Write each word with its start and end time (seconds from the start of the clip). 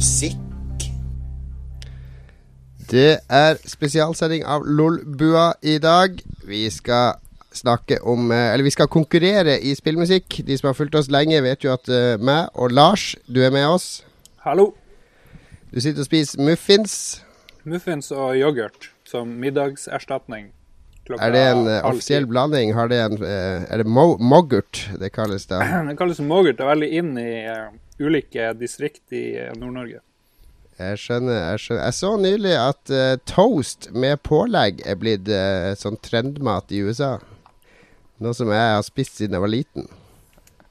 musikk. 0.00 0.84
Det 2.90 3.18
er 3.28 3.58
spesialsending 3.68 4.46
av 4.48 4.64
Lolbua 4.64 5.52
i 5.60 5.76
dag. 5.78 6.16
Vi 6.48 6.62
skal 6.72 7.18
snakke 7.52 7.98
om 8.08 8.30
eh, 8.32 8.52
Eller 8.54 8.64
vi 8.64 8.72
skal 8.72 8.88
konkurrere 8.88 9.58
i 9.60 9.74
spillmusikk. 9.76 10.40
De 10.46 10.56
som 10.56 10.70
har 10.70 10.78
fulgt 10.78 10.96
oss 10.96 11.10
lenge, 11.12 11.42
vet 11.44 11.66
jo 11.66 11.74
at 11.74 11.90
uh, 11.92 12.16
meg 12.16 12.48
og 12.54 12.72
Lars, 12.72 13.12
du 13.28 13.42
er 13.44 13.52
med 13.52 13.66
oss. 13.68 14.00
Hallo. 14.46 14.70
Du 15.68 15.80
sitter 15.82 16.00
og 16.00 16.08
spiser 16.08 16.40
muffins. 16.48 16.94
Muffins 17.68 18.08
og 18.10 18.38
yoghurt 18.40 18.88
som 19.04 19.28
middagserstatning. 19.42 20.48
Er 21.18 21.34
det 21.34 21.44
en 21.50 21.66
uh, 21.68 21.76
offisiell 21.90 22.24
blanding? 22.30 22.72
Har 22.74 22.88
det 22.88 23.02
en, 23.04 23.20
uh, 23.20 23.68
er 23.68 23.84
det 23.84 23.86
mo 23.86 24.14
moggurt 24.16 24.86
det 24.96 25.12
kalles 25.12 25.44
da? 25.50 25.60
Det 25.90 25.98
kalles 26.00 26.24
moggurt. 26.24 26.56
Det 26.56 26.64
er 26.64 26.72
veldig 26.72 26.90
inn 27.02 27.14
i 27.20 27.30
eh, 27.44 27.68
ulike 28.00 28.52
distrikt 28.58 29.12
i 29.12 29.24
eh, 29.38 29.52
Nord-Norge. 29.58 30.00
Jeg 30.80 31.00
skjønner. 31.02 31.36
Jeg 31.52 31.60
skjønner. 31.60 31.82
Jeg 31.84 31.96
så 31.98 32.10
nylig 32.16 32.52
at 32.56 32.92
uh, 32.94 33.16
toast 33.28 33.90
med 33.92 34.22
pålegg 34.24 34.80
er 34.88 34.96
blitt 34.96 35.28
uh, 35.28 35.74
sånn 35.76 35.98
trendmat 36.00 36.72
i 36.72 36.80
USA. 36.86 37.18
Noe 38.20 38.36
som 38.36 38.48
jeg 38.52 38.72
har 38.76 38.84
spist 38.86 39.20
siden 39.20 39.36
jeg 39.36 39.44
var 39.44 39.52
liten. 39.52 39.90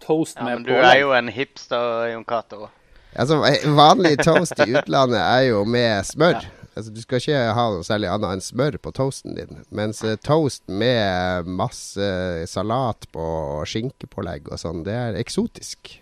Toast 0.02 0.42
Ja, 0.42 0.48
men 0.48 0.66
pålegg? 0.66 0.82
du 0.82 0.90
er 0.90 0.98
jo 1.04 1.14
en 1.14 1.30
hipster, 1.34 2.08
Jon 2.10 2.26
Cato. 2.26 2.72
Altså, 3.14 3.38
Vanlig 3.78 4.16
toast 4.22 4.58
i 4.66 4.72
utlandet 4.74 5.22
er 5.22 5.46
jo 5.52 5.62
med 5.66 6.06
smør. 6.10 6.42
Altså, 6.74 6.90
Du 6.94 7.02
skal 7.06 7.22
ikke 7.22 7.46
ha 7.58 7.70
noe 7.74 7.86
særlig 7.86 8.10
annet 8.10 8.38
enn 8.38 8.46
smør 8.46 8.80
på 8.82 8.94
toasten 8.98 9.38
din. 9.38 9.62
Mens 9.70 10.02
toast 10.26 10.66
med 10.70 11.46
masse 11.46 12.10
salat 12.50 13.10
på 13.14 13.30
og 13.62 13.66
skinkepålegg 13.70 14.50
og 14.50 14.62
sånn, 14.62 14.86
det 14.90 14.98
er 14.98 15.22
eksotisk. 15.22 16.00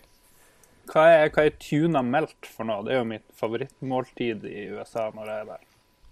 Hva 0.88 1.04
er, 1.12 1.32
hva 1.36 1.44
er 1.48 1.56
tuna 1.60 2.02
melt 2.06 2.48
for 2.48 2.68
noe? 2.68 2.84
Det 2.86 2.94
er 2.96 3.02
jo 3.02 3.08
mitt 3.10 3.26
favorittmåltid 3.40 4.46
i 4.48 4.68
USA 4.76 5.10
når 5.16 5.32
jeg 5.32 5.44
er 5.44 5.50
der. 5.52 5.66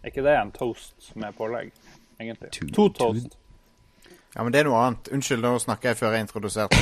Er 0.03 0.11
ikke 0.11 0.25
det 0.25 0.35
en 0.37 0.51
toast 0.53 1.11
med 1.17 1.35
pålegg, 1.37 1.71
egentlig? 2.19 2.51
To 2.75 2.89
toast. 2.93 3.37
Ja, 4.35 4.43
men 4.43 4.51
det 4.51 4.61
er 4.61 4.67
noe 4.67 4.81
annet. 4.83 5.07
Unnskyld, 5.15 5.41
nå 5.45 5.55
snakker 5.63 5.93
jeg 5.93 6.01
før 6.01 6.17
jeg 6.17 6.27
introduserte. 6.27 6.81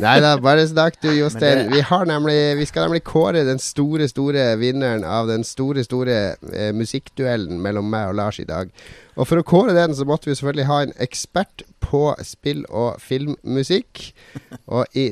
Nei 0.00 0.14
da, 0.24 0.34
bare 0.42 0.64
snakk 0.70 1.00
du, 1.02 1.08
Jostein. 1.12 1.68
Det- 1.68 1.72
Vi, 1.76 1.82
nemlig, 2.10 2.38
vi 2.58 2.64
skal 2.68 2.86
nemlig 2.88 3.02
kåre 3.04 3.44
den 3.46 3.58
store, 3.62 4.08
store 4.08 4.56
vinneren 4.60 5.04
av 5.04 5.28
den 5.28 5.44
store, 5.44 5.84
store 5.84 6.16
eh, 6.52 6.72
musikkduellen 6.72 7.60
mellom 7.62 7.90
meg 7.90 8.08
og 8.12 8.14
Lars 8.20 8.38
i 8.40 8.46
dag. 8.48 8.70
Og 9.18 9.26
for 9.26 9.40
å 9.40 9.42
kåre 9.46 9.74
den, 9.74 9.94
så 9.98 10.04
måtte 10.06 10.30
vi 10.30 10.36
selvfølgelig 10.38 10.66
ha 10.70 10.80
en 10.86 10.92
ekspert 11.02 11.64
på 11.82 12.14
spill- 12.22 12.66
og 12.70 13.00
filmmusikk. 13.02 14.12
Og 14.70 14.86
i, 14.94 15.08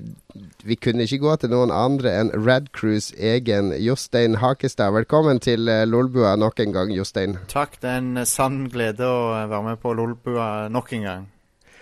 vi 0.64 0.76
kunne 0.78 1.02
ikke 1.06 1.18
gå 1.24 1.36
til 1.42 1.50
noen 1.50 1.72
andre 1.74 2.12
enn 2.20 2.30
Rad 2.46 2.68
Crews 2.76 3.10
egen 3.18 3.72
Jostein 3.82 4.38
Hakestad. 4.42 4.92
Velkommen 4.94 5.40
til 5.42 5.68
eh, 5.72 5.84
Lolbua 5.88 6.36
nok 6.38 6.60
en 6.62 6.72
gang, 6.76 6.92
Jostein. 6.94 7.38
Takk, 7.50 7.80
det 7.82 7.90
er 7.96 8.02
en 8.04 8.26
sann 8.26 8.68
glede 8.70 9.06
å 9.10 9.32
være 9.50 9.62
med 9.72 9.80
på 9.82 9.94
Lolbua 9.98 10.68
nok 10.70 10.92
en 11.00 11.08
gang. 11.10 11.26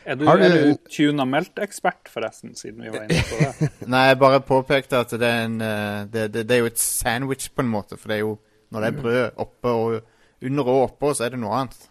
Er 0.06 0.18
du, 0.20 0.24
Har 0.28 0.36
du- 0.36 0.44
er 0.44 0.54
du 0.74 0.76
tuna 0.90 1.24
melt-ekspert, 1.24 2.10
forresten, 2.12 2.52
siden 2.58 2.82
vi 2.84 2.90
var 2.92 3.06
inne 3.06 3.22
på 3.24 3.38
det? 3.40 3.70
Nei, 3.94 4.02
jeg 4.10 4.18
bare 4.20 4.40
påpekte 4.44 5.00
at 5.00 5.10
det 5.16 5.22
er 5.30 5.44
en 5.46 5.60
eh, 5.64 6.04
det, 6.12 6.26
det, 6.34 6.42
det 6.48 6.56
er 6.58 6.62
jo 6.66 6.70
et 6.72 6.78
sandwich 6.82 7.48
på 7.54 7.64
en 7.64 7.70
måte, 7.72 7.96
for 7.96 8.08
det 8.12 8.18
er 8.20 8.24
jo 8.26 8.38
Når 8.74 8.80
det 8.80 8.88
er 8.90 9.00
brød 9.00 9.30
oppe 9.38 9.68
og 9.70 10.00
under 10.44 10.64
og 10.68 10.80
oppå, 10.90 11.12
så 11.14 11.24
er 11.24 11.30
det 11.34 11.38
noe 11.40 11.54
annet. 11.56 11.84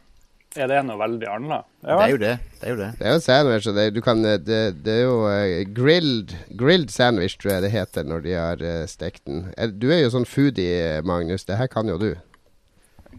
Er 0.60 0.68
det 0.70 0.82
noe 0.86 1.00
veldig 1.00 1.28
annet? 1.32 1.64
Ja, 1.82 1.96
Det 1.96 2.04
er 2.04 2.12
jo 2.12 2.18
det. 2.22 2.34
Det 2.60 2.68
er 2.68 2.74
jo 2.74 2.78
det. 2.82 2.90
Det 3.00 3.08
er 3.08 3.14
jo 3.16 3.22
sandwich, 3.24 3.68
og 3.72 3.76
det, 3.80 3.86
du 3.96 4.02
kan, 4.06 4.20
eh, 4.30 4.38
det, 4.38 4.60
det 4.86 4.94
er 5.00 5.02
jo 5.08 5.16
uh, 5.26 5.64
grilled, 5.74 6.36
grilled 6.60 6.92
sandwich, 6.94 7.38
tror 7.42 7.56
jeg 7.56 7.64
det 7.66 7.72
heter 7.74 8.04
når 8.06 8.22
de 8.28 8.36
har 8.38 8.62
uh, 8.62 8.84
stekt 8.92 9.24
den. 9.26 9.48
Du 9.82 9.88
er 9.90 10.04
jo 10.04 10.12
sånn 10.14 10.28
foodie, 10.30 11.00
Magnus. 11.08 11.48
Det 11.48 11.58
her 11.58 11.72
kan 11.72 11.90
jo 11.90 11.98
du. 11.98 12.12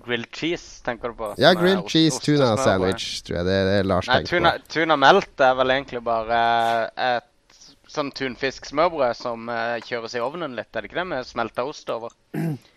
Grilled 0.04 0.30
cheese, 0.32 0.82
tenker 0.84 1.08
du 1.12 1.14
på? 1.18 1.30
Ja, 1.40 1.54
grilled 1.56 1.84
ost- 1.84 1.92
cheese 1.94 2.16
ost 2.18 2.24
tuna 2.26 2.50
sandwich, 2.60 3.06
tror 3.26 3.38
jeg 3.40 3.46
det 3.48 3.54
er 3.60 3.70
det 3.70 3.78
Lars 3.88 4.08
Nei, 4.10 4.18
tenker 4.22 4.36
tuna, 4.38 4.52
på. 4.58 4.68
tuna 4.74 4.96
melt 5.00 5.40
er 5.48 5.54
vel 5.60 5.70
egentlig 5.76 6.02
bare 6.04 6.40
et 6.96 7.30
sånn 7.94 8.10
tunfisk-smørbrød 8.16 9.16
som 9.16 9.48
uh, 9.48 9.78
kjøres 9.86 10.16
i 10.18 10.22
ovnen 10.24 10.56
litt, 10.58 10.70
er 10.74 10.82
det 10.82 10.90
ikke 10.90 11.00
det? 11.02 11.06
Med 11.12 11.26
smelta 11.28 11.64
ost 11.68 11.88
over. 11.94 12.10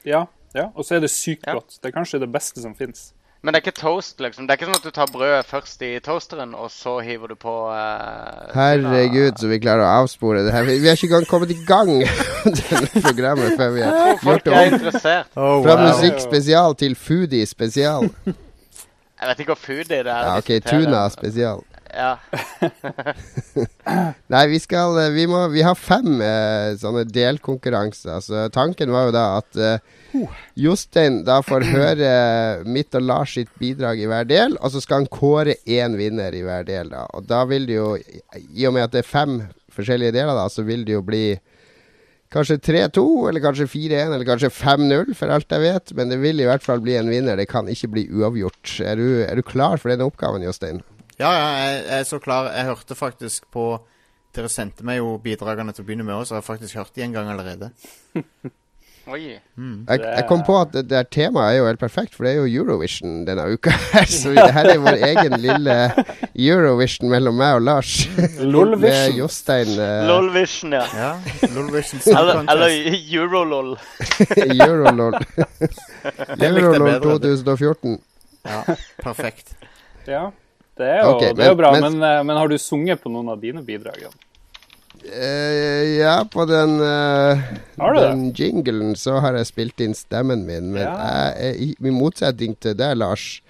ja, 0.06 0.26
ja. 0.54 0.68
Og 0.76 0.86
så 0.86 0.96
er 0.98 1.04
det 1.06 1.10
sykt 1.14 1.48
Ja. 1.48 1.54
godt. 1.58 1.80
Det 1.82 1.90
er 1.92 1.96
kanskje 2.00 2.20
det 2.22 2.32
beste 2.32 2.62
som 2.62 2.76
fins. 2.78 3.12
Men 3.48 3.56
det 3.56 3.62
er 3.62 3.70
ikke 3.70 3.80
toast, 3.80 4.18
liksom. 4.20 4.44
Det 4.44 4.52
er 4.52 4.58
ikke 4.60 4.68
sånn 4.68 4.76
at 4.76 4.84
du 4.84 4.92
tar 4.92 5.08
brødet 5.08 5.48
først 5.48 5.84
i 5.88 5.94
toasteren, 6.04 6.50
og 6.52 6.68
så 6.68 6.98
hiver 7.00 7.32
du 7.32 7.38
på 7.40 7.52
uh, 7.72 8.50
Herregud, 8.52 9.38
så 9.40 9.48
vi 9.48 9.62
klarer 9.64 9.86
å 9.86 10.02
avspore 10.02 10.42
det 10.44 10.52
her. 10.52 10.66
Vi 10.68 10.76
vi 10.84 10.90
har 10.90 11.00
ikke 11.00 11.08
engang 11.08 11.30
kommet 11.30 11.54
i 11.56 11.62
gang 11.64 11.94
med 11.94 12.58
denne 12.60 13.04
programmet 13.06 13.56
før 13.56 13.72
vi 13.78 13.86
har 13.86 13.96
gjort 14.02 14.26
Folk 14.26 14.44
det 14.44 14.52
er 14.52 14.60
om 14.66 14.76
interessert. 14.76 15.32
Oh, 15.40 15.62
fra 15.64 15.78
wow. 15.80 15.86
musikk 15.86 16.20
spesial 16.26 16.76
til 16.84 17.00
foodie 17.00 17.48
spesial. 17.48 18.10
Jeg 18.28 19.32
vet 19.32 19.46
ikke 19.46 19.56
hva 19.56 19.60
food 19.64 19.96
er. 19.96 20.04
det 20.04 20.12
er 20.12 20.28
Ja, 20.28 20.36
ok, 20.44 20.52
tuna 20.68 21.08
spesial. 21.16 21.64
Ja. 21.98 22.20
Nei, 24.34 24.44
vi 24.52 24.60
skal 24.62 24.98
eh, 25.02 25.10
Vi, 25.16 25.26
må, 25.30 25.40
vi 25.50 25.64
har 25.66 25.78
fem 25.80 26.22
eh, 26.22 26.76
sånne 26.78 27.08
delkonkurranser. 27.10 28.22
Så 28.22 28.44
tanken 28.54 28.94
var 28.94 29.08
jo 29.08 29.16
da 29.16 29.26
at 29.40 29.58
eh, 29.58 30.22
Jostein 30.62 31.24
da 31.28 31.40
får 31.46 31.66
høre 31.72 32.12
mitt 32.70 32.94
og 32.98 33.08
Lars 33.08 33.34
sitt 33.40 33.50
bidrag 33.58 34.02
i 34.02 34.08
hver 34.10 34.30
del, 34.30 34.60
og 34.62 34.74
så 34.74 34.82
skal 34.84 35.04
han 35.04 35.12
kåre 35.12 35.58
én 35.66 35.98
vinner 35.98 36.38
i 36.38 36.44
hver 36.46 36.68
del. 36.70 36.94
da 36.94 37.08
Og 37.18 37.26
da 37.30 37.44
vil 37.50 37.66
det 37.70 37.80
jo, 37.80 37.92
i 37.98 38.70
og 38.70 38.78
med 38.78 38.88
at 38.88 38.94
det 38.94 39.02
er 39.04 39.10
fem 39.10 39.40
forskjellige 39.74 40.14
deler, 40.16 40.38
da, 40.38 40.48
så 40.54 40.66
vil 40.68 40.86
det 40.86 40.98
jo 41.00 41.06
bli 41.06 41.28
Kanskje 42.28 42.58
3-2, 42.60 43.02
eller 43.30 43.40
kanskje 43.40 43.70
4-1, 43.72 44.10
eller 44.12 44.28
kanskje 44.28 44.50
5-0, 44.52 45.14
for 45.16 45.32
alt 45.32 45.54
jeg 45.56 45.64
vet. 45.64 45.94
Men 45.96 46.10
det 46.12 46.18
vil 46.20 46.42
i 46.44 46.48
hvert 46.50 46.66
fall 46.66 46.82
bli 46.84 46.98
en 47.00 47.08
vinner. 47.08 47.40
Det 47.40 47.48
kan 47.48 47.70
ikke 47.72 47.88
bli 47.94 48.04
uavgjort. 48.12 48.74
Er 48.84 49.00
du, 49.00 49.22
er 49.24 49.40
du 49.40 49.46
klar 49.48 49.80
for 49.80 49.94
denne 49.94 50.04
oppgaven, 50.04 50.44
Jostein? 50.44 50.82
Ja, 51.18 51.32
ja, 51.34 51.46
jeg, 51.58 51.78
jeg 51.88 52.00
er 52.00 52.04
så 52.06 52.20
klar. 52.22 52.52
Jeg 52.54 52.70
hørte 52.70 52.96
faktisk 52.98 53.50
på 53.54 53.70
Dere 54.38 54.52
sendte 54.54 54.86
meg 54.86 55.00
jo 55.00 55.16
bidragene 55.24 55.74
til 55.74 55.82
å 55.82 55.88
begynne 55.88 56.06
med 56.06 56.14
òg, 56.14 56.28
så 56.28 56.36
jeg 56.36 56.44
har 56.44 56.46
faktisk 56.46 56.78
hørt 56.78 56.94
de 56.94 57.02
en 57.02 57.14
gang 57.16 57.30
allerede. 57.32 57.72
Oi. 59.08 59.22
Jeg, 59.40 60.02
jeg 60.04 60.24
kom 60.28 60.42
på 60.44 60.58
at 60.60 60.74
det 60.76 60.84
der 60.92 61.06
temaet 61.08 61.56
er 61.56 61.62
jo 61.62 61.68
helt 61.70 61.80
perfekt, 61.80 62.14
for 62.14 62.28
det 62.28 62.34
er 62.34 62.42
jo 62.42 62.60
Eurovision 62.60 63.22
denne 63.26 63.46
uka. 63.50 63.72
her 63.94 64.06
Så 64.20 64.34
det 64.36 64.50
her 64.52 64.68
er 64.74 64.82
vår 64.84 65.00
egen 65.08 65.38
lille 65.42 65.76
Eurovision 66.36 67.10
mellom 67.10 67.40
meg 67.40 67.56
og 67.58 67.64
Lars. 67.66 67.94
Lolvision. 68.44 68.84
Med 68.84 69.22
Jostein 69.22 69.72
uh, 69.80 70.04
Lolvision, 70.12 70.76
ja. 70.76 70.84
Ja, 71.00 71.14
Lolvision 71.56 72.04
Eller, 72.12 72.44
eller. 72.52 72.76
Eurolol. 73.16 73.78
Eurolol. 74.44 75.18
Eurolol 76.36 77.00
2014. 77.08 77.96
Ja, 78.44 78.60
perfekt. 79.02 79.56
Ja, 80.06 80.28
det 80.78 80.88
er 80.88 81.02
jo, 81.04 81.12
Ok, 81.16 81.22
det 81.36 81.44
er 81.46 81.50
jo 81.52 81.56
bra. 81.60 81.72
men- 81.72 82.00
Men, 82.00 82.04
eh, 82.04 82.24
men 82.24 82.38
har 82.38 82.48
du 82.48 82.58
sunget 82.58 83.02
på 83.02 83.10
noen 83.12 83.30
av 83.30 83.42
dine 83.42 83.62
bidrag? 83.64 84.00
Jan? 84.02 84.16
Eh, 85.06 85.98
ja, 86.00 86.24
på 86.26 86.46
den, 86.48 86.80
det? 86.80 88.02
den 88.02 88.34
jinglen 88.34 88.96
så 88.96 89.20
har 89.22 89.38
jeg 89.38 89.46
spilt 89.46 89.80
inn 89.86 89.94
stemmen 89.94 90.46
min, 90.46 90.72
men 90.74 90.82
Ja. 90.84 91.34
jeg 91.38 91.56
i, 91.62 91.76
i 91.88 91.92
motsetning 91.92 92.58
til 92.60 92.74
deg, 92.74 92.98
Lars 92.98 93.42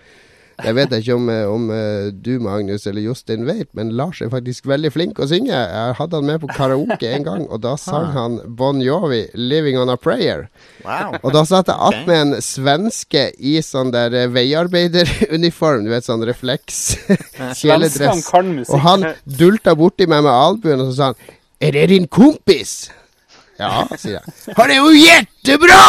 Jeg 0.66 0.74
vet 0.74 0.94
ikke 0.98 1.14
om, 1.14 1.28
eh, 1.30 1.46
om 1.46 1.68
eh, 1.70 2.08
du, 2.10 2.40
Magnus, 2.42 2.88
eller 2.90 3.04
Jostein 3.06 3.44
vet, 3.46 3.68
men 3.78 3.92
Lars 3.98 4.24
er 4.26 4.32
faktisk 4.34 4.66
veldig 4.66 4.90
flink 4.96 5.20
å 5.22 5.28
synge. 5.30 5.54
Jeg 5.54 5.94
hadde 6.00 6.18
han 6.18 6.26
med 6.26 6.42
på 6.42 6.50
karaoke 6.50 7.12
en 7.14 7.28
gang, 7.28 7.44
og 7.46 7.62
da 7.62 7.76
sang 7.78 8.10
han 8.16 8.40
Bon 8.58 8.82
Jovi 8.82 9.28
'Living 9.38 9.78
On 9.78 9.94
A 9.94 9.98
Prayer'. 10.02 10.48
Wow. 10.82 11.20
Og 11.22 11.36
da 11.36 11.46
satt 11.46 11.70
jeg 11.70 11.78
attmed 11.78 12.10
okay. 12.10 12.26
en 12.26 12.42
svenske 12.42 13.24
i 13.38 13.60
sånn 13.62 13.94
der 13.94 14.18
eh, 14.18 14.30
veiarbeideruniform, 14.34 15.86
du 15.86 15.94
vet, 15.94 16.10
sånn 16.10 16.26
refleks, 16.26 16.84
kjeledress. 17.62 18.26
Og 18.34 18.80
han 18.82 19.12
dulta 19.30 19.78
borti 19.78 20.10
meg 20.10 20.26
med 20.26 20.34
albuen, 20.34 20.82
og 20.82 20.90
så 20.90 20.98
sa 20.98 21.12
han 21.12 21.36
'Er 21.62 21.72
det 21.78 21.90
din 21.94 22.08
kompis?' 22.10 22.90
Ja, 23.60 23.86
sier 23.94 24.22
jeg. 24.22 24.54
'Han 24.58 24.72
er 24.72 24.78
jo 24.82 24.90
jettebra! 24.94 25.82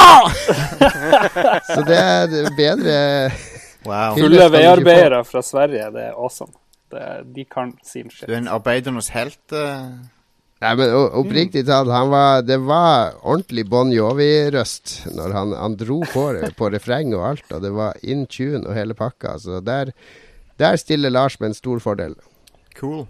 så 1.73 1.85
det 1.89 1.97
er 2.01 2.53
bedre 2.57 2.99
wow. 3.89 4.19
Fulle 4.19 4.47
veiarbeidere 4.53 5.25
fra 5.27 5.43
Sverige, 5.45 5.91
det 5.95 6.07
er 6.11 6.15
awesome. 6.17 6.55
Det, 6.93 7.03
de 7.37 7.45
kan 7.45 7.75
sin 7.85 8.09
shit. 8.13 8.29
Du 8.29 8.33
er 8.33 8.41
en 8.43 8.53
arbeidernes 8.53 9.11
helt. 9.17 9.43
Uh... 9.53 9.99
Nei, 10.59 10.73
men 10.75 10.91
oppriktig 11.15 11.63
talt, 11.69 11.91
han 11.95 12.09
var, 12.11 12.41
det 12.43 12.57
var 12.67 13.13
ordentlig 13.23 13.63
Bon 13.71 13.93
Jovi-røst 13.95 14.95
når 15.15 15.35
han, 15.37 15.53
han 15.55 15.77
dro 15.79 16.01
på, 16.11 16.25
på 16.59 16.71
refreng 16.75 17.13
og 17.15 17.29
alt, 17.29 17.53
og 17.55 17.63
det 17.63 17.71
var 17.77 18.01
in 18.03 18.25
tune 18.27 18.65
og 18.65 18.75
hele 18.75 18.97
pakka. 18.99 19.37
Så 19.39 19.61
der, 19.63 19.93
der 20.59 20.81
stiller 20.81 21.15
Lars 21.15 21.39
med 21.39 21.53
en 21.53 21.59
stor 21.61 21.79
fordel. 21.85 22.17
Cool. 22.75 23.07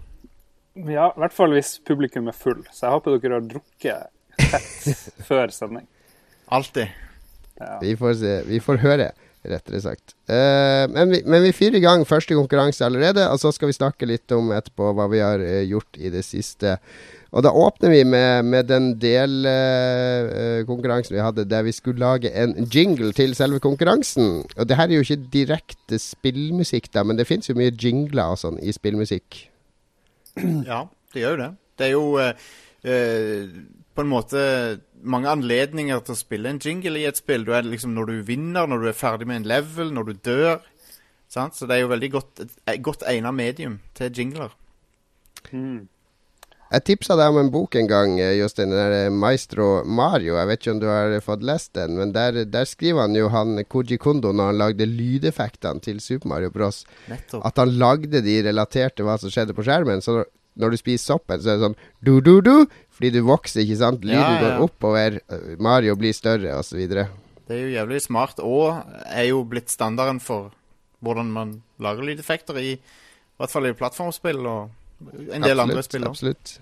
Ja, 0.77 1.09
i 1.09 1.23
hvert 1.23 1.33
fall 1.33 1.55
hvis 1.57 1.79
publikum 1.87 2.29
er 2.29 2.37
full. 2.37 2.61
Så 2.69 2.85
jeg 2.85 2.99
håper 2.99 3.17
dere 3.17 3.39
har 3.39 3.47
drukket 3.49 4.45
fett 4.51 5.09
før 5.29 5.49
sending. 5.53 5.87
Alltid. 6.53 6.93
Ja. 7.59 7.79
Vi 7.81 7.95
får 7.97 8.13
se. 8.21 8.35
Vi 8.47 8.61
får 8.63 8.83
høre. 8.85 9.09
Rettere 9.47 9.79
sagt. 9.83 10.15
Uh, 10.29 10.85
men, 10.91 11.11
vi, 11.13 11.19
men 11.25 11.43
vi 11.45 11.53
fyrer 11.55 11.77
i 11.79 11.85
gang 11.85 12.07
første 12.07 12.35
konkurranse 12.35 12.85
allerede, 12.85 13.29
og 13.31 13.39
så 13.41 13.51
skal 13.55 13.67
vi 13.71 13.77
snakke 13.77 14.05
litt 14.09 14.31
om 14.35 14.51
etterpå 14.55 14.85
hva 14.97 15.05
vi 15.11 15.19
har 15.23 15.39
uh, 15.39 15.67
gjort 15.67 15.97
i 15.99 16.09
det 16.13 16.23
siste. 16.27 16.69
Og 17.29 17.43
da 17.45 17.49
åpner 17.53 17.89
vi 17.93 18.03
med, 18.09 18.45
med 18.49 18.63
den 18.71 18.85
delkonkurransen 19.01 21.13
vi 21.13 21.21
hadde 21.21 21.45
der 21.45 21.63
vi 21.67 21.73
skulle 21.75 22.01
lage 22.01 22.29
en 22.33 22.55
jingle 22.73 23.11
til 23.13 23.35
selve 23.37 23.59
konkurransen. 23.61 24.27
Og 24.57 24.69
det 24.69 24.77
her 24.79 24.87
er 24.89 24.95
jo 24.97 25.05
ikke 25.05 25.31
direkte 25.35 25.95
spillmusikk, 26.01 26.85
da, 26.95 27.01
men 27.05 27.17
det 27.19 27.29
fins 27.29 27.49
jo 27.49 27.59
mye 27.59 27.75
jingler 27.75 28.25
og 28.33 28.39
sånn 28.41 28.57
i 28.61 28.71
spillmusikk. 28.73 29.27
Ja, 30.69 30.79
det 31.13 31.19
gjør 31.21 31.33
jo 31.35 31.41
det. 31.43 31.51
Det 31.79 31.85
er 31.85 31.93
jo 31.93 32.05
eh, 32.21 32.33
eh, 32.83 33.47
på 33.95 34.03
en 34.03 34.11
måte 34.11 34.41
mange 35.01 35.29
anledninger 35.31 36.01
til 36.03 36.15
å 36.15 36.19
spille 36.19 36.51
en 36.51 36.61
jingle 36.63 36.99
i 36.99 37.07
et 37.09 37.19
spill. 37.19 37.45
Du 37.45 37.53
er 37.55 37.67
liksom 37.67 37.93
Når 37.95 38.09
du 38.09 38.23
vinner, 38.27 38.67
når 38.67 38.83
du 38.83 38.89
er 38.89 38.97
ferdig 38.97 39.27
med 39.27 39.41
en 39.41 39.51
level, 39.51 39.93
når 39.93 40.09
du 40.09 40.13
dør. 40.13 40.59
Sant? 41.29 41.55
Så 41.55 41.67
det 41.69 41.77
er 41.77 41.85
jo 41.85 41.93
veldig 41.93 42.11
godt, 42.11 42.43
et 42.67 42.83
godt 42.83 43.05
egnet 43.07 43.33
medium 43.37 43.79
til 43.97 44.11
jingler. 44.11 44.55
Jeg 46.69 46.85
tipsa 46.85 47.15
deg 47.17 47.31
om 47.31 47.39
en 47.41 47.51
bok 47.53 47.75
en 47.79 47.87
gang, 47.89 48.19
eh, 48.21 48.35
Jostein. 48.37 48.69
Den 48.69 48.91
der 48.91 49.09
Maestro 49.09 49.83
Mario. 49.85 50.35
Jeg 50.37 50.47
vet 50.47 50.59
ikke 50.61 50.71
om 50.75 50.81
du 50.81 50.87
har 50.87 51.15
fått 51.25 51.45
lest 51.45 51.73
den, 51.73 51.97
men 51.97 52.13
der, 52.13 52.43
der 52.45 52.65
skriver 52.65 53.07
han 53.07 53.15
jo 53.15 53.29
han 53.33 53.63
Koji 53.65 53.97
Kondo 53.97 54.31
når 54.31 54.51
han 54.51 54.57
lagde 54.61 54.85
lydeffektene 54.85 55.81
til 55.81 55.99
Super 55.99 56.29
Mario 56.29 56.51
Bros. 56.53 56.83
Nettopp. 57.09 57.45
At 57.45 57.57
han 57.57 57.73
lagde 57.77 58.21
de 58.21 58.41
relaterte 58.45 59.05
hva 59.05 59.17
som 59.17 59.33
skjedde 59.33 59.57
på 59.57 59.65
skjermen. 59.65 60.01
Så 60.05 60.23
når 60.59 60.73
du 60.73 60.77
spiser 60.77 61.13
soppen, 61.13 61.41
så 61.41 61.53
er 61.53 61.57
det 61.57 61.65
sånn 61.65 61.79
du-du-du, 62.05 62.67
fordi 62.99 63.13
du 63.15 63.21
vokser, 63.23 63.63
ikke 63.63 63.79
sant? 63.79 64.03
Lyden 64.03 64.19
Ja, 64.19 64.31
ja, 64.35 64.39
går 64.43 64.65
oppover, 64.67 65.19
øh, 65.31 65.53
Mario 65.63 65.95
blir 65.95 66.11
større, 66.11 66.57
osv. 66.59 66.81
Det 66.83 67.05
er 67.55 67.61
jo 67.61 67.69
jævlig 67.71 68.01
smart, 68.03 68.41
og 68.43 68.83
er 69.07 69.29
jo 69.31 69.45
blitt 69.47 69.71
standarden 69.71 70.19
for 70.19 70.51
hvordan 70.99 71.31
man 71.31 71.53
lager 71.79 72.03
lydeffekter 72.03 72.59
i, 72.59 72.73
i 72.75 73.39
hvert 73.39 73.53
fall 73.53 73.69
i 73.69 73.71
plattformspill 73.71 74.43
og 74.43 75.31
en 75.31 75.47
del 75.47 75.63
andre 75.63 75.83
spill. 75.85 76.09
Absolutt. 76.11 76.59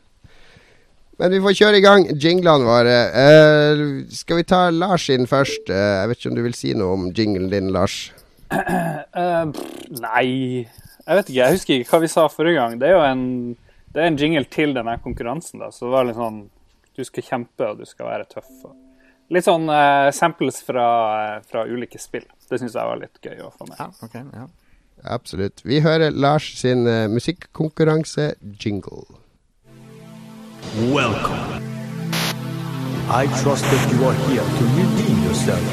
Men 1.18 1.34
vi 1.34 1.42
får 1.42 1.56
kjøre 1.58 1.78
i 1.80 1.82
gang 1.82 2.06
jinglene 2.14 2.68
våre. 2.68 2.98
Uh, 3.10 3.84
skal 4.14 4.38
vi 4.38 4.46
ta 4.46 4.68
Lars 4.70 5.08
inn 5.10 5.26
først? 5.26 5.66
Uh, 5.72 5.74
jeg 5.74 6.12
vet 6.12 6.22
ikke 6.22 6.30
om 6.30 6.38
du 6.38 6.44
vil 6.46 6.58
si 6.58 6.74
noe 6.78 6.94
om 6.94 7.08
jinglen 7.18 7.50
din, 7.50 7.72
Lars? 7.74 8.12
Uh, 8.54 9.50
pff, 9.54 9.88
nei 9.98 10.28
Jeg 10.62 11.18
vet 11.18 11.32
ikke. 11.32 11.40
Jeg 11.42 11.58
husker 11.58 11.82
ikke 11.82 11.96
hva 11.96 12.02
vi 12.06 12.12
sa 12.14 12.28
forrige 12.30 12.62
gang. 12.62 12.78
Det 12.78 12.92
er 12.92 12.94
jo 12.94 13.02
en, 13.08 13.26
det 13.98 14.04
er 14.04 14.12
en 14.12 14.18
jingle 14.22 14.46
til 14.46 14.76
denne 14.78 14.94
konkurransen. 15.02 15.60
da, 15.60 15.72
Så 15.72 15.88
det 15.88 15.92
var 15.96 16.06
litt 16.06 16.20
sånn 16.20 16.50
Du 16.98 17.04
skal 17.06 17.24
kjempe, 17.24 17.66
og 17.66 17.78
du 17.78 17.86
skal 17.86 18.06
være 18.10 18.26
tøff. 18.30 18.50
Og 18.66 18.76
litt 19.34 19.46
sånn 19.46 19.70
uh, 19.70 20.10
samples 20.14 20.62
fra, 20.66 20.86
eh, 21.36 21.42
fra 21.46 21.66
ulike 21.70 22.00
spill. 22.02 22.26
Det 22.50 22.58
syns 22.58 22.74
jeg 22.74 22.90
var 22.90 22.98
litt 22.98 23.20
gøy 23.22 23.44
å 23.46 23.52
få 23.54 23.68
med. 23.70 23.78
Ja, 23.78 23.90
okay, 24.02 24.24
ja. 24.34 24.48
Absolutt. 25.14 25.62
Vi 25.62 25.82
hører 25.86 26.10
Lars 26.10 26.48
sin 26.58 26.88
uh, 26.90 27.06
musikkonkurranse-jingle. 27.14 29.06
Welcome. 30.90 31.62
I 33.14 33.28
trust 33.44 33.64
that 33.70 33.94
you 33.94 34.06
are 34.10 34.18
here 34.26 34.42
to 34.42 34.64
redeem 34.74 35.24
yourself. 35.24 35.66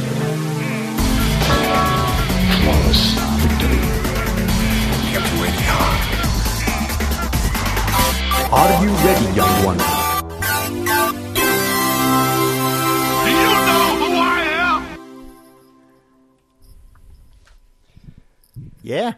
Flawless 2.61 3.05
victory. 3.41 4.04
Are 8.55 8.85
you 8.85 8.91
ready, 9.03 9.27
young 9.35 9.56
one? 9.67 9.79
You 13.27 13.51
know 13.67 13.87
who 14.01 14.09
I 14.15 14.43
am! 14.62 14.83
Yeah. 18.83 19.12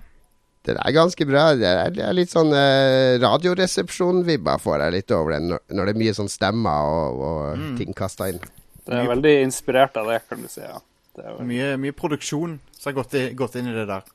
Den 0.64 0.80
er 0.80 0.92
ganske 0.96 1.26
bra. 1.28 1.54
Det 1.54 1.68
er, 1.68 2.16
litt 2.16 2.32
sånn 2.32 2.48
eh, 2.56 3.20
radioresepsjon-vibber 3.20 4.58
får 4.64 4.86
jeg 4.86 4.96
litt 4.96 5.14
over 5.14 5.36
den, 5.36 5.52
når, 5.52 5.84
det 5.84 5.94
er 5.94 6.00
mye 6.06 6.16
sånn 6.16 6.32
stemmer 6.32 6.90
og, 6.96 7.22
og 7.28 7.70
ting 7.78 7.92
kasta 7.96 8.32
inn. 8.32 8.40
Det 8.88 8.96
er 9.02 9.12
veldig 9.12 9.38
inspirert 9.44 10.00
av 10.00 10.08
det, 10.14 10.22
kan 10.30 10.40
du 10.40 10.48
si. 10.48 10.64
ja. 10.64 10.80
Det 11.16 11.28
er 11.28 11.44
Mye, 11.48 11.74
mye 11.80 11.94
produksjon 11.96 12.56
som 12.72 12.88
har 12.90 13.02
gått, 13.02 13.20
i, 13.20 13.28
gått 13.36 13.60
inn 13.60 13.68
i 13.68 13.76
det 13.76 13.84
der. 13.92 14.08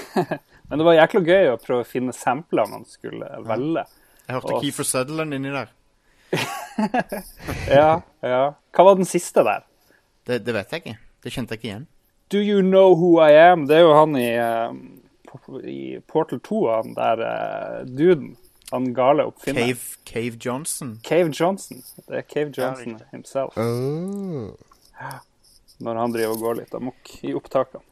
Men 0.68 0.80
det 0.80 0.86
var 0.92 1.00
jækla 1.00 1.28
gøy 1.32 1.54
å 1.54 1.60
prøve 1.64 1.84
å 1.86 1.88
finne 1.88 2.12
sampler 2.16 2.68
man 2.68 2.84
skulle 2.90 3.38
velge. 3.48 3.88
Jeg 4.26 4.34
hørte 4.34 4.54
og... 4.54 4.62
Keefer 4.62 4.86
Sutherland 4.86 5.34
inni 5.34 5.54
der. 5.54 5.72
Ja, 7.78 8.00
ja. 8.22 8.40
Hva 8.74 8.84
var 8.84 8.98
den 8.98 9.08
siste 9.08 9.44
der? 9.46 9.64
Det, 10.26 10.42
det 10.44 10.54
vet 10.54 10.72
jeg 10.72 10.82
ikke. 10.82 10.96
Det 11.24 11.32
kjente 11.32 11.54
jeg 11.54 11.62
ikke 11.62 11.68
igjen. 11.70 11.86
Do 12.34 12.40
you 12.42 12.60
know 12.60 12.94
who 12.94 13.14
I 13.22 13.36
am? 13.38 13.68
Det 13.70 13.78
er 13.78 13.84
jo 13.86 13.94
han 13.94 14.16
i, 14.18 14.30
uh, 14.34 15.60
i 15.62 15.80
Portal 16.10 16.42
2, 16.42 16.60
han 16.72 16.96
der 16.98 17.22
uh, 17.22 17.86
duden. 17.86 18.34
Han 18.72 18.90
gale 18.94 19.28
oppfinner. 19.30 19.62
Cave, 19.62 19.98
Cave 20.10 20.38
Johnson. 20.44 20.96
Cave 21.06 21.30
Johnson. 21.30 21.82
Det 22.08 22.18
er 22.18 22.26
Cave 22.26 22.50
Johnson 22.50 22.96
ja, 22.98 23.04
himself. 23.12 23.56
Oh. 23.56 24.50
Når 25.78 26.00
han 26.00 26.14
driver 26.16 26.34
og 26.34 26.42
går 26.42 26.58
litt 26.64 26.74
amok 26.74 27.12
i 27.22 27.34
opptakene. 27.38 27.84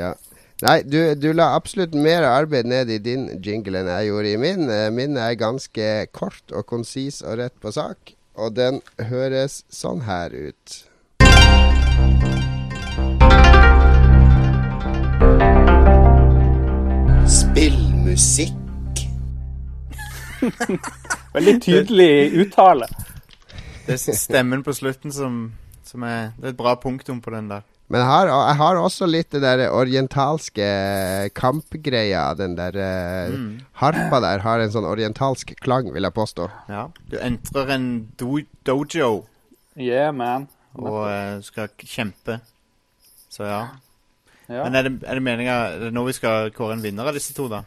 ja. 0.00 0.14
Nei, 0.62 0.82
du, 0.86 1.14
du 1.18 1.32
la 1.34 1.48
absolutt 1.56 1.94
mer 1.98 2.22
arbeid 2.22 2.68
ned 2.70 2.90
i 2.94 3.00
din 3.02 3.26
jingle 3.42 3.80
enn 3.80 3.90
jeg 3.90 4.06
gjorde 4.10 4.30
i 4.30 4.38
min. 4.38 4.68
Eh, 4.70 4.90
Min 4.94 5.18
er 5.18 5.34
ganske 5.40 5.88
kort 6.14 6.54
og 6.54 6.66
konsis 6.70 7.20
og 7.26 7.40
rett 7.42 7.56
på 7.60 7.72
sak, 7.74 8.14
og 8.38 8.54
den 8.54 8.78
høres 9.10 9.64
sånn 9.74 10.04
her 10.06 10.30
ut. 10.30 10.78
Spillmusikk. 17.26 18.54
Veldig 21.34 21.54
tydelig 21.62 22.10
uttale. 22.44 22.86
Det 23.86 23.98
er 23.98 24.16
stemmen 24.16 24.62
på 24.64 24.72
slutten 24.72 25.12
som, 25.12 25.52
som 25.84 26.02
er 26.06 26.30
Det 26.38 26.46
er 26.46 26.54
et 26.54 26.58
bra 26.62 26.74
punktum 26.80 27.20
på 27.24 27.34
den 27.34 27.50
der. 27.50 27.64
Men 27.92 28.00
jeg 28.00 28.08
har, 28.08 28.30
jeg 28.32 28.56
har 28.62 28.78
også 28.80 29.06
litt 29.06 29.34
det 29.34 29.42
der 29.44 29.66
orientalske 29.68 30.68
kampgreia. 31.36 32.24
Den 32.38 32.56
der 32.56 32.78
mm. 33.34 33.46
harpa 33.82 34.22
der 34.24 34.40
har 34.46 34.62
en 34.62 34.72
sånn 34.72 34.88
orientalsk 34.88 35.52
klang, 35.60 35.92
vil 35.92 36.08
jeg 36.08 36.16
påstå. 36.16 36.48
Ja. 36.72 36.88
Du 37.12 37.18
entrer 37.20 37.76
en 37.76 37.88
do 38.18 38.40
dojo 38.64 39.12
Yeah, 39.74 40.14
man. 40.14 40.46
og 40.78 41.00
uh, 41.06 41.40
skal 41.42 41.70
kjempe. 41.82 42.38
Så 43.30 43.46
ja. 43.46 43.62
Ja. 44.46 44.64
Men 44.66 44.76
er 44.76 44.86
det, 44.86 44.92
er 45.08 45.16
det 45.16 45.24
meninga 45.24 45.52
Er 45.72 45.78
det 45.86 45.94
nå 45.96 46.02
vi 46.04 46.12
skal 46.12 46.50
kåre 46.52 46.74
en 46.76 46.82
vinner 46.84 47.08
av 47.08 47.16
disse 47.16 47.32
to, 47.32 47.46
da? 47.48 47.62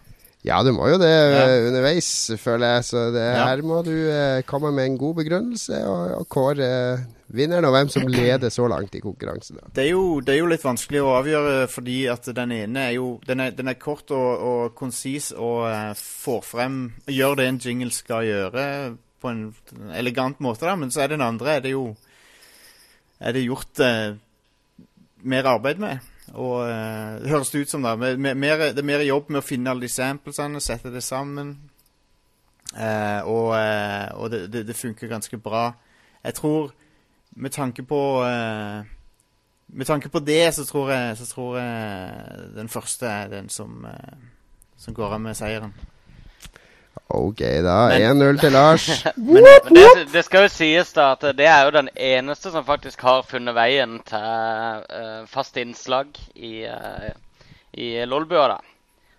Ja, 0.48 0.62
du 0.64 0.72
må 0.72 0.88
jo 0.88 0.98
det 1.02 1.10
Ja. 1.12 1.44
eh, 1.44 1.68
underveis, 1.68 2.08
føler 2.40 2.78
jeg. 2.78 2.84
Så 2.88 3.02
det, 3.14 3.24
Ja. 3.36 3.46
her 3.50 3.62
må 3.68 3.82
du 3.84 3.92
eh, 4.10 4.42
komme 4.48 4.72
med 4.72 4.86
en 4.86 4.98
god 4.98 5.16
begrunnelse 5.20 5.82
og, 5.86 6.12
og 6.22 6.28
kåre 6.32 6.70
vinneren, 7.28 7.66
og 7.68 7.74
hvem 7.76 7.90
som 7.92 8.08
leder 8.08 8.50
så 8.54 8.68
langt 8.72 8.96
i 8.96 9.02
konkurransen. 9.04 9.58
Det 9.76 9.84
er, 9.86 9.90
jo, 9.92 10.22
det 10.24 10.36
er 10.36 10.40
jo 10.40 10.46
litt 10.48 10.64
vanskelig 10.64 11.02
å 11.04 11.10
avgjøre, 11.20 11.68
fordi 11.68 11.98
at 12.08 12.30
den 12.38 12.54
ene 12.56 12.86
er 12.88 12.94
jo 12.96 13.20
Den 13.28 13.40
er, 13.44 13.52
den 13.52 13.68
er 13.68 13.74
kort 13.76 14.10
og, 14.16 14.40
og 14.48 14.76
konsis 14.80 15.34
og 15.36 15.68
eh, 15.68 15.92
får 16.00 16.42
frem 16.48 16.78
Gjør 17.12 17.36
det 17.42 17.48
en 17.50 17.60
jingle 17.60 17.92
skal 17.92 18.24
gjøre, 18.24 18.96
på 19.22 19.30
en 19.34 19.54
elegant 19.98 20.40
måte, 20.40 20.64
da. 20.70 20.76
Men 20.80 20.90
så 20.94 21.02
er 21.04 21.08
den 21.18 21.22
andre 21.26 21.58
er 21.58 21.60
det 21.66 21.72
jo 21.76 21.96
Er 23.20 23.34
det 23.34 23.44
gjort 23.48 23.80
eh, 23.84 24.14
mer 25.28 25.44
arbeid 25.50 25.80
med. 25.82 26.00
Og 26.34 26.62
uh, 26.68 27.18
det 27.22 27.32
høres 27.32 27.52
det 27.54 27.64
ut 27.64 27.72
som, 27.72 27.84
da. 27.86 27.96
Med, 27.96 28.18
med, 28.18 28.36
mer, 28.36 28.70
det 28.76 28.84
er 28.84 28.88
mer 28.88 29.04
jobb 29.06 29.32
med 29.32 29.42
å 29.42 29.46
finne 29.46 29.72
alle 29.72 29.88
de 29.88 29.92
samplesene, 29.92 30.62
sette 30.64 30.92
det 30.94 31.04
sammen. 31.06 31.56
Uh, 32.76 33.22
og 33.24 33.54
uh, 33.56 34.08
og 34.20 34.32
det, 34.34 34.42
det, 34.54 34.66
det 34.68 34.76
funker 34.76 35.12
ganske 35.12 35.40
bra. 35.40 35.70
Jeg 36.24 36.36
tror 36.40 36.74
med 37.38 37.54
tanke 37.54 37.84
på 37.86 38.02
Med 39.68 39.86
tanke 39.86 40.10
på 40.10 40.20
det, 40.20 40.54
så 40.56 40.66
tror 40.66 40.92
jeg, 40.92 41.18
så 41.18 41.26
tror 41.26 41.58
jeg 41.60 42.12
den 42.56 42.70
første 42.70 43.06
er 43.06 43.28
den 43.28 43.50
som, 43.50 43.86
som 44.78 44.94
går 44.94 45.14
av 45.14 45.22
med 45.22 45.36
seieren. 45.36 45.74
Ok, 47.08 47.40
da. 47.64 47.76
1-0 47.98 48.40
til 48.42 48.52
Lars. 48.56 48.88
Men, 49.18 49.44
men 49.44 49.76
det, 49.76 50.08
det 50.14 50.24
skal 50.26 50.46
jo 50.46 50.52
sies 50.52 50.92
da 50.96 51.12
at 51.16 51.24
det 51.38 51.46
er 51.48 51.66
jo 51.68 51.74
den 51.76 51.90
eneste 51.96 52.52
som 52.54 52.66
faktisk 52.68 53.02
har 53.06 53.24
funnet 53.28 53.56
veien 53.58 54.00
til 54.08 54.24
uh, 54.92 55.26
fast 55.32 55.58
innslag 55.62 56.08
i, 56.36 56.66
uh, 56.68 57.10
i 57.78 57.94
Lolbua, 58.06 58.48
da. 58.56 58.58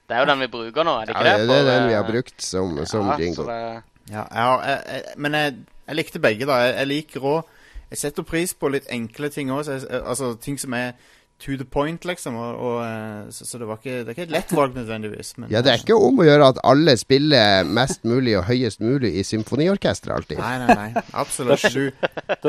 Det 0.09 0.17
er 0.17 0.25
jo 0.25 0.31
den 0.31 0.41
vi 0.41 0.49
bruker 0.53 0.87
nå, 0.89 0.95
er 1.03 1.09
det 1.11 1.15
ikke 1.17 1.25
det, 1.27 1.35
det? 1.41 1.49
det 1.49 1.57
er 1.59 1.65
For, 1.65 1.71
den 1.73 1.89
vi 1.89 1.97
har 1.99 2.05
eh, 2.07 2.13
brukt 2.13 2.43
som, 2.43 2.79
som 2.89 3.11
ja, 3.13 3.19
jingle. 3.21 3.45
det- 3.53 3.83
Ja, 4.09 4.23
jeg 4.33 4.61
jeg, 4.69 4.81
jeg, 4.95 5.03
men 5.21 5.35
jeg, 5.35 5.55
jeg 5.87 5.97
likte 5.97 6.19
begge, 6.25 6.47
da. 6.49 6.53
Jeg, 6.65 6.75
jeg 6.79 6.87
liker 6.87 7.21
òg 7.21 7.43
Jeg 7.91 7.99
setter 7.99 8.23
pris 8.23 8.55
på 8.55 8.69
litt 8.69 8.89
enkle 8.93 9.29
ting 9.33 9.51
òg. 9.53 9.69
Altså 10.05 10.35
ting 10.41 10.59
som 10.61 10.73
er 10.77 10.93
to 11.39 11.57
the 11.57 11.65
point, 11.65 12.03
liksom. 12.05 12.35
Og, 12.35 12.57
og, 12.67 12.79
eh, 12.83 13.29
så, 13.31 13.45
så 13.47 13.59
det 13.61 13.67
var 13.69 13.77
ikke 13.79 13.99
Det 14.03 14.09
er 14.09 14.15
ikke 14.17 14.25
et 14.27 14.33
lett 14.35 14.53
valg 14.59 14.75
nødvendigvis. 14.75 15.35
Men, 15.39 15.51
Ja, 15.53 15.61
det 15.63 15.71
er 15.73 15.79
ikke 15.83 15.95
om 15.95 16.19
å 16.19 16.27
gjøre 16.27 16.49
at 16.51 16.59
alle 16.67 16.97
spiller 16.99 17.63
mest 17.65 18.03
mulig 18.09 18.35
og 18.41 18.45
høyest 18.49 18.81
mulig 18.83 19.13
i 19.21 19.23
symfoniorkesteret 19.29 20.17
alltid. 20.17 20.41
Nei, 20.43 20.57
nei, 20.65 20.75
nei. 20.75 21.05
Absolutt. 21.15 21.63
Du, 21.73 21.85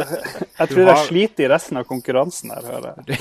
Jeg 0.02 0.70
tror 0.74 0.86
har- 0.90 0.96
jeg 0.96 1.08
sliter 1.08 1.46
i 1.46 1.52
resten 1.54 1.78
av 1.78 1.86
konkurransen 1.90 2.52
her, 2.56 2.66
hører 2.66 2.98
jeg. 2.98 3.20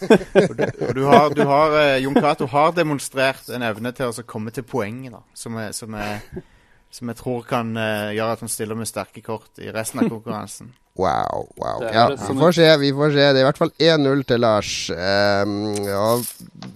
du, 0.00 0.92
du 1.00 1.02
har, 1.08 1.32
du 1.34 1.42
har 1.48 1.76
eh, 1.80 1.96
Jon 2.04 2.14
Cato 2.20 2.46
har 2.52 2.72
demonstrert 2.76 3.48
en 3.54 3.64
evne 3.66 3.92
til 3.96 4.12
å 4.12 4.26
komme 4.28 4.52
til 4.54 4.64
poenget, 4.68 5.12
da. 5.16 5.22
Som, 5.34 5.56
er, 5.60 5.72
som, 5.76 5.94
er, 5.96 6.20
som 6.90 7.10
jeg 7.10 7.18
tror 7.20 7.42
kan 7.46 7.72
eh, 7.78 8.12
gjøre 8.16 8.36
at 8.36 8.44
han 8.44 8.50
stiller 8.50 8.78
med 8.78 8.88
sterke 8.90 9.22
kort 9.22 9.60
i 9.62 9.70
resten 9.74 10.02
av 10.02 10.10
konkurransen. 10.14 10.72
Wow. 10.98 11.46
wow. 11.56 11.84
Ja, 11.86 12.08
vi 12.28 12.34
får 12.36 12.52
se. 12.52 12.76
vi 12.76 12.92
får 12.92 13.12
se 13.14 13.26
Det 13.32 13.38
er 13.38 13.44
i 13.44 13.46
hvert 13.46 13.60
fall 13.60 13.70
1-0 13.78 14.24
til 14.28 14.42
Lars. 14.42 14.72
Um, 14.90 15.52
og 15.96 16.26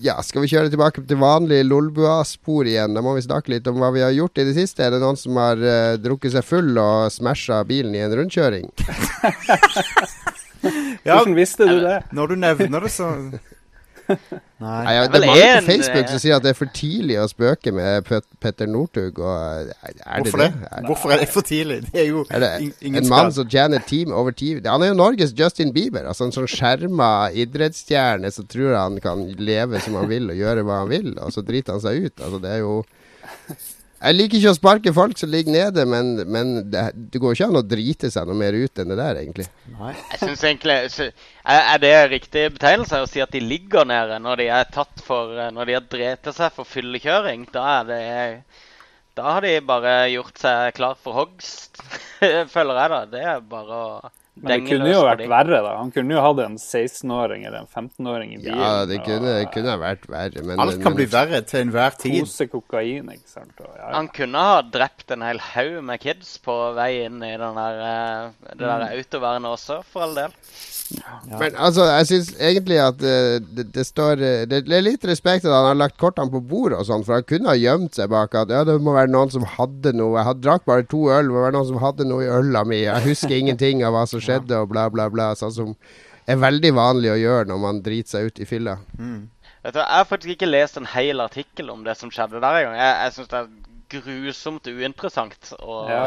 ja, 0.01 0.15
skal 0.25 0.45
vi 0.45 0.53
kjøre 0.53 0.71
tilbake 0.73 1.03
til 1.05 1.19
vanlig 1.21 1.59
Lolbua-spor 1.67 2.71
igjen? 2.71 2.95
Da 2.97 3.03
må 3.05 3.17
vi 3.19 3.27
snakke 3.27 3.53
litt 3.53 3.67
om 3.69 3.83
hva 3.83 3.91
vi 3.93 4.05
har 4.07 4.15
gjort 4.15 4.41
i 4.41 4.47
det 4.49 4.55
siste. 4.57 4.87
Er 4.87 4.95
det 4.95 5.03
noen 5.03 5.19
som 5.21 5.37
har 5.43 5.61
uh, 5.61 5.99
drukket 6.01 6.37
seg 6.37 6.47
full 6.47 6.73
og 6.81 7.11
smasha 7.13 7.61
bilen 7.69 7.99
i 7.99 8.05
en 8.07 8.15
rundkjøring? 8.21 8.71
Ja, 11.05 11.19
Hvordan 11.19 11.37
visste 11.37 11.69
du 11.69 11.77
det? 11.83 11.99
når 12.15 12.33
du 12.33 12.41
nevner 12.47 12.87
det, 12.87 12.95
så 12.95 13.11
Nei. 14.65 14.81
Nei, 14.87 14.93
ja, 14.95 15.07
det 15.11 15.19
er 15.19 15.27
mange 15.27 15.47
på 15.59 15.65
Facebook 15.67 16.05
eh, 16.05 16.11
som 16.13 16.21
sier 16.23 16.37
at 16.37 16.45
det 16.45 16.53
er 16.53 16.57
for 16.57 16.71
tidlig 16.77 17.17
å 17.21 17.27
spøke 17.29 17.73
med 17.75 18.07
Pet 18.07 18.27
Petter 18.41 18.69
Northug. 18.71 19.19
Det 19.19 19.75
Hvorfor 20.23 20.41
det? 20.41 20.49
Er, 20.71 20.87
Hvorfor 20.87 21.15
er 21.15 21.23
det 21.23 21.29
for 21.33 21.47
tidlig? 21.47 21.81
Det 21.91 22.01
er 22.05 22.09
jo 22.09 22.25
er 22.31 22.45
det 22.45 22.51
ingen 22.81 23.03
en 23.03 23.11
mann 23.11 23.33
som 23.35 23.49
tjener 23.51 23.85
team 23.85 24.15
over 24.15 24.33
team 24.37 24.63
Han 24.65 24.85
er 24.85 24.93
jo 24.93 24.99
Norges 25.01 25.35
Justin 25.37 25.75
Bieber. 25.75 26.07
Altså 26.09 26.29
En 26.29 26.35
sånn 26.37 26.49
skjerma 26.51 27.11
idrettsstjerne 27.45 28.31
som 28.33 28.49
tror 28.49 28.77
han 28.79 29.01
kan 29.05 29.27
leve 29.41 29.83
som 29.85 29.99
han 30.01 30.09
vil 30.13 30.31
og 30.33 30.39
gjøre 30.39 30.65
hva 30.65 30.83
han 30.85 30.93
vil, 30.93 31.13
og 31.19 31.35
så 31.35 31.45
driter 31.45 31.77
han 31.77 31.85
seg 31.85 32.07
ut. 32.07 32.17
Altså 32.21 32.41
Det 32.45 32.55
er 32.55 32.63
jo 32.65 32.79
Jeg 34.05 34.17
liker 34.19 34.37
ikke 34.37 34.51
å 34.53 34.57
sparke 34.59 34.93
folk 34.93 35.17
som 35.17 35.31
ligger 35.33 35.55
nede, 35.55 35.85
men, 35.89 36.11
men 36.29 36.51
det, 36.69 36.83
det 37.13 37.21
går 37.23 37.37
ikke 37.37 37.47
an 37.49 37.61
å 37.61 37.65
drite 37.65 38.11
seg 38.13 38.29
noe 38.29 38.37
mer 38.37 38.57
ut 38.57 38.83
enn 38.83 38.91
det 38.93 38.99
der, 39.01 39.21
egentlig. 39.23 39.47
Nei. 39.79 39.95
Jeg 39.97 40.21
synes 40.21 40.43
egentlig 40.45 40.77
er, 40.77 41.79
det 41.81 41.93
riktig 42.13 42.43
betegnelse 42.59 43.01
å 43.01 43.09
si 43.09 43.23
at 43.25 43.33
de 43.33 43.41
ligger 43.41 43.89
nede 43.89 44.19
når 44.21 44.43
de 44.43 44.51
er 44.59 44.69
tatt 44.75 45.01
for 45.05 45.33
eh, 45.39 45.53
Når 45.55 45.71
de 45.71 45.77
har 45.79 45.87
drept 45.95 46.29
seg 46.37 46.53
for 46.57 46.69
fyllekjøring? 46.69 47.47
Da 47.55 47.65
er 47.79 47.89
det 47.89 48.03
Da 49.17 49.37
har 49.37 49.47
de 49.47 49.55
bare 49.65 49.95
gjort 50.13 50.43
seg 50.43 50.77
klar 50.77 51.01
for 51.01 51.23
hogst, 51.23 51.81
føler 52.55 52.83
jeg 52.83 52.93
da. 52.93 53.01
Det 53.09 53.25
er 53.33 53.49
bare 53.49 53.81
å 53.81 54.13
Men 54.35 54.51
det 54.51 54.57
kunne 54.67 54.89
jo 54.91 55.03
vært 55.07 55.21
verre, 55.31 55.59
da. 55.63 55.73
Han 55.79 55.93
kunne 55.95 56.17
jo 56.17 56.23
hatt 56.25 56.41
en 56.43 56.57
16-åring 56.59 57.45
eller 57.47 57.61
en 57.63 57.69
15-åring 57.71 58.33
i 58.35 58.39
bilen. 58.43 58.59
Ja, 58.59 58.73
det 58.91 58.99
kunne, 59.07 59.31
og, 59.31 59.39
det 59.39 59.53
kunne 59.55 59.77
vært 59.79 60.09
verre, 60.11 60.43
men 60.43 60.63
Alt 60.65 60.81
kan 60.81 60.91
men- 60.91 60.97
bli 60.99 61.07
verre 61.13 61.41
til 61.47 61.61
enhver 61.63 61.95
tid. 62.03 62.17
Kose 62.25 62.49
kokain, 62.51 63.13
ikke 63.15 63.31
sant. 63.31 63.55
Og, 63.61 63.71
ja, 63.77 63.85
ja. 63.85 63.93
Han 63.95 64.09
kunne 64.17 64.43
ha 64.49 64.57
drept 64.75 65.15
en 65.15 65.23
hel 65.23 65.39
haug 65.39 65.79
med 65.87 66.03
kids 66.03 66.35
på 66.43 66.57
vei 66.75 67.05
inn 67.05 67.23
i 67.23 67.31
den 67.39 67.61
der, 67.61 67.79
eh, 67.87 68.51
det 68.51 68.67
der 68.67 68.89
autovernet 68.91 69.55
også, 69.55 69.85
for 69.87 70.09
all 70.09 70.19
del. 70.19 70.35
Men 71.31 71.57
altså, 71.57 71.87
jeg 71.89 72.07
syns 72.11 72.31
egentlig 72.37 72.77
at 72.83 73.01
uh, 73.01 73.39
det, 73.57 73.65
det 73.75 73.85
står 73.89 74.21
uh, 74.21 74.43
det, 74.51 74.61
det 74.69 74.77
er 74.77 74.85
litt 74.85 75.07
respekt 75.09 75.47
at 75.47 75.55
han 75.55 75.71
har 75.71 75.79
lagt 75.81 75.97
kortene 76.01 76.31
på 76.31 76.43
bordet 76.45 76.79
og 76.79 76.89
sånn, 76.89 77.05
for 77.07 77.17
han 77.19 77.27
kunne 77.29 77.49
ha 77.51 77.57
gjemt 77.57 77.97
seg 77.97 78.11
bak 78.13 78.37
at 78.37 78.53
ja, 78.53 78.63
det 78.69 78.77
må 78.85 78.93
være 78.97 79.13
noen 79.15 79.33
som 79.33 79.47
hadde 79.57 79.95
noe. 79.97 80.19
Jeg 80.19 80.29
hadde 80.29 80.45
drakk 80.45 80.67
bare 80.69 80.87
to 80.91 81.07
øl, 81.09 81.31
det 81.31 81.35
må 81.35 81.45
være 81.47 81.57
noen 81.57 81.71
som 81.71 81.81
hadde 81.83 82.09
noe 82.09 82.27
i 82.27 82.33
øla 82.33 82.65
mi. 82.69 82.83
Jeg 82.85 83.07
husker 83.09 83.37
ingenting 83.39 83.85
av 83.87 83.97
hva 83.97 84.05
som 84.11 84.23
skjedde, 84.25 84.61
og 84.61 84.73
bla, 84.75 84.89
bla, 84.93 85.09
bla. 85.13 85.31
Sånn 85.39 85.55
som 85.57 85.73
er 86.29 86.41
veldig 86.41 86.73
vanlig 86.77 87.13
å 87.15 87.21
gjøre 87.21 87.49
når 87.51 87.63
man 87.65 87.81
driter 87.85 88.17
seg 88.17 88.29
ut 88.29 88.43
i 88.45 88.49
fylla. 88.49 88.79
Vet 89.65 89.77
du, 89.77 89.81
Jeg 89.81 89.89
har 89.97 90.09
faktisk 90.09 90.35
ikke 90.37 90.51
lest 90.51 90.77
en 90.77 90.89
hel 90.93 91.25
artikkel 91.25 91.71
om 91.73 91.85
det 91.87 91.97
som 91.97 92.13
skjedde 92.13 92.41
der 92.45 92.61
engang. 92.61 92.77
Jeg, 92.77 92.97
jeg 93.01 93.17
syns 93.17 93.31
det 93.33 93.41
er 93.41 93.49
grusomt 93.95 94.69
uinteressant. 94.69 95.55
Og, 95.61 95.89
Ja. 95.89 96.05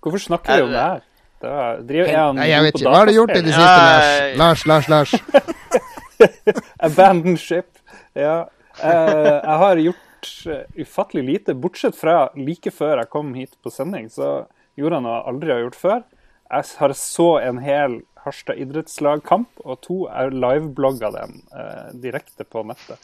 Hvorfor 0.00 0.22
snakker 0.22 0.56
vi 0.56 0.66
om 0.68 0.72
det 0.72 0.80
her? 0.80 1.04
Det 1.40 1.52
var, 1.52 1.80
driver, 1.84 2.08
er 2.08 2.18
han 2.22 2.38
Nei, 2.40 2.48
jeg 2.48 2.64
vet 2.64 2.78
ikke. 2.78 2.88
Hva 2.88 2.98
har 2.98 3.10
du 3.10 3.14
gjort 3.16 3.34
i 3.34 3.40
det 3.44 3.52
siste, 3.52 4.36
Lars? 4.40 4.64
Lars, 4.70 4.88
Lars, 4.88 5.12
Lars. 5.34 6.56
Abandon 6.88 7.36
ship. 7.40 7.70
Ja. 8.16 8.36
Eh, 8.80 9.32
jeg 9.36 9.58
har 9.62 9.82
gjort 9.84 10.30
eh, 10.48 10.82
ufattelig 10.82 11.24
lite, 11.30 11.56
bortsett 11.60 11.96
fra 11.98 12.18
like 12.40 12.72
før 12.72 13.02
jeg 13.02 13.12
kom 13.12 13.34
hit 13.36 13.56
på 13.62 13.72
sending, 13.72 14.08
så 14.12 14.46
gjorde 14.76 14.98
jeg 14.98 15.06
noe 15.06 15.16
jeg 15.16 15.32
aldri 15.32 15.54
har 15.54 15.64
gjort 15.66 15.80
før. 15.80 16.04
Jeg 16.46 16.70
har 16.80 16.96
så 16.98 17.30
en 17.42 17.62
hel 17.64 18.00
Harstad 18.26 18.58
idrettslagkamp, 18.58 19.62
og 19.62 19.80
to 19.86 19.96
er 20.10 20.34
liveblogga 20.34 21.12
den 21.14 21.40
eh, 21.54 21.90
direkte 22.02 22.46
på 22.48 22.64
nettet. 22.66 23.02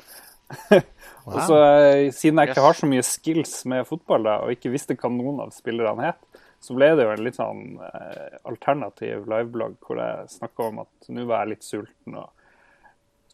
og 1.28 1.36
så, 1.46 1.58
eh, 1.62 2.08
Siden 2.12 2.40
jeg 2.40 2.50
ikke 2.50 2.64
har 2.64 2.76
så 2.76 2.88
mye 2.90 3.04
skills 3.06 3.54
med 3.70 3.86
fotball 3.88 4.26
da, 4.26 4.40
og 4.42 4.56
ikke 4.56 4.72
visste 4.72 4.96
hva 4.98 5.10
noen 5.12 5.44
av 5.44 5.54
spillerne 5.54 6.10
het, 6.10 6.31
så 6.62 6.76
ble 6.78 6.92
det 6.96 7.04
jo 7.08 7.10
en 7.16 7.24
litt 7.26 7.36
sånn 7.38 7.62
eh, 7.82 8.36
alternativ 8.46 9.24
liveblogg 9.30 9.74
hvor 9.82 9.98
jeg 9.98 10.28
snakka 10.36 10.68
om 10.70 10.78
at 10.84 11.08
nå 11.10 11.24
var 11.26 11.42
jeg 11.44 11.56
litt 11.56 11.66
sulten. 11.66 12.14
og 12.22 12.30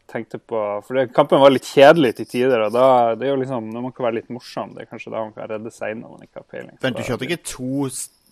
tenkte 0.09 0.39
på 0.41 0.61
For 0.87 0.97
det, 0.97 1.11
kampen 1.13 1.41
var 1.43 1.53
litt 1.53 1.67
kjedelig 1.69 2.15
til 2.17 2.27
tider. 2.31 2.63
og 2.65 2.73
da, 2.73 2.87
det 3.15 3.27
er 3.29 3.35
jo 3.35 3.41
liksom, 3.43 3.67
Når 3.75 3.83
man 3.85 3.93
kan 3.93 4.07
være 4.07 4.17
litt 4.23 4.31
morsom, 4.33 4.71
det 4.73 4.87
er 4.87 4.89
kanskje 4.89 5.13
da 5.13 5.21
man 5.27 5.35
kan 5.37 5.51
redde 5.51 5.73
seg 5.75 5.99
når 6.01 6.15
man 6.15 6.25
ikke 6.25 6.41
har 6.41 6.47
peiling. 6.49 6.79
Vent, 6.81 6.97
du 6.97 7.05
kjørte 7.05 7.29
ikke 7.29 7.43
to 7.45 7.91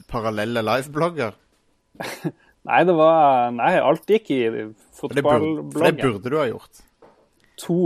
parallelle 0.08 0.62
liveblogger? 0.64 1.36
Nei, 2.70 2.80
det 2.88 2.94
var 2.98 3.52
Nei, 3.54 3.74
alt 3.78 4.08
gikk 4.10 4.32
i 4.34 4.40
fotballbloggen. 4.96 5.70
for 5.76 5.84
det 5.86 6.00
burde 6.00 6.32
du 6.32 6.38
ha 6.40 6.48
gjort. 6.48 6.80
To 7.60 7.76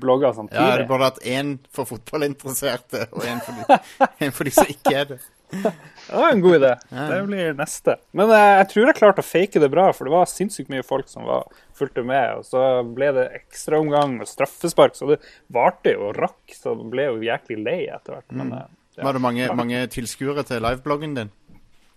blogger 0.00 0.34
samtidig. 0.36 0.60
Ja, 0.64 0.76
det 0.80 0.84
Du 0.88 0.90
burde 0.90 1.06
hatt 1.12 1.20
én 1.24 1.54
for 1.72 1.84
fotballinteresserte 1.88 3.06
og 3.12 3.22
én 3.28 3.38
for, 3.44 3.60
de- 4.18 4.32
for 4.36 4.44
de 4.48 4.52
som 4.56 4.68
ikke 4.72 4.96
er 5.00 5.04
det. 5.14 5.20
Det 6.06 6.20
var 6.20 6.32
en 6.32 6.42
god 6.44 6.56
idé. 6.58 6.72
Det 6.90 7.20
blir 7.26 7.54
neste. 7.58 7.96
Men 8.12 8.32
eh, 8.34 8.50
jeg 8.60 8.68
tror 8.72 8.88
jeg 8.90 8.98
klarte 8.98 9.24
å 9.24 9.26
fake 9.26 9.62
det 9.62 9.70
bra, 9.72 9.86
for 9.96 10.08
det 10.08 10.14
var 10.14 10.28
sinnssykt 10.30 10.72
mye 10.72 10.84
folk 10.86 11.08
som 11.10 11.26
var, 11.28 11.46
fulgte 11.76 12.04
med. 12.06 12.40
Og 12.40 12.48
så 12.48 12.64
ble 12.96 13.10
det 13.16 13.28
ekstraomgang 13.40 14.18
og 14.20 14.28
straffespark, 14.28 14.98
så 14.98 15.14
det 15.14 15.20
varte 15.54 15.94
jo 15.96 16.10
og 16.10 16.20
rakk. 16.20 16.42
Så 16.52 16.74
jeg 16.74 16.90
ble 16.92 17.08
jo 17.08 17.24
jæklig 17.24 17.60
lei 17.64 17.80
etter 17.88 18.18
hvert. 18.18 18.36
Men 18.36 18.52
eh, 18.52 18.68
ja. 18.98 19.08
Var 19.08 19.16
det 19.16 19.24
mange, 19.24 19.48
mange 19.58 19.86
tilskuere 19.90 20.44
til 20.46 20.62
livebloggen 20.62 21.16
din? 21.18 21.32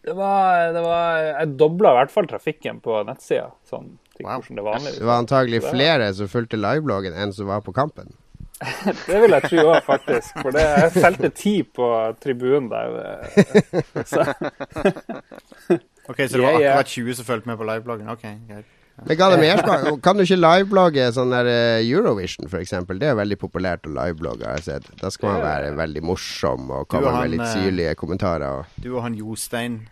Det 0.08 0.14
var, 0.16 0.70
det 0.72 0.82
var 0.86 1.18
Jeg 1.20 1.56
dobla 1.60 1.92
i 1.92 1.98
hvert 1.98 2.14
fall 2.14 2.28
trafikken 2.32 2.78
på 2.84 3.02
nettsida. 3.08 3.50
Sånn 3.68 3.98
Wow. 4.18 4.42
det 4.50 4.56
Det 4.98 5.06
var 5.06 5.20
antagelig 5.22 5.60
flere 5.62 6.08
som 6.14 6.28
fulgte 6.28 6.58
livebloggen 6.58 7.14
enn 7.14 7.34
som 7.34 7.46
var 7.52 7.62
på 7.62 7.74
kampen. 7.76 8.16
Det 9.08 9.20
vil 9.22 9.36
jeg 9.36 9.50
tro 9.52 9.66
òg, 9.70 9.82
faktisk. 9.86 10.40
For 10.42 10.56
det, 10.56 10.64
jeg 10.66 10.94
telte 10.98 11.30
ti 11.38 11.56
på 11.64 11.90
tribunen 12.24 12.70
der. 12.72 12.96
eh, 13.04 14.04
Så, 14.08 14.24
Ok, 16.10 16.24
Så 16.28 16.38
det 16.38 16.42
var 16.42 16.56
akkurat 16.56 16.88
20 16.88 17.14
som 17.20 17.26
fulgte 17.28 17.50
med 17.52 17.58
på 17.60 17.68
livebloggen? 17.68 18.10
Ok, 18.10 18.24
greit. 18.48 18.66
Mersmak? 19.06 20.02
Kan 20.02 20.18
du 20.18 20.24
ikke 20.24 20.40
liveblogge 20.40 21.10
sånn 21.14 21.30
der 21.36 21.50
eh, 21.52 21.84
Eurovision, 21.86 22.48
f.eks.? 22.50 22.72
Det 22.88 23.10
er 23.12 23.20
veldig 23.20 23.38
populært 23.38 23.86
å 23.86 23.92
liveblogge, 23.94 24.48
har 24.48 24.58
jeg 24.58 24.66
sett. 24.72 24.88
Da 24.98 25.12
skal 25.14 25.36
man 25.36 25.44
være 25.44 25.76
veldig 25.78 26.02
morsom 26.08 26.72
og 26.80 26.88
komme 26.90 27.12
han, 27.14 27.28
med 27.28 27.36
litt 27.36 27.46
eh, 27.46 27.54
syrlige 27.60 27.94
kommentarer. 28.00 28.64
Og 28.64 28.82
Du 28.82 28.96
og 28.96 29.04
han 29.06 29.14
Jostein 29.20 29.84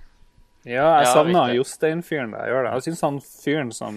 ja, 0.66 0.88
jeg 1.00 1.06
Ja, 1.06 1.14
savna. 1.14 1.44
Jostein-fyren 1.54 2.32
der. 2.34 2.42
jeg 2.48 2.52
gjør 2.56 2.64
det. 2.66 2.72
Jeg 2.74 2.84
syns 2.88 3.02
han 3.06 3.18
fyren 3.22 3.72
som 3.76 3.94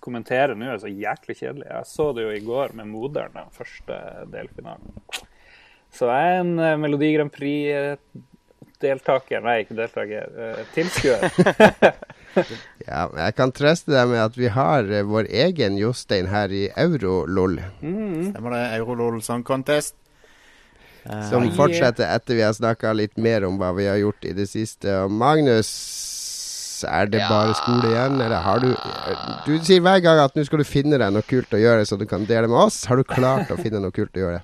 kommenterer 0.00 0.54
nå, 0.56 0.64
er 0.72 0.80
så 0.82 0.88
jæklig 0.88 1.36
kjedelig. 1.42 1.68
Jeg 1.68 1.84
så 1.92 2.06
det 2.16 2.22
jo 2.24 2.30
i 2.32 2.40
går 2.46 2.68
med 2.78 2.86
Moderen, 2.90 3.34
den 3.36 3.50
første 3.52 3.94
delfinalen. 4.32 4.88
Så 5.92 6.08
jeg 6.08 6.22
er 6.32 6.40
en 6.40 6.54
eh, 6.58 6.76
Melodi 6.80 7.10
Grand 7.12 7.28
Prix-deltaker 7.34 9.40
Nei, 9.44 9.58
ikke 9.66 9.76
deltaker. 9.76 10.24
eh, 10.32 10.62
Tilskuer. 10.72 11.20
ja, 12.88 13.02
jeg 13.26 13.32
kan 13.36 13.52
trøste 13.52 13.92
deg 13.92 14.08
med 14.10 14.22
at 14.24 14.36
vi 14.40 14.48
har 14.54 14.88
eh, 14.88 15.04
vår 15.04 15.28
egen 15.28 15.76
Jostein 15.80 16.26
her 16.32 16.48
i 16.56 16.64
Eurolol, 16.80 17.58
Stemmer 17.82 18.50
det? 18.56 18.64
Eurolol 18.80 19.20
Song 19.22 19.44
Contest. 19.44 19.94
Eh, 21.04 21.22
som 21.30 21.48
fortsetter 21.56 22.06
etter 22.14 22.34
vi 22.38 22.42
har 22.46 22.52
snakka 22.54 22.92
litt 22.94 23.16
mer 23.18 23.44
om 23.48 23.56
hva 23.58 23.72
vi 23.74 23.86
har 23.90 23.96
gjort 23.98 24.24
i 24.24 24.32
det 24.36 24.46
siste. 24.50 24.86
Og 25.04 25.10
Magnus, 25.10 25.70
er 26.86 27.06
det 27.06 27.20
Ja. 27.20 27.28
bare 27.28 27.54
skole 27.54 27.90
igjen, 27.90 28.20
eller 28.20 28.40
har 28.42 28.58
du 28.58 28.74
Du 29.46 29.58
sier 29.64 29.80
hver 29.80 30.00
gang 30.02 30.18
at 30.18 30.34
nå 30.34 30.44
skal 30.44 30.58
du 30.58 30.64
finne 30.64 30.98
deg 30.98 31.12
noe 31.12 31.22
kult 31.22 31.50
å 31.54 31.58
gjøre, 31.58 31.84
så 31.86 31.98
du 31.98 32.06
kan 32.06 32.24
dele 32.26 32.48
med 32.48 32.58
oss. 32.58 32.84
Har 32.86 32.96
du 32.96 33.04
klart 33.04 33.50
å 33.50 33.56
finne 33.58 33.80
noe 33.80 33.90
kult 33.94 34.12
å 34.14 34.18
gjøre? 34.18 34.42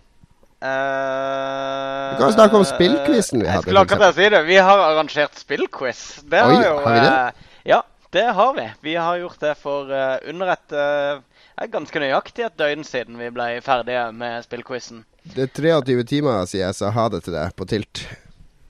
Uh, 0.62 2.10
Vi 2.12 2.18
kan 2.22 2.32
snakke 2.34 2.56
om 2.58 2.64
spillquizen 2.66 3.40
vi 3.42 3.46
jeg 3.46 3.52
hadde, 3.54 3.62
skulle 3.66 3.84
for 3.84 3.94
akkurat 3.94 4.14
si 4.18 4.28
det. 4.34 4.40
Vi 4.48 4.56
har 4.56 4.78
arrangert 4.88 5.38
spillquiz. 5.38 6.00
Det 6.28 6.42
Oi, 6.42 6.54
har 6.56 6.64
jo 6.64 6.78
har 6.84 6.94
vi 6.94 7.00
det? 7.04 7.12
eh, 7.12 7.32
Ja, 7.72 7.82
det 8.12 8.26
har 8.34 8.54
vi. 8.54 8.66
Vi 8.82 8.94
har 8.96 9.18
gjort 9.18 9.38
det 9.40 9.54
for 9.60 9.92
eh, 9.92 10.18
under 10.30 10.52
et 10.54 10.72
eh, 10.72 11.66
ganske 11.70 12.00
nøyaktig 12.02 12.46
et 12.46 12.56
døgn 12.58 12.84
siden 12.86 13.18
vi 13.18 13.30
ble 13.34 13.60
ferdige 13.64 14.08
med 14.14 14.44
spillquizen. 14.46 15.04
Det 15.34 15.44
er 15.48 15.52
23 15.82 16.04
timer 16.08 16.46
siden 16.48 16.66
jeg 16.66 16.74
sa 16.78 16.90
ha 16.94 17.08
det 17.12 17.22
til 17.26 17.34
deg 17.36 17.52
på 17.58 17.66
Tilt. 17.68 18.04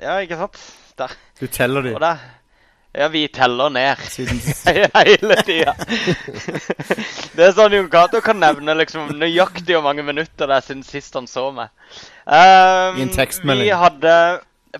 Ja, 0.02 0.18
ikke 0.22 0.38
sant? 0.40 0.58
Der. 0.98 1.14
Du 1.40 1.46
teller 1.46 1.82
de. 1.86 1.94
Og 1.94 2.02
Ja, 2.98 3.06
vi 3.12 3.26
teller 3.30 3.68
ned 3.70 4.00
hele 4.96 5.36
tida. 5.46 5.74
det 7.36 7.44
er 7.44 7.52
sånn 7.54 7.74
Jon 7.76 7.90
Cato 7.92 8.18
kan 8.24 8.40
nevne 8.40 8.74
liksom 8.80 9.12
nøyaktig 9.20 9.76
hvor 9.76 9.84
mange 9.86 10.02
minutter 10.06 10.48
det 10.50 10.56
er 10.56 10.64
siden 10.66 10.82
sist 10.86 11.14
han 11.14 11.28
så 11.30 11.48
meg. 11.54 11.70
Um, 12.26 12.98
I 12.98 13.04
en 13.06 13.12
tekstmelding. 13.14 13.68
Vi 13.68 13.76
hadde 13.84 14.14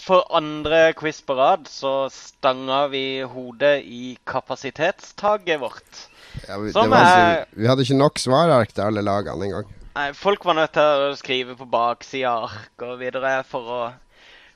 For 0.05 0.25
andre 0.37 0.93
quiz 0.99 1.21
på 1.25 1.37
rad 1.39 1.69
så 1.71 2.09
stanga 2.13 2.87
vi 2.93 3.21
hodet 3.29 3.79
i 3.87 4.17
kapasitetstaket 4.29 5.61
vårt. 5.63 6.03
Ja, 6.49 6.59
vi, 6.59 6.69
det 6.69 6.75
Som 6.77 6.91
var, 6.93 7.05
er- 7.07 7.45
så, 7.45 7.61
vi 7.61 7.71
hadde 7.71 7.87
ikke 7.87 8.01
nok 8.03 8.19
svarark 8.21 8.75
til 8.75 8.85
alle 8.89 9.05
lagene 9.07 9.49
engang. 9.53 9.71
Nei, 9.95 10.13
folk 10.15 10.45
var 10.47 10.57
nødt 10.59 10.75
til 10.77 11.05
å 11.09 11.17
skrive 11.19 11.57
på 11.59 11.67
baksida 11.71 12.35
ark 12.47 12.85
og 12.87 12.99
videre 13.01 13.41
for 13.49 13.73
å 13.73 13.81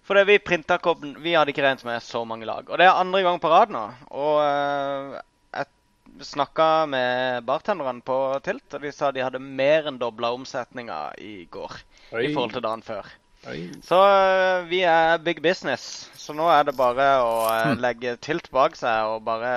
Fordi 0.07 0.25
vi 0.29 0.39
printa 0.43 0.79
ikke 0.81 0.97
Vi 1.23 1.35
hadde 1.37 1.53
ikke 1.55 1.65
regnet 1.65 1.85
med 1.87 2.03
så 2.03 2.25
mange 2.27 2.47
lag. 2.47 2.69
Og 2.69 2.79
det 2.79 2.89
er 2.89 2.99
andre 2.99 3.23
gang 3.23 3.39
på 3.43 3.51
rad 3.53 3.73
nå. 3.73 3.83
Og 4.11 4.41
uh, 4.43 5.19
jeg 5.55 6.27
snakka 6.33 6.69
med 6.91 7.47
bartenderne 7.47 8.03
på 8.05 8.19
Tilt, 8.45 8.67
og 8.75 8.83
de 8.83 8.93
sa 8.93 9.13
de 9.13 9.23
hadde 9.23 9.41
mer 9.43 9.89
enn 9.89 10.01
dobla 10.03 10.33
omsetninga 10.35 11.01
i 11.23 11.47
går 11.51 11.79
Oi. 12.13 12.27
i 12.27 12.33
forhold 12.35 12.57
til 12.57 12.67
dagen 12.67 12.83
før. 12.87 13.13
Oi. 13.51 13.61
Så 13.83 13.99
uh, 13.99 14.67
vi 14.71 14.83
er 14.87 15.23
big 15.23 15.43
business. 15.43 16.11
Så 16.19 16.35
nå 16.35 16.51
er 16.51 16.67
det 16.67 16.77
bare 16.79 17.09
å 17.23 17.33
uh, 17.47 17.73
legge 17.79 18.19
Tilt 18.23 18.51
bak 18.55 18.77
seg 18.79 19.15
og 19.15 19.25
bare 19.27 19.55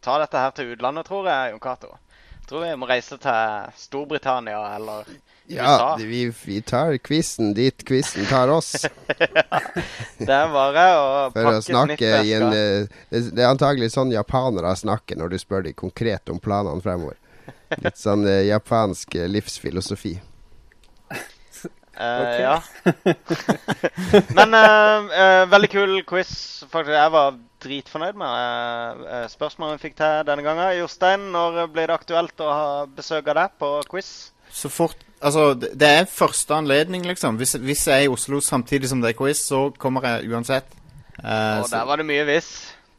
ta 0.00 0.16
dette 0.22 0.40
her 0.40 0.54
til 0.56 0.72
utlandet, 0.74 1.06
tror 1.10 1.28
jeg, 1.28 1.52
Jon 1.52 1.62
Cato. 1.62 1.98
Tror 2.50 2.64
vi 2.66 2.70
må 2.82 2.86
reise 2.90 3.14
til 3.22 3.74
Storbritannia 3.78 4.58
eller 4.74 5.04
USA. 5.06 5.54
Ja, 5.54 5.96
vi, 6.00 6.24
vi 6.44 6.56
tar 6.66 6.96
quizen 6.98 7.52
dit 7.54 7.84
quizen 7.86 8.26
tar 8.26 8.50
oss. 8.50 8.72
Det 10.18 10.34
er 10.34 10.50
bare 10.50 10.86
å 10.98 11.04
For 11.30 11.46
pakke 11.46 11.60
snakke 11.62 12.08
i 12.26 12.32
en 12.34 12.48
eh, 12.50 12.88
det, 13.06 13.20
det 13.36 13.44
er 13.44 13.52
antagelig 13.52 13.92
sånn 13.94 14.10
japanere 14.10 14.72
snakker 14.80 15.20
når 15.20 15.30
du 15.30 15.36
spør 15.38 15.62
dem 15.68 15.76
konkret 15.78 16.32
om 16.34 16.40
planene 16.42 16.82
fremover. 16.82 17.14
Litt 17.84 18.00
sånn 18.02 18.26
eh, 18.26 18.48
japansk 18.48 19.14
eh, 19.14 19.30
livsfilosofi. 19.30 20.16
Uh, 22.00 22.40
ja. 22.40 22.54
Men 24.38 24.54
uh, 24.56 25.10
uh, 25.12 25.42
veldig 25.52 25.68
kul 25.68 25.90
quiz. 26.08 26.30
Faktisk, 26.72 26.94
jeg 26.96 27.12
var 27.12 27.34
dritfornøyd 27.62 28.18
med 28.20 29.04
spørsmålet 29.32 29.76
uh, 29.76 29.78
vi 29.78 29.84
fikk 29.88 29.96
til 30.00 30.26
denne 30.28 30.44
gangen. 30.46 30.72
Jostein, 30.78 31.28
når 31.34 31.66
blir 31.72 31.90
det 31.90 31.96
aktuelt 31.96 32.42
å 32.44 32.50
ha 32.50 32.66
besøk 32.96 33.30
av 33.32 33.40
deg 33.42 33.54
på 33.60 33.70
quiz? 33.92 34.10
Så 34.50 34.72
fort 34.72 35.06
Altså, 35.20 35.50
det 35.52 35.74
det 35.76 35.88
er 35.88 36.06
første 36.08 36.54
anledning, 36.56 37.02
liksom. 37.04 37.36
Hvis, 37.36 37.52
hvis 37.60 37.86
jeg 37.86 37.96
er 37.96 38.06
i 38.06 38.08
Oslo 38.08 38.38
samtidig 38.40 38.88
som 38.88 39.02
det 39.02 39.10
er 39.10 39.18
quiz, 39.18 39.36
så 39.36 39.66
kommer 39.78 40.06
jeg 40.08 40.30
uansett. 40.32 40.64
Uh, 41.18 41.60
Og 41.60 41.68
der 41.70 41.84
var 41.84 42.00
det 42.00 42.06
mye 42.08 42.24
hvis. 42.24 42.48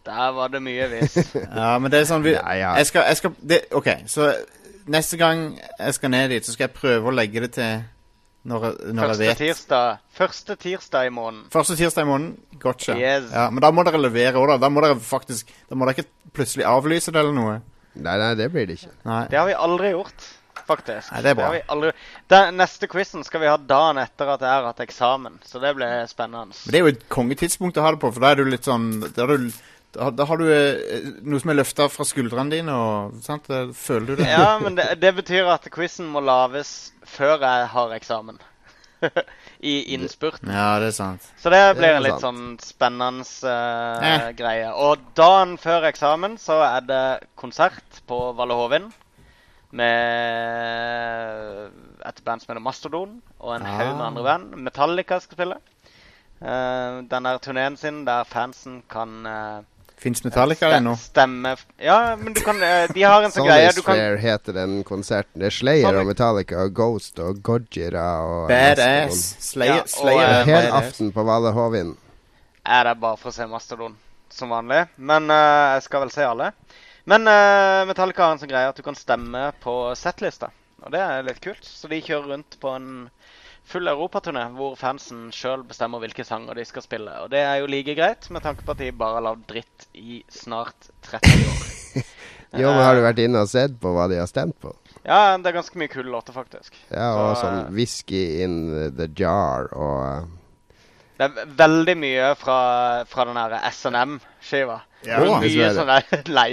Der 0.06 0.32
var 0.32 0.48
det 0.48 0.62
mye 0.62 0.88
hvis. 0.88 1.18
Ja, 1.56 1.78
men 1.80 1.92
det 1.92 2.00
er 2.00 2.06
sånn 2.10 2.24
vi, 2.26 2.36
Ja, 2.36 2.54
ja. 2.54 2.76
Jeg 2.78 2.92
skal, 2.92 3.08
jeg 3.10 3.18
skal 3.18 3.34
det, 3.42 3.60
OK, 3.74 3.90
så 4.08 4.30
neste 4.86 5.18
gang 5.18 5.60
jeg 5.80 5.98
skal 5.98 6.14
ned 6.14 6.30
dit, 6.30 6.46
så 6.46 6.54
skal 6.54 6.68
jeg 6.70 6.78
prøve 6.78 7.10
å 7.10 7.16
legge 7.16 7.42
det 7.42 7.52
til 7.58 7.82
når, 8.48 8.64
når 8.94 9.02
jeg 9.04 9.12
Første 9.12 9.26
vet. 9.28 9.38
tirsdag, 9.42 9.98
første 10.18 10.56
tirsdag 10.58 11.08
i 11.08 11.14
måneden. 11.14 11.44
Første 11.54 11.76
tirsdag 11.78 12.08
i 12.08 12.10
måneden. 12.10 12.60
Gotcha. 12.62 12.96
Yes. 12.98 13.28
Ja, 13.34 13.50
men 13.54 13.62
da 13.62 13.70
må 13.74 13.84
dere 13.86 14.02
levere 14.02 14.34
òg, 14.42 14.48
da. 14.54 14.58
Da 14.64 14.70
må 14.74 14.82
dere 14.82 14.98
faktisk 14.98 15.50
Da 15.70 15.78
må 15.78 15.86
dere 15.86 16.00
ikke 16.02 16.34
plutselig 16.34 16.66
avlyse 16.66 17.14
det 17.14 17.22
eller 17.22 17.36
noe. 17.38 17.56
Nei, 17.94 18.14
nei, 18.18 18.32
det 18.40 18.48
blir 18.54 18.66
det 18.70 18.80
ikke. 18.80 18.94
Nei. 19.06 19.24
Det 19.30 19.38
har 19.38 19.46
vi 19.50 19.54
aldri 19.68 19.92
gjort, 19.92 20.26
faktisk. 20.68 21.12
Nei, 21.12 21.22
det 21.26 21.34
er 21.34 21.38
bra. 21.38 21.50
har 21.50 21.58
vi 21.58 21.62
aldri... 21.76 21.92
Den 22.32 22.56
neste 22.62 22.88
quizen 22.92 23.26
skal 23.28 23.44
vi 23.44 23.50
ha 23.52 23.58
dagen 23.58 24.00
etter 24.02 24.30
at 24.32 24.46
jeg 24.46 24.54
har 24.56 24.70
hatt 24.70 24.80
eksamen, 24.86 25.36
så 25.46 25.60
det 25.62 25.74
blir 25.78 26.08
spennende. 26.10 26.56
Men 26.56 26.72
det 26.72 26.80
er 26.80 26.86
jo 26.86 26.92
et 26.96 27.04
kongetidspunkt 27.12 27.78
å 27.78 27.84
ha 27.86 27.92
det 27.94 28.02
på, 28.02 28.14
for 28.16 28.24
da 28.24 28.32
er 28.32 28.42
du 28.42 28.48
litt 28.50 28.70
sånn 28.70 28.88
Da, 29.04 29.26
er 29.28 29.36
du, 29.38 29.52
da, 29.94 30.10
da 30.16 30.26
har 30.30 30.38
du 30.40 30.46
eh, 30.48 31.10
noe 31.24 31.40
som 31.42 31.52
er 31.52 31.58
løfta 31.60 31.88
fra 31.92 32.06
skuldrene 32.08 32.52
dine, 32.54 32.72
og 32.76 33.18
sant? 33.26 33.50
Eh, 33.52 33.72
Føler 33.76 34.06
du 34.16 34.22
det? 34.24 34.30
Ja, 34.32 34.58
men 34.62 34.76
det, 34.80 34.86
det 35.02 35.12
betyr 35.18 35.50
at 35.52 35.68
quizen 35.74 36.08
må 36.14 36.22
lages 36.24 36.92
før 37.06 37.38
jeg 37.44 37.68
har 37.74 37.94
eksamen. 37.98 38.40
I 39.72 39.74
innspurten. 39.96 40.50
Ja, 40.54 40.76
det 40.82 40.92
er 40.92 40.96
sant. 40.98 41.26
Så 41.42 41.50
det 41.54 41.62
blir 41.78 41.96
en 41.98 42.04
litt 42.06 42.20
sant. 42.22 42.38
sånn 42.38 42.58
spennende 42.62 43.26
uh, 43.44 44.06
Eh. 44.06 44.28
greie. 44.38 44.70
Og 44.78 45.02
dagen 45.18 45.56
før 45.62 45.88
eksamen 45.90 46.38
så 46.42 46.60
er 46.68 46.86
det 46.86 47.04
konsert 47.38 48.02
på 48.10 48.20
Valle 48.38 48.54
Hovin 48.58 48.92
med 50.42 51.72
et 52.06 52.22
band 52.26 52.42
som 52.44 52.52
heter 52.52 52.64
Mastodon, 52.64 53.20
og 53.40 53.56
en 53.56 53.66
haug 53.66 53.92
med 53.96 54.02
Ah. 54.04 54.08
andre 54.08 54.24
band. 54.24 54.56
Metallica 54.66 55.20
skal 55.20 55.38
spille. 55.38 55.58
Uh, 56.42 57.02
den 57.06 57.24
der 57.28 57.38
turneen 57.38 57.78
sin 57.78 58.04
der 58.06 58.24
fansen 58.26 58.82
kan 58.90 59.26
uh, 59.26 59.62
Fins 60.02 60.24
Metallica 60.26 60.72
ennå? 60.74 60.96
stemme 60.98 61.52
Ja, 61.78 62.16
men 62.18 62.34
du 62.34 62.40
kan 62.42 62.58
eh, 62.66 62.88
De 62.94 63.04
har 63.06 63.22
en 63.22 63.32
sånn 63.34 63.46
greie 63.46 63.70
du 63.78 63.84
kan 63.86 63.94
Fair 64.00 64.16
heter 64.18 64.56
den 64.58 64.80
konserten. 64.88 65.38
Det 65.44 65.52
er 65.52 65.54
Slayer 65.54 65.86
Sonic- 65.86 66.02
og 66.02 66.08
Metallica 66.10 66.64
og 66.66 66.74
Ghost 66.80 67.20
og 67.22 67.42
Gojira 67.46 68.06
og 68.26 68.48
Badass. 68.50 69.22
Slayer, 69.52 69.76
Ja, 69.76 69.84
og, 69.84 69.92
Slayer 69.94 70.24
og... 70.26 70.38
er 70.40 70.50
Hel 70.50 70.72
aften 70.80 71.12
på 71.14 71.26
Valle 71.28 71.54
Hovin. 71.54 71.94
er 72.66 72.84
det 72.90 72.96
bare 73.02 73.18
for 73.18 73.30
å 73.30 73.36
se 73.36 73.46
Mastodon, 73.50 73.94
som 74.30 74.50
vanlig. 74.54 74.84
Men 74.98 75.30
uh, 75.30 75.76
jeg 75.78 75.86
skal 75.88 76.04
vel 76.08 76.12
se 76.14 76.26
alle. 76.26 76.52
Men 77.10 77.26
uh, 77.30 77.86
Metallica 77.90 78.26
har 78.26 78.36
en 78.36 78.42
sånn 78.42 78.52
greie 78.52 78.70
at 78.70 78.78
du 78.78 78.84
kan 78.86 78.98
stemme 78.98 79.52
på 79.64 79.76
settlista. 79.98 80.50
Og 80.82 80.92
det 80.94 81.02
er 81.02 81.26
litt 81.26 81.42
kult. 81.42 81.62
Så 81.66 81.90
de 81.90 82.02
kjører 82.02 82.34
rundt 82.36 82.58
på 82.62 82.74
en 82.74 82.88
full 83.72 83.90
europaturné 83.92 84.44
hvor 84.56 84.76
fansen 84.80 85.30
sjøl 85.36 85.64
bestemmer 85.68 86.04
hvilke 86.04 86.26
sanger 86.28 86.58
de 86.60 86.66
skal 86.68 86.86
spille. 86.86 87.14
Og 87.24 87.32
det 87.34 87.42
er 87.46 87.62
jo 87.62 87.70
like 87.72 87.96
greit, 87.98 88.28
med 88.34 88.44
tanke 88.46 88.66
på 88.68 88.76
at 88.76 88.82
de 88.84 88.92
bare 88.96 89.20
har 89.20 89.26
lagd 89.32 89.48
dritt 89.50 89.88
i 89.98 90.22
snart 90.32 90.92
30 91.08 91.48
år. 91.48 91.70
Jo, 92.52 92.68
men 92.68 92.82
har 92.84 92.98
du 92.98 93.00
vært 93.00 93.20
inne 93.24 93.46
og 93.46 93.48
sett 93.48 93.78
på 93.80 93.94
hva 93.96 94.10
de 94.12 94.18
har 94.20 94.28
stemt 94.28 94.58
på? 94.60 94.74
Ja, 95.06 95.38
det 95.40 95.48
er 95.48 95.56
ganske 95.56 95.80
mye 95.80 95.88
kule 95.88 96.12
låter, 96.12 96.36
faktisk. 96.36 96.76
Ja, 96.92 97.06
og 97.16 97.38
Så, 97.38 97.46
sånn 97.46 97.60
eh, 97.62 97.70
Whisky 97.78 98.24
in 98.44 98.58
the 98.98 99.08
jar 99.16 99.70
og 99.72 100.28
Det 101.16 101.30
er 101.30 101.54
veldig 101.62 101.96
mye 102.02 102.34
fra, 102.36 102.58
fra 103.08 103.26
den 103.30 103.40
derre 103.40 103.62
SNM-skiva. 103.72 104.82
Ja, 105.08 105.22
mye 105.24 105.72
sånn 105.78 105.94
der 105.94 106.28
Nei, 106.38 106.50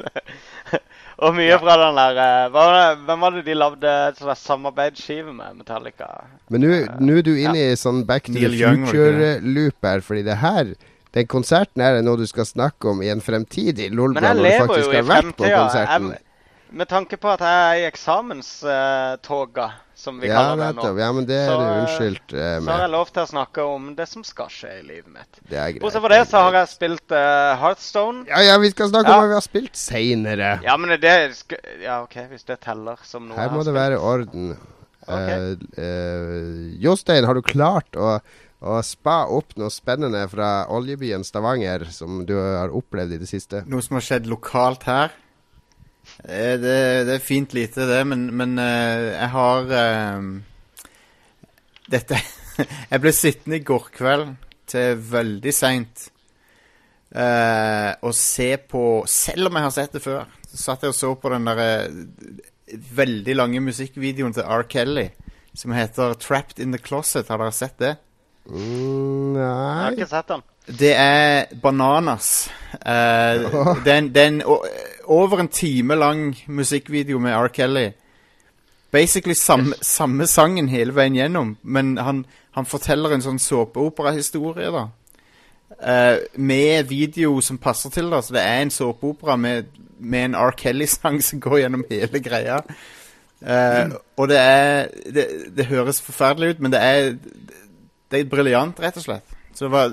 og 1.20 1.34
mye 1.36 1.56
fra 1.60 1.74
den 1.76 1.98
der 2.00 2.20
eh, 2.24 2.46
hva 2.54 2.66
Hvem 3.06 3.20
var 3.26 3.34
det 3.36 3.42
de 3.46 3.54
lagde 3.58 3.90
et 4.08 4.16
sånt 4.20 4.38
samarbeidsskive 4.40 5.32
med 5.36 5.58
Metallica? 5.60 6.06
Men 6.48 6.64
nå 6.64 6.70
nå 7.00 7.18
er 7.18 7.26
du 7.26 7.34
inne 7.36 7.58
i 7.72 7.76
sånn 7.76 8.04
Back 8.08 8.24
to 8.30 8.32
Neil 8.32 8.56
the 8.56 8.70
Future-loop 8.86 9.84
her, 9.90 10.00
fordi 10.06 10.22
det 10.30 10.38
her 10.40 10.72
den 11.12 11.26
konserten 11.26 11.82
er 11.82 12.00
noe 12.06 12.16
du 12.20 12.26
skal 12.30 12.46
snakke 12.46 12.88
om 12.92 13.00
i 13.02 13.08
en 13.10 13.20
fremtidig 13.20 13.88
Men 13.90 13.96
Lolbua 13.98 14.28
jeg 14.30 14.36
når 14.36 14.42
du 14.42 14.46
lever 14.46 14.66
faktisk 14.68 14.86
jo 14.86 14.92
i 14.92 14.96
har 14.96 15.08
vært 15.08 15.30
på 15.36 15.44
fremtida. 15.44 15.58
konserten. 15.58 16.10
Jeg- 16.14 16.26
Med 16.72 16.86
tanke 16.88 17.16
på 17.18 17.28
at 17.32 17.40
jeg 17.40 17.70
er 17.70 17.74
i 17.80 17.88
eksamenstoga, 17.90 19.64
som 20.00 20.16
vi 20.22 20.28
Ja, 20.30 20.38
kaller 20.40 20.62
det 20.72 20.80
nå. 20.80 20.86
Ja, 20.98 21.08
men 21.12 21.26
det 21.28 21.36
er 21.36 21.50
Så, 21.50 21.58
du 21.60 21.64
eh, 21.66 21.78
unnskyldt 21.82 22.32
eh, 22.34 22.56
så 22.64 22.70
har 22.72 22.82
jeg 22.86 22.92
lov 22.94 23.12
til 23.12 23.22
å 23.22 23.28
snakke 23.30 23.66
om 23.76 23.90
det 23.98 24.06
som 24.08 24.24
skal 24.24 24.48
skje 24.52 24.72
i 24.78 24.82
livet 24.88 25.12
mitt. 25.12 25.40
Det 25.50 25.58
er 25.60 25.74
greit. 25.76 25.82
Bortsett 25.84 26.04
fra 26.06 26.12
det 26.16 26.20
så 26.32 26.42
har 26.46 26.58
jeg 26.60 26.70
spilt 26.72 27.14
uh, 27.14 27.52
Heartstone. 27.60 28.24
Ja, 28.32 28.40
ja, 28.48 28.58
vi 28.64 28.70
skal 28.72 28.90
snakke 28.94 29.12
Ja. 29.12 29.16
om 29.20 29.22
hva 29.26 29.30
vi 29.34 29.38
har 29.38 29.46
spilt 29.46 29.76
seinere. 29.78 30.50
Ja, 30.64 30.76
men 30.80 30.96
det 31.00 31.14
sk- 31.38 31.58
Ja, 31.84 32.00
OK, 32.02 32.16
hvis 32.32 32.44
det 32.48 32.58
teller 32.64 32.96
som 33.04 33.28
noe 33.28 33.36
Her 33.38 33.48
jeg 33.48 33.52
må 33.54 33.60
har 33.60 33.64
det 33.64 33.72
spilt. 33.72 33.80
være 33.84 34.02
orden. 34.14 34.52
Okay. 35.10 35.56
Uh, 35.78 35.80
uh, 35.80 36.76
Jostein, 36.82 37.24
har 37.24 37.34
du 37.34 37.42
klart 37.42 37.96
å, 37.96 38.18
å 38.60 38.80
spa 38.84 39.22
opp 39.32 39.54
noe 39.58 39.70
spennende 39.72 40.26
fra 40.30 40.66
oljebyen 40.70 41.24
Stavanger 41.24 41.86
som 41.90 42.24
du 42.28 42.34
har 42.36 42.68
opplevd 42.76 43.16
i 43.16 43.18
det 43.22 43.28
siste? 43.30 43.62
Noe 43.66 43.82
som 43.84 43.96
har 43.96 44.04
skjedd 44.04 44.28
lokalt 44.30 44.84
her. 44.88 45.14
Eh, 46.24 46.56
Det, 46.60 46.76
det 47.08 47.14
er 47.16 47.24
fint 47.24 47.54
lite, 47.56 47.86
det, 47.88 48.00
men, 48.06 48.26
men 48.36 48.58
eh, 48.58 49.06
jeg 49.14 49.30
har 49.34 49.74
eh, 49.80 50.28
Dette 51.90 52.20
Jeg 52.92 53.00
ble 53.00 53.12
sittende 53.16 53.60
i 53.60 53.64
går 53.64 53.86
kveld 53.96 54.34
til 54.70 54.98
veldig 55.10 55.52
seint 55.54 56.10
eh, 57.16 57.90
og 58.06 58.12
se 58.14 58.52
på 58.70 58.82
Selv 59.10 59.48
om 59.48 59.56
jeg 59.58 59.66
har 59.66 59.72
sett 59.74 59.96
det 59.96 60.02
før, 60.04 60.28
så 60.50 60.60
satt 60.60 60.84
jeg 60.84 60.92
og 60.92 60.98
så 60.98 61.14
på 61.18 61.32
den 61.32 61.48
derre 61.48 61.70
veldig 63.00 63.34
lange 63.34 63.62
musikkvideoen 63.64 64.36
til 64.36 64.46
R. 64.46 64.62
Kelly 64.70 65.08
som 65.58 65.72
heter 65.74 66.14
'Trapped 66.14 66.60
in 66.62 66.70
the 66.70 66.78
Closet'. 66.78 67.26
Har 67.28 67.38
dere 67.42 67.52
sett 67.52 67.78
det? 67.82 67.96
Mm, 68.46 69.34
Jeg 69.34 69.48
har 69.80 69.90
ikke 69.96 70.06
sett 70.06 70.28
den. 70.28 70.42
Det 70.78 70.92
er 70.94 71.44
bananas. 71.62 72.50
Eh, 72.72 73.40
det 73.84 73.92
er 73.92 73.98
en, 73.98 74.14
det 74.14 74.22
er 74.22 74.26
en 74.26 74.42
over 75.04 75.40
en 75.40 75.48
time 75.48 75.94
lang 75.94 76.36
musikkvideo 76.46 77.18
med 77.18 77.32
R. 77.32 77.48
Kelly. 77.48 77.90
Basically 78.90 79.34
samme, 79.34 79.74
samme 79.82 80.26
sangen 80.26 80.68
hele 80.68 80.94
veien 80.94 81.14
gjennom, 81.14 81.56
men 81.62 81.96
han, 81.98 82.24
han 82.50 82.66
forteller 82.66 83.14
en 83.14 83.22
sånn 83.22 83.38
såpeoperahistorie, 83.38 84.70
da. 84.74 84.88
Eh, 85.78 86.16
med 86.34 86.88
video 86.90 87.40
som 87.40 87.58
passer 87.58 87.90
til, 87.90 88.10
det. 88.10 88.24
Så 88.24 88.34
det 88.34 88.42
er 88.42 88.62
en 88.62 88.74
såpeopera 88.74 89.36
med, 89.36 89.70
med 89.98 90.24
en 90.24 90.34
R. 90.34 90.54
Kelly-sang 90.58 91.20
som 91.22 91.40
går 91.40 91.62
gjennom 91.64 91.84
hele 91.90 92.22
greia. 92.22 92.58
Eh, 93.40 93.94
og 94.16 94.28
det 94.28 94.38
er 94.38 94.90
det, 95.14 95.26
det 95.56 95.70
høres 95.70 96.02
forferdelig 96.02 96.56
ut, 96.56 96.60
men 96.60 96.72
det 96.74 96.80
er 96.84 97.14
Det 98.10 98.20
er 98.20 98.26
briljant, 98.26 98.80
rett 98.82 98.96
og 98.98 99.04
slett. 99.04 99.36
Så 99.54 99.64
det 99.64 99.70
var 99.70 99.92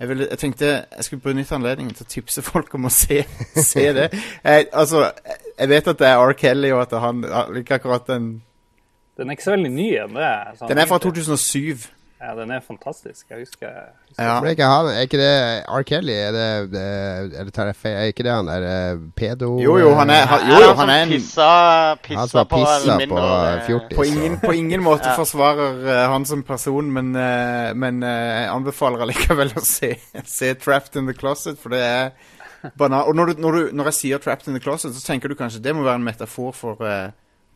Jeg, 0.00 0.08
ville, 0.08 0.26
jeg 0.30 0.38
tenkte 0.38 0.66
jeg 0.66 1.04
skulle 1.06 1.22
benytte 1.22 1.54
anledningen 1.54 1.94
til 1.94 2.06
å 2.06 2.10
tipse 2.10 2.42
folk 2.42 2.74
om 2.74 2.88
å 2.88 2.92
se, 2.92 3.20
se 3.72 3.84
det. 3.94 4.08
Jeg, 4.42 4.66
altså, 4.72 5.10
jeg 5.58 5.70
vet 5.70 5.90
at 5.92 6.00
det 6.00 6.08
er 6.08 6.22
R. 6.22 6.32
Kelly, 6.38 6.72
og 6.74 6.82
at 6.82 6.96
han 7.00 7.22
liker 7.54 7.78
akkurat 7.78 8.06
den 8.10 8.42
Den 9.16 9.30
er 9.30 9.36
ikke 9.38 9.46
så 9.46 9.54
veldig 9.54 9.70
ny. 9.70 9.90
ennå. 10.02 10.30
sånn 10.58 10.72
Den 10.72 10.78
er 10.82 10.88
fra 10.90 10.98
egentlig. 10.98 11.24
2007. 11.28 11.86
Ja, 12.24 12.32
den 12.38 12.50
er 12.54 12.60
fantastisk. 12.64 13.26
Jeg 13.30 13.38
husker, 13.42 13.66
jeg 13.68 13.90
husker 14.08 14.24
Ja. 14.24 14.40
Men 14.40 14.50
ikke, 14.54 14.64
han, 14.64 14.86
er 14.88 15.00
ikke 15.04 15.18
det 15.20 15.32
R. 15.68 15.82
Kelly? 15.82 16.12
Er 16.12 16.32
det, 16.32 16.46
det, 16.72 16.82
er, 16.82 17.50
det 17.50 17.90
er 17.90 18.04
ikke 18.08 18.24
det 18.24 18.32
han 18.32 18.48
der 18.48 18.64
eh, 18.68 19.00
pedo... 19.16 19.50
Jo, 19.60 19.76
jo, 19.78 19.90
han 19.98 20.10
er, 20.10 20.22
han, 20.30 20.46
jo, 20.48 20.60
jo, 20.64 20.70
han 20.78 20.92
er 20.94 21.02
en 21.02 21.12
pissa, 21.12 21.48
Han 22.08 22.28
som 22.30 22.38
har 22.40 22.46
på 22.48 22.60
pissa 22.62 22.96
en 23.02 23.10
på 23.10 23.24
fjortis. 23.66 23.96
på 23.98 24.06
ingen, 24.08 24.38
på 24.40 24.52
ingen 24.56 24.84
måte 24.86 25.10
Ja. 25.10 25.16
forsvarer 25.18 25.82
eh, 25.84 26.04
han 26.12 26.24
som 26.24 26.42
person, 26.42 26.88
men, 26.92 27.12
eh, 27.16 27.74
men 27.74 28.00
jeg 28.02 28.48
anbefaler 28.54 29.04
allikevel 29.04 29.52
å 29.56 29.64
se, 29.64 29.92
se 30.24 30.54
'Trapped 30.54 30.96
in 30.96 31.10
the 31.10 31.16
Closet', 31.18 31.60
for 31.60 31.76
det 31.76 31.82
er 31.82 32.10
banan... 32.78 33.04
Og 33.04 33.14
når, 33.14 33.34
du, 33.34 33.42
når, 33.42 33.52
du, 33.52 33.68
når 33.72 33.84
jeg 33.92 33.94
sier 34.00 34.18
'Trapped 34.18 34.48
in 34.48 34.56
the 34.56 34.64
Closet', 34.64 34.94
så 34.96 35.04
tenker 35.12 35.28
du 35.28 35.34
kanskje 35.34 35.60
det 35.62 35.76
må 35.76 35.84
være 35.84 36.00
en 36.00 36.08
metafor 36.08 36.54
for 36.56 36.80
å 36.80 36.94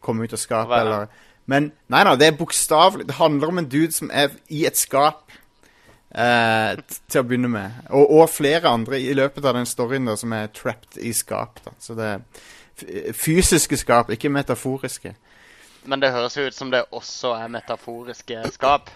komme 0.05 0.25
ut 0.29 0.33
av 0.33 0.39
skapet, 0.39 0.77
er 0.77 0.81
eller 0.81 1.07
Men 1.49 1.71
nei 1.89 2.05
da, 2.05 2.15
det 2.21 2.29
er 2.29 2.39
bokstavelig. 2.39 3.09
Det 3.09 3.17
handler 3.19 3.53
om 3.53 3.63
en 3.63 3.71
dude 3.73 3.95
som 3.97 4.13
er 4.13 4.35
i 4.53 4.67
et 4.69 4.79
skap. 4.79 5.25
eh, 6.09 6.79
til 7.09 7.21
å 7.21 7.27
begynne 7.29 7.51
med. 7.53 7.81
Og, 7.91 8.05
og 8.19 8.31
flere 8.33 8.71
andre 8.71 9.01
i 9.01 9.13
løpet 9.17 9.45
av 9.45 9.59
den 9.59 9.69
storyen 9.69 10.09
da, 10.09 10.17
som 10.17 10.33
er 10.33 10.49
trapped 10.57 11.01
i 11.05 11.13
skap. 11.13 11.61
Da. 11.65 11.75
Så 11.81 11.97
det 11.99 12.15
er 12.15 13.17
fysiske 13.17 13.77
skap, 13.81 14.13
ikke 14.15 14.33
metaforiske. 14.33 15.15
Men 15.89 16.01
det 16.03 16.13
høres 16.15 16.37
jo 16.37 16.47
ut 16.49 16.57
som 16.57 16.73
det 16.73 16.85
også 16.93 17.35
er 17.39 17.53
metaforiske 17.53 18.41
skap. 18.57 18.91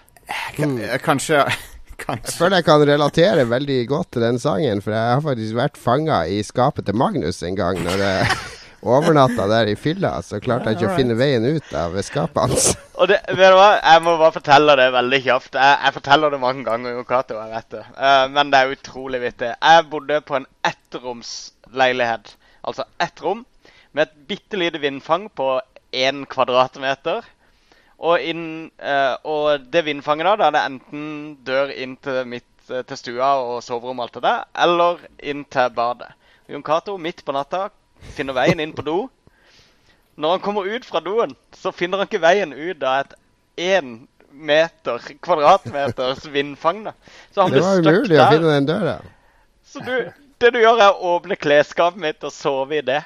Hmm. 0.56 0.78
kanskje 1.02 1.42
Kanskje 2.02 2.30
Jeg 2.30 2.38
føler 2.38 2.56
jeg 2.60 2.64
kan 2.66 2.82
relatere 2.86 3.44
veldig 3.50 3.76
godt 3.90 4.12
til 4.14 4.22
den 4.24 4.38
sangen, 4.42 4.80
for 4.82 4.94
jeg 4.94 5.12
har 5.12 5.20
faktisk 5.22 5.54
vært 5.54 5.76
fanga 5.78 6.22
i 6.26 6.40
skapet 6.42 6.86
til 6.88 6.96
Magnus 6.98 7.42
en 7.46 7.58
gang 7.58 7.78
når 7.84 8.02
jeg 8.02 8.38
overnatta 8.82 9.46
der 9.50 9.70
i 9.70 9.76
fylla, 9.78 10.16
så 10.26 10.40
klarte 10.42 10.72
jeg 10.72 10.80
ikke 10.80 10.90
å 10.90 10.96
finne 10.98 11.16
veien 11.18 11.44
ut 11.54 11.74
av 11.78 11.94
skapet 12.04 12.40
hans. 12.42 12.68
Og 13.00 13.10
det, 13.10 13.20
vet 13.30 13.52
du 13.52 13.56
hva? 13.58 13.70
Jeg 13.78 14.02
må 14.04 14.16
bare 14.20 14.34
fortelle 14.34 14.76
det 14.78 14.88
veldig 14.94 15.20
kjapt. 15.24 15.58
Jeg, 15.58 15.76
jeg 15.86 15.96
forteller 15.96 16.34
det 16.34 16.40
mange 16.42 16.64
ganger, 16.66 16.96
Jo 16.98 17.04
Cato, 17.06 17.38
jeg 17.38 17.54
vet 17.54 17.76
det. 17.76 17.82
Uh, 17.96 18.24
men 18.34 18.52
det 18.52 18.60
er 18.60 18.74
utrolig 18.76 19.22
vittig. 19.22 19.52
Jeg 19.54 19.86
bodde 19.92 20.20
på 20.26 20.38
en 20.38 20.48
ettromsleilighet. 20.70 22.34
Altså 22.62 22.86
ett 23.02 23.22
rom 23.22 23.44
med 23.92 24.06
et 24.06 24.18
bitte 24.28 24.58
lite 24.58 24.80
vindfang 24.82 25.28
på 25.34 25.54
én 25.92 26.24
kvadratmeter. 26.30 27.26
Og, 28.02 28.16
inn, 28.18 28.72
uh, 28.82 29.14
og 29.22 29.68
det 29.70 29.84
vindfanget 29.86 30.26
da, 30.26 30.34
da 30.40 30.50
det 30.56 30.64
enten 30.72 31.04
dør 31.46 31.70
inn 31.70 31.94
til, 32.02 32.24
midt, 32.26 32.48
eh, 32.66 32.82
til 32.88 32.98
stua 32.98 33.36
og 33.38 33.60
soverommet 33.62 34.08
og 34.08 34.08
alt 34.08 34.16
det 34.16 34.24
der, 34.26 34.42
eller 34.64 35.04
inn 35.22 35.44
til 35.46 35.70
badet. 35.76 36.10
Jon 36.50 36.66
Cato 36.66 36.96
midt 36.98 37.22
på 37.22 37.34
natta 37.36 37.68
finner 38.16 38.36
veien 38.36 38.60
inn 38.60 38.74
på 38.76 38.84
do. 38.86 38.96
Når 40.20 40.36
han 40.36 40.44
kommer 40.44 40.68
ut 40.68 40.84
fra 40.84 41.00
doen, 41.00 41.36
så 41.56 41.72
finner 41.72 42.02
han 42.02 42.08
ikke 42.10 42.22
veien 42.22 42.52
ut 42.52 42.82
av 42.82 43.04
et 43.06 43.14
én 43.72 43.94
meter 44.32 45.00
kvadratmeters 45.24 46.26
vindfang. 46.32 46.84
da. 46.84 46.92
Så 47.34 47.42
han 47.42 47.52
Det 47.52 47.60
blir 47.60 47.66
var 47.66 47.80
stuck 47.80 47.96
umulig 47.96 48.20
å 48.20 48.28
finne 48.32 48.54
den 48.56 48.68
døra. 48.68 48.96
Så 49.64 49.80
du, 49.84 49.96
det 50.40 50.52
du 50.52 50.58
gjør, 50.60 50.80
er 50.80 50.92
å 50.92 51.16
åpne 51.16 51.36
klesskapet 51.36 52.00
mitt 52.00 52.24
og 52.24 52.32
sove 52.34 52.80
i 52.80 52.84
det. 52.84 53.02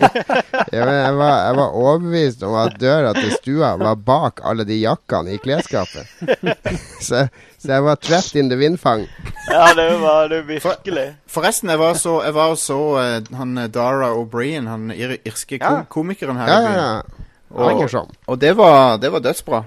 Ja, 0.74 0.84
men 0.84 0.94
jeg, 0.94 1.14
var, 1.16 1.34
jeg 1.46 1.56
var 1.58 1.76
overbevist 1.80 2.42
om 2.46 2.54
at 2.60 2.78
døra 2.80 3.12
til 3.16 3.32
stua 3.36 3.74
var 3.80 3.98
bak 4.06 4.40
alle 4.44 4.66
de 4.68 4.78
jakkene 4.80 5.36
i 5.36 5.40
klesskapet. 5.42 6.08
Så, 7.06 7.26
så 7.60 7.70
jeg 7.72 7.84
var 7.84 8.00
trapped 8.00 8.36
in 8.40 8.50
the 8.50 8.58
vindfang. 8.58 9.06
Ja, 9.50 9.70
det 9.76 9.88
var 10.00 10.28
det 10.32 10.42
virkelig. 10.48 11.06
Forresten, 11.30 11.70
jeg 11.72 11.80
var 11.80 11.94
så, 12.00 12.18
jeg 12.24 12.34
var 12.34 12.54
så 12.60 12.80
uh, 12.96 13.36
han 13.38 13.58
eh, 13.58 13.70
Dara 13.72 14.10
O'Brien, 14.16 14.68
han 14.70 14.90
ir 14.94 15.16
irske 15.24 15.58
Ja. 15.60 15.84
komikeren 15.88 16.36
her 16.40 16.50
Ja, 16.50 16.58
ja, 16.60 16.74
ja. 16.76 17.24
Og, 17.50 17.86
og. 17.86 18.12
Og 18.26 18.40
det 18.40 18.56
var, 18.58 18.98
det 18.98 19.12
var 19.12 19.22
dødsbra. 19.24 19.62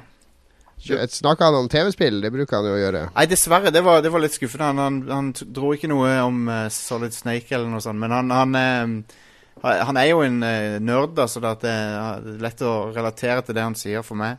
Snakka 1.10 1.46
han 1.46 1.56
om 1.56 1.70
TV-spill? 1.70 2.22
Det 2.22 2.32
bruker 2.32 2.56
han 2.60 2.68
jo 2.70 2.76
å 2.76 2.80
gjøre. 2.80 3.02
Nei, 3.16 3.26
dessverre. 3.28 3.72
Det 3.74 3.82
var, 3.84 4.02
det 4.04 4.12
var 4.14 4.24
litt 4.24 4.36
skuffende. 4.36 4.70
Han, 4.72 4.80
han, 4.80 5.00
han 5.12 5.32
dro 5.56 5.74
ikke 5.76 5.90
noe 5.92 6.12
om 6.24 6.46
uh, 6.48 6.68
Solid 6.72 7.16
Snake 7.16 7.52
eller 7.56 7.68
noe 7.72 7.84
sånt. 7.84 8.00
Men 8.00 8.16
han, 8.16 8.32
han, 8.32 8.56
eh, 8.56 9.18
han 9.64 9.98
er 9.98 10.08
jo 10.12 10.22
en 10.26 10.42
uh, 10.44 10.80
nerd, 10.80 11.16
da, 11.18 11.26
så 11.28 11.40
det 11.44 11.50
at 11.56 11.62
det 11.66 11.74
er 11.74 12.40
lett 12.46 12.62
å 12.62 12.74
relatere 12.96 13.42
til 13.46 13.56
det 13.58 13.64
han 13.66 13.76
sier 13.76 14.02
for 14.06 14.16
meg. 14.20 14.38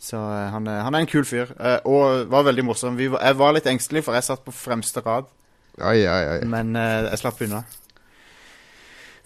Så 0.00 0.16
uh, 0.16 0.48
han, 0.54 0.66
er- 0.68 0.82
han 0.86 0.94
er 0.94 1.00
en 1.04 1.10
kul 1.10 1.24
fyr. 1.28 1.50
uh, 1.60 1.78
og 1.84 2.26
var 2.32 2.44
veldig 2.48 2.64
morsom. 2.64 2.96
Vi 2.96 3.08
jeg 3.10 3.36
var 3.40 3.52
litt 3.56 3.66
engstelig, 3.66 4.04
for 4.06 4.14
jeg 4.16 4.24
satt 4.28 4.44
på 4.44 4.52
fremste 4.52 5.02
rad. 5.04 5.28
Ai, 5.80 6.02
ai, 6.04 6.22
ai. 6.34 6.40
Men 6.44 6.74
eh, 6.76 7.06
jeg 7.12 7.18
slapp 7.22 7.38
unna. 7.46 7.62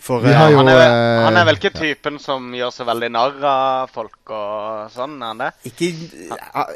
For 0.04 0.20
Vi 0.20 0.28
eh, 0.30 0.50
jo- 0.52 0.58
Han 0.60 0.68
er, 0.68 0.80
eh, 0.82 1.24
han 1.24 1.36
er 1.40 1.44
vel 1.48 1.56
ikke 1.58 1.70
typen 1.74 2.18
som 2.20 2.50
gjør 2.54 2.70
seg 2.76 2.86
veldig 2.86 3.08
narr 3.14 3.46
av 3.48 3.90
folk 3.94 4.30
og 4.36 4.90
sånn, 4.92 5.16
er 5.22 5.26
han 5.32 5.38
det? 5.40 5.48
Ikke 5.70 5.88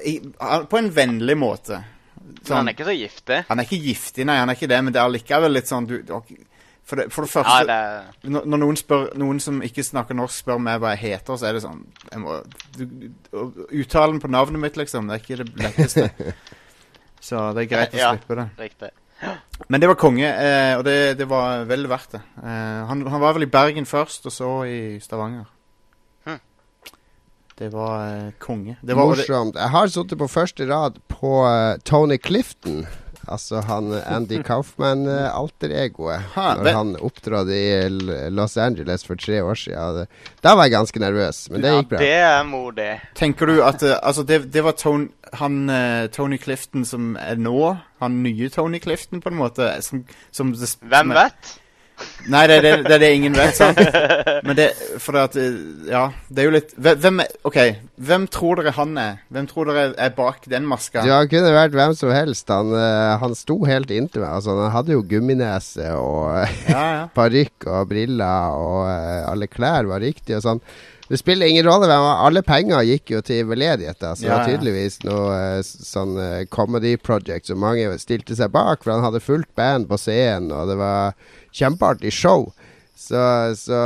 i- 0.09 0.33
ah, 0.41 0.65
På 0.65 0.79
en 0.81 0.91
vennlig 0.91 1.37
måte. 1.37 1.83
Så 2.43 2.49
Sånn, 2.49 2.57
han 2.57 2.69
er 2.69 2.73
ikke 2.75 2.89
så 2.89 2.97
giftig. 2.97 3.45
han 3.49 3.59
er 3.61 3.65
ikke 3.69 3.83
giftig, 3.85 4.25
nei, 4.27 4.39
han 4.39 4.49
er 4.51 4.55
ikke 4.59 4.69
det, 4.69 4.81
men 4.85 4.93
det 4.93 5.01
er 5.01 5.07
allikevel 5.09 5.53
litt 5.53 5.69
sånn 5.71 5.87
du, 5.89 6.03
du 6.03 6.13
for, 6.89 6.97
det, 7.01 7.07
for 7.13 7.27
det 7.27 7.31
Ja, 7.31 7.43
første 7.43 7.67
det 7.69 8.33
når, 8.35 8.47
når 8.49 8.61
noen, 8.65 8.79
spør, 8.81 9.03
noen 9.21 9.41
som 9.45 9.59
ikke 9.67 9.85
snakker 9.85 10.17
norsk, 10.17 10.39
spør 10.43 10.61
meg 10.65 10.79
hva 10.81 10.95
jeg 10.95 11.03
heter, 11.05 11.37
så 11.37 11.49
er 11.51 11.59
det 11.59 11.65
sånn 11.67 11.83
jeg 12.09 12.23
må, 12.23 12.39
du, 12.79 13.11
Uttalen 13.83 14.23
på 14.23 14.31
navnet 14.33 14.63
mitt, 14.63 14.79
liksom, 14.81 15.11
det 15.11 15.19
er 15.19 15.25
ikke 15.27 15.43
det 15.45 15.51
letteste. 15.67 16.09
så 17.29 17.51
det 17.57 17.67
er 17.67 17.71
greit 17.75 17.95
å 17.97 18.01
Ja. 18.01 18.15
slippe 18.17 18.39
det. 18.41 18.49
riktig. 18.65 18.91
Men 19.69 19.83
det 19.83 19.89
var 19.91 19.97
konge, 19.99 20.29
eh, 20.31 20.77
og 20.79 20.85
det, 20.87 20.97
det 21.19 21.27
var 21.29 21.65
vel 21.67 21.89
verdt 21.91 22.13
det. 22.15 22.21
Eh, 22.39 22.83
han, 22.89 23.01
han 23.11 23.21
var 23.21 23.35
vel 23.35 23.49
i 23.49 23.51
Bergen 23.51 23.87
først, 23.91 24.29
og 24.31 24.33
så 24.33 24.51
i 24.71 24.79
Stavanger. 25.03 25.49
Hm. 26.29 26.39
Det 27.59 27.73
var 27.75 28.05
eh, 28.13 28.29
konge. 28.39 28.77
Det 28.81 28.95
var, 28.95 29.11
Morsomt. 29.11 29.59
Jeg 29.59 29.73
har 29.75 29.91
sittet 29.91 30.21
på 30.21 30.29
første 30.31 30.69
rad 30.71 31.01
på 31.11 31.33
uh, 31.43 31.75
Tony 31.83 32.17
Clifton. 32.23 32.85
Altså 33.29 33.61
han 33.69 33.93
eh, 33.97 34.07
Andy 34.17 34.41
Kaufman-alteregoet. 34.47 36.27
Ha, 36.35 36.47
når 36.59 36.77
han 36.77 36.95
opptrådte 37.05 37.59
i 37.59 38.31
Los 38.35 38.57
Angeles 38.61 39.05
for 39.07 39.21
tre 39.21 39.43
år 39.45 39.59
siden. 39.59 40.09
Da 40.45 40.55
var 40.57 40.69
jeg 40.69 40.77
ganske 40.77 41.03
nervøs, 41.03 41.45
men 41.53 41.65
det 41.65 41.75
gikk 41.77 41.93
bra. 41.93 42.01
Ja, 42.01 42.05
det 42.05 42.19
er 42.41 42.43
modig. 42.49 42.91
tenker 43.19 43.47
du 43.51 43.63
at 43.63 43.83
eh, 43.83 43.97
Altså, 44.03 44.23
det, 44.23 44.53
det 44.55 44.65
var 44.65 44.77
Tony, 44.79 45.09
han 45.33 45.71
eh, 45.71 46.09
Tony 46.15 46.39
Clifton 46.41 46.85
som 46.89 47.17
er 47.21 47.37
nå? 47.37 47.77
Han 48.03 48.23
nye 48.23 48.49
Tony 48.55 48.79
Clifton, 48.81 49.21
på 49.21 49.33
en 49.33 49.41
måte? 49.41 49.71
Som, 49.83 50.05
som 50.33 50.55
Hvem 50.55 51.15
vet? 51.17 51.57
Nei, 52.29 52.43
det 52.51 52.59
det, 52.65 52.73
det 52.85 52.95
er 52.99 53.03
det 53.03 53.09
ingen 53.17 53.37
vet, 53.37 53.57
sant? 53.57 53.79
Men 54.47 54.57
det 54.59 54.67
For 55.01 55.17
det 55.17 55.23
at 55.31 55.37
eh, 55.41 55.55
Ja, 55.89 56.03
det 56.29 56.43
er 56.43 56.49
jo 56.49 56.55
litt 56.55 56.75
Hvem 56.77 57.23
er 57.25 57.31
OK, 57.49 57.59
hvem 58.11 58.27
tror 58.33 58.61
dere 58.61 58.75
han 58.77 58.93
er? 59.01 59.23
Hvem 59.33 59.49
tror 59.51 59.71
dere 59.71 59.87
er 59.97 60.13
bak 60.17 60.45
den 60.51 60.67
maska? 60.69 61.05
Ja, 61.09 61.23
han 61.23 61.31
kunne 61.31 61.55
vært 61.55 61.77
hvem 61.77 61.95
som 61.99 62.13
helst. 62.15 62.51
Han, 62.53 62.75
eh, 62.77 63.15
han 63.23 63.35
sto 63.39 63.57
helt 63.69 63.91
inntil 63.95 64.23
meg. 64.25 64.37
Altså, 64.37 64.55
han 64.59 64.75
hadde 64.75 64.95
jo 64.95 65.07
gumminese 65.09 65.89
og 65.97 66.37
eh, 66.43 66.61
Ja, 66.69 66.85
ja. 66.99 67.03
parykk 67.19 67.67
og 67.73 67.89
briller, 67.91 68.61
og 68.61 68.87
alle 69.33 69.49
klær 69.51 69.89
var 69.91 70.05
riktige 70.05 70.39
og 70.39 70.47
sånn. 70.47 70.63
Det 71.09 71.17
spiller 71.17 71.49
ingen 71.49 71.65
rolle 71.65 71.89
hvem 71.89 72.05
Alle 72.05 72.43
penger 72.45 72.85
gikk 72.85 73.15
jo 73.15 73.23
til 73.25 73.47
veldedighet. 73.49 74.03
Så 74.05 74.27
det 74.27 74.29
var 74.29 74.45
tydeligvis 74.45 74.99
noe 75.09 75.63
sånn 75.65 76.19
comedy 76.53 76.99
project 77.01 77.49
som 77.49 77.63
mange 77.65 77.89
stilte 78.03 78.37
seg 78.37 78.53
bak. 78.53 78.85
For 78.85 78.93
han 78.93 79.07
hadde 79.07 79.25
fullt 79.25 79.49
band 79.57 79.89
på 79.89 79.97
scenen, 79.97 80.53
og 80.53 80.69
det 80.69 80.77
var 80.77 81.17
kjempeartig 81.59 82.13
show. 82.15 82.49
Så, 82.99 83.21
så 83.55 83.77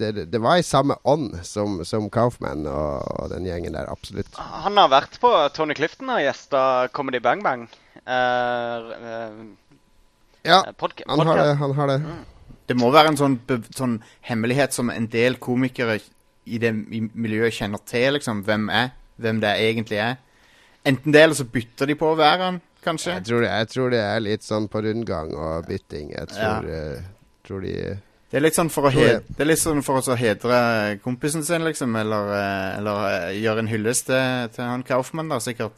det, 0.00 0.26
det 0.32 0.40
var 0.42 0.58
i 0.58 0.64
samme 0.66 0.96
ånd 1.06 1.36
som, 1.46 1.76
som 1.86 2.08
Kaufman 2.10 2.64
og, 2.66 3.04
og 3.22 3.28
den 3.30 3.46
gjengen 3.46 3.76
der, 3.78 3.86
absolutt. 3.92 4.34
Han 4.34 4.76
har 4.80 4.90
vært 4.90 5.14
på 5.22 5.30
Tony 5.54 5.76
Clifton 5.78 6.10
og 6.10 6.24
gjesta 6.24 6.60
Comedy 6.94 7.20
Bang 7.22 7.44
Bang. 7.46 7.68
Uh, 8.02 8.90
uh, 8.98 9.46
Ja, 10.48 10.62
podca- 10.80 11.06
han 11.06 11.26
har 11.26 11.38
det. 11.38 11.54
Han 11.60 11.74
har 11.76 11.90
det. 11.92 11.98
Det 12.68 12.76
må 12.76 12.90
være 12.92 13.12
en 13.12 13.18
sånn, 13.20 13.38
sånn 13.74 13.98
hemmelighet 14.26 14.74
som 14.76 14.90
en 14.92 15.06
del 15.10 15.38
komikere 15.42 15.98
i 16.48 16.58
det 16.60 16.70
i 16.94 17.00
miljøet 17.12 17.54
kjenner 17.56 17.82
til, 17.88 18.14
liksom. 18.18 18.42
Hvem 18.46 18.68
er 18.72 18.90
Hvem 19.18 19.40
det 19.42 19.50
egentlig 19.58 19.98
er. 19.98 20.16
Enten 20.86 21.12
det, 21.12 21.22
eller 21.24 21.34
så 21.34 21.46
bytter 21.50 21.88
de 21.90 21.96
på 21.98 22.06
å 22.12 22.18
være 22.18 22.44
han, 22.46 22.60
kanskje. 22.88 23.14
Jeg 23.18 23.24
tror, 23.28 23.44
det, 23.44 23.50
jeg 23.52 23.68
tror 23.74 23.90
det 23.94 24.02
er 24.02 24.20
litt 24.24 24.44
sånn 24.46 24.68
på 24.72 24.82
rundgang 24.84 25.32
og 25.36 25.66
bytting. 25.68 26.12
Jeg 26.16 26.28
tror, 26.34 26.68
eh, 26.72 27.02
tror 27.46 27.60
de 27.64 27.74
Det 28.28 28.36
er 28.36 28.44
litt 28.44 28.56
sånn 28.58 28.68
for 28.68 28.84
å, 28.84 28.90
hed, 28.92 29.22
det 29.36 29.40
er 29.40 29.48
litt 29.48 29.60
sånn 29.62 29.80
for 29.84 30.02
å 30.04 30.16
hedre 30.20 30.98
kompisen 31.04 31.44
sin, 31.46 31.64
liksom. 31.64 31.94
Eller, 31.96 32.32
eh, 32.36 32.78
eller 32.78 33.04
eh, 33.30 33.38
gjøre 33.40 33.62
en 33.64 33.70
hyllest 33.72 34.06
til, 34.10 34.48
til 34.52 34.64
han 34.68 34.82
Kaufmann, 34.84 35.30
da, 35.32 35.38
sikkert. 35.40 35.72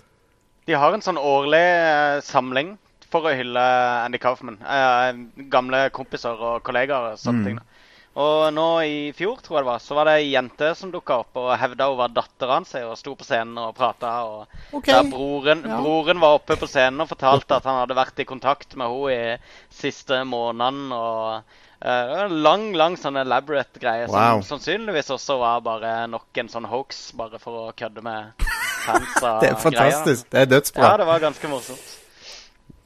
De 0.67 0.75
har 0.79 0.95
en 0.95 1.03
sånn 1.03 1.19
årlig 1.19 1.61
eh, 1.63 2.21
samling 2.27 2.75
for 3.11 3.27
å 3.27 3.35
hylle 3.35 3.63
Andy 4.05 4.19
Kaufman. 4.23 4.59
Eh, 4.63 5.47
gamle 5.51 5.85
kompiser 5.95 6.35
og 6.39 6.63
kollegaer 6.67 7.13
og 7.15 7.19
sånne 7.23 7.41
Mm. 7.41 7.47
ting. 7.47 7.57
da. 7.63 7.70
Og 8.19 8.49
nå 8.53 8.67
i 8.83 9.13
fjor, 9.15 9.37
tror 9.39 9.61
jeg 9.61 9.65
det 9.65 9.69
var, 9.71 9.79
så 9.79 9.95
var 9.95 10.09
det 10.09 10.15
ei 10.19 10.33
jente 10.33 10.73
som 10.75 10.91
dukka 10.91 11.21
opp 11.23 11.39
og 11.39 11.53
hevda 11.61 11.87
hun 11.93 12.01
var 12.01 12.11
dattera 12.11 12.57
hans 12.59 12.75
og 12.81 12.97
sto 12.99 13.15
på 13.15 13.25
scenen 13.25 13.59
og 13.63 13.75
prata. 13.77 14.11
Og 14.27 14.75
okay. 14.75 14.97
der 14.97 15.11
broren, 15.13 15.63
Ja. 15.63 15.79
broren 15.79 16.21
var 16.21 16.41
oppe 16.41 16.57
på 16.59 16.67
scenen 16.67 17.01
og 17.05 17.09
fortalte 17.13 17.55
at 17.61 17.65
han 17.71 17.79
hadde 17.85 17.95
vært 17.95 18.19
i 18.19 18.27
kontakt 18.27 18.75
med 18.75 18.91
henne 18.91 19.15
i 19.15 19.75
siste 19.83 20.25
måneden. 20.25 20.93
og 20.93 21.43
Uh, 21.81 21.87
det 21.89 22.17
var 22.17 22.25
en 22.27 22.43
lang, 22.45 22.65
lang 22.77 22.97
sånn 23.01 23.17
elaborate 23.17 23.81
greie 23.81 24.05
Wow. 24.05 24.43
som 24.43 24.59
sannsynligvis 24.61 25.09
også 25.15 25.39
var 25.41 25.63
bare 25.65 26.07
nok 26.13 26.37
en 26.37 26.51
sånn 26.53 26.67
hoax, 26.69 27.13
bare 27.17 27.39
for 27.41 27.71
å 27.71 27.73
kødde 27.73 28.03
med 28.05 28.35
fans 28.85 29.15
Det 29.41 29.49
er 29.49 29.57
fantastisk. 29.57 30.29
Det 30.29 30.43
er 30.43 30.51
dødsbra. 30.51 30.83
Ja, 30.91 30.97
det 31.01 31.07
var 31.09 31.25
ganske 31.25 31.49
morsomt. 31.49 32.00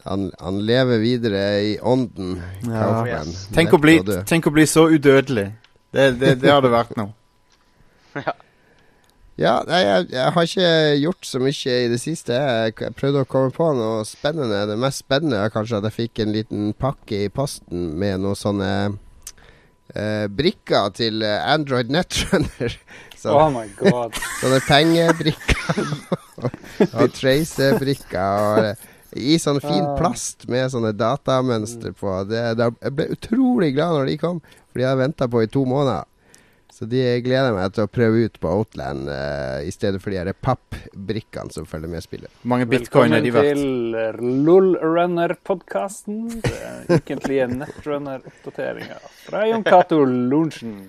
Han, 0.05 0.31
han 0.41 0.61
lever 0.69 1.01
videre 1.01 1.43
i 1.65 1.75
ånden. 1.81 2.39
Ja. 2.69 2.89
Yes. 3.09 3.47
Tenk 3.57 3.73
å, 3.73 3.81
bli, 3.81 3.99
tenk 4.29 4.49
å 4.49 4.53
bli 4.53 4.67
så 4.69 4.87
udødelig. 4.93 5.47
Det, 5.95 6.11
det, 6.21 6.35
det 6.43 6.51
hadde 6.53 6.73
vært 6.73 6.97
noe. 7.01 7.15
Ja, 9.35 9.57
nei, 9.67 9.81
jeg, 9.83 10.05
jeg 10.15 10.31
har 10.31 10.47
ikke 10.47 10.67
gjort 11.03 11.27
så 11.27 11.41
mye 11.43 11.79
i 11.83 11.89
det 11.91 11.97
siste. 11.99 12.37
Jeg, 12.39 12.75
jeg 12.79 12.95
prøvde 12.95 13.25
å 13.25 13.27
komme 13.27 13.51
på 13.55 13.67
noe 13.75 14.05
spennende. 14.07 14.61
Det 14.71 14.77
mest 14.79 15.03
spennende 15.03 15.41
er 15.43 15.51
kanskje 15.51 15.81
at 15.81 15.89
jeg 15.89 15.97
fikk 15.97 16.21
en 16.23 16.35
liten 16.37 16.69
pakke 16.79 17.25
i 17.25 17.33
posten 17.35 17.89
med 17.99 18.23
noen 18.23 18.39
sånne 18.39 18.71
eh, 19.91 20.29
brikker 20.31 20.95
til 20.95 21.27
eh, 21.27 21.41
Android 21.51 21.91
Netrunner. 21.91 22.79
Så, 23.25 23.35
Oh 23.35 23.51
my 23.51 23.67
god. 23.81 24.15
Sånne 24.43 24.61
pengebrikker 24.69 25.83
og 26.93 27.15
tracebrikker. 27.19 28.23
Og, 28.23 28.71
eh, 28.71 28.91
I 29.15 29.37
sånn 29.39 29.61
fin 29.63 29.85
Ah. 29.85 29.95
plast 29.99 30.49
med 30.51 30.71
sånne 30.73 30.93
datamønstre 30.99 31.93
på. 31.95 32.17
Det, 32.29 32.41
det, 32.59 32.71
jeg 32.83 32.97
ble 32.99 33.07
utrolig 33.15 33.75
glad 33.77 33.95
når 33.99 34.07
de 34.11 34.17
kom, 34.19 34.41
for 34.73 34.81
de 34.81 34.89
hadde 34.89 35.03
venta 35.05 35.29
på 35.31 35.43
i 35.45 35.47
to 35.51 35.65
måneder. 35.69 36.05
Så 36.75 36.89
de 36.91 36.99
gleder 37.23 37.53
jeg 37.53 37.55
meg 37.55 37.75
til 37.77 37.85
å 37.85 37.91
prøve 37.95 38.25
ut 38.27 38.39
på 38.43 38.51
Outland 38.51 39.07
uh, 39.07 39.61
i 39.63 39.71
stedet 39.71 40.01
for 40.03 40.11
de 40.11 40.19
her 40.19 40.33
pappbrikkene 40.43 41.55
som 41.55 41.69
følger 41.71 41.87
med 41.93 42.03
spillet. 42.03 42.27
Mange 42.43 42.67
bitcoin 42.67 43.15
er 43.15 43.23
de 43.23 43.31
verdt? 43.31 43.55
Velkommen 43.55 44.19
til 44.19 44.43
LOLrunner-podkasten. 44.49 46.43
Ukentlige 46.91 47.47
nettrunner-oppdateringer 47.53 49.07
fra 49.29 49.47
Jon 49.47 49.63
Cato 49.63 50.03
Lorentzen. 50.03 50.89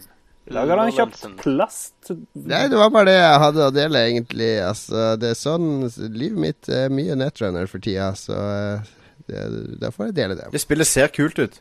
Lager 0.53 0.77
han 0.77 0.91
kjapt 0.93 1.23
plast? 1.41 2.11
Nei, 2.37 2.67
det 2.69 2.77
var 2.77 2.91
bare 2.93 3.09
det 3.09 3.15
jeg 3.17 3.39
hadde 3.41 3.65
å 3.65 3.73
dele, 3.73 4.01
egentlig. 4.11 4.49
Altså, 4.61 5.05
det 5.17 5.31
er 5.33 5.39
sånn 5.39 5.87
Livet 6.13 6.41
mitt 6.43 6.69
er 6.69 6.93
mye 6.93 7.17
netrunner 7.17 7.69
for 7.71 7.81
tida, 7.81 8.11
så 8.19 8.37
eh, 8.37 8.91
det, 9.25 9.45
da 9.81 9.89
får 9.93 10.11
jeg 10.11 10.17
dele 10.19 10.37
det. 10.37 10.51
Det 10.53 10.61
spillet 10.61 10.89
ser 10.89 11.09
kult 11.15 11.41
ut. 11.41 11.57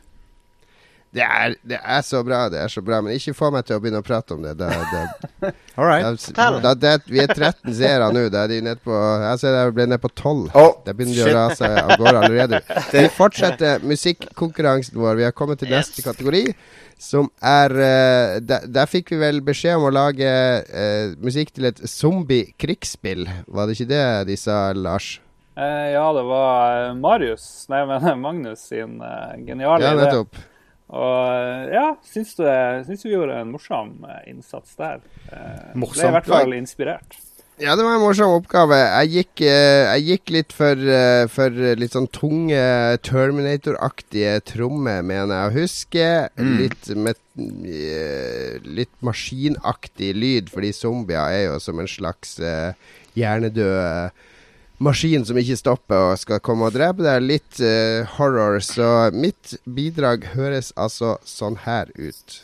Det 1.15 1.23
er, 1.23 1.53
det 1.63 1.77
er 1.79 2.01
så 2.03 2.19
bra, 2.27 2.41
det 2.51 2.59
er 2.59 2.71
så 2.71 2.81
bra. 2.83 2.97
Men 3.03 3.15
ikke 3.15 3.33
få 3.37 3.47
meg 3.53 3.63
til 3.67 3.77
å 3.77 3.81
begynne 3.83 4.01
å 4.03 4.05
prate 4.05 4.35
om 4.35 4.41
det. 4.43 4.51
Da, 4.59 4.67
da, 4.67 5.51
All 5.79 5.87
right. 5.87 6.25
da, 6.35 6.47
da, 6.59 6.73
det, 6.75 6.95
vi 7.07 7.21
er 7.23 7.31
13 7.31 7.71
seere 7.77 8.09
nå. 8.11 8.25
Da 8.33 8.41
er 8.43 8.51
de 8.51 8.57
ned 8.65 8.81
på 8.83 8.95
Jeg 9.23 9.39
ser 9.39 9.55
jeg 9.55 9.75
ble 9.77 9.85
ned 9.93 10.01
på 10.03 10.09
12. 10.11 10.49
Oh, 10.51 10.73
Det 10.83 10.95
begynner 10.97 11.15
de 11.15 11.29
å 11.29 11.35
rase 11.37 11.69
av 11.69 11.93
gårde 12.01 12.23
allerede. 12.25 12.59
Vi 12.95 13.03
fortsetter 13.15 13.85
musikkonkurransen 13.87 14.99
vår. 14.99 15.21
Vi 15.21 15.27
har 15.27 15.35
kommet 15.37 15.61
til 15.63 15.71
neste 15.71 16.03
kategori, 16.03 16.41
som 16.99 17.29
er 17.43 17.75
uh, 17.79 18.33
der, 18.43 18.65
der 18.75 18.89
fikk 18.91 19.13
vi 19.13 19.19
vel 19.19 19.39
beskjed 19.45 19.79
om 19.79 19.87
å 19.87 19.93
lage 19.95 20.27
uh, 20.27 21.13
musikk 21.23 21.53
til 21.55 21.69
et 21.69 21.79
zombie-krigsspill. 21.91 23.23
Var 23.47 23.67
det 23.69 23.77
ikke 23.77 23.91
det 23.93 24.03
de 24.31 24.37
sa, 24.39 24.57
Lars? 24.75 25.13
Uh, 25.55 25.87
ja, 25.93 26.03
det 26.15 26.25
var 26.27 26.91
Marius, 26.99 27.47
nei, 27.71 27.85
men 27.87 28.19
Magnus 28.25 28.67
sin 28.67 28.99
geniale 29.47 29.79
Ja, 29.83 29.95
idé. 29.95 30.43
Og 30.95 31.27
eh, 31.35 31.75
ja, 31.75 31.85
syns, 32.07 32.33
du, 32.39 32.45
syns 32.87 33.05
vi 33.05 33.13
gjorde 33.13 33.41
en 33.43 33.51
morsom 33.51 33.97
eh, 34.07 34.25
innsats 34.31 34.77
der. 34.79 35.03
Morsomt. 35.75 35.99
Ble 35.99 36.09
i 36.11 36.17
hvert 36.19 36.33
fall 36.37 36.57
inspirert. 36.57 37.17
Ja, 37.55 37.71
det 37.79 37.85
var 37.87 37.93
en 37.95 38.01
morsom 38.03 38.33
oppgave. 38.35 38.75
Jeg 38.75 39.11
gikk, 39.13 39.41
eh, 39.47 39.85
jeg 39.93 40.03
gikk 40.09 40.31
litt 40.35 40.55
for, 40.55 40.75
eh, 40.75 41.23
for 41.31 41.55
litt 41.79 41.93
sånn 41.95 42.09
tunge 42.11 42.59
Terminator-aktige 43.07 44.41
trommer, 44.43 44.99
mener 45.07 45.31
jeg 45.31 45.47
å 45.47 45.55
huske. 45.61 46.09
Litt, 46.35 46.89
med, 46.99 47.15
eh, 47.39 48.59
litt 48.59 48.91
maskinaktig 48.99 50.11
lyd, 50.19 50.51
fordi 50.51 50.73
zombier 50.75 51.31
er 51.31 51.43
jo 51.45 51.59
som 51.63 51.79
en 51.79 51.87
slags 51.87 52.41
eh, 52.43 52.73
hjernedød 53.15 53.79
eh, 53.79 54.09
maskin 54.77 55.25
som 55.27 55.37
ikke 55.39 55.57
stopper 55.59 56.11
og 56.11 56.19
skal 56.21 56.41
komme 56.43 56.67
og 56.69 56.75
drepe 56.75 57.05
deg. 57.05 57.23
Litt 57.23 57.61
uh, 57.63 58.07
horror. 58.17 58.59
Så 58.63 59.11
mitt 59.15 59.55
bidrag 59.63 60.31
høres 60.35 60.73
altså 60.75 61.17
sånn 61.27 61.59
her 61.65 61.91
ut. 61.95 62.41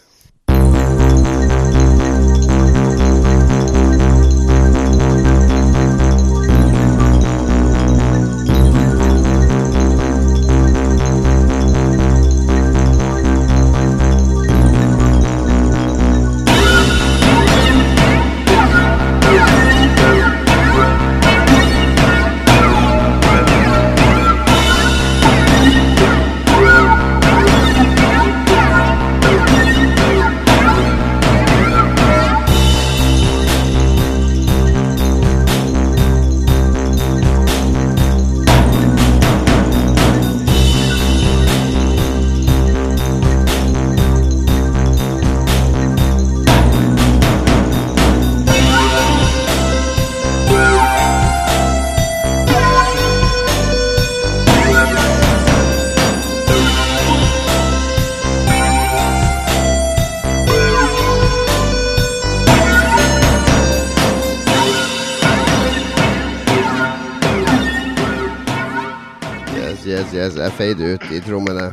Yes, 69.71 69.85
yes, 69.87 70.11
yes. 70.13 70.35
Jeg 70.35 70.51
fader 70.57 70.95
ut 70.97 71.03
i 71.15 71.19
trommene. 71.23 71.69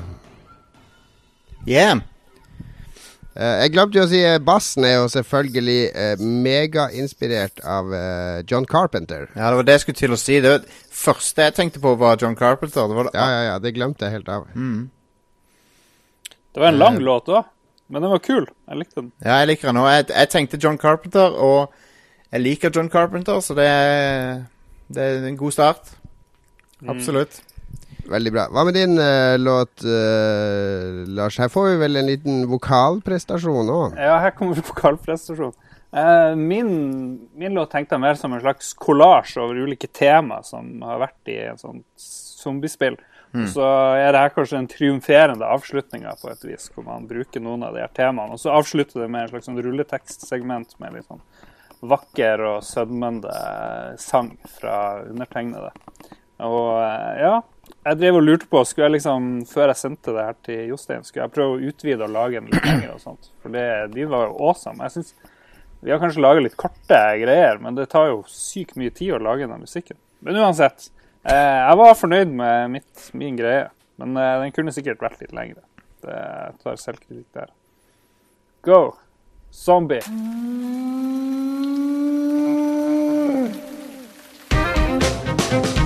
Yeah. 1.67 1.99
Uh, 3.39 3.57
jeg 3.65 3.73
glemte 3.75 3.99
jo 3.99 4.05
å 4.07 4.11
si 4.11 4.21
uh, 4.23 4.37
bassen 4.43 4.87
er 4.87 4.97
jo 5.01 5.09
selvfølgelig 5.11 5.79
uh, 5.95 6.23
megainspirert 6.47 7.59
av 7.67 7.91
uh, 7.91 8.39
John 8.51 8.67
Carpenter. 8.71 9.27
Ja, 9.35 9.51
det 9.51 9.59
var 9.61 9.67
det 9.67 9.77
jeg 9.77 9.83
skulle 9.85 9.99
til 10.01 10.15
å 10.15 10.19
si. 10.21 10.39
Det 10.45 10.55
første 10.95 11.49
jeg 11.49 11.57
tenkte 11.59 11.83
på, 11.83 11.97
var 12.01 12.19
John 12.23 12.39
Carpenter. 12.39 12.87
Det 12.91 12.99
var 13.01 13.11
det. 13.11 13.15
Ja, 13.19 13.27
ja, 13.35 13.43
ja, 13.51 13.57
det 13.67 13.75
glemte 13.77 14.07
jeg 14.07 14.19
helt 14.21 14.31
av. 14.37 14.47
Det 16.55 16.63
var 16.63 16.71
en 16.71 16.79
lang 16.81 17.01
Eh. 17.01 17.05
låt 17.07 17.31
òg, 17.35 17.51
men 17.91 18.03
den 18.03 18.15
var 18.15 18.23
kul. 18.25 18.47
Jeg 18.71 18.79
likte 18.85 19.01
den. 19.01 19.11
Ja, 19.27 19.41
jeg 19.43 19.53
liker 19.53 19.73
den 19.73 19.83
òg. 19.83 19.91
Jeg, 19.97 20.09
jeg 20.15 20.33
tenkte 20.37 20.63
John 20.63 20.79
Carpenter, 20.79 21.35
og 21.35 21.75
jeg 22.31 22.43
liker 22.47 22.71
John 22.75 22.91
Carpenter, 22.95 23.43
så 23.43 23.55
det 23.59 23.67
er, 23.67 24.47
det 24.89 25.03
er 25.03 25.29
en 25.31 25.39
god 25.39 25.55
start. 25.59 25.95
Absolutt. 26.89 27.43
Veldig 28.09 28.33
bra. 28.33 28.47
Hva 28.53 28.65
med 28.65 28.77
din 28.77 28.97
uh, 28.97 29.37
låt, 29.41 29.85
uh, 29.85 31.05
Lars? 31.13 31.39
Her 31.41 31.51
får 31.53 31.67
vi 31.69 31.81
vel 31.83 32.01
en 32.01 32.09
liten 32.09 32.39
vokalprestasjon 32.49 33.73
òg. 33.73 33.99
Ja, 34.01 34.17
her 34.23 34.33
kommer 34.37 34.61
vokalprestasjon. 34.73 35.53
Uh, 35.93 36.33
min, 36.37 36.71
min 37.37 37.57
låt 37.57 37.73
tenkte 37.73 37.97
jeg 37.97 38.05
mer 38.05 38.17
som 38.21 38.35
en 38.37 38.43
slags 38.45 38.75
kollasj 38.77 39.39
over 39.41 39.61
ulike 39.65 39.89
tema 39.93 40.43
som 40.45 40.83
har 40.85 41.01
vært 41.05 41.33
i 41.33 41.39
en 41.51 41.61
sånn 41.61 41.85
zombiespill. 41.99 42.99
Mm. 43.37 43.45
Så 43.53 43.65
er 43.97 44.09
det 44.13 44.23
her 44.23 44.33
kanskje 44.33 44.57
den 44.57 44.71
triumferende 44.73 45.49
avslutninga 45.49 46.15
på 46.21 46.31
et 46.33 46.45
vis, 46.49 46.71
hvor 46.73 46.87
man 46.87 47.05
bruker 47.09 47.43
noen 47.45 47.67
av 47.67 47.77
de 47.77 47.83
her 47.85 47.93
temaene. 47.97 48.37
Og 48.37 48.41
så 48.41 48.55
avslutter 48.57 49.03
det 49.03 49.11
med 49.13 49.27
en 49.27 49.33
slags 49.35 49.49
sånn 49.51 49.61
rulletekstsegment 49.65 50.79
med 50.81 50.97
litt 50.97 51.09
sånn 51.09 51.21
vakker 51.89 52.43
og 52.43 52.65
sødmende 52.67 53.35
sang 54.01 54.33
fra 54.57 55.05
undertegnede. 55.05 55.71
Og 56.43 56.73
ja, 57.21 57.37
jeg 57.87 57.99
drev 58.01 58.19
og 58.19 58.25
lurte 58.27 58.49
på, 58.51 58.61
skulle 58.67 58.89
jeg 58.89 58.97
liksom, 58.99 59.29
før 59.49 59.71
jeg 59.73 59.81
sendte 59.81 60.15
det 60.15 60.25
her 60.27 60.37
til 60.45 60.61
Jostein, 60.73 61.05
skulle 61.07 61.25
jeg 61.25 61.35
prøve 61.37 61.57
å 61.57 61.71
utvide 61.71 62.05
og 62.05 62.15
lage 62.15 62.41
den 62.41 62.51
litt 62.53 62.67
lenger 62.67 62.95
og 62.97 63.03
sånt. 63.03 63.31
For 63.43 63.55
det, 63.55 63.65
de 63.95 64.07
var 64.11 64.27
jo 64.29 64.39
awesome. 64.51 64.83
Jeg 64.85 64.99
synes, 64.99 65.35
Vi 65.79 65.93
har 65.93 66.01
kanskje 66.03 66.23
laga 66.25 66.41
litt 66.43 66.57
korte 66.59 66.99
greier, 67.21 67.61
men 67.63 67.77
det 67.77 67.85
tar 67.93 68.09
jo 68.09 68.25
sykt 68.27 68.75
mye 68.75 68.91
tid 68.91 69.13
å 69.15 69.21
lage 69.23 69.47
den 69.47 69.63
musikken. 69.63 69.95
Men 70.27 70.41
uansett, 70.43 70.89
eh, 71.23 71.61
jeg 71.63 71.79
var 71.79 71.95
fornøyd 71.95 72.33
med 72.35 72.73
mitt, 72.75 73.05
min 73.15 73.39
greie. 73.39 73.69
Men 74.03 74.17
eh, 74.19 74.41
den 74.43 74.55
kunne 74.57 74.75
sikkert 74.75 74.99
vært 75.07 75.23
litt 75.23 75.31
lengre. 75.39 75.63
Det 76.03 76.19
tar 76.65 76.83
selvkritikk 76.83 77.31
der. 77.31 77.55
go. 78.63 78.97
Zombie. 79.55 80.03
Zombies 85.49 85.78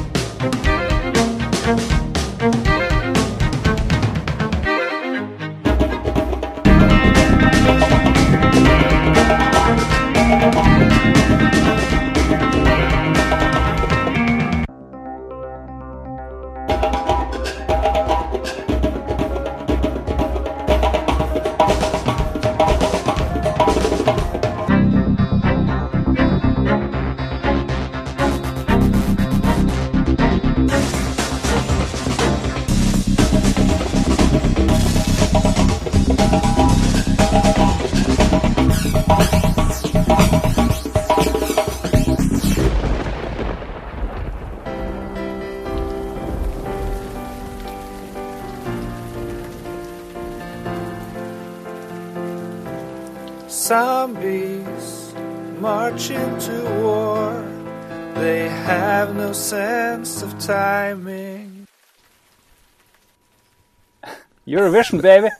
Eurovision, 64.53 65.03
baby. 65.03 65.33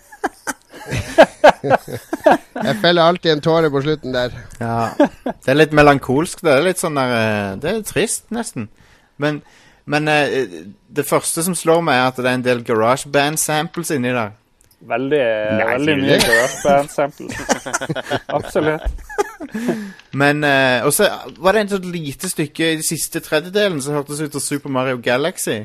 Jeg 2.63 2.77
feller 2.83 3.03
alltid 3.03 3.33
en 3.33 3.43
tåre 3.45 3.71
på 3.71 3.83
slutten 3.85 4.15
der. 4.15 4.35
Ja. 4.61 4.91
Det 5.25 5.51
er 5.53 5.59
litt 5.59 5.75
melankolsk. 5.77 6.43
Det 6.45 6.53
er 6.53 6.65
litt 6.67 6.83
sånn 6.83 6.99
der 6.99 7.17
eh, 7.17 7.57
Det 7.63 7.73
er 7.73 7.83
trist, 7.87 8.29
nesten. 8.35 8.69
Men, 9.23 9.43
men 9.85 10.09
eh, 10.11 10.47
det 10.89 11.07
første 11.09 11.45
som 11.47 11.57
slår 11.59 11.83
meg, 11.87 11.99
er 11.99 12.13
at 12.13 12.21
det 12.21 12.31
er 12.31 12.39
en 12.39 12.47
del 12.47 12.63
GarageBand-samples 12.67 13.93
inni 13.97 14.15
der. 14.15 14.33
Veldig, 14.83 15.23
veldig 15.69 15.97
mye 16.01 16.17
det? 16.17 16.23
GarageBand-samples. 16.27 17.35
Absolutt. 18.39 18.89
Men 20.17 20.45
eh, 20.47 20.85
Og 20.87 20.93
så 20.95 21.09
var 21.43 21.55
det 21.55 21.65
en 21.65 21.73
sånn 21.77 21.93
lite 21.95 22.31
stykke 22.31 22.73
i 22.73 22.81
den 22.81 22.87
siste 22.87 23.23
tredjedelen 23.23 23.81
som 23.83 23.97
hørtes 23.99 24.23
ut 24.23 24.35
som 24.39 24.43
Super 24.45 24.73
Mario 24.75 25.01
Galaxy. 25.03 25.63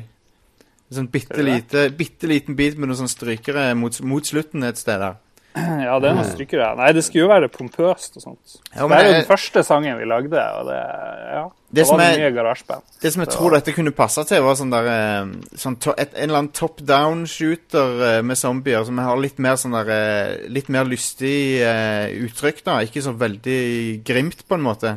En 0.88 1.02
sånn 1.02 1.10
bitte, 1.12 1.42
lite, 1.44 1.88
bitte 1.92 2.28
liten 2.30 2.56
bit 2.56 2.78
med 2.78 2.88
noen 2.88 3.02
sånne 3.02 3.12
strykere 3.12 3.70
mot, 3.76 3.98
mot 4.08 4.24
slutten 4.24 4.64
et 4.64 4.80
sted 4.80 5.02
der. 5.02 5.18
Ja, 5.88 5.96
det 6.00 6.10
er 6.10 6.16
noen 6.16 6.28
strykere. 6.28 6.64
der. 6.64 6.76
Nei, 6.78 6.88
det 6.96 7.02
skulle 7.06 7.24
jo 7.26 7.30
være 7.30 7.48
pompøst 7.52 8.18
og 8.18 8.24
sånt. 8.24 8.58
Ja, 8.72 8.86
det 8.86 8.98
er 8.98 9.06
jo 9.06 9.14
den 9.16 9.26
første 9.28 9.62
sangen 9.66 9.98
vi 10.00 10.08
lagde, 10.08 10.44
og 10.58 10.68
det 10.70 10.78
Ja. 10.78 11.46
Det 11.68 11.82
det 11.82 11.84
var 11.90 11.98
det 12.00 12.20
mye 12.22 12.30
garasjeband. 12.32 12.84
Det 13.02 13.10
som 13.12 13.22
jeg 13.22 13.28
tror 13.34 13.52
dette 13.52 13.72
kunne 13.76 13.92
passe 13.92 14.22
til, 14.24 14.40
var 14.40 14.54
sånn 14.56 14.70
der 14.72 14.86
eh, 14.88 15.32
sånn 15.60 15.74
to, 15.76 15.92
et, 16.00 16.14
En 16.14 16.30
eller 16.30 16.38
annen 16.38 16.54
top 16.56 16.80
down-shooter 16.80 18.00
eh, 18.06 18.20
med 18.24 18.40
zombier 18.40 18.86
som 18.88 19.02
har 19.04 19.20
litt 19.20 19.36
mer 19.36 19.58
sånn 19.60 19.76
der 19.76 19.90
eh, 19.92 20.48
Litt 20.48 20.70
mer 20.72 20.88
lystig 20.88 21.60
uh, 21.60 22.08
uttrykk, 22.24 22.64
da. 22.64 22.78
Ikke 22.88 23.04
så 23.04 23.12
veldig 23.12 23.60
grimt, 24.00 24.46
på 24.48 24.56
en 24.56 24.64
måte. 24.64 24.94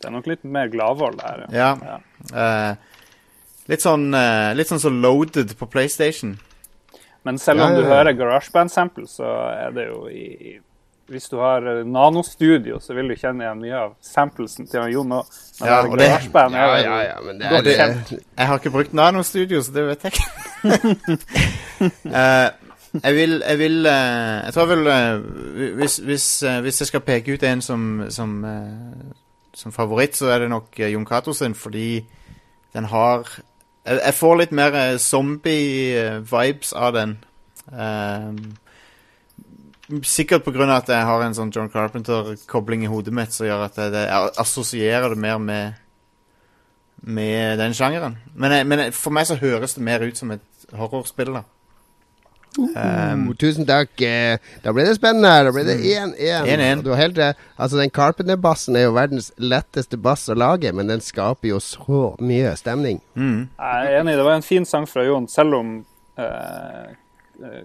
Det 0.00 0.08
er 0.08 0.12
nok 0.12 0.28
litt 0.28 0.44
mer 0.44 0.68
gladvold 0.72 1.18
der. 1.20 1.46
Ja. 1.56 1.72
Ja. 1.80 1.96
Eh, 2.32 2.89
litt 3.70 3.82
sånn 3.84 4.08
uh, 4.14 4.50
Litt 4.58 4.68
sånn 4.70 4.82
så 4.82 4.90
loaded 4.92 5.54
på 5.58 5.68
PlayStation. 5.70 6.34
Men 7.24 7.38
selv 7.38 7.60
Ja, 7.60 7.66
om 7.68 7.74
ja, 7.76 7.78
du 7.80 7.86
hører 7.90 8.16
GarageBand-sample, 8.16 9.06
så 9.08 9.28
er 9.52 9.70
det 9.76 9.88
jo 9.90 10.06
i 10.08 10.58
Hvis 11.10 11.26
du 11.28 11.40
har 11.42 11.64
eh, 11.66 11.80
nanostudio, 11.84 12.76
så 12.78 12.94
vil 12.94 13.08
du 13.10 13.16
kjenne 13.18 13.42
igjen 13.42 13.58
mye 13.64 13.78
av 13.80 13.94
samplesen 14.06 14.68
til 14.70 14.78
han 14.84 14.92
Jon 14.92 15.10
òg. 15.16 15.26
Ja, 15.58 15.80
og 15.82 15.96
det- 15.98 16.06
Ja, 16.06 16.76
ja, 16.78 16.98
ja, 17.08 17.16
men 17.26 17.38
det 17.40 17.50
godt 17.50 17.58
er 17.58 17.64
det. 17.66 17.74
kjent. 17.80 18.12
Jeg 18.38 18.46
har 18.46 18.58
ikke 18.60 18.70
brukt 18.76 18.92
Nanostudio, 18.94 19.58
så 19.66 19.72
det 19.74 19.86
vet 19.88 20.04
jeg 20.06 20.12
ikke. 20.12 21.18
uh, 22.14 22.48
jeg 23.04 23.14
vil 23.14 23.42
Jeg 23.48 23.58
vil 23.58 23.76
uh, 23.86 24.38
Jeg 24.46 24.52
tror 24.54 24.66
jeg 24.68 24.78
vil 24.78 24.86
eh, 24.86 25.74
hvis, 25.82 25.96
hvis, 25.98 26.26
hvis 26.62 26.80
jeg 26.80 26.88
skal 26.92 27.00
peke 27.06 27.34
ut 27.34 27.42
en 27.42 27.62
som 27.62 27.84
som, 28.08 28.32
som 29.54 29.72
favoritt, 29.72 30.16
så 30.16 30.30
er 30.30 30.38
det 30.44 30.50
nok 30.50 30.78
Jon 30.78 31.06
Cato 31.06 31.32
sin, 31.32 31.54
fordi 31.54 32.04
den 32.74 32.84
har 32.84 33.26
Jeg, 33.86 34.00
jeg 34.00 34.16
får 34.18 34.40
litt 34.40 34.56
mer 34.56 34.76
eh, 34.76 34.96
zombie-vibes 35.00 36.72
av 36.76 36.96
den. 36.96 37.14
Um, 37.70 38.40
sikkert 40.06 40.46
av 40.46 40.72
at 40.74 40.90
jeg 40.90 41.06
har 41.06 41.22
en 41.24 41.36
sånn 41.36 41.52
John 41.54 41.70
Carpenter-kobling 41.72 42.84
i 42.84 42.90
hodet 42.90 43.14
mitt 43.14 43.34
som 43.34 43.48
gjør 43.48 43.66
at 43.66 43.78
jeg, 43.78 43.94
jeg 43.94 44.34
assosierer 44.42 45.14
det 45.14 45.22
mer 45.22 45.38
med 45.42 45.78
med 47.00 47.58
den 47.58 47.74
sjangeren. 47.74 48.18
Men, 48.34 48.52
jeg, 48.52 48.66
men 48.66 48.84
jeg, 48.84 48.94
for 48.94 49.14
meg 49.14 49.28
så 49.28 49.38
høres 49.40 49.74
det 49.76 49.84
mer 49.84 50.04
ut 50.04 50.18
som 50.18 50.32
et 50.34 50.66
horrorspill, 50.76 51.32
da. 51.38 51.44
Um, 52.58 53.28
uh, 53.30 53.34
tusen 53.38 53.66
takk. 53.68 53.92
Eh, 54.02 54.38
Da 54.64 54.72
ble 54.74 54.84
det 54.88 54.96
spennende. 54.98 55.30
Da 55.46 55.52
ble 55.54 55.62
det 55.68 55.76
1-1. 55.86 56.16
1-1. 56.50 56.82
Du 56.82 56.90
har 56.90 56.98
helt 56.98 57.18
rett. 57.18 57.36
Altså, 57.56 57.78
den 57.78 57.90
Carpenter-bassen 57.94 58.76
er 58.76 58.88
jo 58.88 58.94
verdens 58.96 59.30
letteste 59.38 59.96
bass 60.02 60.26
å 60.28 60.34
lage, 60.34 60.72
men 60.74 60.90
den 60.90 61.00
skaper 61.04 61.52
jo 61.52 61.60
så 61.62 62.14
mye 62.20 62.54
stemning. 62.58 62.98
mm. 63.14 63.48
Jeg 63.58 63.90
er 63.92 64.00
enig, 64.00 64.16
det 64.18 64.24
var 64.26 64.34
en 64.40 64.46
fin 64.46 64.66
sang 64.66 64.86
fra 64.90 65.04
Jon, 65.06 65.28
selv 65.30 65.54
om 65.60 65.76
eh, 66.18 66.88
eh, 67.44 67.60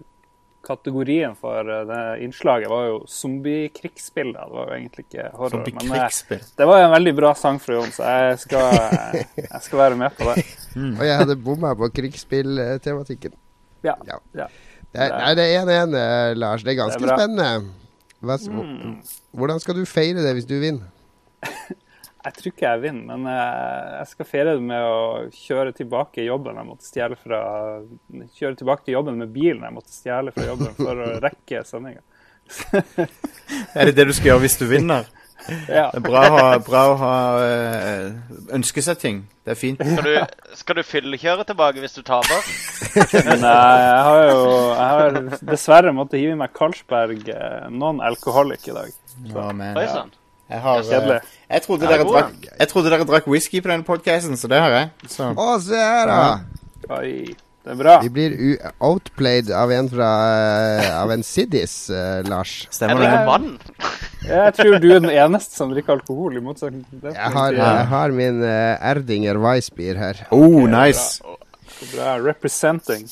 kategorien 0.65 1.33
for 1.37 1.65
eh, 1.69 1.83
det 1.89 2.01
innslaget 2.25 2.69
var 2.69 2.85
jo 2.87 2.99
zombiekrigsspill. 3.09 4.31
da. 4.33 4.45
Det 4.45 4.55
var 4.59 4.69
jo 4.69 4.77
egentlig 4.79 5.05
ikke 5.09 5.25
horror. 5.33 5.49
Zombie 5.57 5.73
Men 5.81 5.95
krigsspill. 5.97 6.43
det 6.57 6.67
var 6.69 6.83
en 6.85 6.93
veldig 6.93 7.15
bra 7.23 7.33
sang 7.37 7.59
fra 7.61 7.79
Jon, 7.79 7.91
så 7.95 8.03
jeg 8.03 8.39
skal, 8.45 8.77
jeg 9.41 9.61
skal 9.65 9.81
være 9.81 9.97
med 10.05 10.13
på 10.17 10.29
det. 10.29 10.45
Og 10.99 11.03
jeg 11.09 11.17
hadde 11.23 11.35
bomma 11.41 11.73
på 11.75 11.89
krigsspilltematikken. 12.01 13.33
Ja. 13.85 13.93
Ja. 14.07 14.17
ja. 14.33 14.47
Det 14.95 15.01
er- 15.03 15.17
Nei, 15.19 15.31
det 15.35 15.45
er 15.45 15.65
1-1, 15.65 15.95
eh, 15.99 16.33
Lars. 16.39 16.63
Det 16.63 16.71
er 16.73 16.79
ganske 16.81 17.01
Det 17.01 17.09
er 17.11 17.17
spennende. 17.19 17.71
Hva, 18.25 18.37
Hvordan 19.35 19.59
skal 19.61 19.75
du 19.75 19.85
feire 19.85 20.23
det 20.23 20.31
hvis 20.37 20.47
du 20.47 20.55
vinner? 20.61 20.87
Jeg 22.25 22.33
tror 22.39 22.47
ikke 22.49 22.65
jeg 22.65 22.81
vinner, 22.81 23.17
men 23.19 23.27
eh, 23.29 23.89
jeg 23.99 24.07
skal 24.09 24.25
feire 24.25 24.53
det 24.57 24.63
med 24.65 24.81
å 24.81 25.27
kjøre 25.29 25.75
tilbake 25.77 26.23
jobben. 26.25 26.55
Jeg 26.57 26.65
måtte 26.65 26.87
stjele 26.87 27.17
fra 27.21 27.41
Kjøre 28.39 28.57
tilbake 28.57 28.81
til 28.87 28.95
jobben 28.95 29.19
med 29.21 29.29
bilen 29.35 29.61
jeg 29.61 29.75
måtte 29.75 29.93
stjele 29.93 30.33
fra 30.33 30.47
jobben 30.47 30.71
for 30.79 31.03
å 31.05 31.09
rekke 31.21 31.61
sendinga. 31.69 32.01
Er 33.77 33.85
det 33.91 33.93
det 33.99 34.07
du 34.09 34.13
skal 34.17 34.31
gjøre 34.31 34.41
hvis 34.47 34.57
du 34.57 34.65
vinner? 34.71 35.05
Ja. 35.69 35.89
Det 35.93 35.99
er 35.99 36.03
bra 36.05 36.21
å 36.25 36.33
ha, 36.33 36.45
bra 36.65 36.81
å 36.89 36.95
ha 36.99 37.15
eh, 37.45 38.07
ønske 38.55 38.81
seg 38.85 38.99
ting. 39.01 39.21
Det 39.45 39.53
er 39.53 39.59
fint. 39.59 39.81
Skal 39.81 40.07
du, 40.07 40.41
skal 40.57 40.79
du 40.79 40.83
fyllekjøre 40.87 41.45
tilbake 41.45 41.83
hvis 41.83 41.97
du 41.97 42.01
taper? 42.05 42.41
Eh, 42.97 43.21
jeg 43.21 43.45
har 43.45 44.21
jo 44.25 44.41
jeg 44.49 44.89
har 44.89 45.19
dessverre 45.51 45.93
måttet 45.95 46.23
hive 46.23 46.33
i 46.33 46.39
meg 46.39 46.53
Carlsberg 46.57 47.29
eh, 47.29 47.69
non-alcoholic 47.69 48.65
i 48.71 48.77
dag. 48.79 48.93
Ja, 49.29 49.47
men, 49.53 49.77
Oi 49.77 49.85
sann. 49.91 50.13
jeg, 50.49 50.61
har, 50.65 50.83
jeg, 50.89 51.21
jeg, 51.49 51.65
trodde 51.67 51.93
dere 51.93 52.09
drakk, 52.09 52.49
jeg 52.49 52.71
trodde 52.73 52.93
dere 52.93 53.09
drakk 53.13 53.29
whisky 53.31 53.61
på 53.61 53.71
denne 53.71 53.87
podcasten, 53.87 54.37
så 54.39 54.49
det 54.51 54.61
har 54.65 54.77
jeg. 54.79 54.93
Så. 55.13 55.29
Å, 55.29 55.49
se 55.61 55.79
her, 55.79 56.09
da! 56.09 56.95
Oi, 56.97 57.35
det 57.65 57.71
er 57.73 57.77
bra. 57.79 57.93
Vi 58.03 58.11
blir 58.13 58.33
u 58.37 58.49
outplayed 58.85 59.49
av 59.49 59.71
en 59.73 59.87
fra 59.89 60.09
eh, 60.29 60.89
Av 60.99 61.09
en 61.15 61.23
Siddis, 61.25 61.89
uh, 61.89 62.21
Lars. 62.29 62.67
Stemmer 62.69 63.01
det? 63.01 63.13
vann. 63.25 63.47
Jeg 64.25 64.53
tror 64.57 64.77
du 64.81 64.85
er 64.93 65.01
den 65.01 65.09
eneste 65.09 65.57
som 65.57 65.73
drikker 65.73 65.97
alkohol, 65.97 66.37
i 66.37 66.43
motsetning 66.45 66.83
til 66.91 67.01
det. 67.01 67.15
Jeg 67.17 67.33
har, 67.33 67.57
jeg 67.57 67.87
har 67.89 68.13
min 68.13 68.43
uh, 68.45 68.91
Erdinger 68.91 69.41
Weissbier 69.41 69.97
her. 69.97 70.21
Oh, 70.29 70.61
nice. 70.69 71.17
Så 71.79 71.89
bra. 71.95 72.15
Representing. 72.21 73.09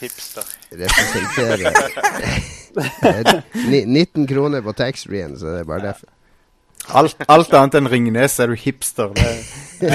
Hipster. 0.00 0.48
Representerer 0.72 1.68
Eh, 2.72 3.34
19 3.84 4.26
kroner 4.26 4.62
på 4.64 4.72
taxfree-en, 4.72 5.34
så 5.36 5.50
det 5.52 5.58
er 5.60 5.66
bare 5.68 5.90
derfor. 5.90 6.08
Alt, 6.96 7.20
alt 7.28 7.52
annet 7.54 7.76
enn 7.78 7.90
Ringnes 7.92 8.38
er 8.40 8.48
du 8.48 8.56
hipster. 8.56 9.12
Det, 9.12 9.90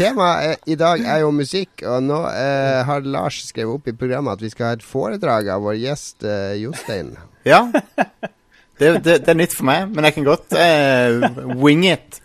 Temaet 0.00 0.70
i 0.70 0.76
dag 0.80 1.02
er 1.04 1.20
jo 1.24 1.32
musikk, 1.34 1.82
og 1.84 2.00
nå 2.06 2.20
eh, 2.30 2.80
har 2.88 3.04
Lars 3.04 3.42
skrevet 3.50 3.76
opp 3.76 3.90
i 3.90 3.96
programmet 3.96 4.38
at 4.38 4.44
vi 4.44 4.48
skal 4.52 4.70
ha 4.70 4.78
et 4.78 4.86
foredrag 4.86 5.50
av 5.52 5.66
vår 5.66 5.76
gjest 5.82 6.24
eh, 6.24 6.54
Jostein. 6.62 7.12
ja. 7.48 7.66
Det, 8.80 8.94
det, 9.04 9.18
det 9.26 9.28
er 9.28 9.36
nytt 9.36 9.52
for 9.52 9.68
meg, 9.68 9.90
men 9.92 10.06
jeg 10.08 10.14
kan 10.16 10.24
godt 10.24 10.54
eh, 10.56 11.20
wing 11.60 11.84
it. 11.84 12.16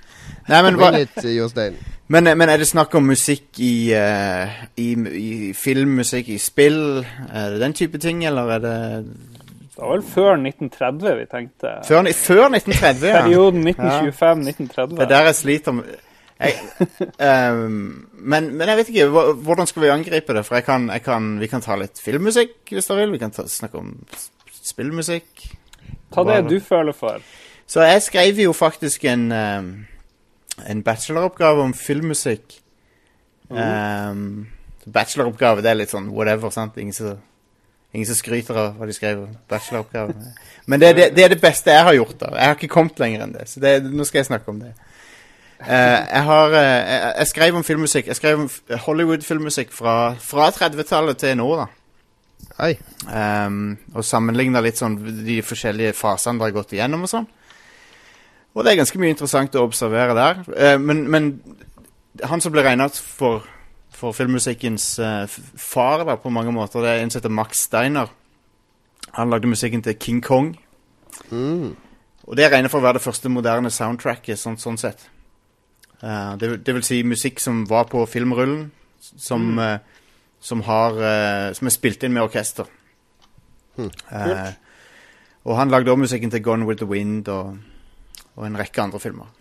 Nei, 0.47 0.61
men, 0.63 0.77
wing 0.79 1.01
it, 1.01 1.17
Jostein. 1.27 1.75
men, 2.07 2.31
men 2.39 2.51
er 2.53 2.63
det 2.63 2.69
snakk 2.69 2.95
om 2.95 3.09
musikk 3.11 3.59
i, 3.59 3.91
uh, 3.91 4.53
i, 4.79 4.93
i 5.19 5.51
filmmusikk, 5.51 6.31
i 6.31 6.39
spill? 6.39 6.79
Er 7.27 7.57
det 7.57 7.59
den 7.59 7.75
type 7.75 7.99
ting, 7.99 8.23
eller 8.23 8.55
er 8.55 8.63
det 8.63 8.77
Det 9.03 9.81
var 9.81 9.97
vel 9.97 10.07
før 10.13 10.31
1930 10.37 11.19
vi 11.19 11.27
tenkte. 11.35 11.75
Før, 11.89 12.07
før 12.23 12.47
1930, 12.55 13.11
ja. 13.11 13.25
Perioden 13.25 13.67
1925-1930. 13.67 14.95
Det 14.95 15.07
er 15.09 15.13
der 15.17 15.31
jeg 15.33 15.39
sliter 15.43 15.75
med 15.81 15.91
jeg, 16.39 16.55
um, 17.55 18.07
men, 18.11 18.49
men 18.57 18.67
jeg 18.67 18.77
vet 18.77 18.89
ikke. 18.91 19.07
Hvordan 19.45 19.69
skal 19.69 19.85
vi 19.85 19.91
angripe 19.93 20.35
det? 20.35 20.43
For 20.45 20.59
jeg 20.59 20.65
kan, 20.67 20.89
jeg 20.91 21.03
kan, 21.05 21.29
vi 21.39 21.47
kan 21.47 21.63
ta 21.63 21.77
litt 21.79 22.01
filmmusikk, 22.03 22.57
hvis 22.71 22.89
dere 22.89 23.05
vil. 23.05 23.13
Vi 23.15 23.21
kan 23.21 23.31
ta, 23.35 23.45
snakke 23.47 23.79
om 23.79 23.93
spillmusikk. 24.59 25.45
Ta 26.13 26.25
det 26.27 26.41
du 26.49 26.57
føler 26.63 26.95
for. 26.95 27.23
Så 27.67 27.85
jeg 27.87 28.01
skrev 28.05 28.41
jo 28.43 28.53
faktisk 28.53 29.05
en, 29.09 29.29
um, 29.31 29.69
en 30.69 30.83
bacheloroppgave 30.83 31.63
om 31.63 31.73
filmmusikk. 31.73 32.59
Mm. 33.49 33.61
Um, 33.61 34.91
bacheloroppgave, 34.91 35.63
det 35.63 35.71
er 35.71 35.79
litt 35.79 35.93
sånn 35.93 36.11
whatever, 36.13 36.51
sant? 36.53 36.77
Ingen 36.81 36.93
som, 36.93 37.17
ingen 37.93 38.09
som 38.09 38.17
skryter 38.19 38.59
av 38.59 38.75
hva 38.77 38.89
de 38.89 38.97
skrev. 38.97 39.23
Bacheloroppgave. 39.49 40.17
Men 40.69 40.83
det, 40.83 40.91
det, 40.99 41.09
det 41.15 41.25
er 41.25 41.33
det 41.33 41.41
beste 41.41 41.73
jeg 41.73 41.87
har 41.87 41.97
gjort. 41.97 42.19
da. 42.19 42.35
Jeg 42.35 42.51
har 42.51 42.59
ikke 42.59 42.73
kommet 42.75 43.01
lenger 43.01 43.25
enn 43.25 43.37
det. 43.37 43.47
Så 43.49 43.63
det, 43.63 43.77
nå 43.87 44.05
skal 44.05 44.21
jeg 44.21 44.29
snakke 44.33 44.51
om 44.51 44.61
det. 44.61 44.75
Eh, 45.65 46.01
jeg 46.11 46.23
har 46.27 46.53
eh, 46.53 46.63
jeg, 46.63 47.13
jeg 47.17 47.27
skrev 47.31 47.55
om 47.57 47.63
filmmusikk. 47.63 48.07
Jeg 48.07 48.19
skrev 48.19 48.43
om 48.43 48.49
Hollywood-filmmusikk 48.85 49.73
fra, 49.73 50.13
fra 50.21 50.49
30-tallet 50.53 51.17
til 51.17 51.37
nå, 51.39 51.47
da. 51.57 51.65
Ehm, 53.11 53.75
og 53.93 54.05
sammenligna 54.05 54.61
litt 54.63 54.79
sånn 54.79 54.95
de 55.25 55.41
forskjellige 55.43 55.95
fasene 55.97 56.39
dere 56.39 56.51
har 56.51 56.57
gått 56.59 56.75
igjennom 56.75 57.03
og 57.07 57.11
sånn. 57.11 57.25
Og 58.55 58.63
det 58.63 58.71
er 58.71 58.79
ganske 58.79 58.99
mye 59.01 59.11
interessant 59.11 59.57
å 59.59 59.65
observere 59.67 60.15
der. 60.15 60.37
Uh, 60.47 60.77
men, 60.79 61.01
men 61.11 61.25
han 62.23 62.39
som 62.39 62.53
ble 62.53 62.63
regna 62.63 62.87
for, 62.87 63.43
for 63.91 64.15
filmmusikkens 64.15 64.85
uh, 65.03 65.25
far 65.59 66.05
da, 66.07 66.15
på 66.15 66.31
mange 66.31 66.53
måter, 66.55 66.85
det 66.85 66.93
er 66.93 67.03
en 67.03 67.11
som 67.11 67.19
heter 67.19 67.35
Max 67.35 67.65
Steiner. 67.67 68.13
Han 69.17 69.33
lagde 69.33 69.51
musikken 69.51 69.83
til 69.83 69.97
King 69.99 70.21
Kong. 70.23 70.53
Og 72.25 72.39
det 72.39 72.47
er 72.47 72.71
for 72.71 72.79
å 72.79 72.87
være 72.87 73.01
det 73.01 73.05
første 73.05 73.29
moderne 73.29 73.69
soundtracket, 73.73 74.39
sånn, 74.39 74.55
sånn 74.61 74.79
sett. 74.79 75.03
Eh, 76.05 76.37
det, 76.37 76.51
det 76.65 76.75
vil 76.77 76.85
si 76.85 77.01
musikk 77.07 77.41
som 77.41 77.63
var 77.69 77.87
på 77.89 78.03
filmrullen, 78.09 78.67
som, 78.99 79.47
eh, 79.59 79.77
som, 80.39 80.61
har, 80.67 80.97
uh, 80.99 81.53
som 81.57 81.65
er 81.65 81.73
spilt 81.73 82.03
inn 82.05 82.13
med 82.13 82.25
orkester. 82.27 82.69
Eh, 83.77 84.51
og 85.45 85.57
han 85.57 85.71
lagde 85.73 85.91
også 85.91 86.03
musikken 86.03 86.31
til 86.31 86.43
Gone 86.45 86.65
with 86.65 86.79
the 86.79 86.87
Wind 86.89 87.27
og, 87.27 87.57
og 88.35 88.45
en 88.47 88.57
rekke 88.59 88.81
andre 88.81 89.01
filmer. 89.01 89.31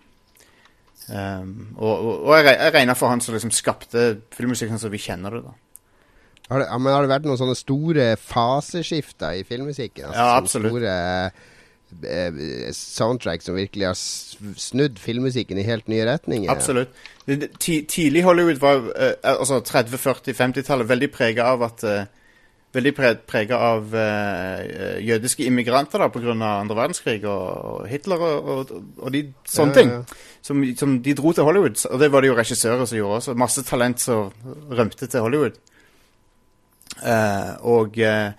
Um, 1.05 1.75
og, 1.77 1.93
og, 1.93 2.23
og 2.25 2.39
jeg, 2.39 2.73
regner 2.73 2.97
for 2.97 3.13
han 3.13 3.21
som 3.21 3.35
liksom 3.37 3.53
skapte 3.53 4.23
filmmusikken 4.33 4.81
som 4.81 4.93
vi 4.93 5.03
kjenner 5.05 5.37
det. 5.37 5.43
da 5.45 5.53
Har 6.49 6.63
det, 6.63 6.69
men 6.81 6.95
har 6.95 7.05
det 7.05 7.11
vært 7.13 7.27
noen 7.29 7.41
sånne 7.41 7.57
store 7.59 8.07
faseskifter 8.17 9.37
i 9.37 9.45
filmmusikken? 9.45 10.07
Altså, 10.09 10.23
Ja, 10.23 10.39
absolutt. 10.39 10.73
Store 10.73 10.95
soundtrack 12.75 13.43
som 13.43 13.55
virkelig 13.57 13.87
har 13.87 13.95
snudd 14.61 14.99
filmmusikken 14.99 15.59
i 15.59 15.67
helt 15.67 15.89
nye 15.89 16.05
retninger? 16.09 16.51
Absolutt. 16.51 16.93
Tidlig 17.61 18.25
Hollywood 18.27 18.61
var 18.61 18.91
eh, 18.97 19.15
altså 19.23 19.61
30-, 19.61 19.97
40-, 19.97 20.35
50-tallet 20.37 20.89
veldig 20.91 21.11
prega 21.15 21.49
av 21.55 21.63
at 21.71 21.85
eh, 21.89 22.05
Veldig 22.75 22.91
pre 22.91 23.13
prega 23.23 23.55
av 23.63 23.93
eh, 23.95 24.97
jødiske 25.07 25.45
immigranter 25.47 26.03
da 26.03 26.09
pga. 26.11 26.33
andre 26.35 26.75
verdenskrig 26.75 27.21
og, 27.23 27.85
Hitler 27.87 28.19
og, 28.19 28.49
og, 28.51 28.73
og 28.99 29.13
de 29.15 29.21
sånne 29.47 29.71
Ja, 29.71 29.77
ting. 29.79 29.93
ja, 29.93 30.01
ja. 30.01 30.41
Som, 30.43 30.65
som 30.75 30.97
de 31.05 31.15
dro 31.15 31.31
til 31.33 31.47
Hollywood. 31.47 31.79
Og 31.87 32.01
det 32.03 32.09
var 32.11 32.21
det 32.21 32.33
jo 32.33 32.35
regissører 32.35 32.83
som 32.85 32.99
gjorde 32.99 33.21
også. 33.21 33.35
Masse 33.39 33.63
talent 33.63 34.03
som 34.03 34.33
rømte 34.75 35.07
til 35.07 35.23
Hollywood. 35.23 35.55
Uh, 36.99 37.55
og 37.63 37.97
eh, 38.03 38.35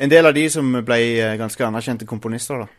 en 0.00 0.12
del 0.12 0.26
av 0.26 0.36
de 0.36 0.46
som 0.52 0.72
ble 0.86 1.00
eh, 1.20 1.36
ganske 1.40 1.66
anerkjente 1.66 2.08
komponister, 2.08 2.64
da. 2.64 2.68
Uh, 2.70 2.78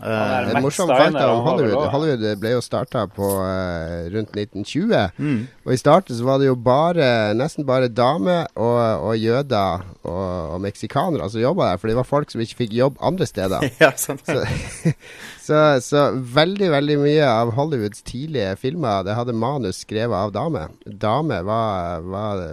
Eh, 0.00 0.56
En 0.56 0.62
morsom 0.64 0.88
Steiner, 0.88 1.28
om 1.28 1.42
Hollywood. 1.44 1.90
Hollywood 1.92 2.38
ble 2.40 2.54
jo 2.54 2.62
starta 2.64 3.04
på 3.12 3.26
eh, 3.44 4.08
rundt 4.14 4.32
1920. 4.32 5.10
mm, 5.18 5.42
Og 5.66 5.74
i 5.74 5.76
starten 5.76 6.16
så 6.16 6.24
var 6.24 6.40
det 6.40 6.48
jo 6.48 6.54
bare, 6.56 7.34
nesten 7.36 7.66
bare 7.68 7.90
damer 7.92 8.48
og, 8.56 8.80
og 9.10 9.18
jøder 9.20 9.84
og, 10.02 10.54
og 10.54 10.60
meksikanere 10.64 11.28
som 11.30 11.42
jobba 11.44 11.72
der. 11.72 11.82
For 11.82 11.92
det 11.92 11.98
var 12.00 12.08
folk 12.08 12.32
som 12.32 12.40
ikke 12.40 12.62
fikk 12.64 12.76
jobb 12.78 12.96
andre 13.04 13.28
steder. 13.28 13.68
ja, 13.84 13.92
sant. 14.00 14.24
Så, 14.26 14.94
så, 15.46 15.62
så 15.84 16.06
veldig, 16.40 16.72
veldig 16.72 16.98
mye 17.04 17.28
av 17.28 17.52
Hollywoods 17.58 18.04
tidlige 18.08 18.56
filmer 18.62 19.04
Det 19.04 19.18
hadde 19.18 19.36
manus 19.36 19.84
skrevet 19.84 20.16
av 20.16 20.32
damer. 20.32 20.72
Damer 20.86 21.44
var, 21.44 22.00
var 22.00 22.46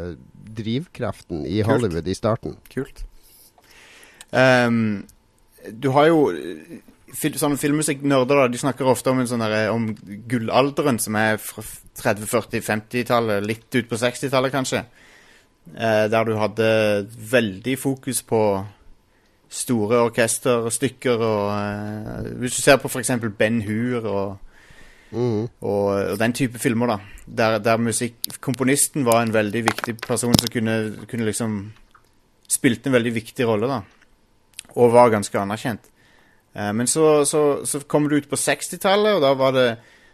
drivkraften 0.60 1.46
i 1.48 1.62
Kult. 1.62 1.72
Hollywood 1.72 2.12
i 2.12 2.18
starten. 2.18 2.60
Kult. 2.74 3.06
Ehm, 4.32 5.06
du 5.72 5.90
har 5.96 6.08
jo 6.10 6.20
fil, 7.18 7.34
sånne 7.42 7.58
filmmusikknerder, 7.60 8.48
de 8.54 8.58
snakker 8.62 8.88
ofte 8.88 9.10
om, 9.12 9.20
en 9.20 9.28
sånn 9.30 9.42
derre- 9.42 9.72
om 9.74 9.88
gullalderen, 10.30 11.00
som 11.02 11.16
er 11.20 11.38
fra 11.42 11.64
30-, 11.64 12.28
40-, 12.30 12.62
50-tallet, 12.66 13.46
litt 13.46 13.76
ut 13.76 13.90
på 13.90 13.98
60-tallet 14.00 14.54
kanskje. 14.54 14.84
Uh, 15.70 16.08
der 16.10 16.24
du 16.26 16.36
hadde 16.40 16.68
veldig 17.30 17.76
fokus 17.78 18.24
på 18.26 18.40
store 19.50 20.00
orkesterstykker 20.08 21.22
og 21.26 21.44
uh, 21.52 22.30
Hvis 22.42 22.56
du 22.58 22.62
ser 22.64 22.78
på 22.82 22.90
f.eks. 22.90 23.12
Ben 23.38 23.62
Hur 23.66 24.06
og, 24.10 24.38
Mhm. 25.12 25.48
og, 25.66 25.86
og 26.14 26.20
den 26.22 26.34
type 26.38 26.60
filmer, 26.62 26.86
da. 26.88 26.98
Der, 27.26 27.58
der 27.66 27.78
musikkomponisten 27.82 29.06
var 29.06 29.24
en 29.24 29.34
veldig 29.34 29.64
viktig 29.66 29.96
person 30.06 30.36
som 30.38 30.52
kunne, 30.54 30.76
kunne 31.10 31.26
liksom 31.26 31.74
Spilte 32.50 32.90
en 32.90 32.94
veldig 32.94 33.14
viktig 33.14 33.46
rolle, 33.46 33.68
da. 33.70 33.82
Og 34.80 34.94
var 34.94 35.12
ganske 35.12 35.40
anerkjent. 35.40 35.92
Eh, 36.56 36.74
men 36.74 36.88
så, 36.88 37.26
så, 37.28 37.44
så 37.68 37.84
kom 37.88 38.08
det 38.10 38.24
ut 38.24 38.30
på 38.32 38.40
60-tallet, 38.40 39.18
og 39.18 39.26
da 39.26 39.34
var 39.38 39.56
det 39.58 39.70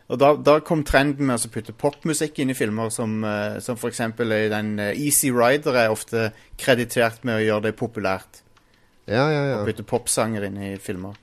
og 0.05 0.19
da, 0.21 0.35
da 0.37 0.59
kom 0.61 0.83
trenden 0.85 1.25
med 1.25 1.41
å 1.41 1.49
putte 1.49 1.73
popmusikk 1.73 2.37
inn 2.41 2.53
i 2.53 2.57
filmer, 2.57 2.91
som, 2.93 3.17
eh, 3.25 3.57
som 3.65 3.77
f.eks. 3.79 4.01
i 4.21 4.49
den 4.53 4.75
eh, 4.81 4.99
Easy 5.01 5.31
Rider 5.33 5.79
er 5.81 5.93
ofte 5.93 6.29
kreditert 6.61 7.25
med 7.25 7.39
å 7.39 7.45
gjøre 7.45 7.67
det 7.67 7.77
populært. 7.79 8.43
Ja, 9.09 9.25
ja, 9.33 9.41
ja. 9.49 9.55
Å 9.61 9.65
Putte 9.65 9.85
popsanger 9.85 10.45
inn 10.45 10.59
i 10.61 10.75
filmer. 10.81 11.17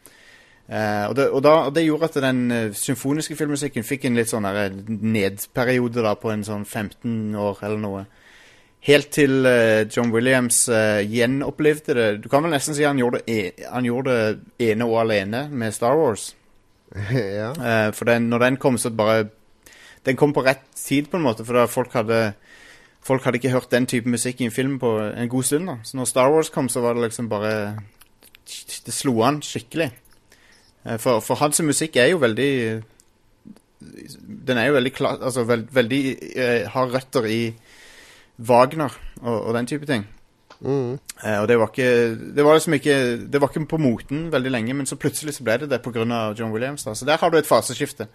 Eh, 0.66 1.04
og, 1.06 1.14
det, 1.18 1.28
og, 1.30 1.44
da, 1.46 1.54
og 1.68 1.76
det 1.76 1.86
gjorde 1.86 2.10
at 2.10 2.18
den 2.24 2.42
symfoniske 2.78 3.36
filmmusikken 3.38 3.86
fikk 3.86 4.08
en 4.08 4.18
litt 4.18 4.32
sånn 4.32 4.50
nedperiode 4.88 6.02
da, 6.02 6.16
på 6.18 6.34
en 6.34 6.42
sånn 6.46 6.66
15 6.66 7.38
år 7.38 7.62
eller 7.62 7.82
noe. 7.82 8.04
Helt 8.82 9.12
til 9.14 9.46
eh, 9.46 9.86
John 9.86 10.10
Williams 10.10 10.64
eh, 10.68 11.04
gjenopplivde 11.06 11.94
det. 11.94 12.06
Du 12.24 12.28
kan 12.28 12.42
vel 12.42 12.50
nesten 12.50 12.74
si 12.74 12.82
han 12.82 12.98
gjorde 12.98 13.20
det, 13.22 13.34
e 13.62 13.66
han 13.70 13.86
gjorde 13.86 14.14
det 14.16 14.70
ene 14.72 14.88
og 14.90 14.96
alene 15.04 15.44
med 15.50 15.74
Star 15.74 15.94
Wars. 15.94 16.32
ja. 17.14 17.52
Eh, 17.52 17.92
for 17.94 18.10
den, 18.10 18.26
når 18.32 18.42
den 18.42 18.56
kom, 18.56 18.78
så 18.78 18.90
bare 18.90 19.28
Den 20.02 20.16
kom 20.16 20.32
på 20.34 20.42
rett 20.42 20.64
tid, 20.74 21.06
på 21.06 21.16
en 21.16 21.22
måte, 21.22 21.44
for 21.44 21.66
folk 21.66 21.92
hadde 21.94 22.32
Folk 23.02 23.22
hadde 23.24 23.38
ikke 23.38 23.50
hørt 23.50 23.70
den 23.70 23.86
type 23.86 24.08
musikk 24.08 24.40
i 24.40 24.44
en 24.44 24.54
film 24.54 24.78
på 24.78 24.98
en 24.98 25.28
god 25.28 25.42
stund. 25.42 25.66
da 25.66 25.76
Så 25.82 25.96
når 25.96 26.04
Star 26.04 26.30
Wars 26.30 26.50
kom, 26.50 26.68
så 26.68 26.80
var 26.80 26.94
det 26.94 27.02
liksom 27.02 27.28
bare 27.28 27.78
Det 28.46 28.94
slo 28.94 29.22
an 29.22 29.42
skikkelig. 29.42 29.90
For, 30.98 31.20
for 31.20 31.34
hans 31.34 31.62
musikk 31.62 31.96
er 31.96 32.10
jo 32.10 32.18
veldig 32.18 32.82
Den 34.46 34.58
er 34.58 34.66
jo 34.66 34.74
veldig 34.74 34.92
klar 34.92 35.18
Altså 35.22 35.44
veld, 35.44 35.68
veldig 35.70 36.16
Har 36.66 36.90
røtter 36.90 37.26
i 37.26 37.54
Wagner 38.48 38.92
og, 39.22 39.36
og 39.48 39.54
den 39.56 39.68
type 39.70 39.86
ting. 39.88 40.04
Mm. 40.62 40.98
Eh, 41.24 41.38
og 41.40 41.48
det 41.50 41.56
var 41.58 41.72
ikke 41.72 41.86
Det 42.36 42.44
var 42.46 42.54
liksom 42.54 42.74
ikke 42.76 42.94
Det 43.26 43.40
var 43.42 43.50
ikke 43.50 43.64
på 43.66 43.80
moten 43.82 44.28
veldig 44.30 44.50
lenge, 44.54 44.76
men 44.78 44.86
så 44.86 44.94
plutselig 45.00 45.34
så 45.34 45.42
ble 45.46 45.56
det 45.64 45.70
det 45.72 45.80
pga. 45.82 46.04
John 46.38 46.52
Williams. 46.54 46.84
da 46.84 46.94
Så 46.94 47.06
der 47.08 47.18
har 47.18 47.30
du 47.30 47.38
et 47.38 47.48
faseskifte. 47.48 48.06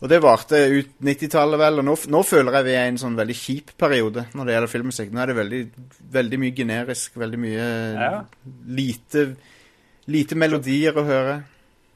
Og 0.00 0.08
det 0.08 0.22
varte 0.22 0.56
ut 0.72 0.92
90-tallet, 1.04 1.58
vel. 1.60 1.78
Og 1.82 1.84
nå, 1.84 1.94
nå 2.08 2.22
føler 2.24 2.54
jeg 2.56 2.64
vi 2.70 2.76
er 2.78 2.86
i 2.86 2.92
en 2.94 3.00
sånn 3.02 3.18
veldig 3.18 3.36
kjip 3.36 3.74
periode 3.76 4.24
når 4.32 4.46
det 4.46 4.54
gjelder 4.54 4.72
filmmusikk. 4.72 5.10
Nå 5.12 5.20
er 5.20 5.26
det 5.32 5.36
veldig, 5.36 5.60
veldig 6.14 6.38
mye 6.40 6.54
generisk, 6.56 7.18
veldig 7.20 7.40
mye 7.42 7.66
Ja. 7.98 8.12
lite 8.66 9.26
Lite 10.10 10.34
melodier 10.34 10.96
å 10.96 11.04
høre. 11.06 11.34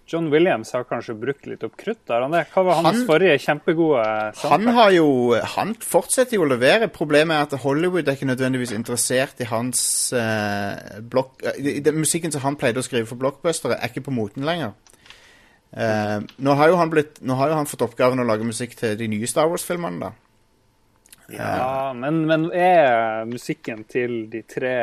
John 0.07 0.27
Williams 0.31 0.73
har 0.77 0.85
kanskje 0.85 1.15
brukt 1.17 1.47
litt 1.49 1.63
opp 1.65 1.77
krutt 1.81 2.03
der. 2.07 2.21
Han 2.27 2.35
det. 2.35 2.43
Hva 2.53 2.65
var 2.67 2.75
hans 2.83 2.99
Han- 2.99 3.07
forrige 3.09 3.39
kjempegode 3.41 4.03
Han 4.05 4.35
soundtrack? 4.37 4.75
har 4.75 4.91
jo 4.93 5.07
Han 5.55 5.75
fortsetter 5.75 6.37
jo 6.37 6.43
å 6.45 6.49
levere. 6.51 6.89
Problemet 6.93 7.35
er 7.37 7.47
at 7.49 7.63
Hollywood 7.63 8.09
er 8.09 8.13
ikke 8.19 8.29
nødvendigvis 8.29 8.75
interessert 8.77 9.41
i 9.41 9.45
hans 9.49 10.13
eh, 10.13 11.01
blokk... 11.01 11.41
eh, 11.43 11.81
den 11.81 11.97
musikken 12.03 12.33
som 12.33 12.43
han 12.45 12.57
pleide 12.61 12.83
å 12.83 12.85
skrive 12.85 13.07
for 13.09 13.17
blockbustere, 13.17 13.79
er 13.81 13.89
ikke 13.89 14.05
på 14.05 14.13
moten 14.13 14.45
lenger. 14.45 14.75
Eh, 15.73 16.21
nå, 16.39 16.55
har 16.55 16.69
jo 16.69 16.77
han 16.77 16.91
blitt, 16.93 17.23
nå 17.25 17.35
har 17.41 17.49
jo 17.49 17.55
han 17.63 17.67
fått 17.67 17.83
oppgaven 17.89 18.21
å 18.21 18.27
lage 18.29 18.45
musikk 18.47 18.77
til 18.77 18.97
de 19.01 19.09
nye 19.09 19.27
Star 19.27 19.49
Wars-filmene, 19.49 19.99
da. 20.01 20.13
Ja, 21.33 21.93
men, 21.97 22.27
men 22.29 22.51
er 22.53 23.25
musikken 23.25 23.87
til 23.89 24.27
de 24.29 24.43
tre 24.45 24.75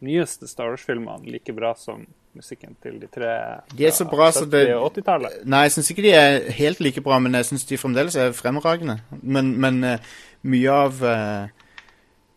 nyeste 0.00 0.48
Star 0.48 0.70
Wars-filmene 0.72 1.28
like 1.28 1.52
bra 1.52 1.74
som 1.76 2.06
musikken 2.36 2.76
til 2.82 2.98
de 3.00 3.08
tre 3.10 3.30
De 3.76 3.86
er 3.86 3.94
så 3.94 4.06
bra 4.08 4.30
så 4.32 4.44
det- 4.44 4.68
70- 4.68 4.74
og 4.76 4.92
80-tallet? 4.96 5.38
Nei, 5.44 5.62
jeg 5.66 5.72
syns 5.72 5.90
ikke 5.90 6.02
de 6.02 6.12
er 6.14 6.50
helt 6.50 6.80
like 6.80 7.00
bra, 7.00 7.18
men 7.18 7.34
jeg 7.34 7.44
syns 7.50 7.64
de 7.64 7.78
fremdeles 7.78 8.16
er 8.16 8.32
fremragende. 8.32 9.00
Men, 9.22 9.56
men 9.60 9.84
uh, 9.84 9.96
mye 10.42 10.70
av 10.70 11.02
uh, 11.02 11.48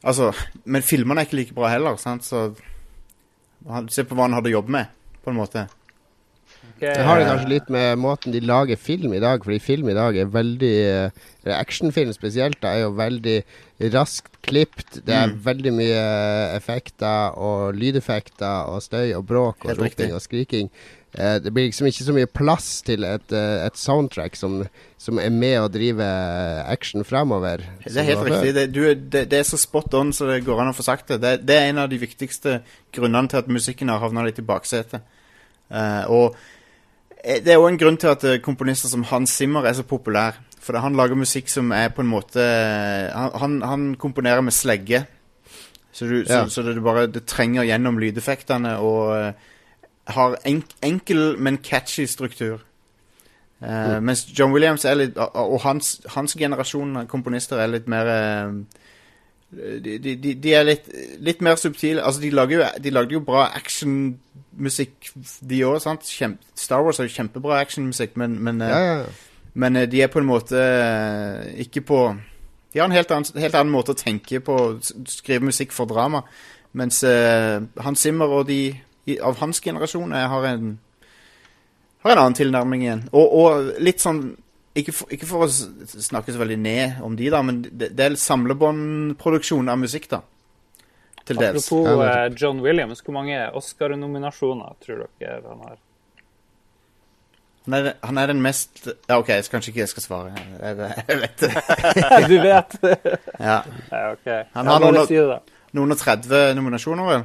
Altså 0.03 0.33
Men 0.65 0.81
filmene 0.83 1.21
er 1.21 1.25
ikke 1.25 1.37
like 1.37 1.53
bra 1.55 1.69
heller, 1.71 1.95
sant, 1.95 2.25
så 2.25 2.49
se 3.87 4.03
på 4.03 4.15
hva 4.15 4.25
han 4.27 4.33
hadde 4.35 4.51
jobbet 4.51 4.71
med, 4.75 4.85
på 5.23 5.31
en 5.31 5.37
måte. 5.37 5.67
Ok, 6.83 6.95
Det 6.97 7.05
har 7.07 7.19
det 7.19 7.25
eh, 7.25 7.31
kanskje 7.31 7.49
litt 7.53 7.69
med 7.73 7.99
måten 8.03 8.33
de 8.35 8.41
lager 8.43 8.79
film 8.79 9.13
i 9.15 9.21
dag, 9.23 9.43
fordi 9.45 9.59
film 9.63 9.89
i 9.89 9.95
dag 9.97 10.17
er 10.19 10.31
veldig 10.33 10.73
eh, 10.83 11.21
Actionfilm 11.57 12.13
spesielt 12.15 12.59
da, 12.63 12.73
er 12.75 12.85
jo 12.85 12.93
veldig 12.97 13.37
raskt 13.93 14.37
klipt. 14.43 14.99
Det 15.05 15.13
er 15.15 15.27
Mm. 15.31 15.39
veldig 15.43 15.73
mye 15.75 16.03
effekter 16.55 17.37
og 17.39 17.73
lydeffekter 17.75 18.67
og 18.71 18.81
støy 18.83 19.13
og 19.15 19.25
bråk 19.27 19.65
og 19.65 19.77
roping 19.79 20.13
og 20.13 20.21
skriking. 20.21 20.69
Eh, 21.15 21.39
det 21.39 21.51
blir 21.53 21.67
liksom 21.67 21.85
ikke 21.87 22.03
så 22.07 22.13
mye 22.15 22.25
plass 22.25 22.81
til 22.81 23.03
et, 23.05 23.31
eh, 23.31 23.65
et 23.67 23.75
soundtrack 23.77 24.35
som, 24.35 24.63
som 24.97 25.19
er 25.19 25.29
med 25.29 25.59
å 25.61 25.67
drive 25.69 26.01
action 26.65 27.03
fremover. 27.03 27.61
Det 27.85 27.97
er 27.97 28.07
helt 28.07 28.25
riktig. 28.25 28.53
Det, 28.55 28.65
du, 28.73 28.81
det, 28.95 29.29
det 29.29 29.39
er 29.39 29.43
så 29.43 29.57
spot 29.61 29.93
on 29.93 30.11
så 30.13 30.25
det 30.31 30.45
går 30.45 30.61
an 30.63 30.71
å 30.73 30.75
få 30.75 30.83
sagt 30.83 31.07
det. 31.13 31.21
det. 31.21 31.35
Det 31.45 31.55
er 31.59 31.69
en 31.69 31.83
av 31.83 31.89
de 31.91 31.97
viktigste 32.01 32.61
grunnene 32.91 33.29
til 33.29 33.37
at 33.43 33.47
musikken 33.51 33.89
har 33.93 33.99
havna 34.01 34.25
litt 34.25 34.39
i 34.41 34.47
baksetet. 34.47 35.01
Eh, 35.69 36.03
og 36.09 36.33
eh, 36.33 36.49
det 37.23 37.53
er 37.53 37.59
òg 37.61 37.69
en 37.71 37.77
grunn 37.79 37.97
til 37.97 38.11
at 38.11 38.23
eh, 38.27 38.39
komponister 38.43 38.89
som 38.91 39.03
Hans 39.07 39.31
Zimmer 39.37 39.63
er 39.65 39.73
så 39.77 39.83
populær. 39.87 40.39
For 40.63 40.77
han 40.79 40.95
lager 40.95 41.15
musikk 41.19 41.49
som 41.51 41.71
er 41.75 41.89
på 41.91 42.01
en 42.01 42.07
måte 42.07 42.39
Han, 43.11 43.31
han, 43.39 43.55
han 43.67 43.81
komponerer 43.99 44.41
med 44.41 44.53
slegge. 44.55 45.05
Så, 45.91 46.05
du, 46.07 46.23
Ja. 46.23 46.43
så, 46.47 46.49
så 46.49 46.61
det, 46.63 46.83
bare, 46.83 47.07
det 47.07 47.25
trenger 47.29 47.63
gjennom 47.67 47.99
lydeffektene 48.01 48.77
og 48.81 49.15
eh, 49.17 49.33
har 50.07 50.37
enk, 50.45 50.65
enkel, 50.83 51.35
men 51.39 51.57
catchy 51.63 52.05
struktur. 52.07 52.63
Eh, 53.63 53.99
Mens 54.01 54.25
John 54.39 54.51
Williams 54.51 54.85
er 54.85 54.95
litt, 54.99 55.17
og 55.17 55.53
og 55.53 55.61
hans, 55.63 56.01
hans 56.15 56.33
generasjon 56.39 57.05
komponister 57.07 57.59
er 57.63 57.67
litt 57.71 57.87
mer 57.87 58.09
eh, 58.11 58.57
de, 59.83 59.97
de, 59.99 60.33
de, 60.35 60.53
er 60.53 60.65
litt, 60.67 60.87
litt 61.23 61.41
mer 61.45 61.59
subtile. 61.61 62.03
Altså, 62.03 62.21
de, 62.21 62.31
jo, 62.31 62.63
de 62.83 62.93
lagde 62.93 63.15
jo 63.15 63.21
bra 63.25 63.47
actionmusikk, 63.57 65.11
de 65.41 65.61
òg. 65.67 65.81
Star 66.55 66.83
Wars 66.83 66.99
er 66.99 67.09
jo 67.09 67.15
kjempebra 67.15 67.61
actionmusikk, 67.63 68.17
men, 68.19 68.39
men, 68.43 68.61
eh, 68.61 68.69
Ja, 68.69 68.79
ja, 68.79 68.95
ja. 69.03 69.49
men 69.53 69.75
eh, 69.75 69.89
de 69.89 70.01
er 70.01 70.11
på 70.13 70.19
en 70.19 70.29
måte 70.29 70.59
eh, 70.59 71.59
ikke 71.65 71.81
på 71.81 71.99
De 72.73 72.79
har 72.79 72.89
en 72.89 72.95
helt 72.95 73.11
annen, 73.11 73.37
helt 73.37 73.55
annen 73.55 73.73
måte 73.73 73.93
å 73.93 73.97
tenke 73.97 74.39
på, 74.41 74.57
skrive 75.05 75.45
musikk 75.45 75.71
for 75.71 75.85
drama. 75.85 76.23
Mens 76.73 77.03
uh, 77.05 77.61
Hans 77.85 78.01
Zimmer 78.01 78.31
og 78.33 78.47
de 78.47 78.73
av 79.21 79.37
hans 79.37 79.59
generasjon 79.61 80.09
har 80.09 80.47
en 80.49 80.71
har 82.01 82.11
en 82.11 82.17
annen 82.17 82.33
tilnærming 82.33 82.81
igjen. 82.81 83.03
Og, 83.13 83.35
og 83.37 83.69
litt 83.77 84.01
sånn 84.01 84.23
ikke 84.75 84.93
for, 84.95 85.11
ikke 85.13 85.27
for 85.29 85.45
å 85.45 85.49
snakke 85.49 86.33
så 86.33 86.41
veldig 86.41 86.57
ned 86.59 87.01
om 87.05 87.15
de, 87.17 87.29
da, 87.33 87.41
men 87.45 87.61
det, 87.65 87.91
det 87.93 88.05
er 88.07 88.15
samlebåndproduksjon 88.19 89.69
av 89.69 89.77
musikk, 89.81 90.07
da. 90.11 90.21
Til 91.23 91.39
dels. 91.39 91.67
Apropos 91.69 92.03
eh, 92.03 92.27
John 92.35 92.59
Williams, 92.65 92.99
hvor 93.05 93.15
mange 93.15 93.37
Oscar-nominasjoner 93.55 94.73
tror 94.83 95.05
dere 95.21 95.41
han 95.45 95.61
har? 95.69 95.77
Han 97.63 97.75
er, 97.77 97.93
han 98.03 98.17
er 98.19 98.27
den 98.27 98.41
mest 98.43 98.89
Ja, 99.07 99.15
OK, 99.21 99.29
jeg 99.31 99.45
skal 99.45 99.55
kanskje 99.55 99.71
ikke 99.71 99.79
jeg 99.85 99.91
skal 99.93 100.03
svare. 100.03 100.33
Jeg, 100.35 100.89
jeg 101.07 101.19
vet 101.21 101.43
det. 101.45 101.51
du 102.33 102.35
vet 102.43 102.75
det? 102.83 102.97
Ja. 103.39 103.61
Ja, 103.87 104.01
OK. 104.11 104.27
Han 104.57 104.67
har 104.73 104.83
noen- 104.83 105.07
si. 105.07 105.21
Noen 105.73 105.95
og 105.95 105.97
30 106.01 106.51
nominasjoner, 106.59 107.07
vel? 107.07 107.23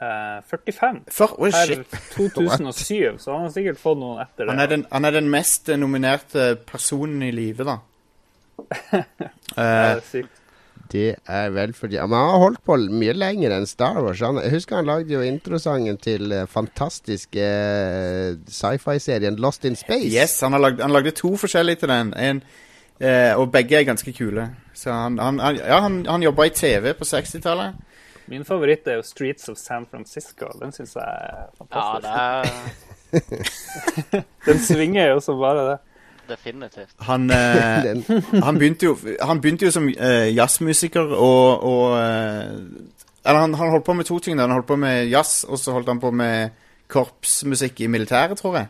Eh, 0.00 0.40
45 0.48 1.02
For, 1.12 1.34
oi, 1.44 1.50
per 1.52 2.04
2007, 2.14 3.18
så 3.22 3.34
han 3.34 3.42
har 3.44 3.50
sikkert 3.52 3.80
fått 3.82 3.98
noen 4.00 4.22
etter 4.22 4.46
det. 4.46 4.54
Han 4.54 4.62
er, 4.64 4.70
den, 4.72 4.84
han 4.88 5.04
er 5.04 5.16
den 5.18 5.28
mest 5.32 5.68
eh, 5.68 5.76
nominerte 5.76 6.54
personen 6.68 7.26
i 7.26 7.32
live, 7.36 7.68
da. 7.68 7.80
Eh, 9.50 9.66
det 9.66 9.66
er 9.66 10.00
sykt. 10.06 10.36
Det 10.90 11.08
er 11.26 11.48
vel 11.54 11.72
fordi 11.74 11.98
Men 11.98 12.14
han 12.14 12.28
har 12.30 12.42
holdt 12.44 12.60
på 12.66 12.76
mye 12.94 13.14
lenger 13.18 13.50
enn 13.54 13.66
Star 13.66 13.98
Wars. 13.98 14.22
Han, 14.22 14.38
jeg 14.44 14.54
husker 14.54 14.78
han 14.78 14.86
lagde 14.86 15.14
jo 15.14 15.22
introsangen 15.26 15.98
til 15.98 16.30
eh, 16.34 16.46
fantastiske 16.50 17.42
eh, 17.42 18.38
sci-fi-serien 18.46 19.38
Lost 19.42 19.66
in 19.66 19.76
Space. 19.78 20.06
yes, 20.06 20.38
han, 20.40 20.54
har 20.54 20.62
lagd, 20.62 20.82
han 20.82 20.94
lagde 20.94 21.12
to 21.18 21.34
forskjellige 21.38 21.82
til 21.82 21.92
den. 21.92 22.14
En, 22.14 22.42
eh, 23.02 23.34
og 23.34 23.50
begge 23.52 23.80
er 23.80 23.88
ganske 23.90 24.14
kule. 24.14 24.48
Så 24.74 24.94
han, 24.94 25.18
han, 25.18 25.42
han, 25.42 25.58
ja, 25.58 25.80
han, 25.82 26.04
han 26.06 26.22
jobba 26.22 26.46
i 26.46 26.54
TV 26.54 26.94
på 26.94 27.10
60-tallet. 27.10 27.89
Min 28.30 28.44
favoritt 28.46 28.86
er 28.86 29.00
jo 29.00 29.02
Streets 29.02 29.48
of 29.50 29.56
San 29.58 29.86
Francisco. 29.90 30.46
Den 30.60 30.72
syns 30.72 30.94
jeg 30.94 31.02
er 31.02 31.36
Ja, 31.40 31.46
fantastisk. 31.58 32.02
det 33.10 33.22
er 34.12 34.24
Den 34.46 34.58
svinger 34.62 35.08
jo 35.10 35.20
som 35.20 35.38
bare 35.42 35.64
det. 35.70 35.78
definitivt. 36.30 36.92
Han, 37.08 37.30
eh, 37.30 37.88
han, 38.46 38.58
begynte 38.58 38.86
jo, 38.86 38.96
han 39.22 39.40
begynte 39.42 39.66
jo 39.66 39.70
som 39.74 39.88
eh, 39.88 40.30
jazzmusiker 40.36 41.10
og, 41.16 41.64
og 41.66 41.96
eh, 41.98 42.52
Eller 43.26 43.40
han, 43.40 43.54
han 43.54 43.70
holdt 43.74 43.84
på 43.84 43.92
med 43.98 44.04
to 44.06 44.18
ting. 44.18 44.38
Han 44.40 44.50
holdt 44.54 44.66
på 44.66 44.76
med 44.76 45.08
jazz, 45.10 45.44
og 45.44 45.58
så 45.58 45.72
holdt 45.74 45.88
han 45.90 46.00
på 46.00 46.10
med 46.10 46.50
korpsmusikk 46.88 47.80
i 47.80 47.86
militæret, 47.86 48.38
tror 48.38 48.56
jeg. 48.56 48.66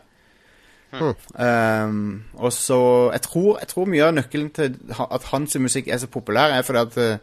Um, 0.91 2.23
og 2.35 2.51
så 2.53 3.09
jeg 3.13 3.21
tror, 3.21 3.59
jeg 3.61 3.67
tror 3.71 3.85
mye 3.87 4.03
av 4.09 4.13
nøkkelen 4.17 4.49
til 4.51 4.73
at 4.99 5.23
hans 5.31 5.55
musikk 5.63 5.87
er 5.87 6.01
så 6.01 6.09
populær, 6.11 6.51
er 6.51 6.65
fordi 6.67 6.79
at 6.81 6.97
eh, 6.99 7.17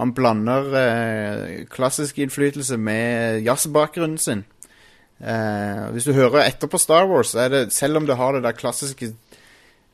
han 0.00 0.14
blander 0.14 0.72
eh, 0.80 1.64
klassisk 1.70 2.18
innflytelse 2.18 2.76
med 2.80 3.44
jazzbakgrunnen 3.46 4.18
sin. 4.18 4.42
Eh, 5.22 5.84
hvis 5.94 6.08
du 6.08 6.12
hører 6.16 6.48
etter 6.48 6.70
på 6.70 6.80
Star 6.82 7.06
Wars, 7.10 7.32
det, 7.32 7.68
selv 7.72 8.00
om 8.00 8.08
det 8.08 8.16
har 8.18 8.34
det 8.34 8.42
der 8.42 8.58
klassiske 8.58 9.12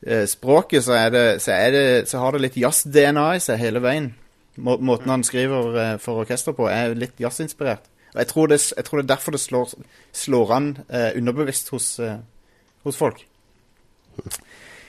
eh, 0.01 0.25
språket, 0.25 0.83
så, 0.83 0.97
det, 1.13 1.41
så, 1.41 1.53
det, 1.71 1.85
så 2.09 2.23
har 2.23 2.33
det 2.33 2.41
litt 2.47 2.57
jazz-DNA 2.57 3.27
i 3.37 3.43
seg 3.45 3.61
hele 3.61 3.83
veien. 3.83 4.11
Må, 4.57 4.79
måten 4.81 5.13
han 5.13 5.23
skriver 5.23 5.77
eh, 5.83 5.95
for 6.01 6.25
orkester 6.25 6.57
på, 6.57 6.65
er 6.71 6.97
litt 6.97 7.21
jazzinspirert. 7.21 7.85
Og 8.11 8.19
jeg 8.19 8.27
tror, 8.27 8.51
jeg 8.51 8.85
tror 8.87 8.99
det 8.99 9.05
er 9.05 9.13
derfor 9.13 9.37
det 9.37 9.39
slår, 9.39 9.77
slår 10.11 10.57
an 10.57 10.73
eh, 10.89 11.11
underbevisst 11.15 11.69
hos, 11.71 11.93
eh, 12.03 12.17
hos 12.83 12.97
folk. 12.97 13.21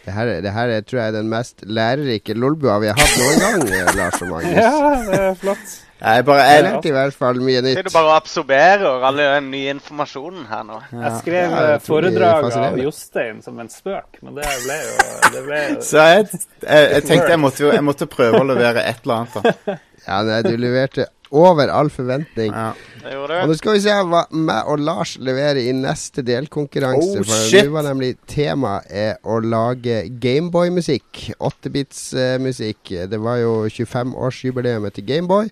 det, 0.05 0.12
her, 0.16 0.26
er- 0.26 0.40
det 0.42 0.53
her 0.57 0.68
er, 0.76 0.80
tror 0.82 0.98
jeg 1.00 1.09
er 1.12 1.16
den 1.20 1.28
mest 1.30 1.62
lærerike 1.66 2.34
lolbua 2.34 2.80
vi 2.82 2.90
har 2.90 2.98
hatt 2.98 3.16
noen 3.20 3.40
gang, 3.44 3.64
eh, 3.78 3.94
Lars 3.98 4.20
og 4.22 4.28
Magnus. 4.32 4.59
Ja, 4.59 4.92
det 5.07 5.20
er 5.30 5.34
flott. 5.42 5.78
Jeg 6.03 6.24
bare 6.26 6.44
Jeg 6.48 6.62
lærte 6.66 6.88
i 6.90 6.94
hvert 6.96 7.14
fall 7.14 7.36
mye 7.46 7.61
nytt. 7.62 7.78
du 7.86 7.90
bare 7.94 8.16
absorberer 8.18 9.05
all 9.07 9.20
den 9.22 9.50
nye 9.53 9.70
informasjonen 9.76 10.48
her 10.50 10.64
nå? 10.66 10.80
Jeg 10.90 11.12
skrev 11.20 11.36
Ja, 11.55 11.61
jeg 11.68 11.76
eh, 11.76 11.84
tror 11.86 12.03
det 12.03 12.11
er 12.11 12.16
foredrag 12.18 12.57
av. 12.72 12.78
Jostein 12.82 13.38
som 13.44 13.61
en 13.62 13.70
spøk, 13.70 14.18
men 14.26 14.34
det 14.40 14.48
ble 14.64 14.78
jo, 14.80 14.96
det 15.36 15.42
ble 15.46 15.61
jo 15.68 15.76
Så 15.86 16.03
jeg, 16.11 16.26
jeg, 16.66 16.88
jeg 16.96 17.05
tenkte 17.07 17.30
jeg 17.36 17.42
måtte, 17.44 17.62
jo, 17.62 17.70
jeg 17.76 17.86
måtte 17.86 18.09
prøve 18.11 18.40
å 18.42 18.48
levere 18.50 18.82
et 18.90 18.98
eller 19.07 19.22
annet. 19.22 19.38
da. 19.68 19.78
Ja, 20.09 20.16
nei, 20.26 20.40
du 20.42 20.57
leverte 20.59 21.07
over 21.33 21.70
all 21.72 21.91
forventning. 21.91 22.53
Ja. 22.53 22.72
Det 23.03 23.16
Og 23.18 23.49
nå 23.51 23.57
skal 23.59 23.74
vi 23.74 23.83
se 23.83 23.95
hva 24.07 24.22
meg 24.30 24.68
og 24.70 24.83
Lars 24.85 25.16
leverer 25.18 25.59
i 25.64 25.72
neste 25.74 26.22
delkonkurranse. 26.26 27.18
Oh, 27.18 27.24
for 27.24 27.49
shit. 27.49 27.66
nå 27.66 27.74
var 27.74 27.89
nemlig 27.89 28.14
temaet 28.30 28.87
er 28.89 29.14
å 29.24 29.41
lage 29.43 30.05
Gameboy-musikk. 30.22 31.33
8-bits-musikk. 31.41 32.93
det 33.11 33.20
var 33.20 33.41
jo 33.43 33.55
25-årsjubileet 33.72 34.93
til 34.99 35.09
Gameboy. 35.09 35.51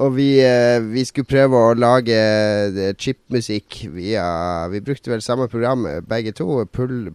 Og 0.00 0.14
vi, 0.16 0.40
eh, 0.40 0.80
vi 0.80 1.04
skulle 1.04 1.28
prøve 1.28 1.58
å 1.60 1.74
lage 1.76 2.16
eh, 2.16 2.94
chipmusikk 2.96 3.82
via 3.92 4.24
Vi 4.72 4.80
brukte 4.80 5.12
vel 5.12 5.20
samme 5.20 5.44
program 5.52 5.84
begge 6.08 6.32
to, 6.32 6.64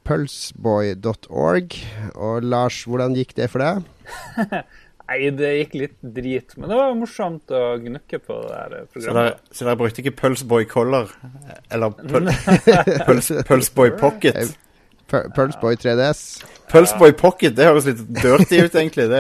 pulseboy.org. 0.06 1.78
Og 2.14 2.43
Lars, 2.45 2.84
hvordan 2.86 3.16
gikk 3.18 3.34
det 3.39 3.49
for 3.49 3.60
deg? 3.66 3.82
Nei, 5.06 5.30
det 5.38 5.49
gikk 5.60 5.74
litt 5.78 5.97
drit, 6.16 6.56
men 6.58 6.72
det 6.72 6.78
var 6.80 6.95
morsomt 6.97 7.51
å 7.53 7.64
gnukke 7.78 8.18
på 8.26 8.39
det 8.47 8.56
der 8.58 8.72
Så, 8.80 8.88
programmet. 8.95 9.16
dere, 9.22 9.56
så 9.60 9.68
dere 9.68 9.78
brukte 9.84 10.01
ikke 10.01 10.16
Pulseboy 10.18 10.66
Color? 10.72 11.12
Eller 11.70 11.89
pul, 12.12 12.32
puls, 13.06 13.30
Pulseboy 13.45 13.93
Pocket? 14.01 14.56
Pulseboy 15.12 15.76
3DS. 15.78 16.22
Pulseboy 16.72 17.14
Pocket, 17.14 17.53
det 17.56 17.68
høres 17.70 17.86
litt 17.86 18.01
dirty 18.18 18.64
ut, 18.66 18.74
egentlig. 18.74 19.06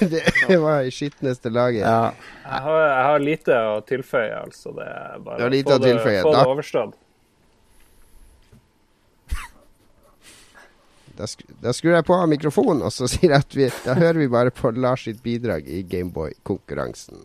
Det, 0.00 0.20
det 0.48 0.56
var 0.58 0.82
i 0.82 0.90
skitneste 0.90 1.50
laget. 1.50 1.84
ja. 1.86 2.10
Jeg 2.44 2.60
har, 2.66 2.80
jeg 2.86 3.04
har 3.08 3.18
lite 3.22 3.58
å 3.70 3.76
tilføye, 3.86 4.34
altså. 4.44 4.72
Det 4.76 4.84
er 4.86 5.18
bare 5.24 5.38
Du 5.38 5.44
har 5.46 5.52
lite 5.54 5.70
få 5.70 5.78
å 5.78 5.84
tilføye. 5.84 6.16
Det, 6.18 6.22
få 6.26 6.32
det 6.34 6.42
overstått. 6.50 6.94
Da, 11.14 11.28
sk 11.30 11.44
da 11.62 11.72
skrur 11.74 11.94
jeg 11.94 12.06
på 12.08 12.16
mikrofonen, 12.26 12.82
og 12.82 12.92
så 12.94 13.06
sier 13.10 13.30
jeg 13.30 13.44
at 13.44 13.54
vi, 13.54 13.68
da 13.84 13.94
hører 13.98 14.18
vi 14.18 14.30
bare 14.32 14.54
på 14.54 14.72
Lars 14.74 15.06
sitt 15.06 15.22
bidrag 15.22 15.68
i 15.70 15.84
Gameboy-konkurransen. 15.86 17.22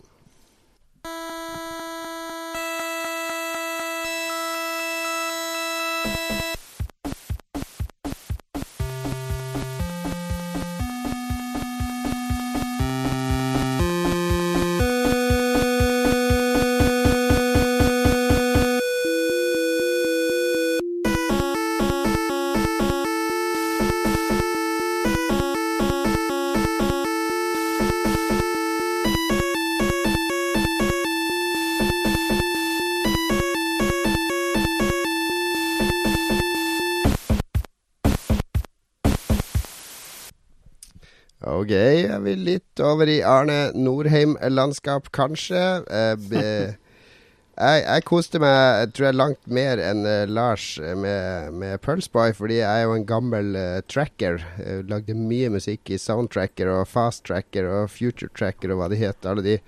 Ok, 41.70 41.76
jeg 41.78 42.22
vil 42.26 42.40
litt 42.48 42.82
over 42.82 43.06
i 43.06 43.20
Arne 43.22 43.68
Norheim-landskap, 43.78 45.12
kanskje. 45.14 45.60
Eh, 45.86 46.24
jeg, 47.62 47.82
jeg 47.84 48.06
koste 48.10 48.40
meg 48.42 48.96
tror 48.98 49.06
jeg 49.06 49.18
langt 49.20 49.52
mer 49.54 49.78
enn 49.78 50.02
eh, 50.10 50.24
Lars 50.26 50.64
med, 50.82 51.54
med 51.62 51.76
Pulseboy, 51.86 52.34
fordi 52.34 52.58
jeg 52.64 52.66
er 52.66 52.88
jo 52.88 52.96
en 52.98 53.06
gammel 53.06 53.54
uh, 53.54 53.84
tracker. 53.86 54.42
Jeg 54.58 54.88
lagde 54.90 55.14
mye 55.14 55.52
musikk 55.54 55.92
i 55.94 56.00
Soundtracker 56.02 56.72
og 56.74 56.88
Fast 56.90 57.28
Tracker 57.30 57.70
og 57.70 57.92
Future 57.94 58.34
Tracker 58.34 58.74
og 58.74 58.82
hva 58.82 58.88
de 58.90 58.98
het. 59.04 59.28
Alle 59.30 59.44
de 59.46 59.60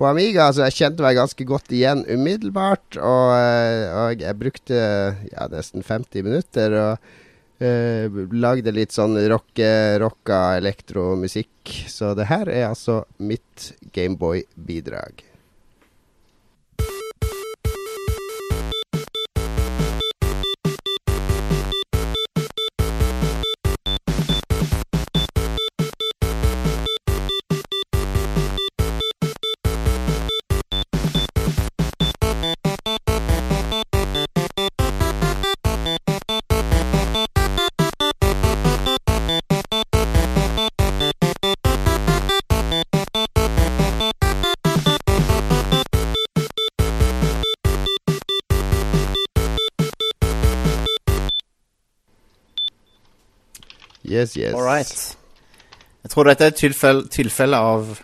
på 0.00 0.08
Amiga, 0.10 0.48
så 0.50 0.66
jeg 0.66 0.80
kjente 0.80 1.06
meg 1.06 1.20
ganske 1.20 1.46
godt 1.46 1.70
igjen 1.70 2.02
umiddelbart. 2.10 2.98
Og, 2.98 3.30
og 4.02 4.26
jeg 4.26 4.40
brukte 4.42 4.82
ja, 5.30 5.46
nesten 5.54 5.86
50 5.86 6.26
minutter. 6.26 6.74
og 6.74 7.22
Eh, 7.58 8.12
lagde 8.36 8.72
litt 8.74 8.92
sånn 8.92 9.16
rocke, 9.30 9.70
rocka 10.02 10.40
elektromusikk. 10.58 11.72
Så 11.88 12.12
det 12.18 12.28
her 12.28 12.50
er 12.52 12.68
altså 12.68 13.04
mitt 13.16 13.72
Gameboy-bidrag. 13.96 15.24
Yes, 54.16 54.36
yes. 54.38 54.54
All 54.54 54.64
right. 54.64 55.16
Jeg 56.06 56.12
tror 56.12 56.28
dette 56.30 56.46
er 56.46 56.52
et 56.54 56.60
tilfelle, 56.60 57.08
tilfelle 57.12 57.58
av 57.58 57.96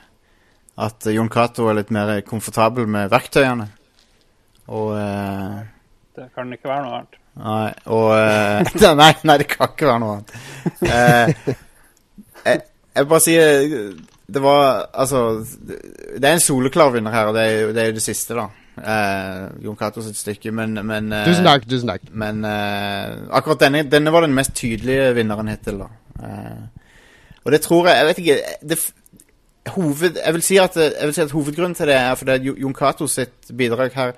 at 0.83 1.07
Jon 1.13 1.31
Cato 1.31 1.69
er 1.71 1.79
litt 1.79 1.93
mer 1.95 2.17
komfortabel 2.27 2.89
med 2.91 3.11
verktøyene. 3.13 3.69
Og 4.73 4.95
eh, 4.99 5.59
Det 6.17 6.31
kan 6.35 6.53
ikke 6.55 6.71
være 6.71 6.87
noe 6.87 6.97
annet. 7.01 7.19
Nei, 7.43 7.69
og 7.95 8.09
eh, 8.17 8.73
nei, 9.03 9.13
nei, 9.25 9.37
det 9.41 9.49
kan 9.53 9.71
ikke 9.73 9.89
være 9.89 10.03
noe 10.03 10.17
annet. 10.19 10.35
Eh, 10.83 11.53
jeg, 12.49 12.65
jeg 12.99 13.09
bare 13.09 13.23
si 13.25 13.37
eh, 13.39 13.77
Det 14.27 14.41
var 14.43 14.89
Altså 14.91 15.21
Det 15.47 16.27
er 16.27 16.35
en 16.35 16.43
soleklar 16.43 16.91
vinner 16.93 17.15
her, 17.15 17.31
og 17.31 17.39
det 17.39 17.47
er 17.47 17.55
jo 17.55 17.71
det, 17.73 17.85
er 17.85 17.93
jo 17.93 17.97
det 18.01 18.05
siste, 18.05 18.37
da. 18.37 18.49
Eh, 18.83 19.47
Jon 19.65 19.77
Cato 19.77 20.03
sitt 20.05 20.19
stykke, 20.19 20.53
men, 20.57 20.79
men 20.89 21.13
eh, 21.13 21.27
Tusen 21.29 21.49
takk, 21.49 21.67
tusen 21.69 21.93
takk. 21.93 22.07
Men 22.11 22.45
eh, 22.49 23.19
akkurat 23.31 23.65
denne, 23.67 23.85
denne 23.89 24.13
var 24.15 24.27
den 24.27 24.37
mest 24.37 24.55
tydelige 24.59 25.13
vinneren 25.19 25.51
hittil, 25.53 25.85
da. 25.85 25.91
Eh, 26.23 26.91
og 27.43 27.53
det 27.53 27.61
tror 27.65 27.89
jeg 27.89 27.97
Jeg 27.97 28.07
vet 28.07 28.19
ikke 28.19 28.37
det, 28.63 28.79
hoved, 29.75 30.19
jeg, 30.25 30.35
vil 30.35 30.43
si 30.43 30.57
at, 30.59 30.77
jeg 30.77 31.07
vil 31.07 31.15
si 31.15 31.23
at 31.23 31.31
hovedgrunnen 31.31 31.75
til 31.75 31.91
det 31.91 31.95
er 31.95 32.15
fordi 32.15 32.53
Jon 32.61 32.75
Cato 32.75 33.07
sitt 33.07 33.51
bidrag 33.59 33.95
her 33.95 34.13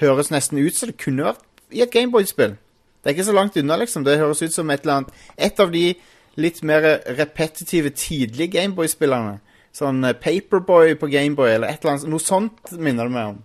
høres 0.00 0.30
nesten 0.30 0.60
ut 0.60 0.76
som 0.76 0.90
det 0.90 0.98
kunne 1.00 1.24
vært 1.24 1.44
i 1.72 1.80
et 1.82 1.90
Gameboy-spill. 1.90 2.56
Det 2.56 3.10
er 3.10 3.16
ikke 3.16 3.28
så 3.28 3.34
langt 3.36 3.56
unna, 3.56 3.78
liksom. 3.80 4.04
Det 4.04 4.18
høres 4.18 4.42
ut 4.42 4.54
som 4.54 4.70
et 4.70 4.84
eller 4.84 5.00
annet 5.00 5.12
Et 5.36 5.60
av 5.60 5.72
de 5.72 5.94
litt 6.36 6.62
mer 6.62 6.84
repetitive, 7.16 7.90
tidlige 7.96 8.58
Gameboy-spillerne. 8.58 9.38
Sånn 9.76 10.04
eh, 10.04 10.16
Paperboy 10.16 10.96
på 11.00 11.08
Gameboy, 11.12 11.54
eller 11.54 11.72
et 11.72 11.80
eller 11.80 11.96
annet. 11.96 12.08
Noe 12.12 12.22
sånt 12.22 12.72
minner 12.76 13.08
det 13.08 13.16
meg 13.16 13.32
om. 13.34 13.42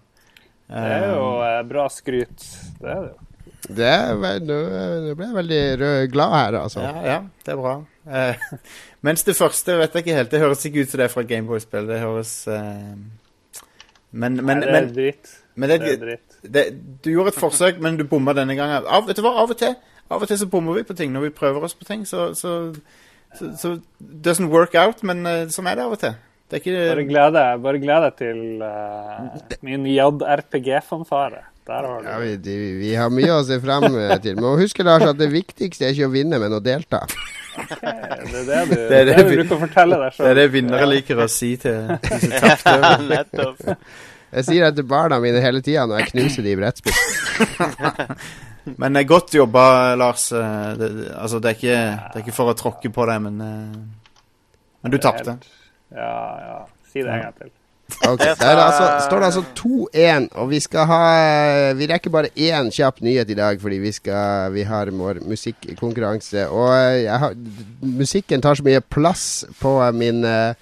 Det 0.72 0.96
er 0.98 1.10
jo 1.14 1.28
eh, 1.48 1.60
bra 1.68 1.88
skryt. 1.92 2.48
Det 2.80 2.90
er 2.90 3.06
det 3.06 3.14
jo. 3.14 3.31
Det 3.62 3.86
er, 3.86 4.16
nå, 4.42 4.58
ble 5.16 5.28
jeg 5.28 5.36
veldig 5.36 5.62
rød, 5.82 5.98
glad 6.14 6.32
her, 6.36 6.58
altså. 6.64 6.82
Ja, 6.82 7.02
ja, 7.06 7.18
det 7.46 7.54
er 7.54 7.60
bra. 7.60 7.74
Eh, 8.10 8.46
mens 9.06 9.24
det 9.28 9.36
første 9.38 9.76
vet 9.78 9.94
jeg 9.94 10.06
ikke 10.06 10.16
helt. 10.18 10.32
Det 10.32 10.42
høres 10.42 10.66
ikke 10.66 10.82
ut 10.82 10.90
som 10.90 11.02
det 11.02 11.06
er 11.06 11.14
fra 11.14 11.22
et 11.22 11.30
Gameboy-spill. 11.30 11.90
Det 11.90 12.00
høres 12.02 12.34
eh, 12.50 12.96
Men, 14.12 14.40
men, 14.42 14.58
Nei, 14.58 14.66
det 14.66 14.72
er 14.72 14.74
men, 14.74 14.90
dritt. 14.96 15.36
men 15.56 15.70
Det 15.70 15.78
det, 15.84 15.92
er 15.94 16.02
dritt. 16.02 16.40
det, 16.56 16.66
du 17.06 17.12
gjorde 17.14 17.36
et 17.36 17.40
forsøk, 17.40 17.78
men 17.80 18.00
du 18.00 18.04
bomma 18.08 18.34
denne 18.36 18.58
gangen. 18.58 18.82
Av, 18.88 19.06
vet 19.08 19.22
du 19.22 19.24
hva, 19.26 19.38
av 19.44 19.54
og 19.54 19.62
til 19.62 19.78
Av 20.12 20.20
og 20.20 20.28
til 20.28 20.42
så 20.42 20.50
bommer 20.52 20.76
vi 20.76 20.84
på 20.84 20.98
ting 20.98 21.14
når 21.14 21.30
vi 21.30 21.36
prøver 21.38 21.64
oss 21.64 21.78
på 21.78 21.88
ting. 21.88 22.02
Så, 22.10 22.34
så, 22.36 22.74
så, 23.38 23.54
så 23.62 23.78
doesn't 24.02 24.52
work 24.52 24.76
out, 24.76 25.06
men 25.08 25.24
eh, 25.30 25.46
sånn 25.54 25.70
er 25.72 25.78
det 25.80 25.86
av 25.86 25.96
og 25.96 26.02
til. 26.02 26.18
Er 26.52 26.60
ikke 26.60 27.22
bare 27.64 27.80
gled 27.80 28.04
deg 28.04 28.16
til 28.20 28.42
uh, 28.60 29.38
min 29.64 29.86
JRPG-fanfare. 29.88 31.46
Der 31.68 31.86
har 31.88 32.02
du 32.02 32.08
Ja, 32.10 32.18
vi, 32.20 32.32
de, 32.42 32.56
vi 32.80 32.94
har 32.98 33.10
mye 33.14 33.36
å 33.38 33.44
se 33.46 33.60
frem 33.62 33.84
eh, 33.96 34.16
til. 34.24 34.36
Men 34.40 34.58
husk 34.60 34.80
Lars, 34.84 35.04
at 35.06 35.20
det 35.20 35.28
viktigste 35.32 35.86
er 35.86 35.94
ikke 35.94 36.08
å 36.10 36.14
vinne, 36.14 36.40
men 36.42 36.54
å 36.58 36.62
delta. 36.64 37.04
Det 37.52 37.84
er 37.84 38.46
det 38.48 38.60
du, 38.70 38.76
Det 38.76 38.88
det 38.88 38.98
er 39.02 39.06
det 39.10 39.16
du 39.18 39.24
vi- 39.28 39.36
bruker 39.42 39.56
å 39.58 39.60
fortelle 39.66 39.98
deg 40.00 40.14
Det 40.18 40.30
er 40.30 40.38
det 40.40 40.46
vinnere 40.54 40.86
liker 40.88 41.20
å 41.20 41.28
si 41.30 41.50
til 41.60 41.90
disse 42.06 42.40
tapte. 42.46 42.76
Nettopp. 43.10 43.60
Jeg 44.32 44.46
sier 44.48 44.64
det 44.70 44.76
til 44.80 44.86
barna 44.88 45.18
mine 45.20 45.42
hele 45.44 45.60
tida 45.62 45.84
når 45.90 46.00
jeg 46.06 46.12
knuser 46.14 46.46
de 46.48 46.54
i 46.54 46.60
brettspill. 46.62 46.96
Men 48.80 48.94
det 48.96 49.02
er 49.04 49.10
godt 49.10 49.34
jobba, 49.36 49.64
Lars. 50.00 50.30
Eh, 50.32 50.74
Det, 50.80 50.90
det, 50.96 51.08
altså, 51.18 51.40
det 51.44 51.50
er, 51.52 51.58
ikke, 51.60 51.80
det 52.14 52.20
er 52.22 52.24
ikke 52.26 52.36
for 52.40 52.54
å 52.54 52.58
tråkke 52.58 52.92
på 52.94 53.08
deg, 53.10 53.22
men 53.28 53.42
eh, 53.42 53.80
Men 54.86 54.94
du 54.96 54.98
tapte. 55.02 55.36
Ja, 55.92 56.14
ja. 56.48 56.60
Si 56.92 57.04
det 57.04 57.12
en 57.12 57.26
gang 57.28 57.36
til. 57.42 57.52
Ok, 58.08 58.20
Der 58.20 58.50
er 58.50 58.62
altså, 58.64 58.86
står 59.06 59.20
det 59.20 59.28
altså 59.30 59.44
2-1, 59.58 60.28
og 60.42 60.50
vi 60.50 60.60
skal 60.64 60.88
ha 60.90 61.02
Vi 61.78 61.88
rekker 61.90 62.14
bare 62.14 62.32
én 62.36 62.72
kjapp 62.74 63.02
nyhet 63.06 63.30
i 63.30 63.38
dag, 63.38 63.62
fordi 63.62 63.78
vi, 63.84 63.92
skal, 63.92 64.54
vi 64.54 64.66
har 64.68 64.92
vår 64.92 65.22
musikkonkurranse. 65.28 66.48
Og 66.50 66.72
jeg 67.04 67.20
har, 67.24 67.36
musikken 67.82 68.42
tar 68.42 68.58
så 68.58 68.66
mye 68.66 68.82
plass 68.82 69.26
på 69.62 69.76
min 69.96 70.26
uh, 70.26 70.54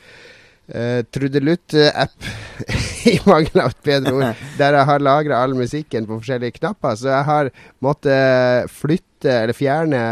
trudelutt-app, 1.13 2.29
i 3.13 3.15
mangel 3.25 3.63
av 3.63 3.71
et 3.73 3.85
bedre 3.87 4.15
ord, 4.17 4.43
der 4.59 4.79
jeg 4.79 4.89
har 4.91 5.05
lagra 5.05 5.43
all 5.43 5.55
musikken 5.57 6.09
på 6.09 6.19
forskjellige 6.19 6.59
knapper. 6.59 6.97
Så 6.99 7.13
jeg 7.13 7.29
har 7.29 7.53
måttet 7.85 8.73
flytte, 8.73 9.31
eller 9.31 9.55
fjerne 9.55 10.03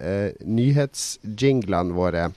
uh, 0.00 0.30
nyhetsjinglene 0.44 1.96
våre. 1.96 2.30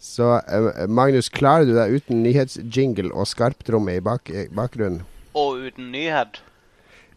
Så 0.00 0.40
eh, 0.48 0.86
Magnus, 0.88 1.28
klarer 1.28 1.68
du 1.68 1.74
deg 1.76 1.98
uten 2.00 2.22
nyhetsjingle 2.24 3.10
og 3.12 3.28
skarptromme 3.28 3.98
i 3.98 4.04
bak 4.04 4.30
eh, 4.32 4.46
bakgrunnen? 4.56 5.02
Og 5.36 5.60
uten 5.68 5.90
nyhet. 5.92 6.40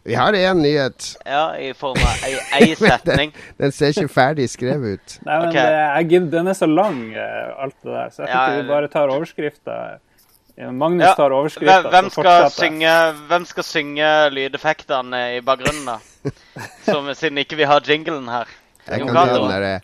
Vi 0.04 0.12
har 0.20 0.36
én 0.36 0.60
nyhet. 0.60 1.06
Ja, 1.24 1.54
i 1.56 1.70
form 1.72 1.96
av 2.04 2.26
ei, 2.28 2.34
ei 2.58 2.74
setning. 2.80 3.32
Den 3.56 3.72
ser 3.72 3.94
ikke 3.94 4.12
ferdig 4.12 4.50
skrevet 4.52 4.98
ut. 5.00 5.14
Nei, 5.24 5.38
men 5.40 5.48
okay. 5.48 5.64
det, 5.64 5.78
jeg, 5.80 6.08
gidder- 6.12 6.34
den 6.36 6.52
er 6.52 6.58
så 6.60 6.68
lang, 6.68 7.00
eh, 7.16 7.54
alt 7.64 7.78
det 7.80 7.94
der, 7.94 8.12
så 8.12 8.22
jeg 8.26 8.28
Ja, 8.34 8.42
tenker 8.42 8.60
vi 8.60 8.68
bare 8.74 8.92
tar 8.92 9.14
overskrifta. 9.16 9.78
Magnus 10.54 11.08
Ja, 11.08 11.14
tar 11.18 11.32
overskrifta, 11.34 11.88
hvem, 11.90 12.12
skal 12.14 12.44
synge, 12.54 12.92
hvem 13.32 13.48
skal 13.48 13.66
synge 13.66 14.12
lydeffektene 14.36 15.24
i 15.40 15.42
bakgrunnen, 15.42 15.88
da? 15.88 16.30
Som, 16.86 17.08
siden 17.16 17.40
ikke 17.42 17.58
vi 17.58 17.66
har 17.66 17.80
jinglen 17.88 18.28
her. 18.30 18.52
Jeg 18.84 19.00
kan 19.00 19.08
gjøre 19.16 19.40
den 19.40 19.52
derre 19.56 19.74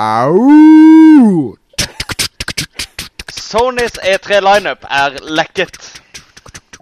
Au! 0.00 1.58
Sonys 3.48 3.96
E3-lineup 4.04 4.84
er 4.92 5.18
lekket. 5.24 5.78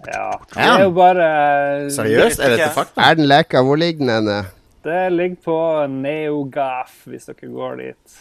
Ja. 0.07 0.33
Det 0.51 0.63
er 0.63 0.83
jo 0.83 0.91
bare 0.95 1.27
Seriøst? 1.95 2.41
Er 2.43 2.55
dette 2.55 2.69
fakta? 2.75 3.09
Er 3.09 3.19
den 3.19 3.27
leka? 3.29 3.61
Hvor 3.63 3.79
ligger 3.79 4.09
den? 4.11 4.29
Det 4.87 5.03
ligger 5.11 5.37
på 5.43 5.59
NeoGaf, 5.91 6.91
hvis 7.07 7.29
dere 7.29 7.51
går 7.51 7.79
dit. 7.81 8.19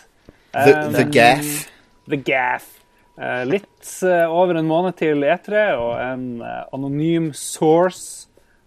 The, 0.55 0.73
Um, 0.87 0.95
the 0.95 1.05
Gaff. 1.05 1.67
The 2.09 2.17
Gaff. 2.17 2.71
Uh, 3.17 3.43
litt 3.49 3.91
uh, 4.05 4.31
over 4.31 4.59
en 4.61 4.69
måned 4.69 4.97
til 4.99 5.25
E3, 5.25 5.67
og 5.81 5.93
en 6.01 6.27
uh, 6.43 6.65
anonym 6.75 7.33
source 7.35 8.27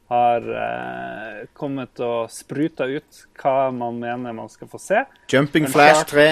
har 0.09 0.41
eh, 0.41 1.41
kommet 1.53 1.99
og 2.01 2.31
spruta 2.33 2.87
ut 2.89 3.19
hva 3.37 3.69
man 3.69 3.99
mener 4.01 4.33
man 4.33 4.49
skal 4.49 4.65
få 4.71 4.79
se. 4.81 5.03
Jumping 5.29 5.67
Men 5.67 5.73
Flash 5.75 6.07
3. 6.09 6.23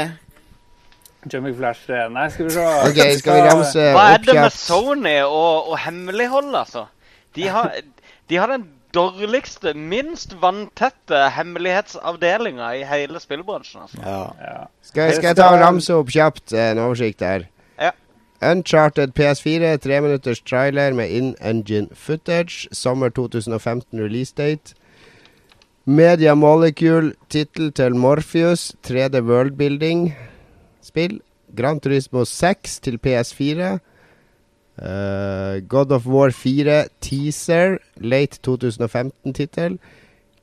Jumping 1.34 1.56
Flash 1.58 1.90
Nei, 2.14 2.30
skal 2.34 2.48
vi 2.48 2.56
se 2.56 2.66
okay, 2.88 3.18
skal 3.20 3.38
vi 3.38 3.50
ramse 3.50 3.86
Hva 3.96 4.08
er 4.14 4.24
det 4.26 4.36
med? 4.40 4.50
Sony 4.56 5.20
og, 5.26 5.70
og 5.72 5.78
hemmelighold, 5.86 6.56
altså? 6.56 6.88
De 7.36 7.48
har, 7.54 7.72
de 8.30 8.38
har 8.38 8.52
den 8.52 8.66
dårligste, 8.96 9.74
minst 9.74 10.34
vanntette 10.42 11.30
hemmelighetsavdelinga 11.36 12.72
i 12.80 12.84
hele 12.88 13.20
spillbransjen. 13.20 13.82
altså. 13.82 13.98
Ja. 14.02 14.24
Ja. 14.42 14.64
Skal, 14.82 15.14
skal 15.16 15.28
jeg 15.28 15.38
ta 15.38 15.52
og 15.54 15.62
ramse 15.62 15.94
opp 15.94 16.10
kjapt 16.14 16.54
eh, 16.56 16.72
en 16.72 16.82
oversikt 16.82 17.22
her? 17.22 17.46
Ja. 17.82 17.92
Uncharted 18.52 19.14
PS4, 19.20 19.76
tre 19.84 20.02
minutters 20.02 20.42
trailer 20.42 20.94
med 20.94 21.10
in-engine 21.10 21.88
footage. 21.94 22.68
Sommer 22.72 23.10
2015 23.10 24.00
release 24.00 24.34
date. 24.38 24.76
Media 25.86 26.34
Molecule, 26.34 27.14
tittel 27.30 27.72
til 27.72 27.96
Morpheus, 27.96 28.76
3D 28.88 29.22
Worldbuilding-spill. 30.88 31.22
Gran 31.56 31.80
Turismo 31.80 32.26
6 32.26 32.80
til 32.80 33.00
PS4. 33.06 33.80
Uh, 34.78 35.68
God 35.68 35.92
of 35.92 36.06
War 36.06 36.30
4 36.32 36.88
teaser, 37.02 37.78
late 37.98 38.40
2015-tittel. 38.48 39.80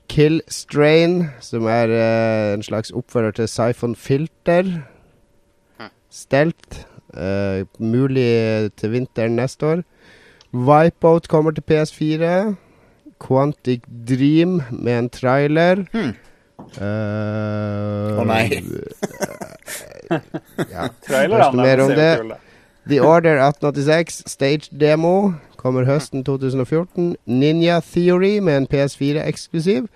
Kill 0.08 0.42
Strain, 0.48 1.30
som 1.40 1.66
er 1.66 1.88
uh, 1.88 2.54
en 2.54 2.62
slags 2.62 2.90
oppfører 2.90 3.30
til 3.30 3.48
Siphon 3.48 3.96
Filter. 3.96 4.64
Stelt. 6.10 6.86
Uh, 7.14 7.66
mulig 7.78 8.72
til 8.76 8.92
vinteren 8.92 9.36
neste 9.36 9.66
år. 9.66 9.82
Wipeout 10.52 11.28
kommer 11.28 11.50
til 11.50 11.62
PS4. 11.70 12.54
Quantic 13.26 13.82
Dream 14.08 14.62
med 14.70 14.98
en 14.98 15.10
trailer. 15.10 15.84
Hmm. 15.92 16.14
Eh, 16.58 18.18
Å 18.20 18.24
nei. 18.28 18.48
ja. 20.74 20.88
Trailerne 21.06 21.44
Først 21.44 21.56
mer 21.58 21.82
om 21.84 21.88
ser 21.90 21.94
jo 21.94 22.00
det. 22.00 22.10
kule. 22.22 22.40
The 22.88 22.98
Order 23.00 23.38
1886 23.40 24.22
stage 24.28 24.68
demo 24.80 25.32
kommer 25.56 25.86
høsten 25.88 26.24
2014. 26.26 27.14
Ninja 27.26 27.78
Theory 27.80 28.38
med 28.44 28.56
en 28.62 28.66
PS4-eksklusiv. 28.68 29.86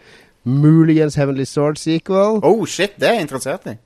Muligens 0.48 1.18
Heavenly 1.20 1.44
Sword 1.44 1.76
sequel. 1.76 2.40
Oh 2.42 2.64
shit, 2.66 2.96
det 2.96 3.08
er 3.10 3.18
jeg 3.18 3.26
interessert 3.28 3.66
i. 3.68 3.76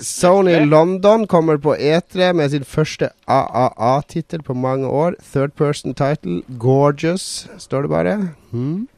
Sony 0.00 0.54
London 0.64 1.26
kommer 1.28 1.58
på 1.60 1.74
E3 1.76 2.32
med 2.32 2.48
sin 2.54 2.64
første 2.64 3.10
AAA-tittel 3.28 4.40
på 4.42 4.54
mange 4.56 4.88
år. 4.88 5.12
Third 5.34 5.52
person 5.52 5.92
title. 5.94 6.40
Gorgeous, 6.58 7.46
står 7.60 7.82
det 7.84 7.90
bare. 7.92 8.14
Hmm. 8.50 8.88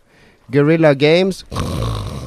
Guerrilla 0.52 0.94
Games. 0.94 1.42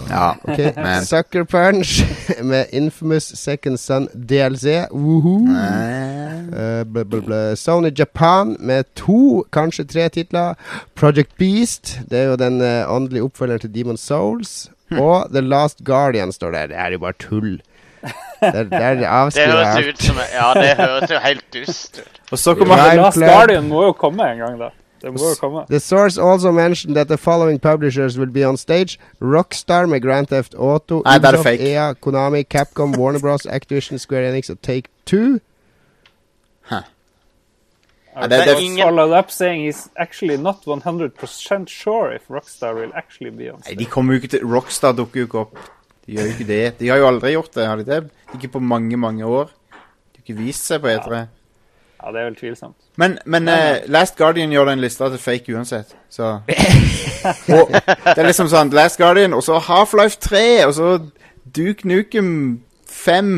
Ja, 0.10 0.36
Okay. 0.44 0.72
men 0.84 1.06
Sucker 1.06 1.44
Punch 1.44 2.06
med 2.44 2.66
Infamous 2.72 3.24
Second 3.24 3.80
Son 3.80 4.08
DLC. 4.14 4.88
Woohoo. 4.92 5.48
Eh, 5.48 6.84
bl 6.84 7.00
-bl 7.00 7.26
bla. 7.26 7.56
Sony 7.56 7.92
Japan 7.98 8.58
med 8.60 8.84
to, 8.96 9.44
kanskje 9.52 9.84
tre 9.84 10.10
titler. 10.10 10.56
Project 10.96 11.38
Beast, 11.38 12.00
det 12.10 12.20
er 12.20 12.24
jo 12.24 12.36
den 12.36 12.62
uh, 12.62 12.96
åndelige 12.96 13.24
oppfølgeren 13.24 13.60
til 13.60 13.76
Demon 13.76 13.98
Souls. 13.98 14.72
Og 14.92 15.28
The 15.34 15.42
Last 15.42 15.84
Guardian 15.84 16.32
står 16.32 16.52
der. 16.52 16.68
Det 16.68 16.76
er 16.78 16.92
jo 16.92 17.00
bare 17.00 17.14
tull. 17.20 17.62
Det 18.42 18.72
der 18.72 18.80
er 18.80 19.10
avskrivet 19.22 19.52
høres 19.54 19.76
alt. 19.76 19.88
ut 19.88 20.04
som 20.04 20.16
Ja, 20.34 20.54
det 20.62 20.76
høres 20.78 21.12
jo 21.12 21.20
helt 21.20 21.46
dust 21.54 22.00
ut. 22.00 22.22
Og 22.32 22.40
så 22.40 22.56
kommer 22.56 22.96
Last 22.96 23.20
Guardian 23.20 23.68
må 23.68 23.84
jo 23.84 23.92
komme 23.92 24.32
en 24.32 24.38
gang, 24.38 24.60
da. 24.60 24.70
Det 25.02 25.12
må 25.14 25.34
komme. 25.40 25.66
The 25.70 25.80
source 25.80 26.18
also 26.18 26.52
mentioned 26.52 26.96
that 26.96 27.08
the 27.08 27.18
following 27.18 27.60
publishers 27.60 28.18
will 28.18 28.32
be 28.32 28.44
on 28.48 28.58
stage. 28.58 28.98
Rockstar 29.22 29.86
med 29.88 30.02
Grand 30.02 30.28
Theft 30.28 30.56
Auto, 30.56 31.02
Nei, 31.06 31.18
det 31.18 31.26
er 31.26 31.30
Ubisoft, 31.30 31.44
fake. 31.44 31.62
EA, 31.70 31.94
Konami, 31.94 32.44
Capcom, 32.44 32.96
Warner 32.98 33.20
Bros, 33.20 33.46
Activision, 33.46 34.00
Square 34.00 34.30
Enix 34.30 34.50
og 34.50 34.62
Take 34.62 34.90
Two. 35.06 35.40
I 38.20 38.28
det- 38.28 38.46
det- 38.48 38.60
ingen- 38.62 38.84
followed 38.88 39.14
up 39.20 39.30
saying 39.32 39.68
he's 39.70 39.90
actually 39.96 40.38
not 40.38 40.56
100% 40.66 41.70
sure 41.70 42.16
if 42.16 42.22
Rockstar 42.30 42.74
will 42.74 42.92
actually 42.96 43.30
be 43.38 43.54
on 43.54 43.62
Nei, 43.68 43.76
de 43.76 43.86
kommer 43.86 44.14
jo 44.14 44.20
ikke 44.22 44.28
til 44.28 44.40
Rockstar 44.46 44.92
dukker 44.96 45.20
jo 45.20 45.26
ikke 45.26 45.40
opp. 45.40 45.58
De 46.08 46.12
gjør 46.14 46.22
jo 46.24 46.28
ikke 46.34 46.48
det. 46.48 46.80
De 46.80 46.88
har 46.88 46.98
jo 46.98 47.08
aldri 47.08 47.32
gjort 47.36 47.54
det, 47.54 47.68
har 47.68 47.76
de 47.76 47.84
det? 47.86 48.10
Ikke 48.34 48.48
på 48.48 48.60
mange, 48.60 48.98
mange 48.98 49.24
år. 49.26 49.44
De 49.46 50.18
har 50.18 50.24
ikke 50.28 50.38
vist 50.46 50.66
seg 50.66 50.82
på 50.82 50.88
E3. 50.88 51.16
Ja, 51.16 51.26
det 52.14 52.22
er 52.22 52.30
vel 52.30 52.38
tvilsomt. 52.40 52.76
Men, 53.02 53.18
men 53.26 53.50
uh, 53.52 53.84
Last 53.92 54.18
Guardian 54.20 54.52
gjør 54.54 54.72
den 54.72 54.82
lista 54.84 55.10
til 55.12 55.22
fake 55.22 55.54
uansett, 55.56 55.96
så 56.14 56.38
og, 57.56 57.72
Det 57.74 58.16
er 58.16 58.28
liksom 58.28 58.50
sånn 58.52 58.72
Last 58.76 59.00
Guardian, 59.02 59.36
og 59.36 59.44
så 59.46 59.60
Half-Life 59.64 60.22
3, 60.24 60.44
og 60.68 60.76
så 60.78 60.92
Duke 61.56 61.88
Nukem 61.88 62.30
5. 62.88 63.34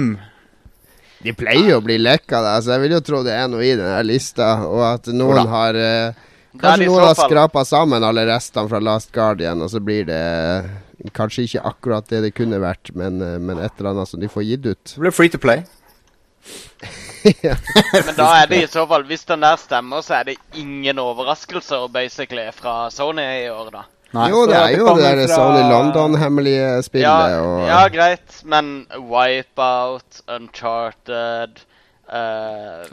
De 1.23 1.33
pleier 1.35 1.73
jo 1.73 1.79
å 1.79 1.85
bli 1.85 1.97
lekka, 1.99 2.43
da, 2.45 2.57
så 2.63 2.75
jeg 2.75 2.85
vil 2.85 2.97
jo 2.97 3.03
tro 3.05 3.23
det 3.25 3.35
er 3.35 3.49
noe 3.51 3.65
i 3.65 3.73
denne 3.75 3.99
lista. 4.07 4.51
Og 4.67 4.83
at 4.87 5.09
noen 5.11 5.41
Hvordan? 5.41 5.51
har 5.53 5.79
uh, 5.79 6.27
Kanskje 6.59 6.87
noen 6.89 7.05
har 7.05 7.17
skrapa 7.17 7.65
sammen 7.67 8.05
alle 8.05 8.25
restene 8.29 8.71
fra 8.71 8.81
Last 8.83 9.11
Guardian, 9.15 9.61
og 9.61 9.69
så 9.71 9.81
blir 9.83 10.07
det 10.09 10.17
eh, 10.17 10.71
kanskje 11.13 11.45
ikke 11.45 11.61
akkurat 11.69 12.09
det 12.09 12.23
det 12.25 12.31
kunne 12.35 12.57
vært, 12.63 12.89
men, 12.97 13.21
men 13.21 13.61
et 13.61 13.77
eller 13.77 13.93
annet 13.93 14.09
som 14.09 14.19
de 14.21 14.31
får 14.31 14.47
gitt 14.47 14.65
ut. 14.65 14.95
Det 14.95 15.05
blir 15.05 15.13
free 15.13 15.29
to 15.29 15.41
play. 15.41 15.61
Men 18.05 18.15
da 18.17 18.27
er 18.41 18.49
det 18.51 18.63
i 18.63 18.67
så 18.71 18.85
fall, 18.89 19.05
hvis 19.09 19.25
den 19.29 19.43
der 19.45 19.59
stemmer, 19.61 20.03
så 20.05 20.19
er 20.19 20.29
det 20.31 20.37
ingen 20.57 20.99
overraskelser 21.01 21.87
basically 21.93 22.47
fra 22.55 22.89
Sony 22.93 23.25
i 23.45 23.49
år, 23.51 23.71
da. 23.75 23.85
Nei. 24.15 24.25
Jo, 24.31 24.45
det 24.49 24.57
er 24.57 24.71
jo 24.73 24.87
det 24.87 25.03
det 25.03 25.05
der 25.05 25.27
fra- 25.27 25.35
Sony 25.35 25.69
London-hemmelige 25.69 26.69
spillet 26.81 27.05
Ja, 27.05 27.41
og 27.45 27.59
ja, 27.67 27.81
greit, 27.93 28.39
men 28.43 28.87
Wipeout, 28.97 30.21
Uncharted 30.33 31.61
eh, 32.09 32.89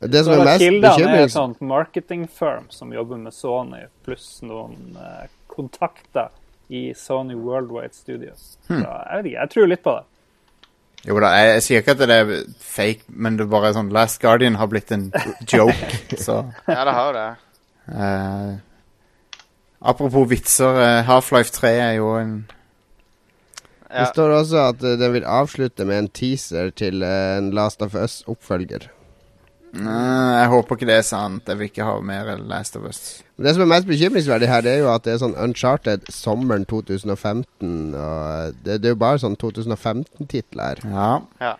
Det 0.00 0.22
som 0.24 0.32
Så 0.32 0.40
er 0.40 0.44
mest 0.48 0.64
Kildene 0.64 1.12
er 1.12 1.26
et 1.26 1.34
sånt 1.34 1.60
marketing 1.60 2.24
firm 2.32 2.70
som 2.72 2.92
jobber 2.92 3.20
med 3.20 3.36
Sony, 3.36 3.84
pluss 4.04 4.38
noen 4.42 4.96
uh, 4.96 5.28
kontakter 5.52 6.32
i 6.68 6.88
Sony 6.96 7.36
Worldwide 7.36 7.94
Studios. 7.94 8.56
Hmm. 8.68 8.80
Så 8.80 8.88
jeg 8.88 9.18
vet 9.18 9.28
ikke, 9.30 9.40
jeg 9.40 9.52
tror 9.52 9.70
litt 9.70 9.84
på 9.84 9.94
det. 9.98 10.04
Jo 11.06 11.20
da, 11.22 11.30
jeg, 11.38 11.50
jeg 11.54 11.62
sier 11.62 11.82
ikke 11.82 11.94
at 11.94 12.00
det 12.02 12.14
er 12.16 12.30
fake, 12.58 13.06
men 13.08 13.36
det 13.38 13.46
er 13.46 13.52
bare 13.52 13.72
sånn 13.76 13.92
Last 13.94 14.18
Guardian 14.22 14.58
har 14.58 14.70
blitt 14.70 14.90
en 14.94 15.08
joke, 15.46 16.00
så 16.26 16.40
Ja, 16.66 16.82
det 16.88 16.94
har 16.96 17.14
det. 17.14 17.26
Uh, 17.86 18.56
Apropos 19.86 20.26
vitser, 20.26 20.74
uh, 20.74 21.06
Half-Life 21.06 21.54
3 21.54 21.72
er 21.84 21.92
jo 22.00 22.10
en 22.18 22.34
Det 23.86 24.08
står 24.10 24.34
også 24.40 24.64
at 24.72 24.82
det 24.82 24.96
den 24.98 25.14
vil 25.14 25.28
avslutte 25.30 25.86
med 25.86 25.98
en 26.02 26.10
teaser 26.10 26.72
til 26.74 27.06
eh, 27.06 27.36
en 27.38 27.52
Last 27.54 27.84
of 27.86 27.94
Us-oppfølger. 27.94 28.88
Nei, 29.72 30.38
Jeg 30.40 30.48
håper 30.48 30.76
ikke 30.76 30.86
det 30.88 30.94
er 30.96 31.02
sant. 31.02 31.42
Jeg 31.48 31.58
vil 31.58 31.68
ikke 31.68 31.84
ha 31.84 32.00
mer 32.00 32.36
Last 32.48 32.76
of 32.76 32.84
Us. 32.88 33.22
Det 33.36 33.52
som 33.54 33.62
er 33.62 33.66
mest 33.74 33.86
bekymringsverdig 33.86 34.48
her, 34.48 34.60
det 34.64 34.72
er 34.72 34.78
jo 34.78 34.88
at 34.94 35.04
det 35.04 35.12
er 35.14 35.18
sånn 35.20 35.34
Uncharted 35.36 36.06
sommeren 36.12 36.64
2015. 36.64 37.94
Og 37.94 38.54
det, 38.64 38.78
det 38.82 38.84
er 38.90 38.94
jo 38.94 39.00
bare 39.02 39.18
sånn 39.20 39.36
2015-titler. 39.36 40.80
Ja. 40.86 41.10
Ja, 41.40 41.52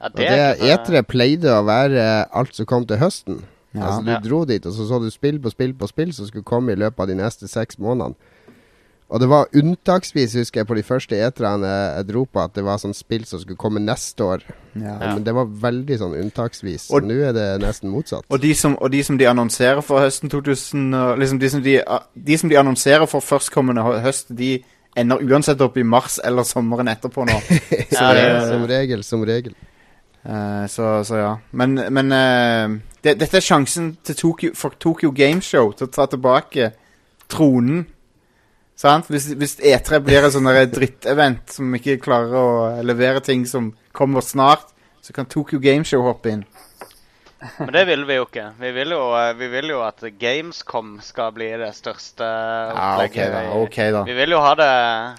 Og 0.00 0.16
det 0.16 0.28
det 0.28 0.38
ikke 0.56 0.56
så- 0.58 0.92
E3 0.92 1.02
pleide 1.02 1.52
å 1.54 1.64
være 1.64 2.26
alt 2.32 2.54
som 2.54 2.66
kom 2.66 2.86
til 2.86 2.96
høsten. 2.98 3.44
Ja. 3.74 3.82
Altså 3.90 4.04
Du 4.22 4.28
dro 4.28 4.44
dit, 4.44 4.64
og 4.66 4.72
så 4.72 4.86
så 4.88 4.98
du 5.02 5.10
spill 5.10 5.38
på 5.38 5.50
spill 5.50 5.74
på 5.74 5.86
spill 5.88 6.12
som 6.12 6.26
skulle 6.26 6.44
komme 6.44 6.72
i 6.72 6.76
løpet 6.76 7.00
av 7.00 7.06
de 7.08 7.14
neste 7.14 7.48
seks 7.48 7.78
månedene. 7.78 8.14
Og 9.06 9.20
det 9.22 9.28
var 9.30 9.46
unntaksvis, 9.54 10.32
husker 10.34 10.60
jeg, 10.60 10.66
på 10.66 10.74
de 10.74 10.82
første 10.82 11.14
E3-ene 11.14 11.68
jeg 11.70 12.06
dro 12.08 12.24
på, 12.26 12.40
at 12.42 12.56
det 12.58 12.64
var 12.66 12.80
sånn 12.82 12.94
spill 12.96 13.22
som 13.28 13.38
skulle 13.38 13.58
komme 13.60 13.78
neste 13.78 14.24
år. 14.24 14.42
ja. 14.74 14.96
Men 15.14 15.22
det 15.24 15.34
var 15.34 15.46
veldig 15.46 15.98
sånn 16.00 16.16
unntaksvis. 16.18 16.88
Og- 16.90 17.06
nå 17.06 17.14
er 17.28 17.32
det 17.32 17.44
nesten 17.62 17.90
motsatt. 17.92 18.24
Og 18.28 18.40
de, 18.42 18.54
som, 18.54 18.74
og 18.80 18.90
de 18.90 19.02
som 19.06 19.16
de 19.18 19.28
annonserer 19.30 19.80
for 19.80 20.02
høsten 20.02 20.28
2000 20.30 20.90
Liksom 21.20 21.38
de 21.38 21.50
som 21.50 21.62
de, 21.62 21.76
de 22.14 22.38
som 22.38 22.50
de 22.50 22.58
annonserer 22.58 23.06
for 23.06 23.20
førstkommende 23.22 23.82
høst, 24.02 24.34
de 24.36 24.64
ender 24.96 25.22
uansett 25.22 25.60
opp 25.60 25.76
i 25.76 25.82
mars 25.84 26.18
eller 26.24 26.42
sommeren 26.42 26.88
etterpå 26.88 27.24
nå. 27.28 27.38
Så, 27.94 28.00
Ja, 28.00 28.12
det 28.12 28.26
det, 28.26 28.48
som 28.50 28.66
regel, 28.66 29.04
som 29.04 29.22
regel. 29.24 29.54
Uh, 30.26 30.66
så, 30.66 31.04
så 31.06 31.16
ja. 31.20 31.34
Men, 31.52 31.78
men 31.94 32.10
uh, 32.10 32.80
det, 33.04 33.20
dette 33.20 33.36
er 33.38 33.44
sjansen 33.44 33.92
til 34.02 34.16
Tokyo, 34.18 34.50
for 34.58 34.74
Tokyo 34.82 35.12
Gameshow 35.14 35.70
til 35.78 35.86
å 35.86 35.92
ta 35.94 36.06
tilbake 36.10 36.72
tronen. 37.30 37.84
Sant? 38.76 39.06
Hvis, 39.08 39.30
hvis 39.40 39.56
E3 39.64 40.00
blir 40.04 40.24
et 40.26 40.34
sånn 40.34 40.48
drittevent 40.72 41.48
som 41.54 41.72
ikke 41.78 41.96
klarer 42.04 42.34
å 42.36 42.82
levere 42.84 43.22
ting 43.24 43.46
som 43.48 43.70
kommer 43.96 44.20
snart, 44.20 44.66
så 45.00 45.14
kan 45.16 45.28
Tokyo 45.30 45.58
Gameshow 45.62 46.02
hoppe 46.04 46.32
inn. 46.34 46.44
Men 47.60 47.72
det 47.72 47.84
vil 47.86 48.04
vi 48.08 48.16
jo 48.16 48.24
ikke. 48.26 48.46
Vi 48.60 48.70
vil 48.72 48.92
jo, 48.96 49.00
eh, 49.16 49.32
vi 49.38 49.48
vil 49.52 49.68
jo 49.70 49.80
at 49.84 50.00
Gamescom 50.18 50.96
skal 51.04 51.32
bli 51.36 51.48
det 51.60 51.68
største 51.76 52.24
Ja, 52.26 52.96
ok 52.96 53.04
opplegget. 53.04 53.32
da. 53.32 53.40
vi- 53.42 53.60
ok 53.62 53.76
da. 53.92 54.02
Vi 54.08 54.14
vil 54.14 54.30
jo 54.36 54.40
ha 54.40 54.54
det 54.54 54.70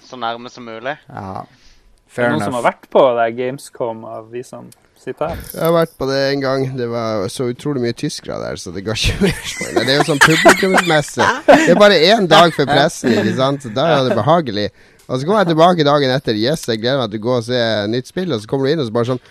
så 0.08 0.18
nærme 0.18 0.50
som 0.50 0.64
mulig. 0.66 0.96
Ja. 1.08 1.44
Det 1.48 2.12
Fair 2.14 2.26
er 2.26 2.30
noen 2.34 2.44
som 2.44 2.54
har 2.58 2.62
vært 2.72 2.88
på 2.90 3.02
det 3.18 3.36
Gamescom 3.38 4.04
av 4.04 4.30
vi 4.30 4.42
som 4.42 4.70
sitter 5.00 5.32
her. 5.32 5.40
Jeg 5.54 5.62
har 5.62 5.72
vært 5.74 5.94
på 6.00 6.08
det 6.10 6.18
en 6.32 6.42
gang. 6.44 6.66
Det 6.78 6.88
var 6.90 7.26
så 7.32 7.46
utrolig 7.52 7.82
mye 7.84 7.96
tyskere 7.96 8.38
der, 8.42 8.60
så 8.60 8.72
det 8.74 8.84
ga 8.86 8.96
ikke 8.98 9.16
mer. 9.24 9.40
Det 9.78 9.84
er 9.94 9.98
jo 10.00 10.06
sånn 10.10 10.22
publikumsmesse. 10.24 11.28
Det 11.48 11.72
er 11.74 11.80
bare 11.80 11.98
én 12.12 12.28
dag 12.30 12.54
for 12.56 12.68
pressen, 12.68 13.14
ikke 13.16 13.34
sant. 13.38 13.66
Så 13.66 13.72
Da 13.74 13.86
er 13.96 14.08
det 14.08 14.16
behagelig. 14.18 14.68
Og 15.08 15.16
så 15.20 15.24
kommer 15.24 15.40
jeg 15.44 15.54
tilbake 15.54 15.86
dagen 15.88 16.10
etter. 16.12 16.36
Yes, 16.36 16.66
jeg 16.68 16.82
gleder 16.82 17.00
meg 17.00 17.12
til 17.14 17.22
å 17.22 17.26
gå 17.28 17.36
og 17.38 17.44
se 17.46 17.60
nytt 17.88 18.10
spill. 18.10 18.32
Og 18.34 18.42
så 18.42 18.50
kommer 18.50 18.68
du 18.68 18.74
inn, 18.74 18.82
og 18.82 18.90
så 18.90 18.96
bare 18.98 19.12
sånn 19.14 19.22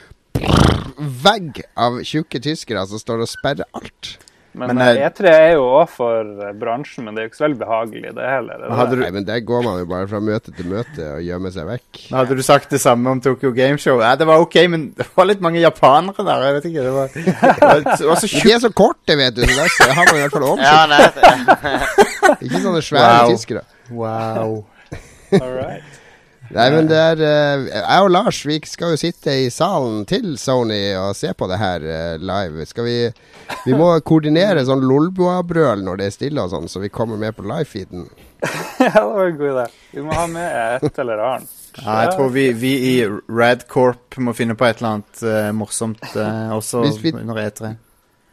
vegg 1.28 1.62
av 1.78 2.00
tjukke 2.08 2.42
tyskere 2.42 2.86
som 2.90 3.02
står 3.02 3.22
og 3.26 3.30
sperrer 3.30 3.68
alt. 3.78 4.16
Men, 4.58 4.72
Men, 4.74 4.80
eh, 4.82 4.98
eh, 5.04 5.10
E3 5.10 5.30
er 5.32 5.52
jo 5.54 5.66
òg 5.78 5.90
for 5.94 6.22
eh, 6.48 6.54
bransjen, 6.58 7.06
men 7.06 7.14
det 7.16 7.22
er 7.22 7.28
jo 7.28 7.30
ikke 7.32 7.38
så 7.40 7.46
veldig 7.46 7.60
behagelig, 7.62 8.14
det 8.18 8.26
heller. 8.32 8.54
er 8.58 8.64
det 8.68 8.78
Hadde 8.80 8.90
det? 8.90 8.98
du- 8.98 9.04
Nei, 9.04 9.12
men 9.18 9.26
der 9.28 9.40
går 9.46 9.64
man 9.68 9.78
jo 9.80 9.86
bare 9.92 10.08
fra 10.10 10.20
møte 10.20 10.54
til 10.58 10.66
møte 10.72 11.10
og 11.16 11.22
gjemmer 11.28 11.54
seg 11.54 11.68
vekk. 11.70 12.02
Hadde 12.18 12.36
du 12.40 12.44
sagt 12.48 12.70
det 12.74 12.82
samme 12.82 13.10
om 13.14 13.22
Tokyo 13.22 13.52
Gameshow? 13.54 14.02
Ja, 14.02 14.16
det 14.16 14.26
var 14.28 14.42
ok, 14.42 14.56
men 14.74 14.88
det 14.98 15.06
var 15.16 15.26
litt 15.30 15.42
mange 15.46 15.62
japanere 15.62 16.26
der. 16.26 16.46
Jeg 16.48 16.58
vet 16.58 16.66
ikke, 16.72 16.84
det 16.88 16.96
var, 16.98 17.08
det 17.14 18.08
var, 18.08 18.16
så 18.24 18.28
de 18.48 18.52
er 18.58 18.60
så 18.66 18.74
korte, 18.74 19.18
vet 19.22 19.36
du. 19.38 19.44
Så 19.46 19.86
der 19.88 19.94
har 19.94 20.06
man 20.10 20.16
i 20.16 20.26
hvert 20.26 20.32
fall 20.32 20.50
oversikt. 20.50 21.22
Ja, 21.22 22.36
Ikke 22.48 22.60
sånne 22.64 22.82
svære 22.84 23.14
Wow. 23.22 23.32
tyskere. 23.32 23.62
Wow. 23.92 24.66
All 25.42 25.54
right. 25.54 25.84
Nei, 26.56 26.68
men 26.72 26.88
det 26.88 26.98
er 26.98 27.22
eh, 27.28 27.66
Jeg 27.74 28.04
og 28.06 28.12
Lars 28.14 28.38
vi 28.48 28.58
skal 28.70 28.94
jo 28.94 29.00
sitte 29.02 29.34
i 29.44 29.50
salen 29.52 30.06
til 30.08 30.38
Sony 30.40 30.80
og 30.96 31.16
se 31.20 31.34
på 31.36 31.48
det 31.52 31.58
her 31.60 31.84
eh, 31.84 32.16
live. 32.24 32.66
Skal 32.70 32.88
vi 32.88 32.96
Vi 33.66 33.76
må 33.76 33.90
koordinere 34.08 34.64
sånn 34.68 34.86
Lolboa-brøl 34.88 35.84
når 35.84 36.00
det 36.02 36.08
er 36.08 36.16
stille 36.16 36.46
og 36.46 36.54
sånn, 36.54 36.70
så 36.72 36.80
vi 36.84 36.90
kommer 36.94 37.20
med 37.20 37.36
på 37.36 37.44
live-feeden. 37.48 38.08
ja, 38.80 38.92
det 38.94 39.04
var 39.04 39.26
en 39.26 39.38
god 39.40 39.50
idé. 39.56 39.66
Vi 39.98 40.06
må 40.06 40.14
ha 40.16 40.28
med 40.32 40.86
et 40.88 41.00
eller 41.04 41.24
annet. 41.26 41.54
Ja, 41.78 41.96
jeg 42.06 42.14
tror 42.16 42.30
vi, 42.34 42.46
vi 42.58 42.72
i 42.92 42.94
Radcorp 43.30 44.18
må 44.26 44.34
finne 44.38 44.56
på 44.58 44.66
et 44.66 44.80
eller 44.80 44.96
annet 44.98 45.20
uh, 45.28 45.52
morsomt 45.54 46.02
uh, 46.16 46.56
også 46.56 46.82
vi- 47.04 47.14
under 47.14 47.38
E 47.38 47.50
E3. 47.52 47.74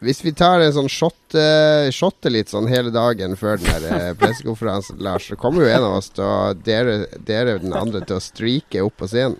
Hvis 0.03 0.19
vi 0.25 0.33
tar 0.35 0.59
en 0.59 0.73
sånn 0.75 0.89
shot, 0.91 1.35
eh, 1.39 1.87
shotte 1.95 2.29
litt 2.29 2.51
sånn 2.51 2.67
hele 2.67 2.91
dagen 2.93 3.37
før 3.39 3.61
den 3.61 3.71
der 3.71 4.09
eh, 4.09 4.13
pressekonferansen, 4.19 4.99
Lars, 4.99 5.29
så 5.31 5.37
kommer 5.39 5.63
jo 5.65 5.71
en 5.71 5.87
av 5.87 5.97
oss 6.01 6.11
til 6.13 6.25
å 6.27 6.53
dere, 6.65 7.05
dere 7.25 7.57
den 7.63 7.73
andre 7.73 8.03
til 8.05 8.19
å 8.19 8.23
streake 8.23 8.83
opp 8.83 8.97
på 9.01 9.07
scenen. 9.09 9.39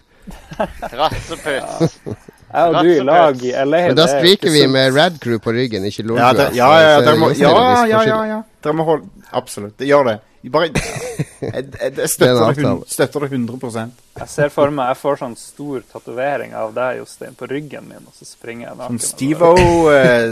Rasseput. 0.95 1.99
Jeg 2.55 2.71
og 2.71 2.77
du 2.85 2.89
i 2.93 3.01
lag 3.03 3.41
i 3.43 3.51
LA. 3.51 3.81
Men 3.89 3.97
da 3.99 4.05
er 4.07 4.13
streaker 4.21 4.53
vi 4.53 4.63
med 4.71 4.95
Rad 4.95 5.19
Crew 5.21 5.41
på 5.43 5.53
ryggen, 5.53 5.85
ikke 5.85 6.05
Ja, 6.05 6.07
Lolbua. 6.07 6.31
ja, 6.31 6.49
ja, 6.55 6.69
ja, 6.79 6.93
ja, 6.95 7.15
får 7.19 7.35
ja, 7.91 7.99
skyld. 7.99 8.29
ja. 8.31 8.39
Dere 8.63 8.77
må 8.79 8.87
holde 8.87 9.27
Absolutt. 9.35 9.83
Gjør 9.83 10.07
det. 10.07 10.15
Bare 10.53 10.69
Jeg, 10.69 11.51
jeg, 11.51 11.91
er 11.91 12.07
støtter, 12.09 12.55
det, 12.57 12.71
støtter 12.89 13.25
det 13.25 13.29
100 13.31 13.91
Jeg 14.19 14.29
ser 14.31 14.51
for 14.53 14.73
meg 14.73 14.91
jeg 14.93 14.99
får 15.01 15.19
sånn 15.21 15.35
stor 15.39 15.83
tatovering 15.91 16.55
av 16.57 16.73
deg, 16.75 17.01
Jostein, 17.01 17.35
på 17.37 17.49
ryggen 17.51 17.87
min, 17.89 18.03
og 18.05 18.15
så 18.17 18.27
springer 18.27 18.69
jeg 18.69 18.79
naken. 18.79 19.01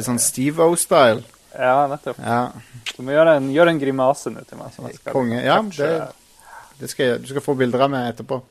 Sånn 0.08 0.22
Steve-O-style. 0.24 1.22
Sånn. 1.22 1.40
Ja, 1.54 1.76
nettopp. 1.92 2.18
Ja, 2.18 2.48
Du 2.96 3.04
må 3.06 3.14
gjøre 3.14 3.38
en, 3.38 3.52
gjøre 3.54 3.76
en 3.76 3.82
grimase 3.82 4.34
nå 4.34 4.42
til 4.50 4.60
meg. 4.62 4.74
Skal 4.74 5.14
konge. 5.14 5.38
Ja, 5.46 5.60
det, 5.62 5.92
det 6.80 6.90
skal 6.90 7.12
jeg, 7.12 7.22
du 7.24 7.30
skal 7.30 7.46
få 7.46 7.56
bilder 7.60 7.86
av 7.86 7.94
meg 7.94 8.10
etterpå. 8.14 8.42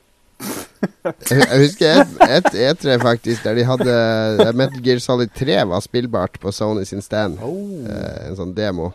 Jeg 1.03 1.37
jeg 1.39 1.59
husker 1.61 2.01
et, 2.01 2.15
et 2.27 2.47
E3 2.59 2.95
faktisk, 2.99 3.43
der 3.45 3.55
de 3.55 3.63
hadde 3.67 3.93
Metal 4.55 4.81
Gear 4.83 4.99
Solid 5.03 5.31
3 5.35 5.61
var 5.69 5.83
spillbart 5.83 6.35
på 6.43 6.51
Sony 6.51 6.83
sin 6.87 7.03
stand. 7.03 7.39
Oh. 7.43 7.85
en 7.87 8.35
sånn 8.39 8.51
demo. 8.55 8.89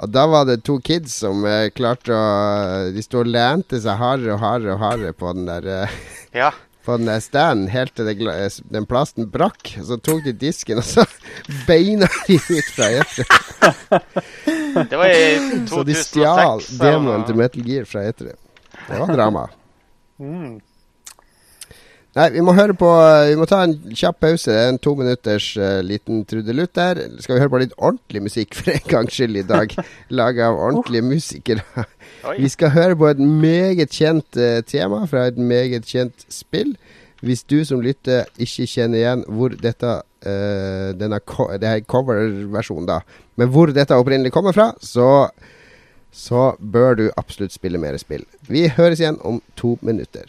Og 0.00 0.08
da 0.08 0.24
var 0.30 0.46
det 0.48 0.62
to 0.64 0.78
kids 0.80 1.18
som 1.20 1.44
eh, 1.44 1.68
klarte 1.74 2.14
å 2.16 2.90
De 2.94 3.02
sto 3.04 3.20
og 3.20 3.28
lente 3.28 3.80
seg 3.82 3.98
hardere 4.00 4.36
og 4.36 4.40
hardere 4.40 4.76
og 4.76 4.80
hardere 4.80 5.16
på 5.16 5.32
den 5.36 5.48
der 5.50 5.72
eh, 5.82 5.96
Ja. 6.32 6.52
På 6.82 6.96
den 6.98 7.06
der 7.06 7.20
standen 7.22 7.68
helt 7.70 7.92
til 7.94 8.08
eh, 8.10 8.48
den 8.74 8.86
plasten 8.90 9.28
brakk. 9.30 9.68
Så 9.86 10.00
tok 10.02 10.24
de 10.24 10.32
disken, 10.34 10.80
og 10.82 10.86
så 10.88 11.04
beina 11.68 12.08
de 12.26 12.40
ut 12.40 12.72
fra 12.74 12.88
etere. 12.90 13.26
Det 14.90 14.98
var 14.98 15.12
i 15.12 15.36
2006. 15.68 15.70
Så 15.70 15.84
de 15.86 15.94
stjal 16.00 16.64
demoen 16.80 17.22
til 17.28 17.38
Metal 17.38 17.62
Gear 17.68 17.86
fra 17.86 18.02
etere. 18.08 18.34
Det 18.88 18.98
var 18.98 19.14
drama. 19.14 19.44
Mm. 20.18 20.56
Nei, 22.12 22.26
vi 22.34 22.42
må 22.44 22.52
høre 22.52 22.74
på 22.76 22.88
Vi 23.30 23.36
må 23.40 23.46
ta 23.48 23.62
en 23.64 23.72
kjapp 23.96 24.18
pause. 24.20 24.52
En 24.52 24.78
to 24.82 24.92
minutters 24.98 25.46
uh, 25.56 25.80
liten 25.80 26.26
trudelutt 26.28 26.74
der. 26.76 27.00
Skal 27.24 27.38
vi 27.38 27.40
høre 27.40 27.52
på 27.54 27.60
litt 27.62 27.76
ordentlig 27.78 28.20
musikk 28.26 28.56
for 28.58 28.74
en 28.74 28.84
gangs 28.90 29.16
skyld 29.16 29.40
i 29.40 29.46
dag? 29.48 29.72
Laga 30.20 30.50
av 30.50 30.60
ordentlige 30.60 31.06
musikere. 31.06 31.86
Vi 32.36 32.50
skal 32.52 32.74
høre 32.76 32.98
på 33.00 33.08
et 33.08 33.22
meget 33.22 33.96
kjent 33.96 34.36
uh, 34.36 34.60
tema 34.68 35.06
fra 35.08 35.30
et 35.30 35.40
meget 35.40 35.88
kjent 35.88 36.28
spill. 36.28 36.76
Hvis 37.24 37.46
du 37.48 37.62
som 37.64 37.80
lytter 37.80 38.28
ikke 38.36 38.68
kjenner 38.68 39.00
igjen 39.00 39.26
hvor 39.32 39.56
dette 39.56 39.96
uh, 40.02 40.88
denne 40.98 41.22
co 41.24 41.48
Det 41.56 41.70
er 41.70 41.84
coverversjonen, 41.88 42.92
da. 42.92 43.00
Men 43.40 43.48
hvor 43.54 43.72
dette 43.72 43.96
opprinnelig 43.96 44.34
kommer 44.36 44.52
fra, 44.52 44.74
så 44.84 45.30
så 46.12 46.50
bør 46.60 46.94
du 46.94 47.06
absolutt 47.16 47.54
spille 47.56 47.80
mer 47.80 47.96
spill. 47.96 48.26
Vi 48.44 48.66
høres 48.68 49.00
igjen 49.00 49.16
om 49.24 49.40
to 49.56 49.78
minutter. 49.80 50.28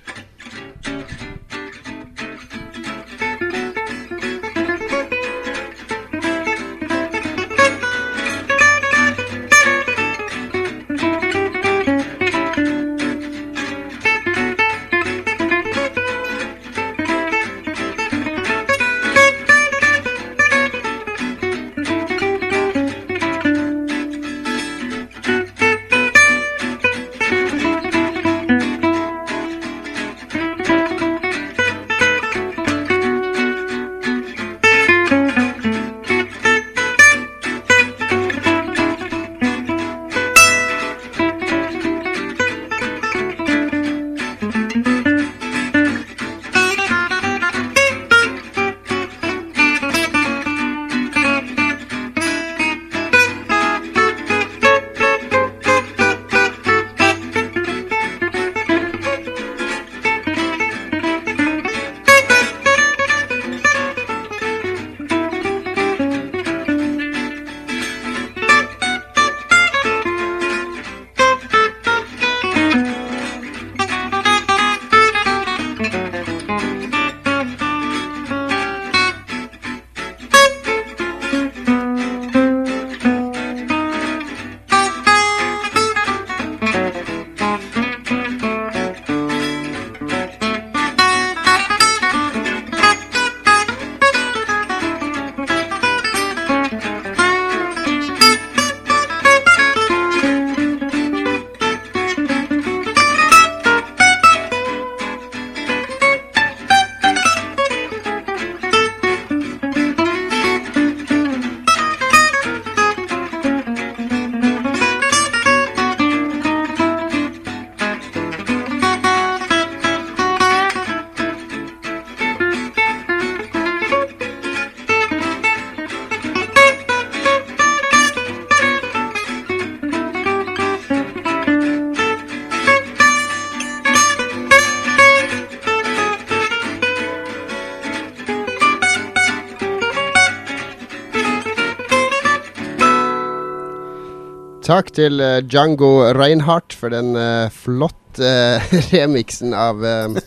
Takk 144.94 145.08
til 145.10 145.22
eh, 145.26 145.40
Django 145.50 145.88
Reinhardt 146.14 146.76
for 146.78 146.94
den 146.94 147.16
uh, 147.18 147.50
flotte 147.50 148.30
remixen 148.92 149.56
av 149.58 149.80
uh, 149.82 150.20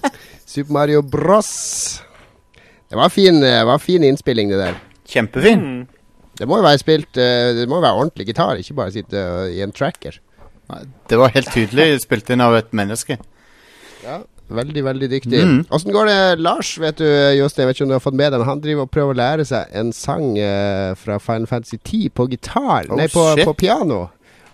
Super 0.43 0.75
Mario 0.75 1.05
Bros. 1.07 2.01
Det 2.91 2.99
var 2.99 3.13
fin, 3.15 3.39
eh, 3.47 3.63
var 3.63 3.79
fin 3.79 4.03
innspilling, 4.03 4.51
det 4.51 4.59
der. 4.59 4.81
Kjempefin. 5.07 5.63
Mm. 5.63 6.19
Det 6.41 6.49
må 6.51 6.59
jo 6.59 6.67
være 6.67 6.83
spilt 6.83 7.15
eh, 7.15 7.53
Det 7.55 7.69
må 7.71 7.79
være 7.79 7.95
ordentlig 7.95 8.27
gitar, 8.27 8.59
ikke 8.59 8.75
bare 8.75 8.97
sitte 8.97 9.23
eh, 9.23 9.55
i 9.55 9.63
en 9.63 9.71
tracker. 9.71 10.19
Det 11.07 11.21
var 11.23 11.31
helt 11.37 11.55
tydelig 11.55 12.01
spilt 12.03 12.35
inn 12.35 12.43
av 12.43 12.59
et 12.59 12.75
menneske. 12.75 13.21
Ja, 14.03 14.25
Veldig, 14.47 14.83
veldig 14.85 15.09
dyktig. 15.11 15.41
Mm. 15.43 15.63
Går 15.93 16.07
det, 16.07 16.19
Lars? 16.39 16.77
Vet 16.79 17.01
du, 17.01 17.07
Jostein, 17.35 17.65
jeg 17.65 17.69
vet 17.69 17.77
ikke 17.77 17.87
om 17.87 17.91
du 17.91 17.97
har 17.97 18.05
fått 18.05 18.19
med 18.19 18.31
deg 18.31 18.43
men 18.43 18.49
Han 18.49 18.61
driver 18.63 18.87
og 18.87 18.93
prøver 18.95 19.17
å 19.17 19.19
lære 19.19 19.47
seg 19.49 19.73
en 19.75 19.91
sang 19.97 20.37
uh, 20.39 20.95
fra 20.99 21.19
Final 21.23 21.49
Fantasy 21.51 21.81
10 21.81 22.13
på 22.15 22.29
gitar. 22.31 22.87
Oh, 22.87 23.01
Nei, 23.01 23.09
på, 23.11 23.25
på 23.43 23.57
piano. 23.59 24.05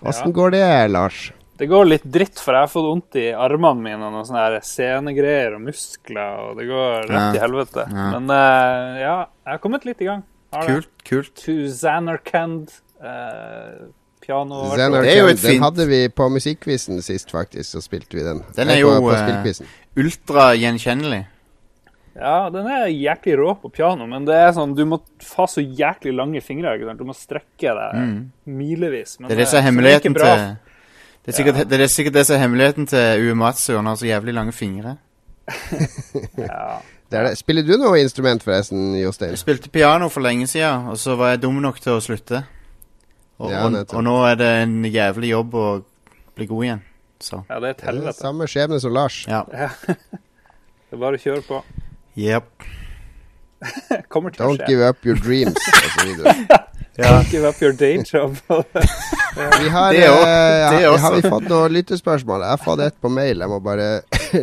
Åssen 0.05 0.29
Ja. 0.29 0.33
går 0.33 0.51
det, 0.51 0.91
Lars? 0.91 1.33
Det 1.59 1.69
går 1.69 1.85
litt 1.87 2.05
dritt, 2.11 2.39
for 2.41 2.55
jeg 2.57 2.63
har 2.65 2.71
fått 2.73 2.87
vondt 2.89 3.15
i 3.21 3.27
armene 3.33 3.81
mine 3.85 4.03
og 4.03 4.13
noen 4.13 4.27
sånne 4.27 4.61
senegreier 4.67 5.55
og 5.55 5.61
muskler, 5.63 6.39
og 6.49 6.57
det 6.59 6.67
går 6.67 7.07
rett 7.07 7.11
Ja. 7.13 7.33
i 7.35 7.43
helvete. 7.45 7.85
Ja. 7.93 8.07
Men 8.19 8.31
uh, 8.31 8.99
ja, 8.99 9.17
jeg 9.47 9.53
har 9.53 9.59
kommet 9.63 9.85
litt 9.85 10.01
i 10.03 10.05
gang. 10.09 10.25
Har 10.53 10.67
det. 10.67 10.75
Kult. 10.75 10.89
kult. 11.05 11.35
To 11.45 11.53
Zanarkand. 11.69 12.73
Uh, 13.03 13.87
piano. 14.23 14.65
Xenar 14.71 15.03
Det 15.03 15.13
er 15.13 15.19
jo 15.23 15.27
et 15.27 15.37
Kent, 15.39 15.43
den 15.43 15.51
fint- 15.53 15.63
hadde 15.65 15.87
vi 15.89 16.09
på 16.09 16.29
musikkquizen 16.31 17.03
sist, 17.03 17.31
faktisk. 17.31 17.71
Så 17.77 17.83
spilte 17.83 18.15
vi 18.19 18.23
den. 18.23 18.43
Den 18.57 18.69
er 18.71 18.79
jo, 18.79 18.91
eh. 19.11 19.55
Ultragjenkjennelig. 19.97 21.27
Ja, 22.15 22.51
den 22.53 22.67
er 22.69 22.87
jæklig 22.93 23.39
rå 23.41 23.55
på 23.63 23.71
piano, 23.73 24.05
men 24.07 24.27
det 24.29 24.35
er 24.37 24.51
sånn, 24.53 24.75
du 24.77 24.83
må 24.85 24.99
ha 25.37 25.47
så 25.49 25.63
jæklig 25.65 26.13
lange 26.15 26.43
fingre. 26.45 26.75
ikke 26.77 26.91
sant? 26.91 26.99
Du 27.01 27.09
må 27.09 27.15
strekke 27.17 27.73
deg 27.79 27.97
milevis. 28.47 29.15
Men 29.19 29.27
Mm. 29.27 29.29
Det 29.31 29.37
er 29.37 29.41
det 29.41 29.49
som 29.49 29.59
er 29.59 29.67
hemmeligheten 29.71 30.15
til 30.15 30.59
det 31.23 31.31
er, 31.31 31.37
sikkert, 31.39 31.69
det 31.71 31.81
er 31.81 31.87
sikkert 31.87 32.13
det 32.19 32.27
som 32.27 32.35
er 32.37 32.41
hemmeligheten 32.43 32.87
til 32.91 33.29
Uematsu. 33.31 33.77
Han 33.77 33.87
har 33.87 33.95
så 33.97 34.07
jævlig 34.11 34.35
lange 34.35 34.53
fingre. 34.53 34.97
Ja. 36.37 36.81
Det 37.13 37.19
er 37.19 37.27
det. 37.29 37.39
Spiller 37.39 37.63
du 37.63 37.75
noe 37.77 37.99
instrument, 38.01 38.43
forresten, 38.43 38.95
Jostein? 38.97 39.31
Jeg 39.35 39.39
spilte 39.43 39.69
piano 39.71 40.09
for 40.09 40.25
lenge 40.25 40.47
siden, 40.49 40.87
og 40.89 40.97
så 40.99 41.13
var 41.21 41.35
jeg 41.35 41.43
dum 41.43 41.59
nok 41.61 41.81
til 41.81 41.93
å 41.99 42.01
slutte. 42.01 42.43
Og, 43.39 43.51
Ja, 43.51 43.67
og, 43.67 43.77
og 43.93 44.05
nå 44.07 44.15
er 44.31 44.39
det 44.41 44.49
en 44.63 44.79
jævlig 44.85 45.29
jobb 45.35 45.55
å 45.55 45.67
bli 46.37 46.47
god 46.49 46.65
igjen. 46.65 46.83
Så 47.21 47.43
ja, 47.51 47.59
det 47.61 47.69
er 47.69 47.71
et 47.71 47.77
Det 47.83 47.85
er 47.87 47.91
helvete. 47.93 48.19
Samme 48.19 48.49
skjebne 48.49 48.81
som 48.81 48.93
Lars. 48.97 49.27
ja. 49.29 49.43
Det 50.93 50.99
er 50.99 51.01
bare 51.01 51.17
å 51.17 51.23
kjøre 51.23 51.41
på. 51.47 51.59
Yep. 52.17 52.45
Kommer 54.13 54.31
til 54.35 54.43
å 54.45 54.49
Don't 54.51 54.61
skje. 54.61 54.69
give 54.73 54.83
up 54.89 55.05
your 55.07 55.17
dreams, 55.17 55.57
osv. 55.57 56.25
Don't 56.99 57.31
give 57.33 57.47
up 57.49 57.61
your 57.63 57.73
day 57.73 58.03
job. 58.13 58.35
Vi 58.49 59.69
har, 59.73 59.93
Det 59.95 60.09
også. 60.11 60.27
eh, 60.29 60.71
Det 60.75 60.83
ja, 60.83 60.91
også. 60.91 60.99
har 61.07 61.15
vi 61.17 61.23
fått 61.25 61.47
noen 61.49 61.73
lyttespørsmål. 61.73 62.43
Jeg 62.45 62.51
har 62.53 62.61
fått 62.61 62.83
et 62.85 62.99
på 63.01 63.09
mail. 63.09 63.41
Jeg 63.41 63.49
må 63.49 63.61
bare 63.65 63.87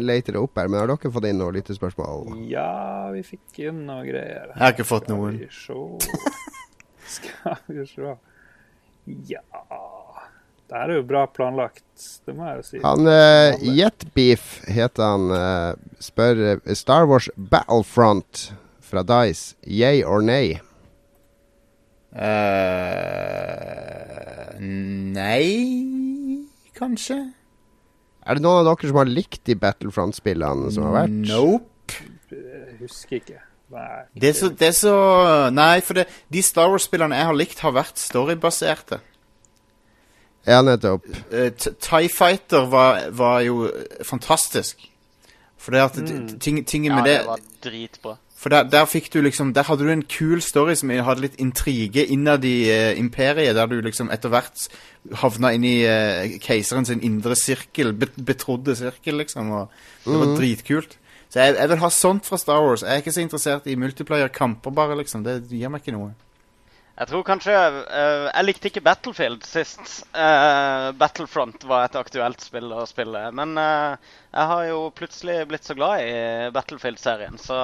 lete 0.02 0.34
det 0.34 0.40
opp 0.42 0.58
her. 0.58 0.68
Men 0.72 0.80
har 0.82 0.90
dere 0.90 1.12
fått 1.14 1.28
inn 1.30 1.38
noen 1.38 1.54
lyttespørsmål? 1.60 2.32
ja, 2.50 3.12
vi 3.14 3.22
fikk 3.28 3.62
inn 3.68 3.84
noen 3.86 4.08
greier. 4.08 4.50
Jeg 4.56 4.64
har 4.64 4.74
ikke 4.74 4.88
fått 4.90 5.12
noen. 5.14 5.38
Skal 5.54 6.00
vi 6.00 6.10
se 7.14 7.20
Skal 7.20 7.62
vi 7.68 7.86
se 7.90 8.18
Ja 9.30 9.44
Det 10.70 10.78
er 10.78 10.92
jo 10.94 11.02
bra 11.02 11.24
planlagt, 11.34 11.82
det 12.30 12.36
må 12.38 12.46
jeg 12.46 12.60
jo 12.60 12.66
si. 12.68 12.80
Han 12.84 13.08
uh, 13.10 13.58
Jetbeef 13.74 14.60
heter 14.70 15.02
han. 15.02 15.32
Uh, 15.34 15.74
spør 16.04 16.44
eh, 16.46 16.76
Star 16.78 17.10
Wars 17.10 17.26
Battlefront 17.34 18.52
fra 18.86 19.02
Dice. 19.02 19.56
Yay 19.66 20.04
or 20.06 20.22
nay? 20.22 20.60
Uh, 22.14 22.22
nei 24.62 25.50
Kanskje? 26.78 27.18
Er 28.26 28.38
det 28.38 28.46
noen 28.46 28.62
av 28.62 28.70
dere 28.70 28.90
som 28.92 29.02
har 29.02 29.10
likt 29.10 29.42
de 29.50 29.58
Battlefront-spillene 29.58 30.70
som 30.74 30.86
har 30.86 31.00
vært? 31.02 31.18
Nope. 31.34 31.98
Jeg 32.30 32.78
husker 32.84 33.18
ikke. 33.24 33.42
Nei, 33.74 34.06
Det 34.18 34.32
er 34.32 34.38
så, 34.38 34.50
det 34.54 34.68
er 34.72 34.74
så 34.78 34.94
Nei, 35.54 35.82
for 35.86 35.98
det, 35.98 36.08
de 36.34 36.42
Star 36.46 36.70
Wars-spillene 36.70 37.18
jeg 37.18 37.30
har 37.30 37.38
likt, 37.38 37.66
har 37.66 37.74
vært 37.74 38.02
storybaserte. 38.02 39.02
Ja, 40.50 40.62
nettopp. 40.66 41.06
Eh, 41.32 41.52
TIE 41.54 42.10
Fighter 42.10 42.66
var, 42.72 43.04
var 43.14 43.44
jo 43.46 43.68
fantastisk. 44.06 44.82
For 45.60 45.76
det 45.76 45.84
at 45.84 46.00
mm. 46.00 46.40
ting, 46.40 46.64
tingen 46.66 46.96
Ja, 46.96 47.04
det 47.04 47.06
det, 47.06 47.20
det 47.20 47.28
var 47.28 47.46
dritbra. 47.64 48.16
For 48.40 48.50
der, 48.54 48.70
der 48.72 48.86
fikk 48.88 49.10
du 49.14 49.20
liksom 49.22 49.52
Der 49.54 49.68
hadde 49.68 49.84
du 49.84 49.92
en 49.92 50.06
kul 50.08 50.40
story 50.42 50.76
som 50.80 50.90
hadde 50.90 51.26
litt 51.26 51.36
intrige 51.44 52.06
innad 52.08 52.46
i 52.48 52.70
uh, 52.72 53.00
imperiet, 53.00 53.56
der 53.56 53.68
du 53.68 53.82
liksom 53.84 54.10
etter 54.16 54.32
hvert 54.32 54.70
havna 55.20 55.52
inn 55.56 55.68
i 55.68 55.76
uh, 55.84 56.40
keiseren 56.40 56.88
sin 56.88 57.04
indre 57.04 57.36
sirkel, 57.36 57.92
bet, 58.00 58.16
betrodde 58.16 58.78
sirkel, 58.80 59.20
liksom. 59.20 59.52
Og 59.52 60.08
det 60.08 60.22
var 60.24 60.34
dritkult. 60.40 60.96
Så 61.30 61.44
jeg, 61.44 61.58
jeg 61.60 61.70
vil 61.70 61.84
ha 61.84 61.90
sånt 61.94 62.26
fra 62.26 62.40
Star 62.40 62.64
Wars. 62.64 62.82
Jeg 62.82 62.96
er 62.96 63.04
ikke 63.04 63.14
så 63.18 63.26
interessert 63.26 63.68
i 63.68 63.76
multiplayer-kamper, 63.78 64.74
bare, 64.74 64.98
liksom. 65.04 65.28
Det 65.28 65.42
gir 65.52 65.70
meg 65.70 65.84
ikke 65.84 65.98
noe. 65.98 66.16
Jeg 67.00 67.08
tror 67.08 67.22
kanskje 67.24 67.56
uh, 67.56 68.28
Jeg 68.28 68.46
likte 68.46 68.68
ikke 68.70 68.84
Battlefield 68.84 69.46
sist. 69.48 70.02
Uh, 70.12 70.92
Battlefront 71.00 71.64
var 71.70 71.88
et 71.88 71.96
aktuelt 72.00 72.44
spill 72.44 72.74
å 72.76 72.84
spille. 72.90 73.22
Men 73.36 73.56
uh, 73.56 73.96
jeg 74.34 74.50
har 74.52 74.64
jo 74.68 74.82
plutselig 74.96 75.38
blitt 75.48 75.68
så 75.68 75.78
glad 75.80 76.04
i 76.04 76.18
Battlefield-serien, 76.56 77.40
så 77.40 77.60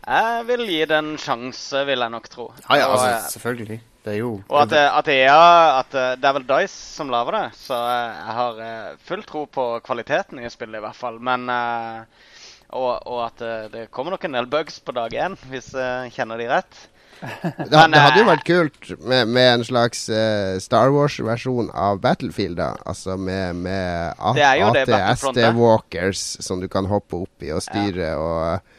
jeg 0.00 0.44
vil 0.48 0.62
gi 0.68 0.78
det 0.88 0.96
en 0.96 1.10
sjanse, 1.20 1.82
vil 1.88 2.04
jeg 2.04 2.12
nok 2.12 2.28
tro. 2.32 2.46
Ja, 2.66 2.78
ja, 2.82 2.90
altså, 2.90 3.32
selvfølgelig. 3.38 3.80
Det 4.00 4.14
er 4.14 4.20
jo 4.22 4.30
og 4.48 4.60
at, 4.62 4.72
at 4.72 5.08
EA 5.12 5.40
at 5.76 5.92
Det 5.92 6.24
er 6.24 6.36
vel 6.38 6.46
Dice 6.48 6.72
som 6.72 7.10
lager 7.12 7.36
det, 7.36 7.42
så 7.60 7.76
jeg 7.76 8.36
har 8.38 8.62
full 9.08 9.24
tro 9.28 9.42
på 9.44 9.66
kvaliteten 9.84 10.40
i 10.40 10.48
spillet, 10.52 10.80
i 10.80 10.84
hvert 10.86 10.96
fall. 10.96 11.20
Men 11.20 11.44
og, 11.50 12.92
og 12.96 13.20
at 13.26 13.44
det 13.74 13.90
kommer 13.92 14.16
nok 14.16 14.24
en 14.24 14.38
del 14.38 14.48
bugs 14.48 14.80
på 14.80 14.96
dag 14.96 15.16
én, 15.26 15.36
hvis 15.52 15.74
jeg 15.76 16.16
kjenner 16.16 16.40
de 16.40 16.48
rett. 16.48 16.80
Det, 17.20 17.66
det 17.70 18.00
hadde 18.00 18.18
jo 18.20 18.24
eh, 18.24 18.30
vært 18.30 18.44
kult 18.48 18.90
med, 19.04 19.28
med 19.28 19.48
en 19.58 19.64
slags 19.68 20.06
uh, 20.08 20.56
Star 20.62 20.90
Wars-versjon 20.94 21.68
av 21.74 22.00
Battlefield, 22.00 22.56
da. 22.60 22.70
Altså 22.88 23.16
med, 23.20 23.60
med 23.66 24.14
A- 24.18 24.34
Det 24.36 24.46
er 24.46 24.60
jo 24.62 24.70
det 24.74 24.86
Battlefront 24.88 25.36
er. 25.40 25.50
AT-walkers 25.50 26.24
som 26.44 26.60
du 26.64 26.68
kan 26.72 26.88
hoppe 26.88 27.20
opp 27.26 27.44
i 27.46 27.52
og 27.56 27.62
styre 27.66 28.14
og 28.20 28.76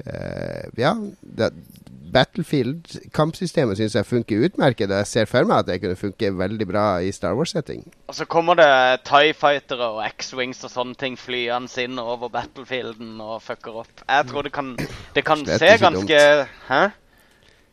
Uh, 0.00 0.70
Ja. 0.80 0.94
Det, 1.20 1.50
Battlefield-kampsystemet 2.10 3.78
syns 3.78 3.94
jeg 3.94 4.06
funker 4.08 4.40
utmerket, 4.48 4.90
og 4.90 4.96
jeg 5.02 5.06
ser 5.06 5.28
for 5.30 5.46
meg 5.46 5.60
at 5.62 5.68
det 5.68 5.76
kunne 5.82 5.98
funke 5.98 6.30
veldig 6.34 6.66
bra 6.66 6.84
i 7.04 7.12
Star 7.14 7.36
Wars-setting. 7.38 7.84
Og 8.10 8.16
så 8.18 8.26
kommer 8.26 8.58
det 8.58 8.66
Tie 9.06 9.34
Fightere 9.36 9.90
og 9.94 10.00
X-Wings 10.08 10.64
og 10.66 10.72
sånne 10.72 10.98
ting 10.98 11.18
flyende 11.20 11.70
inn 11.84 12.00
over 12.02 12.32
battlefielden 12.32 13.20
og 13.22 13.42
fucker 13.44 13.82
opp. 13.84 14.02
Jeg 14.08 14.26
tror 14.30 14.46
det 14.48 14.52
kan, 14.56 14.72
det 15.14 15.24
kan 15.28 15.44
se 15.46 15.58
ganske 15.76 15.90
ganske 15.90 16.48
Hæ? 16.70 16.82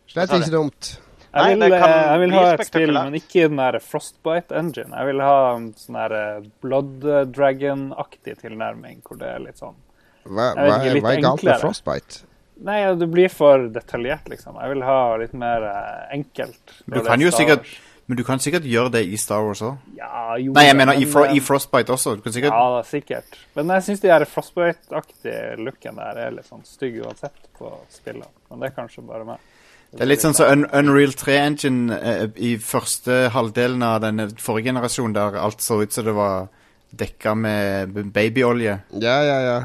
Slett 0.08 0.34
ikke 0.38 0.54
dumt. 0.54 0.94
Jeg 1.38 1.58
vil, 1.60 1.74
eh, 1.74 1.84
jeg 1.84 2.22
vil 2.24 2.34
ha 2.34 2.46
et 2.54 2.64
spill, 2.66 2.94
men 2.96 3.18
ikke 3.20 3.50
den 3.50 3.60
der 3.60 3.78
Frostbite 3.84 4.56
Engine. 4.58 4.90
Jeg 4.96 5.10
vil 5.12 5.22
ha 5.22 5.36
en 5.58 5.68
sånn 5.78 6.00
der 6.00 6.16
eh, 6.18 6.48
Blood 6.64 7.04
Dragon-aktig 7.36 8.40
tilnærming, 8.42 9.04
hvor 9.06 9.20
det 9.22 9.36
er 9.36 9.44
litt 9.44 9.62
sånn 9.62 9.76
Hva, 10.24 10.54
hva, 10.58 10.80
litt 10.88 11.04
hva 11.04 11.14
er 11.14 11.22
galt 11.28 11.46
med. 11.46 11.60
Frostbite? 11.62 12.24
Nei, 12.66 12.80
du 12.94 13.04
det 13.04 13.10
blir 13.12 13.30
for 13.30 13.68
detaljert, 13.74 14.30
liksom. 14.32 14.58
Jeg 14.62 14.74
vil 14.74 14.86
ha 14.88 15.02
litt 15.22 15.36
mer 15.38 15.66
eh, 15.68 16.08
enkelt. 16.18 16.80
Du 16.88 17.00
kan 17.06 17.22
jo 17.22 17.34
sikkert 17.34 17.68
Men 18.08 18.16
du 18.16 18.24
kan 18.24 18.40
sikkert 18.40 18.64
gjøre 18.64 18.94
det 18.94 19.02
i 19.12 19.18
Star 19.20 19.44
Wars 19.44 19.60
òg. 19.68 19.82
Ja, 19.98 20.38
Nei, 20.40 20.64
jeg 20.64 20.76
mener 20.80 20.96
i, 20.96 21.04
Fro 21.12 21.26
eh, 21.28 21.34
i 21.36 21.42
Frostbite 21.44 21.92
også. 21.92 22.16
Du 22.16 22.22
kan 22.24 22.32
sikkert 22.32 22.56
Ja, 22.56 22.62
da, 22.78 22.86
sikkert. 22.88 23.36
Men 23.58 23.74
jeg 23.76 23.84
syns 23.84 24.04
de 24.06 24.14
her 24.14 24.24
Frostbite-aktige 24.32 25.58
looken 25.60 26.00
der 26.00 26.22
er 26.24 26.38
litt 26.38 26.48
sånn 26.48 26.64
stygg 26.64 27.02
uansett 27.04 27.50
på 27.60 27.74
spillene. 27.92 28.32
Men 28.48 28.64
det 28.64 28.70
er 28.72 28.78
kanskje 28.80 29.04
bare 29.10 29.28
meg. 29.28 29.44
Det 29.92 30.04
er 30.04 30.10
litt 30.12 30.22
sånn 30.22 30.36
som 30.36 30.50
Un 30.52 30.66
Unreal 30.76 31.14
3-engine 31.16 31.96
eh, 31.98 32.24
i 32.44 32.58
første 32.60 33.30
halvdelen 33.34 33.82
av 33.88 34.02
denne 34.04 34.28
forrige 34.42 34.70
generasjonen, 34.74 35.14
der 35.16 35.38
alt 35.40 35.64
så 35.64 35.80
ut 35.82 35.96
som 35.96 36.06
det 36.06 36.14
var 36.18 36.50
dekka 36.98 37.34
med 37.40 37.96
babyolje. 38.14 38.80
Ja, 39.00 39.16
ja, 39.24 39.38
ja. 39.46 39.58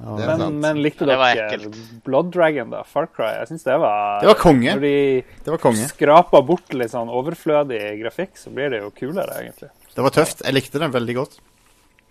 Det 0.00 0.22
er 0.22 0.28
Men, 0.30 0.38
sant. 0.42 0.58
men 0.62 0.82
likte 0.84 1.06
Ja, 1.06 1.16
dere. 1.34 1.70
Blood 2.06 2.28
Dragon, 2.34 2.70
da? 2.70 2.82
Far 2.86 3.08
Cry? 3.10 3.30
Jeg 3.40 3.48
syns 3.50 3.64
det 3.66 3.74
var 3.82 4.20
Det 4.22 4.28
var 4.30 4.38
konge. 4.38 4.74
Når 4.76 4.80
de 4.84 5.24
Det 5.44 5.50
var 5.50 5.58
konge. 5.58 5.88
skraper 5.90 6.44
bort 6.46 6.72
litt 6.78 6.92
sånn 6.92 7.10
overflødig 7.10 7.80
grafikk, 8.02 8.36
så 8.38 8.52
blir 8.54 8.70
det 8.70 8.82
jo 8.84 8.90
kulere, 8.94 9.34
egentlig. 9.42 9.70
Det 9.94 10.02
var 10.06 10.14
tøft. 10.14 10.44
Jeg 10.46 10.54
likte 10.54 10.78
den 10.78 10.92
veldig 10.94 11.14
godt. 11.18 11.38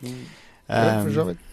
Ja, 0.03 1.01
for 1.03 1.11
så 1.15 1.21
Um, 1.23 1.27
vidt. 1.31 1.45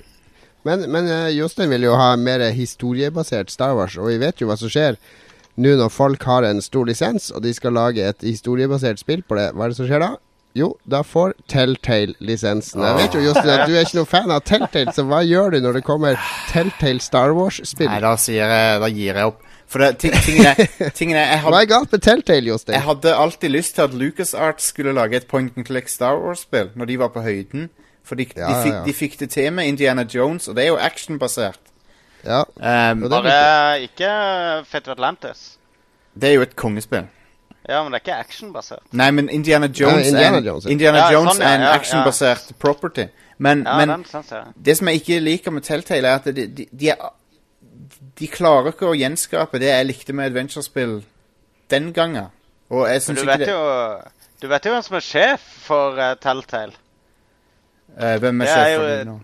Men, 0.66 0.82
men 0.90 1.06
eh, 1.08 1.28
Jostein 1.38 1.70
vil 1.70 1.86
jo 1.86 1.94
ha 1.94 2.16
mer 2.18 2.42
historiebasert 2.52 3.50
Star 3.54 3.74
Wars, 3.78 3.94
og 3.96 4.08
vi 4.10 4.18
vet 4.18 4.40
jo 4.42 4.48
hva 4.50 4.56
som 4.58 4.68
skjer 4.68 4.98
nå 5.56 5.74
når 5.80 5.90
folk 5.92 6.22
har 6.28 6.44
en 6.48 6.62
stor 6.64 6.86
lisens, 6.88 7.30
og 7.32 7.42
de 7.44 7.52
skal 7.56 7.72
lage 7.76 8.04
et 8.04 8.24
historiebasert 8.26 9.00
spill 9.02 9.22
på 9.26 9.38
det. 9.38 9.50
Hva 9.54 9.66
er 9.66 9.72
det 9.74 9.78
som 9.80 9.88
skjer 9.88 10.02
da? 10.04 10.14
Jo, 10.56 10.70
da 10.88 11.02
får 11.04 11.34
Telltale 11.52 12.14
lisensen. 12.24 12.80
Jeg 12.80 12.96
vet 12.96 13.16
jo, 13.18 13.20
Jostein, 13.26 13.50
at 13.58 13.68
du 13.68 13.74
er 13.76 13.82
ikke 13.84 13.98
noen 13.98 14.08
fan 14.08 14.30
av 14.32 14.40
Telltale, 14.48 14.94
så 14.96 15.04
hva 15.04 15.18
gjør 15.26 15.52
du 15.52 15.58
når 15.60 15.78
det 15.78 15.82
kommer 15.84 16.16
Telltale 16.48 17.02
Star 17.04 17.34
Wars-spill? 17.36 17.90
nei, 17.92 17.98
da 18.00 18.14
jeg 18.16 18.80
Da 18.80 18.88
gir 18.88 19.20
jeg 19.20 19.32
opp. 19.32 19.42
For 19.66 19.82
det, 19.82 19.98
ting, 19.98 20.14
tingene, 20.22 20.54
tingene 20.94 21.24
jeg, 21.26 21.42
Hva 21.42 21.60
er 21.60 21.68
galt 21.68 21.92
med 21.92 22.04
Telltale, 22.06 22.56
jeg 22.70 22.84
hadde 22.86 23.14
alltid 23.18 23.52
lyst 23.52 23.74
til 23.76 23.82
at 23.84 23.96
LucasArts 23.98 24.70
skulle 24.70 24.94
lage 24.96 25.18
et 25.18 25.26
point 25.28 25.52
and 25.58 25.66
click 25.66 25.90
Star 25.92 26.16
Wars-spill 26.22 26.70
når 26.78 26.88
de 26.92 26.98
var 27.02 27.12
på 27.12 27.24
høyden. 27.26 27.68
For 28.06 28.14
de, 28.14 28.28
Ja, 28.36 28.46
de, 28.48 28.62
fikk, 28.62 28.72
ja. 28.72 28.82
de 28.86 28.92
fikk 28.94 29.18
det 29.20 29.30
til 29.34 29.52
med 29.52 29.66
Indiana 29.66 30.06
Jones, 30.08 30.46
og 30.48 30.54
det 30.56 30.64
er 30.64 30.68
jo 30.70 30.76
actionbasert. 30.78 31.58
Ja, 32.26 32.42
Um, 32.92 33.02
Og 33.04 33.10
det 33.10 33.18
er 33.18 33.22
Bare 33.22 33.80
ikke 33.82 34.64
Fate 34.66 34.88
of 34.90 34.96
Atlantis. 34.96 35.58
det 36.20 36.30
er 36.30 36.34
jo 36.34 36.42
et 36.42 36.56
kongespill. 36.56 37.06
Ja, 37.68 37.82
men 37.82 37.92
det 37.92 38.00
er 38.00 38.04
ikke 38.04 38.16
actionbasert. 38.24 38.82
Nei, 38.92 39.10
men 39.10 39.28
Indiana 39.28 39.66
Jones, 39.66 40.06
Indiana 40.08 40.36
er, 40.36 40.38
en- 40.38 40.44
Jones, 40.46 40.64
ja. 40.64 40.70
Indiana 40.70 40.98
Ja, 40.98 41.12
Jones 41.12 41.32
sånn, 41.36 41.42
ja, 41.42 41.48
er 41.48 41.54
en 41.54 41.60
ja, 41.62 41.68
ja. 41.68 41.74
actionbasert 41.78 42.52
property. 42.58 43.06
Men, 43.38 43.64
Ja, 43.66 43.76
men 43.76 43.88
den 43.88 44.04
det 44.64 44.76
som 44.78 44.88
jeg 44.88 45.00
ikke 45.02 45.20
liker 45.20 45.50
med 45.50 45.62
Telltale, 45.62 46.08
er 46.08 46.14
at 46.14 46.24
de, 46.24 46.46
de, 46.46 46.66
de, 46.72 46.88
er, 46.90 47.12
de 48.18 48.26
klarer 48.28 48.72
ikke 48.72 48.86
å 48.86 48.94
gjenskape 48.96 49.58
det 49.58 49.68
jeg 49.68 49.86
likte 49.86 50.12
med 50.12 50.30
adventure-spill 50.30 51.02
den 51.70 51.92
gangen. 51.92 52.30
Og 52.70 52.88
jeg 52.88 53.02
syns 53.02 53.18
du 53.18 53.22
ikke 53.26 53.38
vet 53.38 53.46
det 53.46 53.54
jo 53.54 53.98
Du 54.40 54.48
vet 54.48 54.64
jo 54.66 54.72
hvem 54.72 54.82
som 54.82 54.96
er 54.96 55.00
sjef 55.00 55.40
for 55.66 55.98
uh, 55.98 56.14
Telltale? 56.22 56.72
Uh, 57.96 58.16
hvem 58.20 58.40
er 58.40 58.46
er 58.46 58.54
sjef 58.54 58.78
for 58.78 58.86
det 58.88 59.06
nå? 59.06 59.20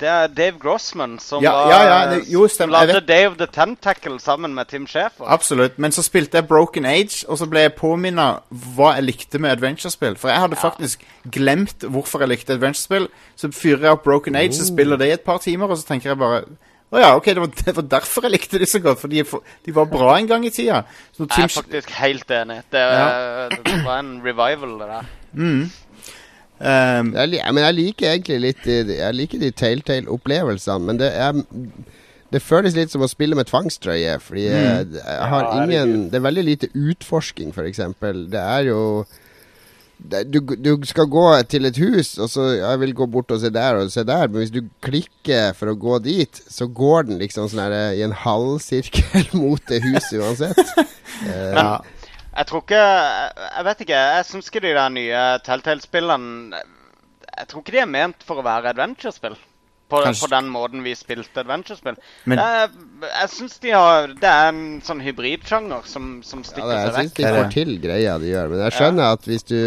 Det 0.00 0.08
er 0.08 0.26
Dave 0.32 0.58
Grossman 0.58 1.18
som 1.20 1.42
Ja, 1.44 1.50
var, 1.52 1.70
ja, 1.70 1.80
ja, 2.14 2.20
jo, 2.32 2.46
lagde 2.66 2.94
vet- 2.94 3.06
Day 3.08 3.26
of 3.26 3.36
the 3.36 3.46
Tentacle 3.46 4.18
sammen 4.20 4.54
med 4.54 4.68
Tim 4.68 4.86
Schafer. 4.86 5.24
Absolutt. 5.28 5.78
Men 5.78 5.92
så 5.92 6.02
spilte 6.02 6.38
jeg 6.40 6.48
Broken 6.48 6.86
Age, 6.86 7.24
og 7.28 7.38
så 7.38 7.46
ble 7.46 7.60
jeg 7.66 7.74
påminna 7.76 8.30
hva 8.50 8.94
jeg 8.96 9.04
likte 9.04 9.38
med 9.38 9.50
adventure-spill. 9.50 10.16
For 10.16 10.28
jeg 10.32 10.40
hadde 10.40 10.56
faktisk 10.56 11.04
glemt 11.30 11.84
hvorfor 11.84 12.24
jeg 12.24 12.28
likte 12.32 12.52
adventure-spill. 12.56 13.08
Så 13.36 13.52
fyrer 13.52 13.80
jeg 13.90 13.90
opp 13.98 14.04
Broken 14.04 14.36
Age 14.36 14.56
og 14.60 14.66
spiller 14.72 14.96
det 14.96 15.08
i 15.08 15.16
et 15.18 15.26
par 15.26 15.38
timer, 15.38 15.68
og 15.70 15.78
så 15.78 15.86
tenker 15.86 16.10
jeg 16.10 16.18
bare 16.18 16.42
å 16.90 16.98
ja, 16.98 17.12
ok, 17.14 17.24
det 17.24 17.38
var, 17.38 17.46
det 17.46 17.76
var 17.76 17.82
derfor 17.82 18.24
jeg 18.26 18.32
likte 18.32 18.58
de 18.58 18.66
så 18.66 18.80
godt. 18.82 18.98
For 18.98 19.08
de, 19.08 19.22
de 19.66 19.74
var 19.74 19.84
bra 19.86 20.16
en 20.18 20.26
gang 20.26 20.42
i 20.46 20.50
tida. 20.50 20.80
Så 21.14 21.26
Jeg 21.28 21.44
er 21.44 21.52
faktisk 21.54 21.90
helt 22.00 22.30
enig. 22.34 22.56
Det, 22.72 22.82
det 23.68 23.76
var 23.84 24.00
en 24.00 24.16
revival, 24.24 24.72
det 24.80 24.88
der. 24.90 25.12
Ehm, 26.60 27.14
Jeg, 27.16 27.40
men 27.54 27.64
jeg 27.64 27.74
liker 27.74 28.10
egentlig 28.10 28.40
litt 28.44 28.66
Jeg 28.68 29.16
liker 29.16 29.40
de 29.40 29.50
Telltale-opplevelsene, 29.56 30.86
men 30.86 31.00
det 31.00 31.08
er 31.16 31.40
det 32.30 32.38
føles 32.44 32.76
litt 32.76 32.92
som 32.92 33.02
å 33.02 33.08
spille 33.10 33.34
med 33.34 33.48
tvangstrøye, 33.50 34.12
fordi 34.22 34.44
mm. 34.52 34.92
jeg 35.00 35.30
har 35.32 35.46
Ja, 35.48 35.64
ingen 35.64 35.72
herregud. 35.72 36.04
Det 36.12 36.18
er 36.20 36.26
veldig 36.28 36.44
lite 36.46 36.68
utforsking, 36.78 37.50
f.eks. 37.50 37.80
Det 38.30 38.42
er 38.44 38.68
jo 38.68 38.82
det, 40.00 40.20
du, 40.32 40.38
du 40.56 40.70
skal 40.88 41.10
gå 41.10 41.24
til 41.50 41.68
et 41.68 41.76
hus, 41.82 42.14
og 42.22 42.30
så 42.32 42.46
Jeg 42.54 42.80
vil 42.80 42.94
gå 42.96 43.08
bort 43.10 43.34
og 43.34 43.42
se 43.42 43.50
der 43.52 43.80
og 43.80 43.90
se 43.92 44.04
der, 44.06 44.28
men 44.28 44.44
hvis 44.44 44.54
du 44.54 44.62
klikker 44.84 45.56
for 45.58 45.72
å 45.72 45.76
gå 45.76 45.98
dit, 46.06 46.42
så 46.48 46.70
går 46.70 47.10
den 47.10 47.20
liksom 47.20 47.50
sånn 47.50 47.64
her 47.66 47.76
eh, 47.76 47.98
i 47.98 48.04
en 48.06 48.16
halvsirkel 48.16 49.26
mot 49.42 49.62
det 49.68 49.82
huset 49.84 50.22
uansett. 50.22 50.62
uh, 50.78 51.50
ja. 51.58 51.72
Jeg 52.36 52.46
tror 52.46 52.62
ikke 52.64 52.80
Jeg, 52.80 53.64
vet 53.66 53.80
ikke. 53.86 54.00
Jeg 54.16 54.26
syns 54.28 54.50
ikke 54.50 54.62
de 54.66 54.74
der 54.76 54.88
nye 54.94 55.22
Telltale-spillene 55.46 56.60
Jeg 56.60 57.48
tror 57.50 57.62
ikke 57.64 57.72
de 57.76 57.80
er 57.84 57.88
ment 57.90 58.26
for 58.26 58.40
å 58.40 58.44
være 58.46 58.70
adventure-spill. 58.74 59.38
På, 59.90 59.98
på 60.06 60.28
den 60.30 60.46
måten 60.54 60.84
vi 60.86 60.92
spilte 60.94 61.42
adventure-spill. 61.42 61.96
Men- 62.30 62.38
Jeg, 62.38 62.68
jeg 63.08 63.30
syns 63.34 63.56
de 63.64 63.72
har 63.74 64.12
Det 64.14 64.30
er 64.30 64.52
en 64.52 64.62
sånn 64.86 65.00
hybridsjanger 65.02 65.88
som, 65.90 66.20
som 66.22 66.44
Ja, 66.44 66.50
stikker 66.52 66.70
det, 66.70 66.84
seg 66.84 66.94
vekk. 66.94 67.00
Jeg 67.00 67.10
syns 67.10 67.16
de 67.18 67.32
får 67.40 67.50
til 67.56 67.72
greia 67.82 68.18
de 68.22 68.30
gjør, 68.30 68.52
men 68.54 68.62
jeg 68.68 68.76
skjønner 68.78 69.16
at 69.16 69.26
hvis 69.26 69.48
du 69.50 69.58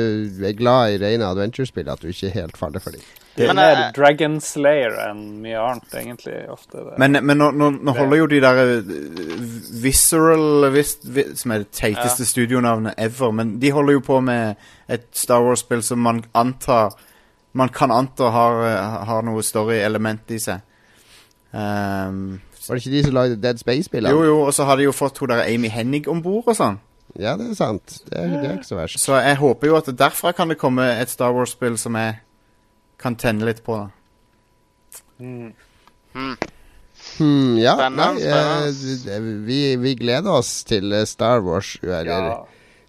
er 0.48 0.56
glad 0.62 0.94
i 0.96 1.02
rene 1.04 1.28
adventure-spill, 1.34 1.92
at 1.92 2.00
du 2.00 2.08
ikke 2.14 2.32
helt 2.38 2.58
faller 2.62 2.80
for 2.80 2.96
dem. 2.96 3.04
Det 3.36 3.48
er 3.50 3.56
mer 3.58 3.80
eh, 3.80 3.88
Dragon 3.96 4.36
Slayer 4.44 4.94
enn 5.08 5.22
mye 5.42 5.58
annet, 5.58 5.94
egentlig. 5.98 6.36
ofte. 6.54 6.78
Det. 6.78 6.98
Men, 7.02 7.18
men 7.26 7.40
nå, 7.42 7.50
nå, 7.58 7.70
nå 7.82 7.96
holder 7.98 8.20
jo 8.20 8.28
de 8.30 8.42
der 8.44 8.60
eh, 8.62 8.92
Visceral 9.84 10.68
vis, 10.74 10.94
vi, 11.02 11.26
Som 11.40 11.56
er 11.56 11.64
det 11.64 11.72
teiteste 11.74 12.28
studionavnet 12.30 12.94
ever. 13.02 13.34
Men 13.34 13.56
de 13.62 13.72
holder 13.74 13.98
jo 13.98 14.04
på 14.06 14.20
med 14.22 14.62
et 14.92 15.08
Star 15.18 15.42
Wars-spill 15.46 15.82
som 15.86 16.04
man 16.06 16.22
antar 16.38 16.94
Man 17.58 17.74
kan 17.74 17.92
anta 17.94 18.30
har, 18.34 18.62
eh, 18.70 18.98
har 19.10 19.26
noe 19.26 19.42
story-element 19.46 20.34
i 20.34 20.40
seg. 20.42 20.62
Um, 21.54 22.40
Var 22.66 22.78
det 22.78 22.82
ikke 22.82 22.94
de 22.96 23.04
som 23.06 23.14
lagde 23.14 23.42
Dead 23.42 23.60
Space-spillene? 23.62 24.14
jo, 24.14 24.24
jo, 24.26 24.38
og 24.48 24.54
så 24.58 24.66
har 24.66 24.78
de 24.78 24.88
jo 24.88 24.94
fått 24.96 25.20
hun 25.22 25.30
der 25.30 25.44
Amy 25.46 25.70
Hennig 25.70 26.08
om 26.10 26.22
bord 26.26 26.50
og 26.50 26.58
sånn. 26.58 26.80
Ja, 27.20 27.36
det 27.38 27.52
er 27.52 27.58
sant. 27.58 28.00
Det 28.08 28.18
er, 28.18 28.30
det 28.32 28.48
er 28.48 28.56
ikke 28.58 28.72
så 28.72 28.78
verst. 28.80 28.98
Så 29.02 29.20
jeg 29.22 29.38
håper 29.38 29.70
jo 29.70 29.78
at 29.78 29.90
derfra 29.98 30.32
kan 30.34 30.50
det 30.50 30.58
komme 30.58 30.88
et 30.98 31.14
Star 31.14 31.34
Wars-spill 31.36 31.78
som 31.78 31.98
jeg 32.00 32.16
kan 33.04 33.20
tenne 33.20 33.46
litt 33.50 33.62
på. 33.66 33.78
da. 33.78 33.92
Hmm, 37.18 37.58
ja, 37.60 37.76
Spennende, 37.76 38.14
nei, 38.16 39.12
eh, 39.12 39.22
vi, 39.46 39.60
vi 39.82 39.94
gleder 40.00 40.40
oss 40.40 40.64
til 40.68 40.94
eh, 40.96 41.06
Star 41.10 41.44
Wars. 41.46 41.76
Eller, 41.84 42.30
ja. 42.32 42.42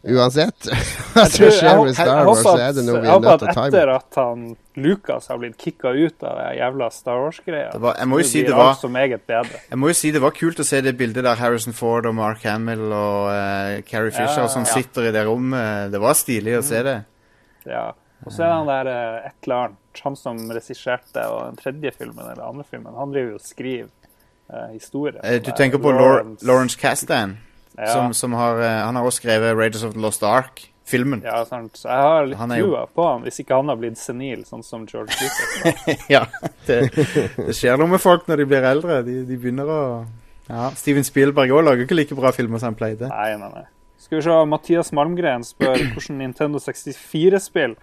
Uansett 0.04 0.66
hva 1.14 1.24
som 1.32 1.48
skjer 1.48 1.78
med 1.80 1.94
Star 1.96 2.26
Wars, 2.28 2.42
så 2.44 2.52
er 2.60 2.74
det 2.76 2.82
noe 2.84 3.00
vi 3.00 3.08
er 3.08 3.22
nødt 3.24 3.40
til 3.40 3.48
å 3.48 3.54
ta 3.56 3.62
etter 3.70 3.92
at 3.94 4.18
han 4.20 4.42
Lucas 4.84 5.30
har 5.32 5.38
blitt 5.40 5.56
kicka 5.56 5.94
ut 5.96 6.26
av 6.28 6.36
den 6.42 6.58
jævla 6.58 6.90
Star 6.92 7.22
Wars-greia 7.22 7.70
Det 7.72 7.94
jeg 7.96 8.10
må 8.10 8.20
jo 8.20 8.26
si 8.28 8.42
det 8.44 8.58
var-. 8.58 8.76
Jeg 8.82 9.80
må 9.80 9.92
jo 9.92 9.96
si 9.96 10.12
det 10.12 10.20
var 10.20 10.36
kult 10.36 10.60
å 10.60 10.68
se 10.68 10.82
det 10.84 10.92
bildet 11.00 11.24
der 11.24 11.40
Harrison 11.40 11.76
Ford 11.76 12.04
og 12.10 12.16
Mark 12.18 12.44
Hamill 12.44 12.84
og 12.90 13.32
uh, 13.32 13.80
Carrie 13.88 14.12
Fisher 14.12 14.44
Ja, 14.44 14.52
som 14.52 14.68
ja. 14.68 14.76
sitter 14.76 15.08
i 15.08 15.14
det 15.14 15.24
rommet. 15.24 15.94
Det 15.94 16.02
var 16.04 16.18
stilig 16.20 16.58
å 16.60 16.64
se 16.66 16.84
det. 16.84 16.98
Ja. 17.64 17.86
Og 18.24 18.32
så 18.32 18.44
er 18.46 18.52
han 18.54 18.68
der 18.70 18.90
eh, 18.90 19.28
et 19.28 19.46
eller 19.48 19.56
annet, 19.62 20.02
han 20.04 20.16
som 20.18 20.38
regisserte 20.50 21.24
og 21.30 21.40
den 21.52 21.58
tredje 21.60 21.92
filmen 21.94 22.24
eller 22.24 22.44
andre 22.46 22.64
filmen, 22.66 22.94
han 22.98 23.12
driver 23.14 23.34
jo 23.34 23.40
og 23.40 23.44
skriver 23.46 23.88
eh, 24.50 24.68
historie. 24.72 25.18
Eh, 25.22 25.40
du 25.44 25.50
er 25.52 25.58
tenker 25.58 25.82
på 25.82 25.92
Lawrence, 25.94 26.46
Lawrence 26.46 26.78
Castan? 26.80 27.36
Ja. 27.74 27.88
som, 27.90 28.12
som 28.14 28.32
har 28.38 28.60
Han 28.62 28.94
har 28.94 29.02
også 29.02 29.18
skrevet 29.24 29.56
Raiders 29.58 29.82
of 29.82 29.94
the 29.96 30.00
Lost 30.00 30.22
Ark, 30.22 30.60
filmen. 30.86 31.24
Ja, 31.26 31.40
sant. 31.44 31.74
Så 31.80 31.88
jeg 31.90 32.02
har 32.06 32.26
litt 32.30 32.38
er 32.38 32.60
jo- 32.60 32.84
på 32.94 33.06
han, 33.08 33.24
hvis 33.26 33.40
ikke 33.42 33.56
han 33.58 33.72
har 33.72 33.80
blitt 33.80 33.98
senil, 33.98 34.44
sånn 34.46 34.62
som 34.62 34.84
George 34.86 35.10
Lucas. 35.18 36.04
Ja, 36.14 36.26
det, 36.68 36.78
det 37.36 37.56
skjer 37.56 37.80
noe 37.80 37.90
med 37.96 38.02
folk 38.02 38.28
når 38.30 38.44
de 38.44 38.46
blir 38.52 38.68
eldre. 38.68 39.00
De, 39.02 39.24
de 39.26 39.36
begynner 39.40 39.66
å 39.74 39.80
ja, 40.48 40.68
Steven 40.76 41.04
Spielberg 41.06 41.50
òg 41.56 41.64
lager 41.64 41.86
ikke 41.86 41.96
like 41.96 42.16
bra 42.18 42.30
filmer 42.36 42.60
som 42.60 42.72
han 42.72 42.78
pleide. 42.78 43.08
Nei, 43.08 43.30
nei, 43.40 43.50
nei. 43.56 43.64
Skal 44.04 44.18
vi 44.20 44.24
se, 44.26 44.34
Mathias 44.52 44.92
Malmgren 44.92 45.44
spør 45.48 45.80
hvordan 45.94 46.18
Nintendo 46.20 46.60
64-spill 46.60 47.74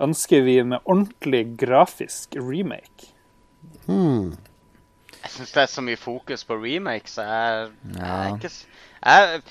ønsker 0.00 0.44
vi 0.46 0.58
en 0.62 0.76
ordentlig 0.80 1.44
grafisk 1.60 2.36
remake? 2.36 3.10
Hmm. 3.86 4.32
Jeg 5.20 5.32
syns 5.34 5.52
det 5.52 5.62
er 5.62 5.72
så 5.74 5.82
mye 5.84 6.00
fokus 6.00 6.44
på 6.48 6.56
remakes. 6.62 7.18
Jeg, 7.20 7.70
jeg 7.92 8.00
Ja. 8.00 8.34
ikke 8.34 8.50
jeg, 8.50 9.42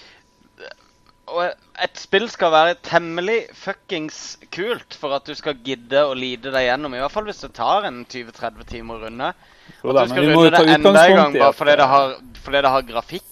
og 1.30 1.44
et 1.84 2.00
spill 2.02 2.26
skal 2.32 2.52
være 2.54 2.78
temmelig 2.86 3.38
fuckings 3.54 4.40
kult 4.54 4.96
for 4.98 5.14
at 5.14 5.28
du 5.30 5.36
skal 5.38 5.60
gidde 5.66 6.02
å 6.10 6.16
lide 6.18 6.50
deg 6.54 6.66
gjennom. 6.66 6.96
I 6.98 7.04
hvert 7.04 7.14
fall 7.14 7.28
hvis 7.30 7.44
det 7.46 7.52
tar 7.58 7.86
en 7.90 8.02
20-30 8.10 8.66
timer 8.72 8.98
å 8.98 9.04
runde. 9.06 9.30
At 9.30 9.84
du 9.84 10.14
skal 10.14 10.30
runde 10.32 10.50
det 10.56 10.74
enda 10.74 11.06
en 11.06 11.20
gang 11.20 11.38
bare 11.38 11.54
fordi 11.54 11.76
det 11.78 11.90
har, 11.94 12.16
fordi 12.46 12.64
det 12.66 12.74
har 12.74 12.88
grafikk. 12.90 13.29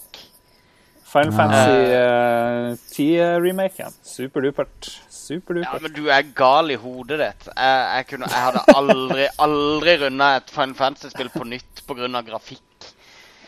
Final 1.08 1.32
Fantasy 1.32 1.76
eh, 1.96 2.72
10-remaken. 2.94 3.94
Superdupert. 4.04 4.90
Ja, 5.28 5.78
men 5.82 5.92
du 5.92 6.06
er 6.12 6.26
gal 6.36 6.70
i 6.72 6.76
hodet 6.80 7.18
ditt. 7.20 7.48
Jeg, 7.52 7.78
jeg, 7.96 8.06
kunne, 8.10 8.28
jeg 8.32 8.44
hadde 8.46 8.62
aldri, 8.76 9.26
aldri 9.44 9.96
runda 10.02 10.28
et 10.38 10.52
Final 10.52 10.76
Fantasy-spill 10.78 11.30
på 11.34 11.44
nytt 11.48 11.82
pga. 11.88 12.22
grafikk. 12.28 12.62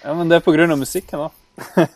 Ja, 0.04 0.14
men 0.16 0.28
det 0.32 0.40
er 0.40 0.44
av 0.72 0.80
musikken, 0.80 1.26
da. 1.26 1.30
Det. 1.76 1.86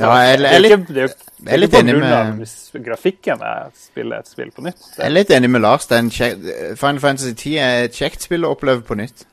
Ja, 0.00 0.12
jeg, 0.24 0.38
jeg, 0.40 0.40
Det 0.40 0.48
er 0.48 0.54
er 0.54 0.62
litt, 0.62 0.86
det 0.88 1.02
er 1.02 1.08
det 1.08 1.08
jeg 1.08 1.48
er 1.48 1.52
er 1.52 1.60
litt 1.60 1.74
enig 1.76 1.94
med 1.98 2.84
grafikken 2.86 3.42
jeg 3.44 3.72
spiller 3.76 4.22
et 4.22 4.30
spill 4.30 4.52
på 4.54 4.64
nytt. 4.64 4.86
jeg 4.96 5.04
er 5.04 5.12
litt 5.12 5.32
enig 5.36 5.50
med 5.52 5.60
Lars. 5.64 5.84
Det 5.90 5.98
er 5.98 6.04
en 6.06 6.10
kjek, 6.14 6.46
Final 6.80 7.00
Fantasy 7.04 7.34
10 7.34 7.58
er 7.66 7.84
et 7.88 7.98
kjekt 8.00 8.24
spill 8.24 8.46
å 8.48 8.54
oppleve 8.56 8.84
på 8.88 8.96
nytt. 8.96 9.26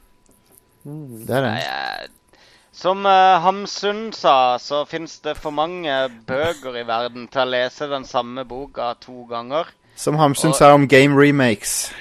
Det 0.84 1.32
er 1.40 1.48
det. 1.48 1.54
Nei, 1.54 1.64
jeg- 1.64 2.12
Som 2.76 3.06
uh, 3.08 3.40
Hamsun 3.40 4.10
sa, 4.14 4.58
så 4.60 4.82
fins 4.86 5.20
det 5.24 5.38
for 5.40 5.54
mange 5.56 5.94
bøker 6.28 6.76
i 6.76 6.84
verden 6.88 7.30
til 7.32 7.46
å 7.46 7.52
lese 7.54 7.88
den 7.88 8.04
samme 8.06 8.44
boka 8.46 8.90
to 9.00 9.24
ganger. 9.30 9.70
Som 9.96 10.18
Hamsun 10.20 10.52
Og- 10.52 10.58
sa 10.60 10.74
om 10.76 10.88
game 10.92 11.16
remakes. 11.16 11.92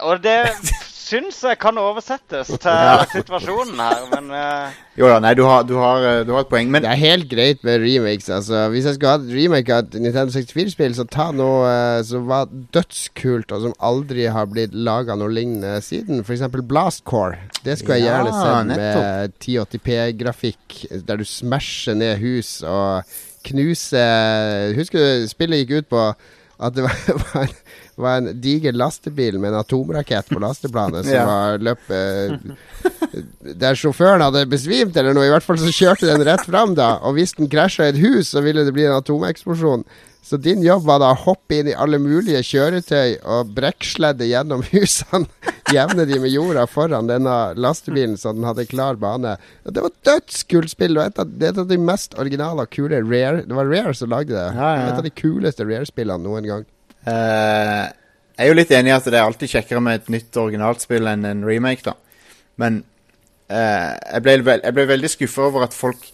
Og 0.00 0.22
det 0.24 0.38
syns 1.10 1.38
jeg 1.44 1.58
kan 1.60 1.78
oversettes 1.80 2.52
til 2.62 2.70
Ja. 2.90 3.02
situasjonen 3.10 3.80
her, 3.82 4.04
men 4.12 4.30
uh... 4.32 4.78
Jo 5.00 5.08
da, 5.10 5.18
nei, 5.22 5.32
du 5.38 5.42
har, 5.46 5.64
du 5.66 5.74
har, 5.80 6.04
eh, 6.04 6.20
du 6.28 6.32
har 6.34 6.44
et 6.44 6.50
poeng. 6.50 6.70
Men 6.70 6.84
Det 6.84 6.90
er 6.92 7.00
helt 7.00 7.28
greit 7.30 7.62
med 7.66 7.80
remakes. 7.82 8.28
Altså. 8.32 8.66
Hvis 8.72 8.86
jeg 8.88 8.96
skulle 8.96 9.14
hatt 9.16 9.28
remake 9.32 9.72
av 9.74 9.86
et 9.86 9.96
Nintendo 10.02 10.34
64-spill, 10.34 10.96
så 10.98 11.06
ta 11.08 11.30
noe 11.34 11.62
uh, 11.68 12.00
som 12.06 12.26
var 12.28 12.50
dødskult, 12.74 13.54
og 13.56 13.64
som 13.64 13.76
aldri 13.90 14.26
har 14.30 14.50
blitt 14.50 14.74
laga 14.76 15.16
noe 15.18 15.32
lignende 15.32 15.78
siden. 15.84 16.20
F.eks. 16.26 16.44
Blast 16.68 17.04
Core. 17.08 17.38
Det 17.64 17.78
skulle 17.80 18.00
jeg 18.00 18.08
Ja, 18.10 18.20
gjerne 18.20 18.34
sett 18.36 18.70
med 18.74 19.38
1080p-grafikk, 19.40 20.82
der 21.08 21.20
du 21.22 21.26
smasher 21.28 21.96
ned 21.98 22.20
hus 22.20 22.60
og 22.66 23.08
knuser 23.46 24.74
Husker 24.76 25.00
du 25.00 25.30
spillet 25.30 25.62
gikk 25.64 25.80
ut 25.80 25.90
på 25.94 26.02
at 26.60 26.74
det 26.76 26.84
var, 26.84 26.96
var, 27.24 27.46
en, 27.46 27.54
var 28.02 28.18
en 28.20 28.30
diger 28.40 28.72
lastebil 28.76 29.38
med 29.40 29.52
en 29.52 29.60
atomrakett 29.60 30.28
på 30.32 30.40
lasteplanet 30.42 31.06
som 31.06 31.14
Ja. 31.20 31.24
var 31.28 31.58
løp 31.62 31.88
Der 33.60 33.74
sjåføren 33.78 34.22
hadde 34.24 34.44
besvimt 34.50 34.96
eller 34.96 35.14
noe. 35.16 35.26
I 35.28 35.32
hvert 35.32 35.46
fall 35.46 35.58
så 35.60 35.72
kjørte 35.74 36.08
den 36.10 36.24
rett 36.26 36.46
fram 36.48 36.76
da. 36.78 36.94
Og 37.06 37.16
hvis 37.18 37.34
den 37.38 37.50
krasja 37.52 37.88
i 37.88 37.94
et 37.94 38.00
hus, 38.02 38.30
så 38.34 38.42
ville 38.44 38.64
det 38.66 38.72
bli 38.76 38.86
en 38.88 38.96
atomeksplosjon. 38.98 39.84
Så 40.30 40.36
din 40.36 40.60
jobb 40.62 40.84
var 40.86 41.00
da 41.00 41.08
å 41.14 41.18
hoppe 41.24 41.56
inn 41.58 41.70
i 41.72 41.74
alle 41.74 41.96
mulige 41.98 42.42
kjøretøy 42.44 43.16
og 43.24 43.54
brekksledde 43.56 44.28
gjennom 44.28 44.60
husene. 44.70 45.26
Jevne 45.72 46.04
de 46.06 46.18
med 46.22 46.30
jorda 46.34 46.66
foran 46.70 47.08
denne 47.08 47.34
lastebilen 47.58 48.18
så 48.20 48.32
den 48.36 48.44
hadde 48.46 48.66
klar 48.70 48.98
bane. 49.00 49.36
Og 49.64 49.74
det 49.74 49.84
var 49.86 49.94
dødskult 50.10 50.70
spill. 50.74 50.94
Det 50.94 51.00
var 51.02 51.10
et 51.12 51.22
av, 51.24 51.32
et 51.50 51.62
av 51.64 51.70
de 51.70 51.78
mest 51.80 52.14
originale 52.20 52.66
og 52.66 52.70
kule 52.74 53.00
Rare 53.06 53.44
Det 53.46 53.56
var 53.56 53.70
Rare 53.72 53.94
som 53.96 54.12
lagde 54.12 54.36
det. 54.36 54.48
Ja, 54.54 54.70
ja. 54.76 54.84
Et 54.92 55.00
av 55.00 55.06
de 55.08 55.14
kuleste 55.14 55.66
Rare-spillene 55.66 56.22
noen 56.26 56.46
gang. 56.52 56.68
Eh, 57.08 57.86
jeg 58.40 58.46
er 58.46 58.48
jo 58.48 58.56
litt 58.56 58.72
enig 58.72 58.92
i 58.92 58.96
at 58.96 59.08
det 59.08 59.18
er 59.18 59.26
alltid 59.26 59.52
kjekkere 59.52 59.82
med 59.84 60.00
et 60.00 60.08
nytt 60.12 60.36
originalt 60.40 60.84
spill 60.84 61.08
enn 61.10 61.26
en 61.28 61.44
remake, 61.44 61.84
da. 61.84 61.92
Men 62.60 62.80
uh, 63.52 63.92
jeg, 63.96 64.22
ble, 64.24 64.38
veld, 64.46 64.64
jeg 64.64 64.76
ble 64.76 64.86
veldig 64.88 65.10
skuffa 65.12 65.44
over 65.48 65.66
at 65.66 65.76
folk 65.76 66.06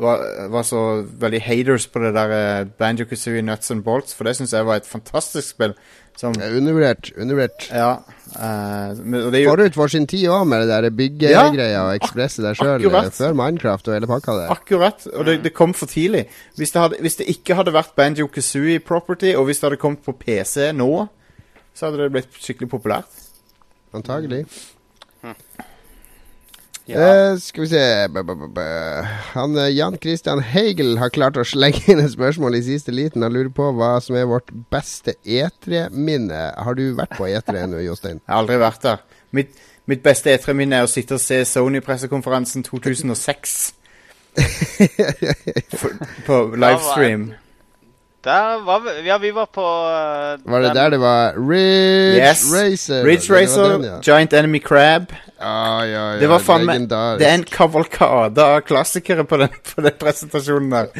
var, 0.00 0.22
var 0.50 0.66
så 0.66 0.82
veldig 1.22 1.40
haters 1.46 1.86
på 1.90 2.02
det 2.02 2.12
der 2.16 2.34
uh, 2.34 2.68
Banjo 2.78 3.06
Kazooie 3.10 3.42
Nuts 3.46 3.70
and 3.74 3.84
Bolts, 3.86 4.14
for 4.18 4.26
det 4.26 4.34
syns 4.38 4.54
jeg 4.54 4.66
var 4.66 4.82
et 4.82 4.90
fantastisk 4.90 5.54
spill. 5.54 5.76
Som, 6.18 6.34
Eh, 6.42 6.56
Undervurdert. 6.58 7.12
Undervurdert. 7.16 7.70
ja, 7.70 7.94
eh, 8.36 9.00
jo 9.42 9.50
Forut 9.50 9.74
for 9.74 9.92
sin 9.92 10.06
tid 10.10 10.28
òg, 10.30 10.44
med 10.48 10.62
det 10.64 10.68
der 10.70 10.90
byggegreia 10.94 11.82
og 11.86 11.94
ekspresset 11.98 12.44
der 12.46 12.58
sjøl. 12.58 12.86
Før 13.16 13.36
Minecraft 13.36 13.88
og 13.90 13.96
hele 13.96 14.10
pakka 14.10 14.36
der. 14.38 14.52
Akkurat, 14.54 15.06
og 15.14 15.26
det, 15.26 15.38
det 15.44 15.54
kom 15.56 15.74
for 15.74 15.90
tidlig. 15.90 16.26
Hvis 16.56 16.74
det, 16.74 16.82
hadde, 16.82 17.00
hvis 17.00 17.18
det 17.20 17.28
ikke 17.32 17.58
hadde 17.58 17.74
vært 17.74 17.94
Banjo 17.98 18.28
Kazooie 18.30 18.80
Property, 18.80 19.34
og 19.34 19.48
hvis 19.48 19.62
det 19.62 19.70
hadde 19.70 19.80
kommet 19.82 20.04
på 20.06 20.14
PC 20.20 20.70
nå, 20.76 20.90
så 21.74 21.88
hadde 21.88 22.04
det 22.04 22.12
blitt 22.14 22.38
skikkelig 22.42 22.70
populært. 22.70 23.24
Antagelig. 23.96 24.44
Ja. 26.90 27.32
Uh, 27.32 27.38
skal 27.38 27.62
vi 27.62 27.68
se 27.70 28.08
b 28.10 28.22
-b 28.22 28.34
-b 28.34 28.46
-b. 28.54 28.60
Han, 29.34 29.56
eh, 29.56 29.76
Jan 29.76 29.98
Christian 30.02 30.40
Heigel 30.42 30.98
har 30.98 31.08
klart 31.08 31.36
å 31.36 31.44
slenge 31.44 31.84
inn 31.86 32.00
et 32.02 32.10
spørsmål 32.10 32.56
i 32.58 32.62
siste 32.66 32.90
liten. 32.90 33.22
Han 33.22 33.32
lurer 33.32 33.52
på 33.54 33.70
hva 33.72 34.00
som 34.02 34.16
er 34.16 34.26
vårt 34.26 34.50
beste 34.70 35.14
E3-minne. 35.24 36.54
Har 36.58 36.74
du 36.74 36.94
vært 36.94 37.14
på 37.16 37.28
E3 37.30 37.62
ennå, 37.62 37.78
Jostein? 37.84 38.18
Jeg 38.18 38.34
har 38.34 38.42
aldri 38.42 38.56
vært 38.58 38.82
der. 38.82 39.04
Mitt, 39.30 39.54
mitt 39.86 40.02
beste 40.02 40.34
E3-minne 40.34 40.80
er 40.80 40.88
å 40.88 40.90
sitte 40.90 41.14
og 41.14 41.20
se 41.22 41.44
Sony-pressekonferansen 41.44 42.64
2006. 42.70 43.74
På 46.26 46.42
livestream. 46.56 47.30
Der 48.24 48.60
var 48.64 48.80
vi 48.84 48.90
Ja, 49.06 49.18
vi 49.18 49.30
var 49.32 49.46
på 49.46 49.62
uh, 49.64 50.52
Var 50.52 50.60
det 50.60 50.68
den- 50.68 50.76
der 50.76 50.90
det 50.90 51.00
var 51.00 51.32
Ridge 51.38 52.20
Yes. 52.20 52.42
Racer? 52.52 53.04
Ridge 53.04 53.34
Racer, 53.34 53.68
den, 53.72 53.84
ja. 53.84 54.00
Giant 54.02 54.32
Enemy 54.32 54.60
Crab. 54.60 55.12
Ja, 55.40 55.84
ja, 55.84 56.12
ja, 56.12 56.18
Det 56.20 56.28
var 56.28 56.38
faen 56.38 56.66
meg. 56.66 56.88
Det 56.90 57.26
er 57.26 57.34
en 57.34 57.44
kavalkade 57.44 58.44
av 58.44 58.60
klassikere 58.60 59.24
på 59.24 59.36
den, 59.40 59.48
på 59.74 59.80
den 59.80 59.96
presentasjonen 60.00 60.70
der. 60.70 60.90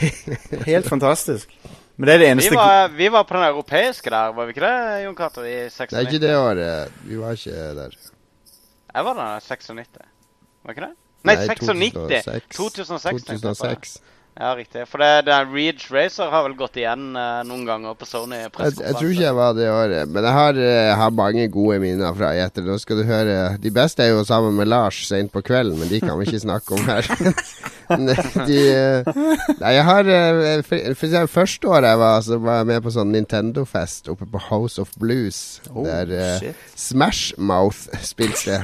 Helt 0.68 0.88
fantastisk. 0.88 1.48
Men 1.96 2.06
det 2.06 2.14
er 2.14 2.18
det 2.18 2.26
vi 2.26 2.32
eneste 2.32 2.54
var, 2.54 2.88
vi 2.94 3.08
var 3.10 3.24
på 3.26 3.34
den 3.34 3.42
europeiske 3.48 4.10
der, 4.10 4.32
var 4.36 4.44
vi 4.46 4.52
ikke 4.54 4.62
det, 4.62 5.04
Jon 5.04 5.16
Cato? 5.16 5.42
I 5.42 5.56
96? 5.70 5.90
Det 5.90 5.98
er 5.98 6.12
ikke 6.12 6.20
det 6.26 6.36
året. 6.36 6.92
Vi 7.08 7.16
var 7.18 7.32
ikke 7.32 7.50
der. 7.80 7.96
Jeg 8.94 9.04
var 9.04 9.14
der 9.18 9.36
i 9.36 9.40
96. 9.40 9.88
Var 10.64 10.70
ikke 10.76 10.84
det? 10.84 10.92
Nei, 11.24 11.34
96. 11.48 11.92
2006. 11.96 12.56
2006. 12.56 13.24
tenkte 13.24 13.32
jeg 13.32 13.40
på 13.40 13.48
det. 13.48 13.56
2006. 13.56 13.98
Ja, 14.38 14.52
riktig. 14.54 14.84
For 14.86 15.02
det, 15.02 15.24
det 15.26 15.34
Reach 15.50 15.88
Ridge 15.88 15.88
Racer 15.90 16.30
har 16.30 16.44
vel 16.46 16.52
gått 16.54 16.76
igjen 16.78 17.16
eh, 17.18 17.40
noen 17.48 17.64
ganger 17.66 17.96
på 17.98 18.06
Sony 18.06 18.36
Jeg, 18.38 18.52
jeg 18.54 18.94
tror 18.94 19.10
ikke 19.10 19.24
jeg 19.24 19.34
var 19.34 19.56
det 19.56 19.66
året, 19.72 20.12
men 20.14 20.28
jeg 20.28 20.36
har, 20.36 20.60
eh, 20.62 20.90
har 21.00 21.10
mange 21.10 21.48
gode 21.50 21.80
minner 21.82 22.14
fra 22.14 22.30
etter. 22.38 22.62
Nå 22.62 22.76
skal 22.78 23.00
du 23.00 23.08
høre 23.08 23.56
De 23.58 23.72
beste 23.74 24.04
er 24.04 24.12
jo 24.12 24.22
sammen 24.28 24.54
med 24.54 24.70
Lars 24.70 25.00
sent 25.08 25.32
på 25.34 25.42
kvelden, 25.42 25.80
men 25.80 25.90
de 25.90 25.98
kan 26.04 26.14
vi 26.20 26.28
ikke 26.28 26.42
snakke 26.44 26.78
om 26.78 26.86
her. 26.86 27.08
de, 28.46 28.60
eh, 28.70 29.10
nei, 29.58 29.72
jeg 29.74 29.84
har 29.88 30.12
eh, 30.12 30.62
For, 30.68 30.94
for 31.00 31.32
første 31.32 31.72
året 31.72 31.90
jeg 31.90 32.02
var, 32.04 32.22
så 32.28 32.38
var 32.44 32.60
jeg 32.60 32.70
med 32.70 32.86
på 32.86 32.94
sånn 32.94 33.10
Nintendo-fest 33.16 34.12
oppe 34.14 34.28
på 34.30 34.44
House 34.52 34.78
of 34.78 34.94
Blues. 35.02 35.58
Oh, 35.72 35.82
der 35.82 36.14
eh. 36.14 36.54
Smash 36.78 37.34
Mouth 37.42 37.90
spilte. 38.06 38.60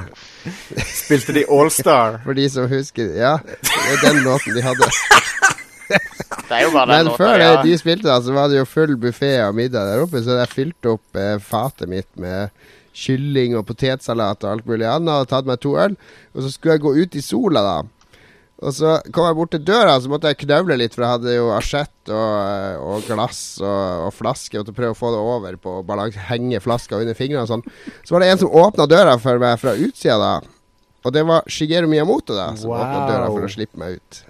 Spilte 0.87 1.35
de 1.35 1.49
Allstar. 1.51 2.23
For 2.23 2.39
de 2.39 2.47
som 2.53 2.71
husker 2.71 3.11
Ja, 3.19 3.41
det 3.43 3.91
er 3.97 4.03
den 4.07 4.23
låten 4.23 4.55
de 4.55 4.63
hadde. 4.63 4.93
Det 6.49 6.57
er 6.59 6.65
jo 6.67 6.73
bare 6.75 6.99
den 6.99 7.09
Men 7.09 7.17
før 7.19 7.41
ja. 7.41 7.51
de 7.65 7.75
spilte, 7.81 8.09
da, 8.09 8.21
så 8.23 8.35
var 8.37 8.51
det 8.53 8.61
jo 8.61 8.69
full 8.69 8.97
buffé 9.01 9.33
og 9.47 9.57
middag 9.57 9.89
der 9.89 10.05
oppe. 10.05 10.23
Så 10.25 10.39
jeg 10.39 10.53
fylte 10.53 10.95
opp 10.97 11.21
eh, 11.21 11.37
fatet 11.43 11.91
mitt 11.91 12.11
med 12.21 12.53
kylling 12.95 13.57
og 13.59 13.67
potetsalat 13.69 14.45
og 14.45 14.53
alt 14.53 14.69
mulig 14.69 14.87
annet. 14.89 15.25
Og 15.25 15.31
tatt 15.31 15.49
meg 15.49 15.63
to 15.63 15.75
øl. 15.81 15.97
Og 16.35 16.45
så 16.45 16.53
skulle 16.53 16.77
jeg 16.77 16.85
gå 16.85 16.95
ut 17.01 17.19
i 17.19 17.25
sola, 17.25 17.65
da. 17.65 17.77
Og 18.65 18.73
så 18.73 18.95
kom 19.13 19.27
jeg 19.27 19.37
bort 19.37 19.51
til 19.53 19.65
døra, 19.67 19.97
så 20.01 20.09
måtte 20.09 20.31
jeg 20.31 20.39
knøvle 20.45 20.77
litt, 20.79 20.95
for 20.95 21.05
jeg 21.05 21.17
hadde 21.17 21.33
jo 21.35 21.49
asjett 21.53 22.13
og, 22.15 22.35
eh, 22.39 22.77
og 22.81 23.09
glass 23.09 23.41
og, 23.61 24.07
og 24.07 24.13
flaske. 24.15 24.61
Måtte 24.61 24.77
prøve 24.77 24.95
å 24.95 24.99
få 24.99 25.11
det 25.13 25.23
over 25.23 25.59
på 25.61 25.79
balanse, 25.87 26.23
henge 26.31 26.63
flaska 26.65 27.01
under 27.01 27.19
fingrene 27.19 27.45
og 27.45 27.51
sånn. 27.51 27.65
Så 28.07 28.15
var 28.15 28.25
det 28.25 28.31
en 28.33 28.45
som 28.45 28.61
åpna 28.63 28.87
døra 28.91 29.17
for 29.21 29.43
meg 29.43 29.59
fra 29.61 29.75
utsida 29.77 30.21
da. 30.21 30.35
Og 31.05 31.13
det 31.13 31.25
var 31.29 31.51
Shigeru 31.51 31.91
Miyamoto 31.91 32.37
da, 32.37 32.53
som 32.57 32.73
åpna 32.73 33.03
døra 33.11 33.27
for 33.29 33.45
å 33.45 33.53
slippe 33.53 33.81
meg 33.81 33.99
ut. 33.99 34.23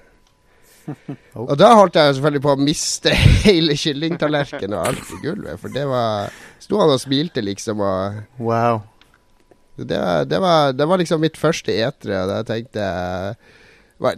Og 1.41 1.55
da 1.59 1.71
holdt 1.79 1.97
jeg 1.99 2.15
selvfølgelig 2.17 2.43
på 2.45 2.53
å 2.55 2.61
miste 2.61 3.13
hele 3.47 3.77
kyllingtallerkenen 3.81 4.77
og 4.79 4.89
alt 4.91 5.13
i 5.17 5.21
gulvet. 5.25 5.61
For 5.63 5.73
det 5.75 5.85
var 5.91 6.33
Sto 6.65 6.79
han 6.81 6.93
og 6.95 7.01
smilte, 7.03 7.43
liksom, 7.45 7.81
og 7.85 8.23
Wow. 8.41 8.83
det, 9.77 9.99
var- 9.99 10.25
det, 10.31 10.41
var, 10.41 10.73
det 10.73 10.87
var 10.89 11.01
liksom 11.03 11.21
mitt 11.25 11.37
første 11.41 11.73
etere, 11.77 12.23
og 12.25 12.31
da 12.33 12.41
tenkte 12.49 12.81
jeg 12.85 13.37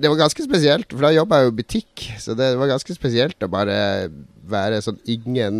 Det 0.00 0.08
var 0.10 0.18
ganske 0.22 0.44
spesielt, 0.46 0.88
for 0.92 1.04
da 1.06 1.10
jobba 1.14 1.40
jeg 1.42 1.46
jo 1.48 1.52
i 1.52 1.58
butikk, 1.60 2.04
så 2.22 2.34
det 2.38 2.52
var 2.58 2.70
ganske 2.70 2.94
spesielt 2.96 3.42
å 3.44 3.48
bare 3.52 3.76
være 4.46 4.78
sånn 4.82 4.98
ingen 5.10 5.56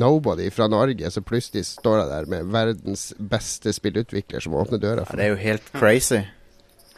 nobody 0.00 0.46
fra 0.52 0.64
Norge, 0.72 1.10
så 1.12 1.20
plutselig 1.24 1.66
står 1.68 1.98
jeg 2.00 2.08
der 2.10 2.28
med 2.32 2.48
verdens 2.52 3.10
beste 3.20 3.72
spillutvikler 3.76 4.40
som 4.40 4.56
åpner 4.56 4.80
døra 4.80 5.04
Ja, 5.04 5.08
for 5.10 5.20
det 5.20 5.26
er 5.28 5.34
jo 5.34 5.40
helt 5.44 5.72
crazy. 5.76 6.22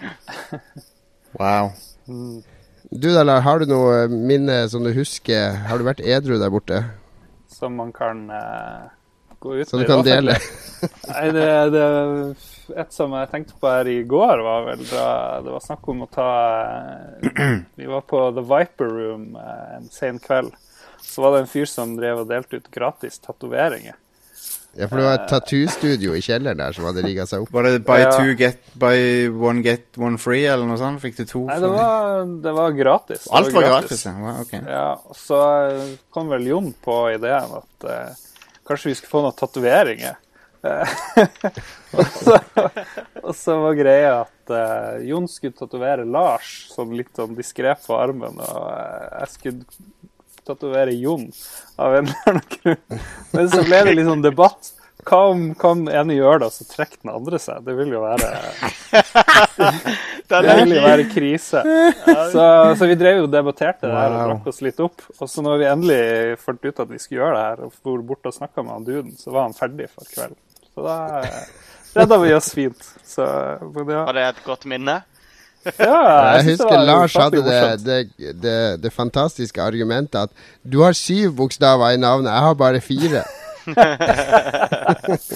Wow. 1.38 1.72
Du 2.94 3.14
da, 3.14 3.22
Lar, 3.24 3.40
har 3.40 3.62
du 3.62 3.70
noe 3.70 4.04
minne 4.12 4.66
som 4.68 4.84
du 4.84 4.90
husker? 4.92 5.54
Har 5.64 5.80
du 5.80 5.86
vært 5.86 6.02
edru 6.04 6.34
der 6.36 6.50
borte? 6.52 6.82
Som 7.48 7.78
man 7.80 7.88
kan 7.96 8.26
uh, 8.28 8.90
gå 9.40 9.54
ut 9.54 9.60
med? 9.62 9.70
Som 9.70 9.80
du 9.80 9.86
kan 9.88 10.02
dele? 10.04 10.34
Nei, 11.08 11.22
det, 11.32 11.46
det 11.72 11.86
Et 12.82 12.92
som 12.92 13.14
jeg 13.16 13.30
tenkte 13.32 13.56
på 13.56 13.70
her 13.72 13.88
i 13.88 14.02
går, 14.04 14.44
var 14.44 14.68
vel 14.68 14.84
da 14.90 15.06
det 15.40 15.54
var 15.54 15.64
snakk 15.64 15.88
om 15.88 16.04
å 16.04 16.10
ta 16.12 16.28
eh, 17.32 17.56
Vi 17.80 17.88
var 17.88 18.04
på 18.12 18.26
The 18.36 18.44
Viper 18.52 18.92
Room 18.98 19.24
eh, 19.40 19.64
en 19.78 19.88
sen 19.88 20.20
kveld. 20.20 20.52
Så 21.00 21.24
var 21.24 21.32
det 21.32 21.46
en 21.46 21.52
fyr 21.54 21.72
som 21.72 21.96
drev 21.96 22.26
og 22.26 22.28
delte 22.28 22.60
ut 22.60 22.68
gratis 22.76 23.16
tatoveringer. 23.24 23.96
Ja, 24.72 24.86
for 24.88 24.96
det 24.96 25.04
var 25.04 25.18
et 25.18 25.26
tattoo-studio 25.28 26.14
i 26.16 26.22
kjelleren 26.24 26.60
der 26.62 26.72
som 26.72 26.86
hadde 26.88 27.02
rigga 27.04 27.26
seg 27.28 27.44
opp. 27.44 27.50
Var 27.52 27.66
det 27.68 27.82
buy 27.84 27.98
Ja. 28.00 28.12
two, 28.16 28.32
get 28.38 28.62
buy 28.80 29.28
one, 29.28 29.60
get 29.60 29.98
one 30.00 30.16
free, 30.16 30.46
eller 30.48 30.64
noe 30.64 30.78
sånt? 30.80 31.02
Fikk 31.02 31.18
du 31.18 31.24
to? 31.28 31.42
Nei, 31.50 31.58
det 31.60 31.68
var, 31.74 32.24
det 32.46 32.54
var 32.56 32.72
gratis. 32.78 33.26
Det 33.26 33.36
Alt 33.36 33.52
var 33.52 33.68
gratis, 33.68 34.04
ja. 34.08 34.14
Wow, 34.16 34.40
ok. 34.40 34.52
Ja, 34.64 34.88
så 35.14 35.40
eh, 35.68 35.94
kom 36.10 36.32
vel 36.32 36.48
Jon 36.48 36.72
på 36.84 36.96
ideen 37.12 37.52
at 37.60 37.88
uh, 37.88 38.22
kanskje 38.64 38.92
vi 38.92 38.96
skulle 38.96 39.12
få 39.12 39.24
noen 39.26 39.36
tatoveringer. 39.36 40.16
Eh, 40.64 40.96
og, 41.98 42.06
så, 42.16 42.38
og 43.20 43.32
så 43.36 43.58
var 43.66 43.76
greia 43.76 44.12
at 44.22 44.54
uh, 44.56 45.02
Jon 45.04 45.28
skulle 45.28 45.58
tatovere 45.58 46.08
Lars 46.08 46.70
sånn 46.72 46.96
litt 46.96 47.12
sånn 47.18 47.36
diskré 47.36 47.76
på 47.84 48.00
armen, 48.00 48.40
og 48.40 48.68
uh, 48.72 49.20
jeg 49.20 49.34
skulle 49.36 49.90
tatovere 50.46 50.94
Jon 50.96 51.26
av 51.80 51.96
en 51.98 52.06
eller 52.06 52.30
annen 52.30 52.46
grunn. 52.56 53.02
Men 53.32 53.50
så 53.52 53.64
ble 53.66 53.82
det 53.86 53.96
litt 53.98 54.08
sånn 54.08 54.24
debatt. 54.24 54.72
Hva 55.02 55.18
om 55.32 55.48
hva 55.58 55.70
om 55.74 55.80
ene 55.90 56.14
gjør 56.14 56.42
det, 56.42 56.48
og 56.48 56.54
så 56.54 56.66
trekker 56.68 57.00
den 57.02 57.10
andre 57.10 57.38
seg? 57.42 57.64
Det 57.66 57.74
vil 57.74 57.90
jo 57.90 58.02
være 58.04 58.28
det 60.30 60.56
vil 60.60 60.74
jo 60.76 60.84
være 60.84 61.06
krise. 61.10 61.62
Så, 62.06 62.44
så 62.78 62.88
vi 62.88 62.98
drev 63.00 63.18
jo 63.18 63.26
og 63.26 63.32
debatterte 63.32 63.88
det 63.88 63.96
her 63.96 64.14
og 64.14 64.22
drakk 64.30 64.46
oss 64.52 64.62
litt 64.62 64.78
opp. 64.84 65.02
Og 65.18 65.30
så 65.30 65.42
når 65.42 65.58
vi 65.58 65.68
endelig 65.72 66.38
fant 66.44 66.62
ut 66.62 66.84
at 66.86 66.92
vi 66.92 67.02
skulle 67.02 67.24
gjøre 67.24 67.34
det 67.34 67.44
her, 67.48 67.64
og 67.66 67.74
for 67.74 68.06
bort 68.06 68.30
og 68.30 68.36
snakka 68.36 68.62
med 68.62 68.76
han 68.76 68.86
duden, 68.86 69.12
så 69.18 69.34
var 69.34 69.48
han 69.48 69.58
ferdig 69.58 69.90
for 69.90 70.06
kvelden. 70.06 70.38
Så 70.72 70.86
da 70.86 70.98
eh, 71.18 71.40
redda 71.98 72.20
vi 72.22 72.34
oss 72.38 72.52
fint. 72.54 72.92
Så 73.04 73.26
ja. 73.26 74.04
Var 74.06 74.14
det 74.20 74.28
et 74.28 74.44
godt 74.46 74.70
minne? 74.70 75.00
ja 75.78 75.98
Jeg 76.02 76.36
jeg 76.36 76.44
husker 76.50 76.74
det 76.74 76.86
Lars 76.88 77.14
hadde 77.16 77.42
det, 77.46 77.84
det, 77.86 77.98
det, 78.42 78.56
det 78.82 78.92
fantastiske 78.92 79.62
argumentet 79.62 80.20
at 80.28 80.32
du 80.62 80.82
har 80.82 80.92
syv 80.96 81.32
bokstaver 81.38 81.90
i 81.94 81.96
navnet, 82.00 82.32
jeg 82.32 82.42
har 82.48 82.54
bare 82.54 82.80
fire. 82.80 83.22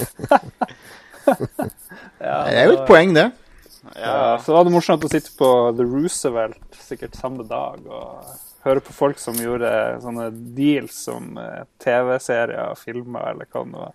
Ja, 2.17 2.37
Det 2.47 2.55
er 2.55 2.69
jo 2.69 2.75
et 2.77 2.87
poeng, 2.87 3.13
det. 3.15 3.27
Ja, 3.97 4.37
så 4.43 4.55
var 4.55 4.65
det 4.67 4.73
morsomt 4.73 5.05
å 5.05 5.11
sitte 5.11 5.31
på 5.37 5.49
The 5.77 5.85
Roosevelt 5.87 6.79
sikkert 6.87 7.17
samme 7.19 7.45
dag 7.47 7.83
og 7.87 8.33
høre 8.67 8.81
på 8.83 8.95
folk 8.95 9.19
som 9.21 9.37
gjorde 9.39 9.69
sånne 10.03 10.29
deals 10.57 10.97
som 11.07 11.37
eh, 11.39 11.63
TV-serier 11.83 12.73
og 12.73 12.79
filmer 12.81 13.29
eller 13.31 13.47
hva 13.51 13.63
det 13.63 13.83
var. 13.83 13.93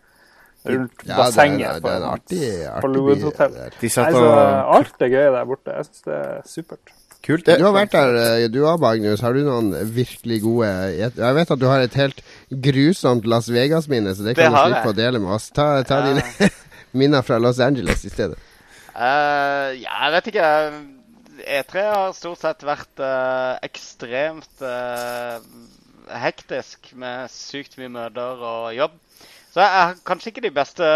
Rundt 0.64 1.02
Ja, 1.09 1.16
det 1.26 1.43
er, 1.43 1.56
det 1.59 1.66
er 1.66 1.74
en 1.74 1.82
på, 1.82 1.93
artig, 2.06 2.40
på 2.82 2.90
artig 2.90 3.22
Hotel. 3.24 3.55
der. 3.56 3.70
De 3.80 3.89
satt 3.90 4.14
og 4.14 4.74
alt 4.76 5.01
er 5.02 5.09
gøy 5.10 5.24
der 5.34 5.44
borte. 5.48 5.72
Jeg 5.74 5.89
syns 5.89 6.05
det 6.06 6.18
er 6.18 6.43
supert. 6.47 6.93
Kult. 7.22 7.47
Du 7.47 7.64
har 7.64 7.74
vært 7.74 7.93
der, 7.94 8.16
eh, 8.18 8.48
du 8.51 8.60
òg, 8.66 8.80
Magnus. 8.82 9.20
Har 9.22 9.32
du 9.34 9.44
noen 9.47 9.68
virkelig 9.94 10.40
gode 10.43 10.70
Jeg 10.98 11.34
vet 11.36 11.51
at 11.55 11.59
du 11.60 11.66
har 11.70 11.80
et 11.84 11.94
helt 11.94 12.22
grusomt 12.51 13.26
Las 13.30 13.47
Vegas-minne, 13.51 14.14
så 14.14 14.24
det 14.26 14.36
Det 14.36 14.44
kan 14.44 14.52
du 14.52 14.59
slippe 14.59 14.86
jeg. 14.86 14.94
å 14.94 14.97
dele 14.97 15.18
med 15.22 15.30
oss. 15.34 15.51
Ta, 15.51 15.82
ta 15.86 16.01
Ja. 16.01 16.06
dine 16.14 16.51
minner 16.98 17.22
fra 17.22 17.39
Los 17.39 17.60
Angeles 17.60 18.05
i 18.05 18.10
stedet. 18.10 18.39
Uh, 18.94 19.70
ja, 19.78 19.94
jeg 20.05 20.12
vet 20.12 20.26
ikke. 20.32 20.48
E3 21.43 21.84
har 21.94 22.12
stort 22.12 22.39
sett 22.43 22.62
vært 22.66 23.01
uh, 23.02 23.56
ekstremt 23.62 24.60
uh, 24.62 25.39
hektisk 26.12 26.93
med 26.98 27.30
sykt 27.32 27.78
mye 27.78 27.89
møter 27.89 28.43
og 28.44 28.74
jobb. 28.76 28.98
Så 29.53 29.61
jeg 29.61 29.69
har 29.69 29.99
kanskje 30.09 30.31
ikke 30.31 30.43
de 30.47 30.51
beste 30.57 30.87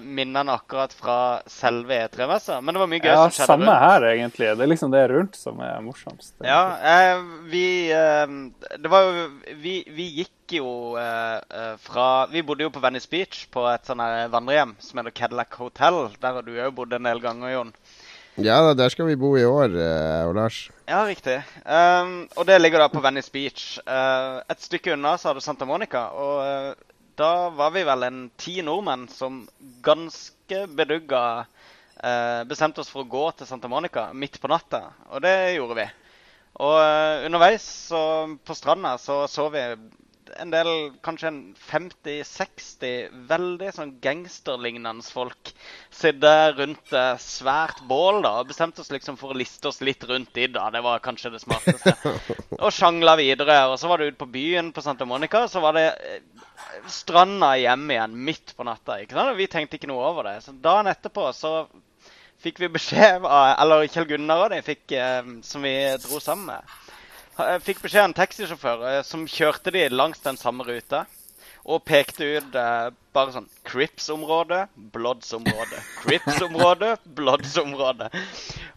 minnene 0.00 0.54
akkurat 0.54 0.92
fra 0.96 1.16
selve 1.52 1.98
E3-messa, 2.06 2.62
men 2.64 2.72
det 2.72 2.80
var 2.80 2.88
mye 2.88 3.02
gøy 3.04 3.10
Ja, 3.10 3.16
som 3.26 3.34
skjedde 3.36 3.48
samme 3.50 3.66
rundt. 3.68 3.82
her, 3.82 4.06
egentlig. 4.14 4.46
Det 4.56 4.64
er 4.64 4.70
liksom 4.72 4.94
det 4.94 5.02
rundt 5.12 5.36
som 5.36 5.60
er 5.60 5.82
morsomst. 5.84 6.32
Ja, 6.40 6.62
eh, 6.80 7.20
vi 7.52 7.66
eh, 7.92 8.24
Det 8.80 8.88
var 8.88 9.04
jo 9.04 9.26
Vi, 9.60 9.74
vi 9.92 10.06
gikk 10.22 10.56
jo 10.56 10.96
eh, 10.96 11.36
eh, 11.60 11.76
fra 11.84 12.24
Vi 12.32 12.40
bodde 12.46 12.64
jo 12.64 12.72
på 12.72 12.80
Venice 12.80 13.08
Beach, 13.12 13.44
på 13.52 13.66
et 13.68 13.84
sånn 13.84 14.00
her 14.00 14.32
vandrehjem 14.32 14.72
som 14.80 15.02
heter 15.02 15.12
Cadillac 15.20 15.52
Hotel. 15.60 16.00
Der 16.22 16.40
har 16.40 16.42
du 16.46 16.54
òg 16.56 16.72
bodd 16.80 16.96
en 16.96 17.10
del 17.10 17.20
ganger, 17.20 17.52
Jon. 17.52 17.74
Ja 18.36 18.58
da, 18.64 18.72
der 18.76 18.88
skal 18.92 19.06
vi 19.08 19.16
bo 19.16 19.30
i 19.36 19.44
år, 19.44 19.76
eh, 19.76 20.24
og 20.28 20.34
Lars. 20.36 20.70
Ja, 20.88 21.04
riktig. 21.08 21.38
Um, 21.64 22.28
og 22.36 22.44
det 22.48 22.58
ligger 22.60 22.80
da 22.84 22.88
på 22.92 23.00
Venice 23.04 23.32
Beach. 23.32 23.78
Uh, 23.88 24.40
et 24.52 24.60
stykke 24.60 24.92
unna 24.96 25.14
så 25.16 25.30
har 25.30 25.34
du 25.38 25.44
Santa 25.44 25.64
Monica. 25.68 26.08
Og 26.16 26.42
eh, 26.44 26.74
da 27.16 27.48
var 27.48 27.70
vi 27.72 27.84
vel 27.88 28.02
en 28.04 28.18
ti 28.36 28.58
nordmenn 28.62 29.06
som 29.08 29.40
ganske 29.84 30.66
bedugga 30.68 31.22
eh, 31.96 32.42
bestemte 32.48 32.82
oss 32.82 32.90
for 32.92 33.04
å 33.04 33.08
gå 33.08 33.22
til 33.38 33.48
Santa 33.48 33.70
Monica 33.72 34.10
midt 34.12 34.36
på 34.42 34.50
natta. 34.52 34.82
Og 35.08 35.24
det 35.24 35.36
gjorde 35.56 35.78
vi. 35.78 35.86
Og 36.60 36.76
eh, 36.82 37.24
underveis 37.28 37.64
så, 37.88 38.02
på 38.44 38.56
stranda 38.56 38.96
så 39.00 39.22
så 39.32 39.48
vi 39.54 39.64
en 40.40 40.50
del, 40.52 40.68
kanskje 41.04 41.28
en 41.30 41.40
50-60 41.68 43.14
veldig 43.28 43.70
sånn 43.74 43.92
gangsterlignende 44.02 45.04
folk 45.12 45.52
sitte 45.94 46.32
rundt 46.56 46.92
et 46.96 47.22
svært 47.22 47.82
bål 47.88 48.22
da, 48.24 48.32
og 48.40 48.50
bestemte 48.50 48.82
oss 48.82 48.92
liksom 48.92 49.18
for 49.20 49.32
å 49.32 49.38
liste 49.38 49.70
oss 49.70 49.82
litt 49.84 50.04
rundt 50.08 50.36
i 50.40 50.48
da. 50.52 50.68
Det 50.74 50.82
var 50.84 51.04
kanskje 51.04 51.32
det 51.34 51.42
smarteste. 51.44 51.94
og 52.62 52.74
sjangla 52.74 53.16
videre. 53.20 53.58
Og 53.70 53.78
så 53.80 53.90
var 53.90 54.02
det 54.02 54.12
ut 54.12 54.20
på 54.20 54.30
byen 54.30 54.72
på 54.74 54.84
Santa 54.84 55.08
Monica, 55.08 55.44
og 55.46 55.52
så 55.52 55.62
var 55.64 55.76
det 55.78 55.86
eh, 55.94 56.46
stranda 56.90 57.54
hjem 57.60 57.90
igjen 57.94 58.16
midt 58.28 58.56
på 58.56 58.66
natta. 58.66 59.00
ikke 59.02 59.16
sant? 59.16 59.32
Og 59.34 59.40
vi 59.40 59.50
tenkte 59.50 59.80
ikke 59.80 59.90
noe 59.90 60.06
over 60.10 60.30
det. 60.30 60.38
Så 60.44 60.56
dagen 60.62 60.90
etterpå 60.92 61.30
så 61.36 61.58
fikk 62.42 62.60
vi 62.60 62.74
beskjed 62.74 63.24
av 63.24 63.54
Eller 63.62 63.86
Kjell 63.88 64.08
Gunnar 64.10 64.46
og 64.46 64.52
de 64.54 64.60
fikk, 64.66 64.84
eh, 64.92 65.32
som 65.46 65.64
vi 65.64 65.76
dro 66.02 66.20
sammen 66.22 66.54
med. 66.54 66.76
Jeg 67.36 67.62
fikk 67.66 67.82
beskjed 67.84 68.00
av 68.00 68.08
en 68.08 68.16
taxisjåfør 68.16 68.84
eh, 68.88 69.02
som 69.04 69.26
kjørte 69.28 69.72
de 69.74 69.82
langs 69.92 70.22
den 70.24 70.38
samme 70.40 70.64
ruta. 70.64 71.04
Og 71.66 71.82
pekte 71.84 72.24
ut 72.38 72.56
eh, 72.56 72.86
bare 73.12 73.34
sånn 73.34 73.48
Crips-område, 73.66 74.62
Bloods-område. 74.94 75.82
Crips-område, 76.00 76.94
Bloods-område. 77.18 78.08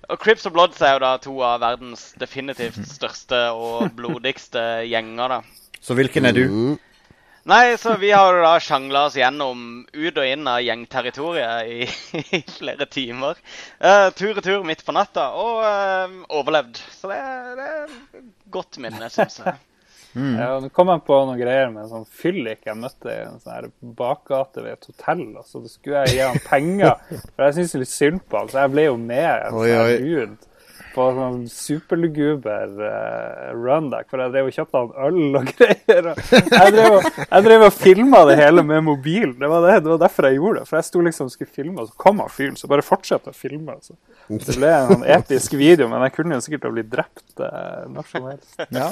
Og 0.10 0.20
Crips 0.20 0.48
og 0.50 0.58
Bloods 0.58 0.82
er 0.84 0.98
jo 0.98 1.04
da 1.06 1.14
to 1.24 1.38
av 1.46 1.62
verdens 1.64 2.10
definitivt 2.20 2.82
største 2.98 3.46
og 3.56 3.94
blodigste 3.96 4.66
gjenger, 4.90 5.38
da. 5.38 5.80
Så 5.80 5.96
hvilken 5.96 6.28
er 6.28 6.36
du? 6.36 6.46
Mm. 7.40 7.54
Nei, 7.54 7.78
så 7.78 7.96
vi 7.98 8.12
har 8.12 8.42
da 8.44 8.60
sjangla 8.60 9.06
oss 9.08 9.16
gjennom 9.16 9.86
ut 9.94 10.18
og 10.20 10.28
inn 10.28 10.48
av 10.50 10.60
gjengterritoriet 10.64 11.72
i, 11.72 11.88
i 12.40 12.44
flere 12.52 12.86
timer. 12.92 13.40
Uh, 13.80 14.10
tur 14.16 14.36
og 14.36 14.44
tur 14.44 14.68
midt 14.68 14.84
på 14.86 14.96
natta, 14.96 15.30
og 15.40 15.64
uh, 15.64 16.20
overlevd. 16.42 16.82
Så 16.98 17.12
det, 17.12 17.24
det 17.60 17.72
er 17.72 17.82
et 17.88 18.30
godt 18.52 18.82
minne, 18.84 19.12
syns 19.14 19.42
jeg. 19.44 19.58
Ja, 20.18 20.56
Nå 20.58 20.72
kom 20.74 20.90
jeg 20.90 21.04
på 21.06 21.20
noen 21.22 21.38
greier 21.38 21.68
med 21.70 21.84
en 21.84 21.92
sånn 21.92 22.06
fyllik 22.10 22.64
jeg 22.66 22.80
møtte 22.82 23.12
i 23.14 23.20
en 23.28 23.36
sånn 23.38 23.54
her 23.54 23.68
bakgate 23.80 24.64
ved 24.66 24.74
et 24.74 24.88
hotell. 24.90 25.22
og 25.38 25.46
så 25.46 25.62
skulle 25.70 26.02
jeg 26.02 26.16
gi 26.16 26.24
han 26.26 26.40
penger, 26.48 26.96
for 27.36 27.46
jeg 27.46 27.58
syns 27.60 27.76
litt 27.78 27.92
synd 27.94 28.24
på 28.26 28.42
han, 28.42 28.50
så 28.50 28.64
jeg 28.64 28.74
ble 28.74 28.88
jo 28.88 28.96
med 28.98 29.30
en 29.30 29.54
sånn 29.54 29.62
oi. 29.62 29.76
oi. 29.78 30.00
dude 30.02 30.49
på 31.00 31.06
sånn 31.16 31.40
superluguber 31.52 32.74
uh, 32.84 33.46
run 33.56 33.88
der, 33.94 34.04
hvor 34.10 34.24
jeg 34.24 34.34
drev 34.34 34.50
og 34.50 34.58
kjøpte 34.58 34.82
han 34.82 34.92
øl 35.08 35.40
og 35.40 35.50
greier. 35.54 36.12
Og 36.12 36.34
jeg 36.34 36.76
drev 36.76 36.98
og, 36.98 37.08
jeg 37.24 37.48
drev 37.48 37.66
og 37.70 37.74
filma 37.78 38.22
det 38.30 38.38
hele 38.42 38.66
med 38.68 38.86
mobil. 38.90 39.34
Det 39.40 39.52
var, 39.52 39.66
det, 39.66 39.80
det 39.86 39.94
var 39.94 40.04
derfor 40.04 40.30
jeg 40.30 40.40
gjorde 40.42 40.62
det. 40.62 40.70
For 40.70 40.80
jeg 40.80 40.90
sto 40.90 41.06
liksom 41.08 41.32
og 41.32 41.36
skulle 41.36 41.58
filme, 41.62 41.78
og 41.80 41.90
så 41.90 42.04
kom 42.06 42.24
han 42.24 42.36
fyren, 42.36 42.60
så 42.60 42.72
bare 42.72 42.86
fortsatte 42.86 43.32
å 43.32 43.38
filme. 43.38 43.80
Så. 43.86 43.96
Det 44.30 44.60
ble 44.60 44.76
en 44.76 44.94
sånn 44.94 45.10
episk 45.18 45.58
video, 45.60 45.90
men 45.92 46.04
jeg 46.08 46.18
kunne 46.20 46.38
jo 46.38 46.46
sikkert 46.46 46.70
ha 46.70 46.76
blitt 46.76 46.94
drept 46.94 47.44
uh, 47.44 47.84
når 47.90 48.12
som 48.12 48.32
helst. 48.34 48.64
Ja. 48.76 48.92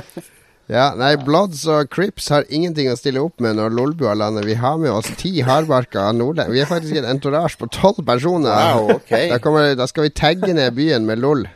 Ja, 0.70 0.92
nei, 0.94 1.16
Bloods 1.18 1.64
og 1.66 1.88
Crips 1.90 2.28
har 2.30 2.44
ingenting 2.46 2.86
å 2.92 2.94
stille 2.98 3.22
opp 3.24 3.42
med 3.42 3.56
når 3.58 3.72
Lolbua 3.74 4.12
lander. 4.14 4.46
Vi 4.46 4.54
har 4.60 4.76
med 4.78 4.92
oss 4.94 5.08
ti 5.18 5.40
hardbarka 5.42 6.04
nordlendinger. 6.14 6.54
Vi 6.54 6.62
er 6.62 6.70
faktisk 6.70 7.00
en 7.00 7.08
entourage 7.10 7.58
på 7.58 7.66
tolv 7.74 8.04
personer. 8.06 8.54
Wow, 8.54 8.94
okay. 9.00 9.26
da, 9.32 9.40
kommer, 9.42 9.72
da 9.74 9.88
skal 9.90 10.06
vi 10.06 10.14
tagge 10.14 10.54
ned 10.54 10.70
byen 10.78 11.08
med 11.10 11.22
LOL. 11.24 11.46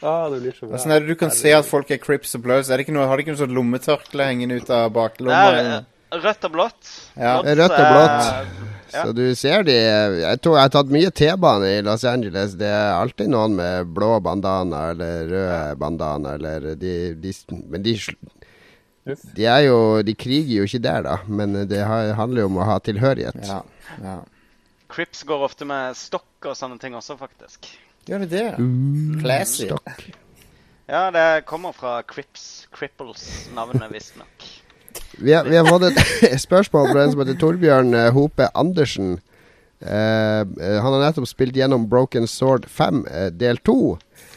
Ah, 0.00 0.30
det 0.32 0.38
blir 0.40 0.54
så 0.56 0.64
bra. 0.64 0.78
Hvordan 0.78 0.94
er 0.94 1.02
du 1.04 1.16
kan 1.18 1.28
se 1.34 1.50
at 1.52 1.66
folk 1.68 1.90
er 1.92 1.98
Crips 2.00 2.30
og 2.38 2.46
Bloods? 2.46 2.70
Er 2.70 2.80
det 2.80 2.86
ikke 2.86 2.94
noe, 2.96 3.04
har 3.04 3.18
de 3.18 3.26
ikke 3.26 3.34
noe 3.34 3.42
sånn 3.42 3.52
lommetørkle 3.52 4.30
hengende 4.30 4.56
ut 4.62 4.70
av 4.72 4.86
baklomma? 4.94 5.82
rødt 6.10 6.46
og 6.48 6.54
blått. 6.54 6.92
Ja. 7.16 7.40
Blått 7.42 7.58
Rødt 7.60 7.76
og 7.76 7.90
blått. 7.92 8.69
Ja. 8.92 9.04
Så 9.06 9.14
du 9.14 9.22
ser 9.38 9.62
de 9.66 9.74
Jeg 9.74 10.40
tror 10.42 10.56
jeg 10.58 10.66
har 10.66 10.72
tatt 10.74 10.92
mye 10.92 11.10
T-bane 11.14 11.70
i 11.76 11.82
Los 11.86 12.04
Angeles. 12.08 12.56
Det 12.58 12.68
er 12.68 12.96
alltid 12.96 13.30
noen 13.32 13.54
med 13.58 13.92
blå 13.94 14.16
bandana 14.24 14.90
eller 14.92 15.30
rød 15.30 15.80
bandana 15.80 16.34
eller 16.38 16.74
de, 16.80 16.94
de 17.14 17.34
Men 17.70 17.84
de. 17.86 17.96
De 19.36 19.46
er 19.48 19.64
jo 19.64 19.78
De 20.06 20.14
kriger 20.14 20.60
jo 20.60 20.68
ikke 20.68 20.82
der, 20.84 21.06
da. 21.06 21.18
Men 21.26 21.54
det 21.70 21.84
handler 21.86 22.44
jo 22.44 22.50
om 22.50 22.60
å 22.60 22.68
ha 22.68 22.78
tilhørighet. 22.84 23.40
Ja. 23.48 23.62
ja. 24.04 24.18
Crips 24.90 25.22
går 25.22 25.46
ofte 25.46 25.68
med 25.68 25.94
stokk 25.98 26.50
og 26.50 26.56
sånne 26.58 26.80
ting 26.82 26.96
også, 26.98 27.14
faktisk. 27.20 27.70
Gjør 28.08 28.24
det 28.24 28.30
det? 28.32 28.46
Classy. 29.20 29.68
Stokk. 29.68 30.10
Ja, 30.90 31.10
det 31.14 31.44
kommer 31.46 31.72
fra 31.76 32.00
Crips. 32.02 32.66
Cripples, 32.74 33.28
navnet 33.54 33.92
visstnok. 33.92 34.48
Vi 35.18 35.32
har, 35.32 35.44
vi 35.44 35.56
har 35.56 35.66
fått 35.66 35.88
et 35.90 36.40
spørsmål 36.46 36.92
fra 36.92 37.02
en 37.02 37.12
som 37.12 37.24
heter 37.24 37.40
Torbjørn 37.40 37.94
eh, 37.94 38.12
Hope 38.14 38.46
Andersen. 38.54 39.18
Eh, 39.80 40.42
han 40.82 40.92
har 40.92 41.00
nettopp 41.00 41.28
spilt 41.28 41.56
gjennom 41.56 41.88
Broken 41.88 42.28
Sword 42.28 42.68
5, 42.68 43.04
uh, 43.08 43.26
del 43.32 43.58
2. 43.64 43.76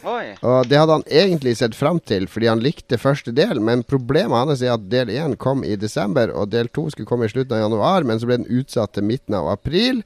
Oi. 0.04 0.34
Og 0.44 0.68
det 0.68 0.76
hadde 0.76 0.98
han 0.98 1.06
egentlig 1.08 1.54
sett 1.56 1.76
fram 1.76 1.98
til 2.00 2.26
fordi 2.28 2.48
han 2.50 2.62
likte 2.64 2.98
første 3.00 3.32
del, 3.36 3.60
men 3.64 3.84
problemet 3.88 4.36
hans 4.36 4.64
er 4.64 4.74
at 4.74 4.88
del 4.92 5.12
1 5.12 5.38
kom 5.40 5.64
i 5.64 5.76
desember, 5.80 6.32
og 6.32 6.52
del 6.52 6.68
2 6.72 6.90
skulle 6.92 7.08
komme 7.08 7.28
i 7.28 7.32
slutten 7.32 7.56
av 7.56 7.64
januar, 7.64 8.04
men 8.08 8.20
så 8.20 8.28
ble 8.28 8.40
den 8.42 8.60
utsatt 8.60 8.96
til 8.96 9.06
midten 9.08 9.36
av 9.36 9.48
april. 9.52 10.02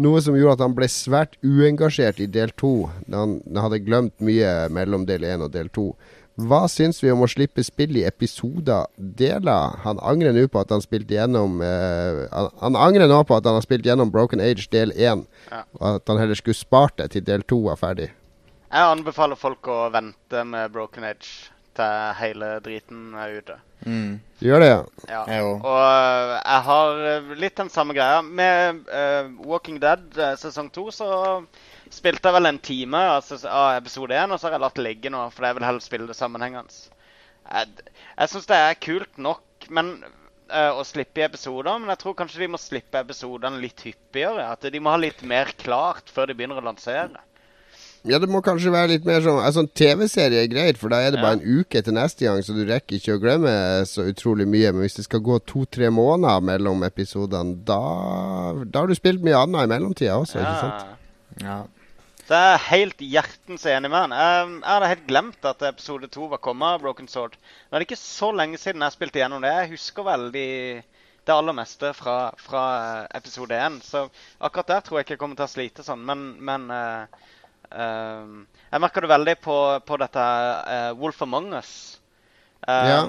Noe 0.00 0.22
som 0.22 0.38
gjorde 0.38 0.58
at 0.58 0.64
han 0.66 0.76
ble 0.78 0.86
svært 0.90 1.34
uengasjert 1.42 2.22
i 2.22 2.30
del 2.30 2.54
2, 2.58 2.74
da 3.10 3.24
han 3.24 3.40
han 3.50 3.62
hadde 3.66 3.82
glemt 3.86 4.16
mye 4.22 4.54
mellom 4.74 5.06
del 5.06 5.26
1 5.26 5.46
og 5.46 5.54
del 5.54 5.70
2. 5.74 5.90
Hva 6.40 6.62
syns 6.70 7.02
vi 7.02 7.10
om 7.12 7.24
å 7.24 7.28
slippe 7.28 7.62
spill 7.66 7.98
i 8.00 8.04
episoder 8.08 8.86
deler? 8.96 9.76
Han 9.84 10.00
angrer 10.00 10.32
nå 10.36 10.46
på 10.48 10.62
at 10.62 10.72
han 10.72 10.82
spilte 10.84 11.16
gjennom 11.16 11.58
uh, 11.60 12.24
han, 12.32 12.48
han 12.62 12.78
angrer 12.78 13.10
nå 13.10 13.20
på 13.28 13.36
at 13.36 13.48
han 13.48 13.58
har 13.58 13.66
spilt 13.66 13.88
gjennom 13.88 14.12
Broken 14.14 14.40
Age 14.40 14.68
del 14.72 14.94
1, 14.96 15.26
Ja. 15.50 15.62
og 15.80 15.86
at 15.98 16.12
han 16.12 16.20
heller 16.22 16.38
skulle 16.38 16.56
spart 16.56 16.96
det 17.00 17.10
til 17.16 17.26
del 17.26 17.44
2 17.44 17.60
var 17.68 17.80
ferdig. 17.80 18.10
Jeg 18.70 18.92
anbefaler 18.94 19.36
folk 19.36 19.66
å 19.68 19.88
vente 19.92 20.44
med 20.46 20.70
Broken 20.72 21.04
Age 21.08 21.50
til 21.76 22.14
hele 22.20 22.52
driten 22.64 23.10
er 23.18 23.36
ute. 23.40 23.56
Mm. 23.86 24.20
Du 24.40 24.46
gjør 24.46 24.62
det, 24.62 24.68
ja? 24.70 24.80
Ja. 25.08 25.22
Jeg 25.30 25.44
òg. 25.46 25.64
Og 25.64 25.80
øh, 25.80 26.34
jeg 26.38 26.64
har 26.68 27.02
øh, 27.10 27.30
litt 27.40 27.56
den 27.58 27.70
samme 27.72 27.96
greia. 27.96 28.20
Med 28.22 28.82
uh, 28.92 29.30
Walking 29.48 29.80
Dead 29.82 30.04
sesong 30.40 30.70
to 30.74 30.90
så 30.94 31.10
spilte 31.90 32.28
jeg 32.30 32.36
vel 32.38 32.46
en 32.50 32.58
time 32.62 33.00
av, 33.16 33.26
av 33.50 33.76
episode 33.80 34.14
én, 34.16 34.30
og 34.32 34.38
så 34.40 34.48
har 34.48 34.56
jeg 34.58 34.64
latt 34.64 34.80
ligge 34.82 35.10
nå, 35.12 35.24
for 35.34 35.46
jeg 35.48 35.58
vil 35.58 35.66
heller 35.68 35.84
spille 35.84 36.06
det 36.10 36.16
sammenhengende. 36.18 36.70
Jeg, 37.50 37.68
jeg 38.16 38.30
syns 38.32 38.46
det 38.50 38.58
er 38.62 38.78
kult 38.78 39.18
nok 39.18 39.66
men, 39.74 39.88
øh, 40.50 40.76
å 40.80 40.84
slippe 40.86 41.20
i 41.20 41.26
episoder, 41.26 41.80
men 41.82 41.90
jeg 41.92 42.00
tror 42.04 42.14
kanskje 42.20 42.44
de 42.44 42.48
må 42.52 42.60
slippe 42.62 43.02
episodene 43.02 43.58
litt 43.62 43.82
hyppigere. 43.86 44.46
At 44.54 44.62
de 44.70 44.80
må 44.82 44.92
ha 44.94 45.00
litt 45.02 45.20
mer 45.26 45.50
klart 45.60 46.08
før 46.14 46.30
de 46.30 46.38
begynner 46.38 46.62
å 46.62 46.68
lansere. 46.70 47.20
Ja, 48.08 48.16
det 48.16 48.30
må 48.32 48.40
kanskje 48.40 48.70
være 48.72 48.94
litt 48.94 49.04
mer 49.04 49.20
sånn 49.20 49.42
En 49.44 49.52
sånn 49.52 49.66
TV-serie 49.76 50.46
er 50.46 50.48
greit, 50.48 50.78
for 50.80 50.88
da 50.88 51.02
er 51.04 51.10
det 51.12 51.18
Ja. 51.20 51.26
bare 51.26 51.36
en 51.36 51.58
uke 51.60 51.82
til 51.84 51.92
neste 51.92 52.24
gang, 52.24 52.40
så 52.40 52.54
du 52.56 52.62
rekker 52.64 52.96
ikke 52.96 53.18
å 53.18 53.20
glemme 53.20 53.52
så 53.84 54.06
utrolig 54.08 54.46
mye. 54.48 54.70
Men 54.72 54.86
hvis 54.86 54.96
det 54.96 55.04
skal 55.04 55.20
gå 55.20 55.36
to-tre 55.44 55.90
måneder 55.92 56.40
mellom 56.40 56.80
episodene, 56.88 57.58
da, 57.68 57.76
da 58.64 58.80
har 58.80 58.88
du 58.88 58.94
spilt 58.96 59.20
mye 59.20 59.36
annet 59.36 59.66
i 59.66 59.72
mellomtida 59.74 60.16
også, 60.16 60.40
ikke 60.40 60.60
sant? 60.62 60.96
Ja. 61.44 61.58
Jeg 62.30 62.54
er 62.54 62.62
helt 62.68 63.00
hjertens 63.02 63.64
enig 63.66 63.88
med 63.90 64.04
han. 64.04 64.12
Jeg, 64.14 64.50
jeg 64.60 64.70
hadde 64.70 64.90
helt 64.92 65.06
glemt 65.08 65.46
at 65.50 65.64
episode 65.66 66.06
to 66.14 66.28
var 66.30 66.38
kommet 66.38 66.76
av 66.76 66.84
Broken 66.84 67.08
Sword. 67.10 67.34
Nå 67.34 67.74
er 67.74 67.82
det 67.82 67.88
ikke 67.88 67.98
så 67.98 68.28
lenge 68.30 68.60
siden 68.62 68.84
jeg 68.86 68.94
spilte 68.94 69.18
gjennom 69.18 69.42
det. 69.42 69.50
Jeg 69.50 69.72
husker 69.72 70.06
veldig 70.06 70.44
det 71.26 71.34
aller 71.34 71.56
meste 71.58 71.90
fra, 71.98 72.14
fra 72.38 72.62
eh, 72.76 73.08
episode 73.18 73.58
én. 73.58 73.80
Så 73.82 74.04
akkurat 74.38 74.70
der 74.70 74.86
tror 74.86 75.00
jeg 75.00 75.08
ikke 75.08 75.16
jeg 75.16 75.22
kommer 75.24 75.40
til 75.40 75.48
å 75.48 75.50
slite 75.56 75.86
sånn. 75.86 76.06
Men, 76.06 76.22
men 76.38 76.70
uh, 76.70 77.26
uh, 77.74 78.62
jeg 78.70 78.84
merker 78.86 79.04
det 79.04 79.12
veldig 79.16 79.36
på, 79.42 79.58
på 79.90 80.00
dette 80.04 80.28
uh, 80.70 80.92
Wolf 81.02 81.26
Among 81.26 81.50
Us. 81.58 81.74
Um, 82.62 82.86
Ja. 82.94 83.02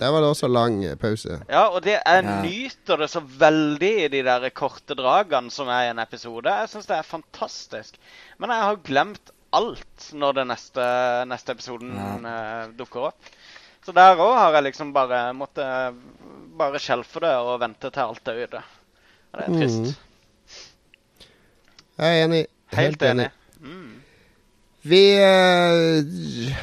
Der 0.00 0.10
var 0.12 0.20
det 0.20 0.28
også 0.28 0.48
lang 0.52 0.82
eh, 0.84 0.94
pause. 1.00 1.38
ja, 1.48 1.66
og 1.68 1.82
det, 1.84 1.96
jeg 2.04 2.24
Ja. 2.24 2.42
nyter 2.42 2.96
det 3.00 3.08
så 3.10 3.20
veldig 3.20 3.92
i 4.04 4.08
de 4.12 4.22
der 4.26 4.48
korte 4.50 4.94
dragene 4.94 5.50
som 5.50 5.68
er 5.68 5.86
i 5.86 5.90
en 5.90 5.98
episode. 6.02 6.48
Jeg 6.48 6.68
syns 6.68 6.86
det 6.86 6.96
er 6.98 7.02
fantastisk. 7.02 7.96
Men 8.38 8.50
jeg 8.50 8.60
har 8.62 8.76
glemt 8.84 9.30
alt 9.56 10.10
når 10.12 10.32
den 10.40 10.48
neste, 10.52 10.84
neste 11.30 11.52
episoden 11.56 11.96
eh, 12.26 12.66
dukker 12.76 13.08
opp. 13.08 13.30
Så 13.86 13.92
der 13.94 14.16
òg 14.18 14.34
har 14.34 14.52
jeg 14.58 14.64
liksom 14.72 14.92
bare 14.92 15.32
måttet 15.32 15.94
bare 16.58 16.78
skjelfe 16.82 17.20
det 17.22 17.30
og 17.38 17.60
vente 17.62 17.90
til 17.90 18.02
alt 18.02 18.28
er 18.28 18.40
ute. 18.44 18.62
Og 19.32 19.38
det 19.38 19.46
er 19.46 19.58
trist. 19.60 20.00
Jeg 21.96 22.18
er 22.20 22.24
enig. 22.26 22.46
Helt 22.76 23.02
enig. 23.02 23.30
Mm. 23.60 24.02
Vi 24.86 25.02
eh, 25.18 26.04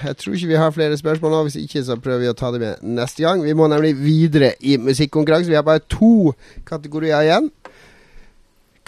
Jeg 0.06 0.18
tror 0.20 0.36
ikke 0.36 0.52
vi 0.52 0.60
har 0.60 0.72
flere 0.76 0.98
spørsmål 0.98 1.34
nå. 1.34 1.42
Hvis 1.48 1.60
ikke, 1.64 1.84
så 1.84 1.98
prøver 2.00 2.24
vi 2.24 2.32
å 2.32 2.38
ta 2.38 2.52
det 2.54 2.62
med 2.62 2.86
neste 3.00 3.26
gang. 3.26 3.44
Vi 3.44 3.56
må 3.58 3.68
nemlig 3.72 3.96
videre 4.00 4.54
i 4.62 4.78
musikkonkurransen. 4.80 5.52
Vi 5.52 5.60
har 5.60 5.68
bare 5.68 5.84
to 5.92 6.34
kategorier 6.68 7.26
igjen. 7.26 7.52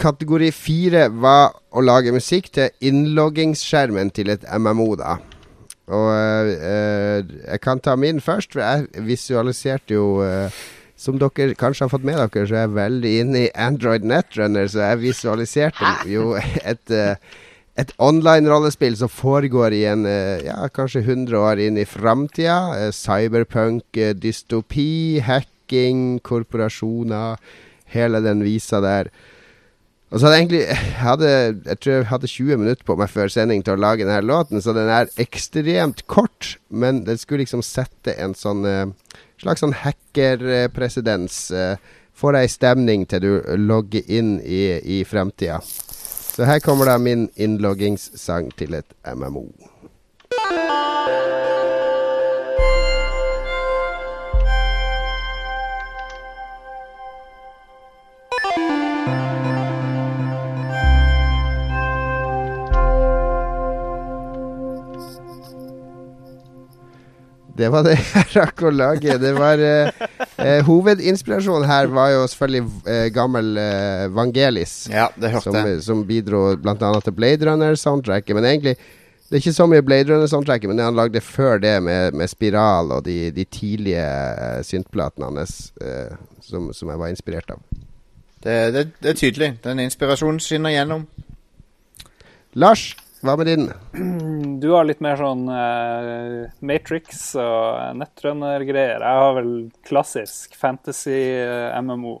Kategori 0.00 0.50
fire 0.52 1.06
var 1.12 1.56
å 1.72 1.84
lage 1.84 2.12
musikk 2.12 2.50
til 2.52 2.72
innloggingsskjermen 2.84 4.12
til 4.16 4.32
et 4.34 4.44
MMO, 4.60 4.90
da. 5.00 5.16
Og 5.86 6.08
eh, 6.50 7.22
jeg 7.22 7.62
kan 7.62 7.80
ta 7.80 7.94
min 7.96 8.20
først, 8.20 8.56
for 8.56 8.64
jeg 8.64 9.06
visualiserte 9.06 9.94
jo 9.94 10.18
eh, 10.24 10.64
Som 10.96 11.18
dere 11.20 11.52
kanskje 11.54 11.84
har 11.84 11.90
fått 11.92 12.06
med 12.08 12.16
dere, 12.16 12.46
så 12.48 12.54
er 12.54 12.62
jeg 12.64 12.72
veldig 12.72 13.10
inne 13.20 13.40
i 13.44 13.50
Android 13.52 14.00
Netrunner, 14.08 14.64
så 14.72 14.80
jeg 14.80 15.02
visualiserte 15.02 15.90
jo 16.08 16.30
et 16.72 16.94
eh, 16.96 17.34
et 17.76 17.92
online-rollespill 18.00 18.96
som 18.96 19.10
foregår 19.12 19.74
i 19.76 19.84
en 19.90 20.06
eh, 20.08 20.46
ja, 20.46 20.64
kanskje 20.72 21.04
100 21.04 21.36
år 21.38 21.60
inn 21.60 21.78
i 21.80 21.86
framtida. 21.88 22.58
Eh, 22.78 22.90
cyberpunk, 22.96 23.84
eh, 24.00 24.14
dystopi, 24.16 25.20
hacking, 25.26 26.18
korporasjoner. 26.24 27.36
Hele 27.92 28.22
den 28.24 28.44
visa 28.46 28.80
der. 28.84 29.12
Og 30.10 30.20
så 30.20 30.26
hadde 30.28 30.36
jeg 30.36 30.44
egentlig 30.44 30.62
jeg 30.62 30.94
hadde, 31.02 31.30
Jeg 31.66 31.78
tror 31.80 31.92
jeg 31.92 32.06
hadde 32.06 32.30
20 32.30 32.56
minutter 32.62 32.86
på 32.86 32.96
meg 32.96 33.10
før 33.10 33.28
sending 33.32 33.64
til 33.66 33.74
å 33.74 33.80
lage 33.82 34.06
denne 34.06 34.22
låten, 34.22 34.62
så 34.62 34.72
den 34.72 34.88
er 34.88 35.10
ekstremt 35.20 36.06
kort. 36.06 36.56
Men 36.70 37.04
den 37.04 37.18
skulle 37.18 37.42
liksom 37.44 37.64
sette 37.66 38.14
en 38.16 38.34
sånn 38.38 38.64
slags 39.42 39.62
sånn 39.64 39.76
hackerpresedens. 39.84 41.38
Eh, 41.52 41.76
Få 42.16 42.30
deg 42.32 42.48
stemning 42.48 43.02
til 43.04 43.20
du 43.20 43.32
logger 43.60 44.06
inn 44.08 44.38
i, 44.40 44.78
i 44.80 45.02
fremtida. 45.04 45.58
Så 46.36 46.44
her 46.44 46.58
kommer 46.60 46.84
da 46.84 46.98
min 46.98 47.30
innloggingssang 47.36 48.50
til 48.58 48.74
et 48.76 48.92
MMO. 49.16 49.46
Det 67.56 67.70
var 67.72 67.86
det 67.86 67.94
jeg 68.14 68.34
rakk 68.36 68.62
å 68.68 68.74
lage. 68.74 69.16
Det 69.22 69.32
var 69.36 69.62
eh, 69.62 70.04
eh, 70.42 70.60
Hovedinspirasjonen 70.66 71.68
her 71.68 71.88
var 71.92 72.12
jo 72.12 72.26
selvfølgelig 72.28 72.92
eh, 72.92 73.06
gammel 73.14 73.56
eh, 73.62 74.04
Vangelis. 74.12 74.76
Ja, 74.92 75.08
det 75.16 75.32
hørte 75.34 75.50
som, 75.50 75.58
jeg. 75.62 75.82
som 75.86 76.04
bidro 76.08 76.44
bl.a. 76.60 76.76
til 76.76 77.16
Blade 77.16 77.48
Runner-soundtracket. 77.48 78.36
Men 78.36 78.48
egentlig 78.52 78.76
det 79.26 79.34
er 79.34 79.42
ikke 79.42 79.56
så 79.56 79.66
mye 79.66 79.82
Blade 79.82 80.12
Runner-soundtracket, 80.12 80.68
men 80.70 80.78
det 80.78 80.84
han 80.86 80.94
lagde 80.94 81.20
før 81.20 81.58
det, 81.58 81.82
med, 81.82 82.14
med 82.14 82.30
Spiral 82.30 82.92
og 82.94 83.04
de, 83.08 83.32
de 83.34 83.44
tidlige 83.44 84.04
uh, 84.06 84.60
syntplatene 84.62 85.26
hans, 85.26 85.72
eh, 85.82 86.14
som, 86.46 86.68
som 86.72 86.92
jeg 86.92 87.00
var 87.00 87.10
inspirert 87.10 87.50
av. 87.50 87.64
Det, 88.44 88.54
det, 88.76 88.84
det 89.02 89.10
er 89.10 89.18
tydelig. 89.18 89.48
Den 89.64 89.82
inspirasjonen 89.82 90.38
skinner 90.40 90.70
gjennom. 90.70 91.08
Lars, 92.54 92.92
hva 93.24 93.36
med 93.38 93.48
din? 93.48 93.70
Du 94.60 94.70
har 94.72 94.86
litt 94.88 95.02
mer 95.04 95.18
sånn 95.20 95.44
uh, 95.48 96.46
Matrix 96.64 97.34
og 97.40 97.98
nettrønnergreier. 98.00 99.02
Jeg 99.04 99.22
har 99.22 99.34
vel 99.36 99.50
klassisk 99.86 100.56
fantasy-MMO 100.56 102.14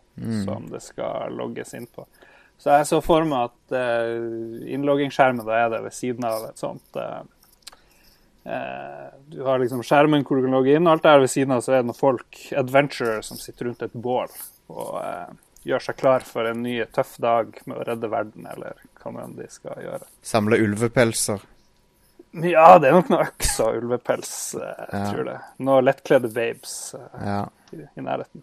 som 0.44 0.66
det 0.72 0.82
skal 0.84 1.32
logges 1.36 1.72
inn 1.78 1.88
på. 1.88 2.04
Så 2.60 2.76
jeg 2.76 2.88
så 2.88 3.00
for 3.04 3.24
meg 3.28 3.48
at 3.50 3.76
uh, 3.76 4.66
innloggingsskjermen 4.72 5.46
da 5.48 5.62
er 5.62 5.72
det 5.72 5.82
ved 5.86 5.96
siden 5.96 6.28
av 6.28 6.44
et 6.50 6.60
sånt 6.60 7.00
uh, 7.00 7.22
uh, 8.48 9.08
Du 9.32 9.42
har 9.48 9.60
liksom 9.60 9.84
skjermen 9.84 10.24
hvor 10.24 10.40
du 10.40 10.46
kan 10.46 10.56
logge 10.58 10.76
inn, 10.76 10.88
og 10.88 10.96
alt 10.96 11.08
der 11.08 11.24
ved 11.24 11.32
siden 11.32 11.56
av 11.56 11.64
så 11.64 11.74
er 11.74 11.82
det 11.82 11.90
noen 11.90 12.00
folk, 12.00 12.42
adventurer, 12.56 13.24
som 13.24 13.40
sitter 13.40 13.70
rundt 13.70 13.84
et 13.84 13.96
bål 13.96 14.32
og 14.72 14.98
eh, 15.02 15.34
gjør 15.66 15.84
seg 15.88 15.98
klar 16.00 16.26
for 16.26 16.48
en 16.48 16.62
ny 16.64 16.78
tøff 16.94 17.16
dag 17.22 17.54
med 17.66 17.78
å 17.78 17.86
redde 17.86 18.10
verden, 18.10 18.46
eller 18.50 18.78
nå 19.14 19.22
enn 19.24 19.36
de 19.36 19.46
skal 19.50 19.78
gjøre. 19.82 20.06
Samle 20.22 20.58
ulvepelser. 20.64 21.40
Ja, 22.36 22.78
det 22.78 22.88
er 22.90 22.92
nok 22.98 23.08
noe 23.08 23.24
øks 23.30 23.54
og 23.64 23.76
ulvepels, 23.78 24.32
eh, 24.58 24.60
jeg 24.92 25.00
Ja. 25.00 25.12
tror 25.12 25.24
det. 25.30 25.36
Noe 25.64 25.80
lettkledde 25.86 26.32
babes 26.34 26.94
eh, 26.94 27.24
Ja. 27.24 27.38
i, 27.72 27.76
i 27.96 28.00
nærheten. 28.04 28.42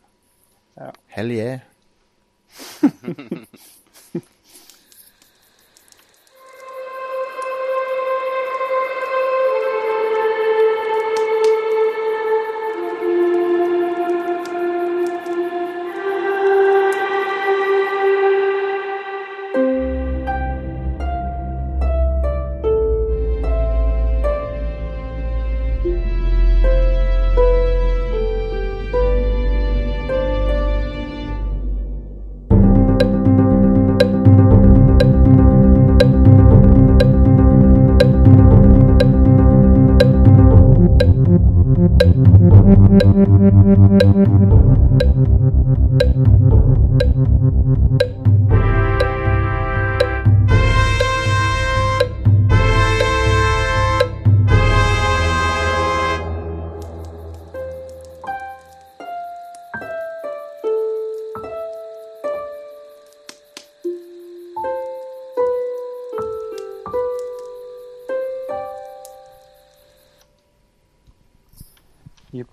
Hell 1.13 1.31
yeah. 1.31 1.59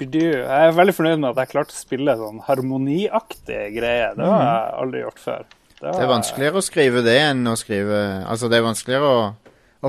Jeg 0.01 0.69
er 0.69 0.77
veldig 0.77 0.95
fornøyd 0.97 1.23
med 1.23 1.31
at 1.33 1.43
jeg 1.43 1.53
klarte 1.55 1.77
å 1.77 1.81
spille 1.81 2.17
sånn 2.21 2.41
harmoniaktige 2.47 3.67
greier. 3.75 4.15
Det 4.17 4.29
har 4.29 4.45
jeg 4.47 4.79
aldri 4.85 5.03
gjort 5.05 5.25
før. 5.25 5.51
Det 5.81 5.97
er 5.97 6.11
vanskeligere 6.11 6.61
å 6.61 6.65
skrive 6.65 7.03
det 7.07 7.17
enn 7.25 7.47
å 7.49 7.57
skrive 7.57 7.99
Altså, 8.29 8.51
det 8.53 8.59
er 8.59 8.67
vanskeligere 8.67 9.13
å 9.17 9.21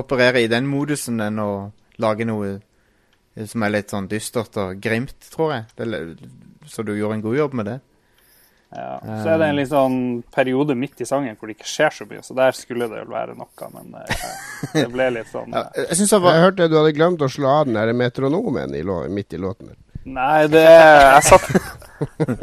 operere 0.00 0.40
i 0.40 0.48
den 0.48 0.64
modusen 0.70 1.20
enn 1.20 1.40
å 1.42 1.50
lage 2.00 2.24
noe 2.24 2.56
som 3.48 3.64
er 3.64 3.72
litt 3.72 3.92
sånn 3.92 4.08
dystert 4.08 4.56
og 4.60 4.80
grimt, 4.82 5.16
tror 5.32 5.54
jeg. 5.54 5.64
Det, 5.76 6.02
så 6.68 6.84
du 6.84 6.94
gjorde 6.96 7.18
en 7.18 7.24
god 7.24 7.38
jobb 7.38 7.56
med 7.60 7.68
det. 7.70 7.78
Ja. 8.72 8.96
Så 9.04 9.28
er 9.28 9.40
det 9.40 9.48
en 9.50 9.58
litt 9.58 9.68
sånn 9.68 9.96
periode 10.32 10.74
midt 10.78 11.02
i 11.04 11.06
sangen 11.08 11.36
hvor 11.36 11.50
det 11.50 11.58
ikke 11.58 11.68
skjer 11.68 11.92
så 11.92 12.06
mye, 12.08 12.22
så 12.24 12.36
der 12.36 12.56
skulle 12.56 12.88
det 12.88 13.02
vel 13.02 13.10
være 13.12 13.34
noe, 13.36 13.68
men 13.74 13.98
eh, 14.00 14.22
det 14.72 14.86
ble 14.94 15.10
litt 15.18 15.28
sånn 15.28 15.52
Ja, 15.58 15.66
eh, 15.76 15.90
jeg 15.92 16.08
Jeg 16.08 16.44
hørte 16.46 16.70
du 16.72 16.78
hadde 16.78 16.94
glemt 16.96 17.24
å 17.24 17.28
slå 17.28 17.50
av 17.52 17.66
den 17.68 17.76
der 17.76 17.92
metronomen 17.96 18.72
i 18.72 18.84
midt 19.12 19.36
i 19.36 19.40
låten. 19.40 19.74
Nei, 20.04 20.48
det 20.50 20.64
Jeg 20.66 21.24
satt 21.28 21.48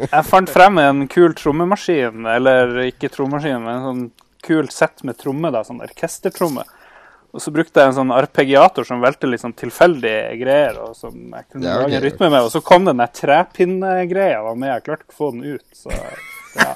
Jeg 0.06 0.24
fant 0.24 0.48
frem 0.50 0.78
en 0.80 1.06
kul 1.12 1.34
trommemaskin, 1.36 2.24
eller 2.24 2.78
ikke 2.86 3.10
trommemaskin, 3.12 3.60
men 3.60 3.74
en 3.74 3.86
sånn 3.88 4.04
kult 4.46 4.72
sett 4.72 5.02
med 5.04 5.18
tromme, 5.20 5.50
da, 5.52 5.60
sånn 5.66 5.82
orkestertromme. 5.84 6.64
Og 7.30 7.42
så 7.44 7.52
brukte 7.54 7.78
jeg 7.82 7.92
en 7.92 7.98
sånn 8.00 8.14
arpeggiator 8.14 8.86
som 8.88 9.02
velte 9.04 9.28
litt 9.28 9.42
sånn 9.42 9.54
tilfeldige 9.54 10.32
greier, 10.40 10.80
og 10.82 10.96
som 10.98 11.14
jeg 11.14 11.46
kunne 11.52 11.68
Ja, 11.68 11.76
lage 11.84 12.00
rytme 12.02 12.30
med. 12.30 12.40
Og 12.42 12.50
så 12.54 12.62
kom 12.64 12.88
den 12.88 13.02
der 13.02 13.12
trepinnegreia 13.14 14.40
med, 14.54 14.72
jeg 14.72 14.86
klarte 14.88 15.06
ikke 15.06 15.14
å 15.14 15.20
få 15.20 15.30
den 15.36 15.44
ut, 15.52 15.66
så 15.76 15.92
ja. 16.56 16.74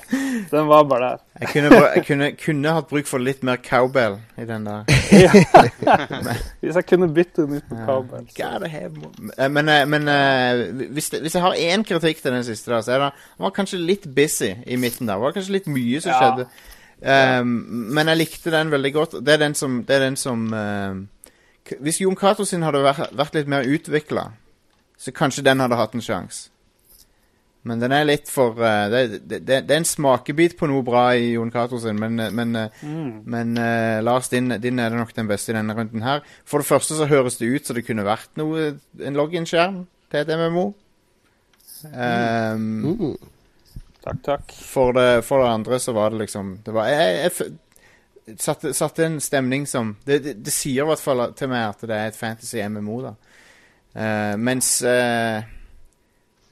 Den 0.51 0.67
var 0.69 0.85
bare 0.85 1.09
der. 1.11 1.23
Jeg 1.41 1.49
kunne, 1.49 1.79
jeg 1.95 2.05
kunne, 2.07 2.29
kunne 2.45 2.73
hatt 2.77 2.89
bruk 2.89 3.07
for 3.11 3.19
litt 3.19 3.43
mer 3.43 3.57
cowbell 3.65 4.19
i 4.39 4.45
den 4.47 4.67
der. 4.67 4.85
Hvis 6.61 6.75
jeg 6.79 6.87
kunne 6.89 7.09
bytte 7.15 7.43
den 7.47 7.57
ut 7.59 7.65
på 7.69 7.79
cowbell. 7.87 8.27
så-. 8.31 9.33
Eh, 9.39 9.49
Men, 9.51 9.69
eh, 9.69 9.87
men 9.89 10.09
eh, 10.09 10.63
hvis, 10.95 11.11
det, 11.11 11.21
hvis 11.21 11.35
jeg 11.35 11.43
har 11.43 11.55
én 11.59 11.83
kritikk 11.85 12.23
til 12.23 12.33
den 12.33 12.45
siste, 12.45 12.71
da, 12.73 12.81
så 12.83 12.93
er 12.95 12.99
det 13.05 13.11
den 13.15 13.45
var 13.49 13.51
kanskje 13.57 13.79
litt 13.83 14.07
busy 14.15 14.53
i 14.67 14.77
midten 14.77 15.07
der. 15.09 15.15
Det 15.19 15.23
var 15.27 15.33
kanskje 15.37 15.53
litt 15.59 15.67
mye 15.67 16.01
som 16.01 16.13
Ja. 16.13 16.21
skjedde. 16.23 16.47
Um, 17.05 17.49
men 17.93 18.09
jeg 18.09 18.17
likte 18.17 18.51
den 18.55 18.71
veldig 18.71 18.93
godt. 18.95 19.17
Det 19.27 19.35
er 19.35 19.39
den 19.43 19.55
som, 19.55 19.81
det 19.85 19.97
er 19.97 20.05
den 20.07 20.17
som 20.17 20.47
uh, 20.55 20.95
Hvis 21.81 21.99
Jon 22.01 22.17
Cato 22.17 22.45
sin 22.49 22.63
hadde 22.63 22.81
vært, 22.85 23.11
vært 23.13 23.35
litt 23.35 23.49
mer 23.51 23.67
utvikla, 23.67 24.29
Så 24.99 25.13
kanskje 25.13 25.43
den 25.45 25.61
hadde 25.61 25.77
hatt 25.77 25.93
en 25.95 26.01
sjanse. 26.01 26.51
Men 27.65 27.81
den 27.81 27.95
er 27.97 28.05
litt 28.05 28.29
for 28.29 28.59
uh, 28.61 28.87
det, 28.93 29.03
det, 29.25 29.41
det, 29.49 29.61
det 29.65 29.73
er 29.73 29.81
en 29.81 29.89
smakebit 29.89 30.57
på 30.59 30.69
noe 30.69 30.85
bra 30.85 31.07
i 31.17 31.31
Jon 31.33 31.53
Cato 31.53 31.79
sin, 31.81 31.97
men, 32.01 32.21
eh, 32.21 32.33
men, 32.35 32.53
mm. 32.53 33.11
men 33.33 33.55
uh, 33.57 34.01
Lars, 34.05 34.29
din, 34.33 34.53
din 34.61 34.83
er 34.83 34.93
det 34.93 35.01
nok 35.01 35.15
den 35.17 35.31
beste 35.31 35.55
i 35.55 35.57
denne 35.57 35.77
runden 35.77 36.05
her. 36.05 36.21
For 36.45 36.61
det 36.61 36.69
første 36.69 36.99
så 36.99 37.09
høres 37.09 37.41
det 37.41 37.49
ut 37.49 37.65
som 37.65 37.79
det 37.79 37.87
kunne 37.87 38.05
vært 38.05 38.37
noe, 38.41 38.75
en 39.01 39.17
login-skjerm 39.17 39.85
til 40.13 40.21
et 40.21 40.35
MMO. 40.37 40.67
Um, 41.85 42.69
Mm. 42.85 43.17
Takk, 44.05 44.23
takk. 44.25 44.53
for, 44.53 44.93
det, 44.93 45.25
for 45.25 45.41
det 45.41 45.49
andre 45.49 45.79
så 45.81 45.93
var 45.97 46.13
det 46.13 46.19
liksom 46.19 46.59
det 46.65 46.73
var, 46.77 46.89
Jeg, 46.93 47.15
jeg, 47.25 48.37
satte, 48.37 48.73
satte 48.77 49.07
en 49.07 49.21
stemning 49.21 49.65
som 49.67 49.95
det, 50.05 50.19
det, 50.25 50.35
det 50.45 50.53
sier 50.53 50.85
i 50.85 50.89
hvert 50.89 51.01
fall 51.01 51.31
til 51.37 51.49
meg 51.49 51.71
at 51.71 51.87
det 51.89 51.97
er 51.97 52.13
et 52.13 52.19
fantasy 52.19 52.61
MMO, 52.69 53.01
da. 53.05 53.15
Eh, 53.95 54.35
mens 54.37 54.83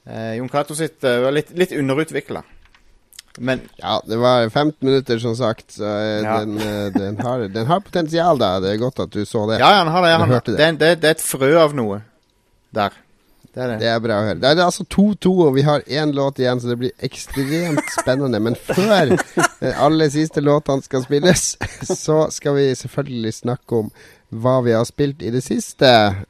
uh, 0.09 0.33
Jon 0.37 0.49
Cato 0.49 0.75
sitt 0.75 1.03
eh, 1.03 1.19
var 1.23 1.31
litt, 1.35 1.51
litt 1.57 1.71
underutvikla. 1.71 2.43
Men 3.39 3.61
Ja, 3.81 3.95
det 4.05 4.17
var 4.21 4.49
15 4.49 4.75
minutter, 4.85 5.17
som 5.19 5.35
sagt. 5.35 5.71
Så 5.71 5.83
eh, 5.85 6.21
Ja. 6.23 6.39
den, 6.43 6.57
eh, 6.61 6.89
den, 6.93 7.17
har, 7.25 7.47
den 7.49 7.65
har 7.65 7.79
potensial, 7.81 8.37
da. 8.37 8.59
Det 8.61 8.73
er 8.75 8.77
godt 8.83 8.99
at 8.99 9.09
du 9.15 9.23
så 9.25 9.47
det. 9.49 9.59
ja, 9.59 9.71
ja, 9.71 9.79
han 9.83 9.87
har 9.87 10.01
det. 10.05 10.11
Han, 10.21 10.29
hørte 10.29 10.51
det. 10.51 10.57
det. 10.57 10.67
er- 10.67 10.77
det, 10.77 11.01
det 11.01 11.09
er 11.09 11.17
et 11.17 11.25
frø 11.25 11.49
av 11.63 11.73
noe 11.73 12.01
der. 12.73 12.93
Det 13.53 13.61
er 13.61 13.67
det. 13.69 13.79
Det 13.83 13.89
er 13.89 13.99
bra 14.01 14.15
å 14.17 14.25
høre. 14.25 14.39
Det 14.41 14.49
er 14.49 14.61
altså 14.65 14.83
2-2, 14.89 15.31
og 15.47 15.51
vi 15.53 15.61
har 15.61 15.81
én 15.85 16.13
låt 16.17 16.39
igjen, 16.41 16.57
så 16.61 16.71
det 16.71 16.77
blir 16.81 16.93
ekstremt 17.05 17.83
spennende. 17.99 18.39
Men 18.41 18.55
før 18.57 19.11
eh, 19.13 19.75
alle 19.81 20.07
siste 20.13 20.41
låtene 20.41 20.81
skal 20.85 21.03
spilles, 21.05 21.43
så 22.05 22.23
skal 22.33 22.55
vi 22.57 22.69
selvfølgelig 22.79 23.33
snakke 23.43 23.81
om 23.83 23.91
hva 24.41 24.55
vi 24.65 24.71
har 24.73 24.85
spilt 24.87 25.21
i 25.21 25.29
det 25.33 25.41
siste. 25.45 25.89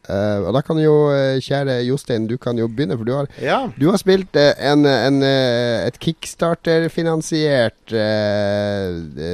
Uh, 0.10 0.44
og 0.48 0.54
da 0.58 0.62
kan 0.66 0.80
jo, 0.82 0.94
eh, 1.14 1.38
kjære 1.44 1.80
Jostein, 1.88 2.28
du 2.28 2.36
kan 2.42 2.58
jo 2.60 2.68
begynne, 2.68 2.98
for 3.00 3.06
du 3.08 3.14
har, 3.16 3.28
Ja. 3.42 3.62
du 3.80 3.90
har 3.92 3.98
spilt 4.02 4.36
eh, 4.36 4.54
en, 4.72 4.86
en, 4.86 5.22
et 5.24 5.98
kickstarter-finansiert 6.00 7.94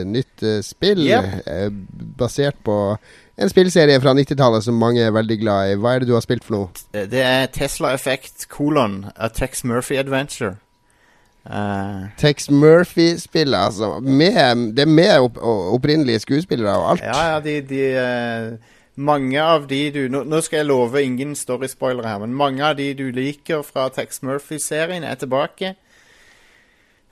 nytt 0.06 0.44
spill 0.66 1.00
Yep. 1.08 1.74
basert 2.20 2.56
på 2.66 2.76
en 3.40 3.50
spillserie 3.50 4.00
fra 4.04 4.14
90-tallet 4.14 4.64
som 4.66 4.76
mange 4.76 5.00
er 5.06 5.12
veldig 5.16 5.38
glad 5.42 5.72
i. 5.72 5.76
Hva 5.80 5.94
er 5.96 6.00
det 6.04 6.10
du 6.10 6.14
har 6.18 6.22
spilt 6.26 6.44
for 6.44 6.56
noe? 6.58 6.70
Det 6.92 7.22
er 7.24 7.46
Tesla 7.56 7.94
Effect 7.96 8.48
kolon 8.52 9.06
A 9.16 9.30
Tex 9.32 9.64
Murphy 9.64 9.96
Adventure. 10.02 10.58
Eh, 11.50 12.02
Tex 12.18 12.50
Murphy-spillet, 12.50 13.58
altså. 13.58 14.00
Med, 14.00 14.76
det 14.76 14.86
er 14.86 14.92
med 14.92 15.20
opp, 15.20 15.38
opprinnelige 15.42 16.20
skuespillere 16.20 16.76
og 16.78 16.92
alt. 16.92 17.02
Ja, 17.02 17.34
ja, 17.34 17.40
de, 17.40 17.62
de 17.62 17.86
uh, 17.98 18.76
Mange 19.00 19.42
av 19.42 19.70
de 19.70 19.80
du 19.96 20.02
nå, 20.12 20.26
nå 20.28 20.42
skal 20.44 20.60
jeg 20.60 20.68
love 20.68 21.02
ingen 21.04 21.32
story-spoilere 21.36 22.10
her, 22.10 22.20
men 22.20 22.34
mange 22.36 22.66
av 22.66 22.76
de 22.76 22.92
du 22.94 23.06
liker 23.16 23.64
fra 23.64 23.88
Tex 23.96 24.20
Murphy-serien, 24.28 25.04
er 25.08 25.16
tilbake. 25.16 25.74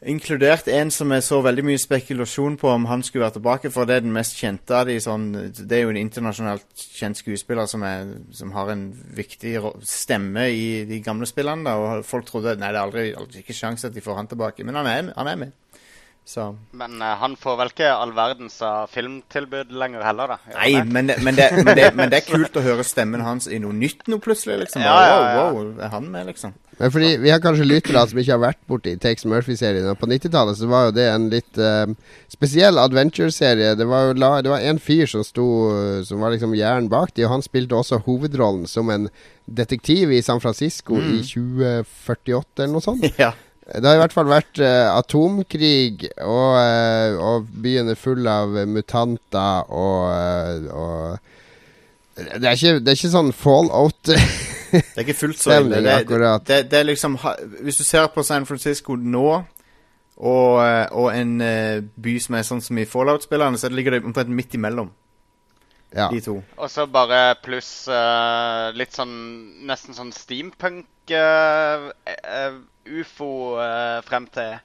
Inkludert 0.05 0.67
en 0.69 0.91
som 0.93 1.09
jeg 1.09 1.23
så 1.25 1.39
veldig 1.41 1.63
mye 1.65 1.79
spekulasjon 1.81 2.59
på 2.61 2.69
om 2.69 2.83
han 2.85 3.01
skulle 3.01 3.23
være 3.23 3.39
tilbake, 3.39 3.71
for 3.73 3.89
det 3.89 3.95
er 3.95 4.03
den 4.05 4.13
mest 4.13 4.35
kjente 4.37 4.75
av 4.77 4.85
de. 4.85 4.99
Sånn, 5.01 5.31
det 5.57 5.73
er 5.73 5.87
jo 5.87 5.93
en 5.93 5.97
internasjonalt 5.97 6.83
kjent 6.99 7.17
skuespiller 7.17 7.65
som, 7.65 7.81
er, 7.81 8.11
som 8.37 8.53
har 8.53 8.69
en 8.69 8.91
viktig 8.93 9.55
stemme 9.81 10.45
i 10.53 10.67
de 10.85 11.01
gamle 11.01 11.25
spillene. 11.25 11.65
Da, 11.65 11.73
og 11.81 12.05
folk 12.05 12.29
trodde 12.29 12.53
nei, 12.61 12.69
det 12.69 12.77
er 12.77 12.83
aldri, 12.83 13.07
aldri 13.17 13.41
ikke 13.41 13.57
sjans 13.57 13.89
at 13.89 13.95
de 13.95 14.05
får 14.05 14.19
han 14.21 14.29
tilbake, 14.29 14.67
men 14.67 14.77
han 14.77 14.91
er, 14.91 15.09
han 15.17 15.31
er 15.33 15.41
med. 15.47 15.57
Så 16.27 16.57
Men 16.75 16.99
uh, 16.99 17.13
han 17.21 17.37
får 17.39 17.55
vel 17.61 17.69
ikke 17.71 17.87
all 17.87 18.11
verdens 18.11 18.57
av 18.65 18.89
filmtilbud 18.91 19.69
lenger 19.71 20.03
heller, 20.03 20.33
da? 20.33 20.55
Nei, 20.57 20.73
det? 20.75 20.81
men 20.91 21.07
det, 21.07 21.15
men, 21.23 21.37
det, 21.39 21.45
men, 21.61 21.71
det, 21.79 21.85
men 21.95 22.11
det 22.11 22.19
er 22.19 22.25
kult 22.27 22.59
å 22.59 22.63
høre 22.65 22.83
stemmen 22.83 23.23
hans 23.23 23.47
i 23.47 23.61
noe 23.63 23.71
nytt 23.71 24.09
nå 24.11 24.19
plutselig. 24.19 24.57
liksom. 24.65 24.83
Ja, 24.83 24.97
ja, 25.07 25.13
ja. 25.23 25.37
Wow, 25.37 25.55
wow, 25.55 25.69
er 25.85 25.93
han 25.93 26.09
med, 26.11 26.27
liksom? 26.27 26.51
Men 26.77 26.91
fordi 26.91 27.13
Vi 27.23 27.31
har 27.31 27.39
kanskje 27.41 27.69
lyttere 27.69 28.03
som 28.11 28.19
ikke 28.19 28.35
har 28.35 28.43
vært 28.43 28.59
borti 28.67 28.97
Takes 28.99 29.23
Murphy-serien. 29.23 29.87
På 29.95 30.11
90-tallet 30.11 30.59
så 30.59 30.67
var 30.69 30.89
jo 30.89 30.97
det 30.99 31.07
en 31.13 31.31
litt 31.31 31.63
uh, 31.63 31.87
spesiell 32.35 32.83
adventure-serie. 32.83 33.71
Det 33.79 33.87
var 33.87 34.09
jo 34.09 34.19
la, 34.19 34.33
det 34.43 34.51
var 34.51 34.67
en 34.67 34.83
fyr 34.83 35.07
som 35.07 35.23
sto 35.23 35.47
Som 36.05 36.19
var 36.21 36.35
liksom 36.35 36.53
hjernen 36.59 36.91
bak 36.91 37.15
de, 37.15 37.23
og 37.23 37.37
han 37.37 37.45
spilte 37.45 37.79
også 37.79 38.03
hovedrollen 38.03 38.67
som 38.67 38.91
en 38.91 39.07
detektiv 39.47 40.11
i 40.11 40.19
San 40.21 40.43
Francisco 40.43 40.99
i 40.99 41.21
2048 41.23 42.65
eller 42.65 42.73
noe 42.75 42.83
sånt. 42.83 43.07
Ja. 43.15 43.31
Det 43.67 43.83
har 43.83 43.97
i 43.97 43.99
hvert 43.99 44.15
fall 44.15 44.29
vært 44.31 44.59
uh, 44.63 44.95
atomkrig, 44.95 46.07
og, 46.23 46.53
uh, 46.55 47.17
og 47.19 47.49
byen 47.63 47.91
er 47.91 47.99
full 47.99 48.27
av 48.31 48.55
eh, 48.55 48.67
mutanter 48.69 49.67
og, 49.75 50.05
uh, 50.07 50.69
og 50.71 51.17
det 52.17 52.47
er, 52.47 52.53
ikke, 52.55 52.79
det 52.81 52.93
er 52.93 52.97
ikke 52.97 53.11
sånn 53.13 53.33
fallout. 53.35 54.07
Det 54.07 54.79
er 54.95 55.03
ikke 55.03 55.13
fullt 55.19 55.37
så 55.37 55.59
ille. 55.59 55.81
Det, 55.83 55.91
det, 56.09 56.29
det, 56.47 56.55
det 56.71 56.79
er 56.79 56.87
liksom 56.87 57.13
Hvis 57.61 57.77
du 57.77 57.83
ser 57.85 58.07
på 58.09 58.23
San 58.25 58.47
Francisco 58.49 58.97
nå, 58.97 59.27
og, 60.17 60.55
og 60.97 61.11
en 61.13 61.35
by 61.93 62.15
som 62.23 62.39
er 62.39 62.47
sånn 62.47 62.63
som 62.65 62.79
i 62.81 62.87
Fallout-spillerne, 62.89 63.59
så 63.61 63.69
ligger 63.69 63.93
det 63.93 64.01
omtrent 64.01 64.33
midt 64.33 64.57
imellom 64.57 64.89
ja. 65.93 66.09
de 66.09 66.23
to. 66.25 66.39
Og 66.57 66.73
så 66.73 66.87
bare 66.89 67.37
pluss 67.45 67.69
litt 68.75 68.97
sånn 68.97 69.13
Nesten 69.69 69.95
sånn 69.95 70.09
steampunk 70.15 71.13
uh, 71.13 71.91
ufo 73.01 73.29
uh, 73.59 74.01
frem 74.07 74.27
til 74.33 74.55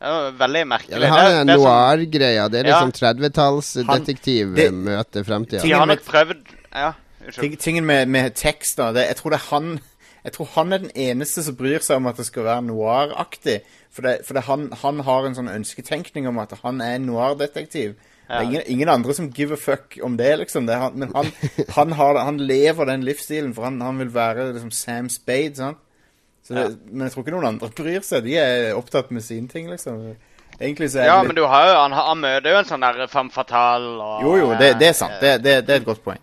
Det 0.00 0.08
var 0.08 0.30
veldig 0.40 0.60
Ja, 0.62 0.64
merkelig. 0.64 1.00
det 1.00 1.08
har 1.10 1.18
Det- 1.20 1.30
er 1.30 1.44
sånn- 1.44 1.60
noir-greia. 1.60 2.48
Det 2.50 2.60
er 2.64 2.68
Ja. 2.70 2.80
liksom 2.80 2.92
30-tallsdetektiv 2.96 4.54
det- 4.56 4.72
møter 4.72 5.24
fremtida. 5.24 5.62
De 5.62 5.70
har 5.72 5.86
nok 5.86 6.02
prøvd 6.04 6.46
Ja, 6.74 6.92
unnskyld. 7.26 7.58
Tingen 7.58 7.84
med, 7.86 8.08
med 8.08 8.34
tekst, 8.34 8.76
da 8.76 8.92
det, 8.92 9.06
Jeg 9.08 9.16
tror 9.16 9.30
det 9.30 9.40
er 9.40 9.48
han 9.56 9.80
Jeg 10.24 10.32
tror 10.32 10.48
han 10.54 10.72
er 10.72 10.78
den 10.78 10.90
eneste 10.94 11.42
som 11.42 11.54
bryr 11.56 11.80
seg 11.80 11.96
om 11.96 12.06
at 12.06 12.16
det 12.16 12.26
skal 12.26 12.42
være 12.44 12.62
noir-aktig. 12.62 13.60
For, 13.90 14.02
det, 14.02 14.26
for 14.26 14.34
det, 14.34 14.42
han, 14.44 14.70
han 14.82 15.00
har 15.00 15.26
en 15.26 15.34
sånn 15.34 15.48
ønsketenkning 15.48 16.28
om 16.28 16.38
at 16.38 16.52
han 16.62 16.80
er 16.82 16.96
en 16.96 17.06
noir-detektiv. 17.06 17.94
Det 18.28 18.36
er 18.36 18.42
ingen, 18.42 18.62
ingen 18.66 18.88
andre 18.88 19.14
som 19.14 19.30
give 19.32 19.52
a 19.52 19.56
fuck 19.56 19.96
om 20.04 20.16
det, 20.18 20.38
liksom. 20.38 20.66
Det 20.66 20.74
er 20.76 20.78
han, 20.78 20.92
men 20.94 21.10
han, 21.16 21.32
han, 21.70 21.92
har, 21.92 22.18
han 22.22 22.36
lever 22.38 22.84
den 22.86 23.00
livsstilen, 23.02 23.54
for 23.54 23.64
han, 23.64 23.80
han 23.80 23.98
vil 23.98 24.12
være 24.12 24.52
liksom 24.52 24.70
Sam 24.70 25.08
Spade. 25.08 25.56
sant? 25.56 25.78
Det, 26.50 26.66
Men 26.90 27.06
jeg 27.06 27.14
tror 27.14 27.24
ikke 27.24 27.34
noen 27.36 27.48
andre 27.52 27.70
bryr 27.78 28.04
seg. 28.06 28.26
De 28.26 28.36
er 28.40 28.74
opptatt 28.74 29.12
med 29.14 29.22
sine 29.22 29.48
ting, 29.50 29.70
liksom. 29.70 30.02
Egentlig 30.58 30.90
så 30.92 31.00
er 31.00 31.08
Ja, 31.08 31.20
litt... 31.20 31.30
men 31.30 31.38
du 31.38 31.44
har 31.48 31.68
jo 31.70 31.76
Han, 31.78 31.94
han 31.96 32.20
møter 32.20 32.52
jo 32.52 32.58
en 32.60 32.68
sånn 32.68 32.82
der 32.84 33.06
femme 33.08 33.32
fatale 33.32 33.94
og 33.96 34.26
Jo, 34.26 34.36
jo, 34.42 34.52
det, 34.60 34.74
det 34.82 34.90
er 34.90 34.96
sant. 34.98 35.16
Det, 35.22 35.38
det, 35.44 35.54
det 35.68 35.76
er 35.76 35.82
et 35.84 35.88
godt 35.88 36.02
poeng. 36.04 36.20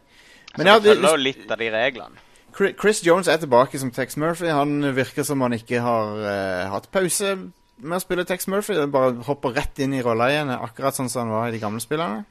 Men 0.57 0.67
det, 0.67 0.91
følger 0.91 1.09
jo 1.09 1.21
litt 1.21 1.53
av 1.53 1.61
de 1.61 1.69
reglene. 1.73 2.23
Chris 2.57 3.03
Jones 3.05 3.27
er 3.29 3.37
tilbake 3.37 3.77
som 3.77 3.91
Tex 3.93 4.17
Murphy. 4.17 4.49
Han 4.49 4.81
virker 4.97 5.25
som 5.25 5.41
han 5.45 5.53
ikke 5.53 5.81
har 5.85 6.15
uh, 6.17 6.63
hatt 6.73 6.89
pause 6.93 7.35
med 7.77 7.97
å 7.97 8.01
spille 8.01 8.25
Tex 8.25 8.49
Murphy. 8.49 8.77
Han 8.79 8.93
bare 8.93 9.13
hopper 9.27 9.53
rett 9.57 9.77
inn 9.83 9.93
i 9.93 10.01
rolla 10.01 10.31
igjen, 10.33 10.49
akkurat 10.55 10.97
sånn 10.97 11.11
som 11.13 11.27
han 11.27 11.35
var 11.35 11.51
i 11.51 11.53
de 11.53 11.61
gamle 11.61 11.81
spillene. 11.83 12.25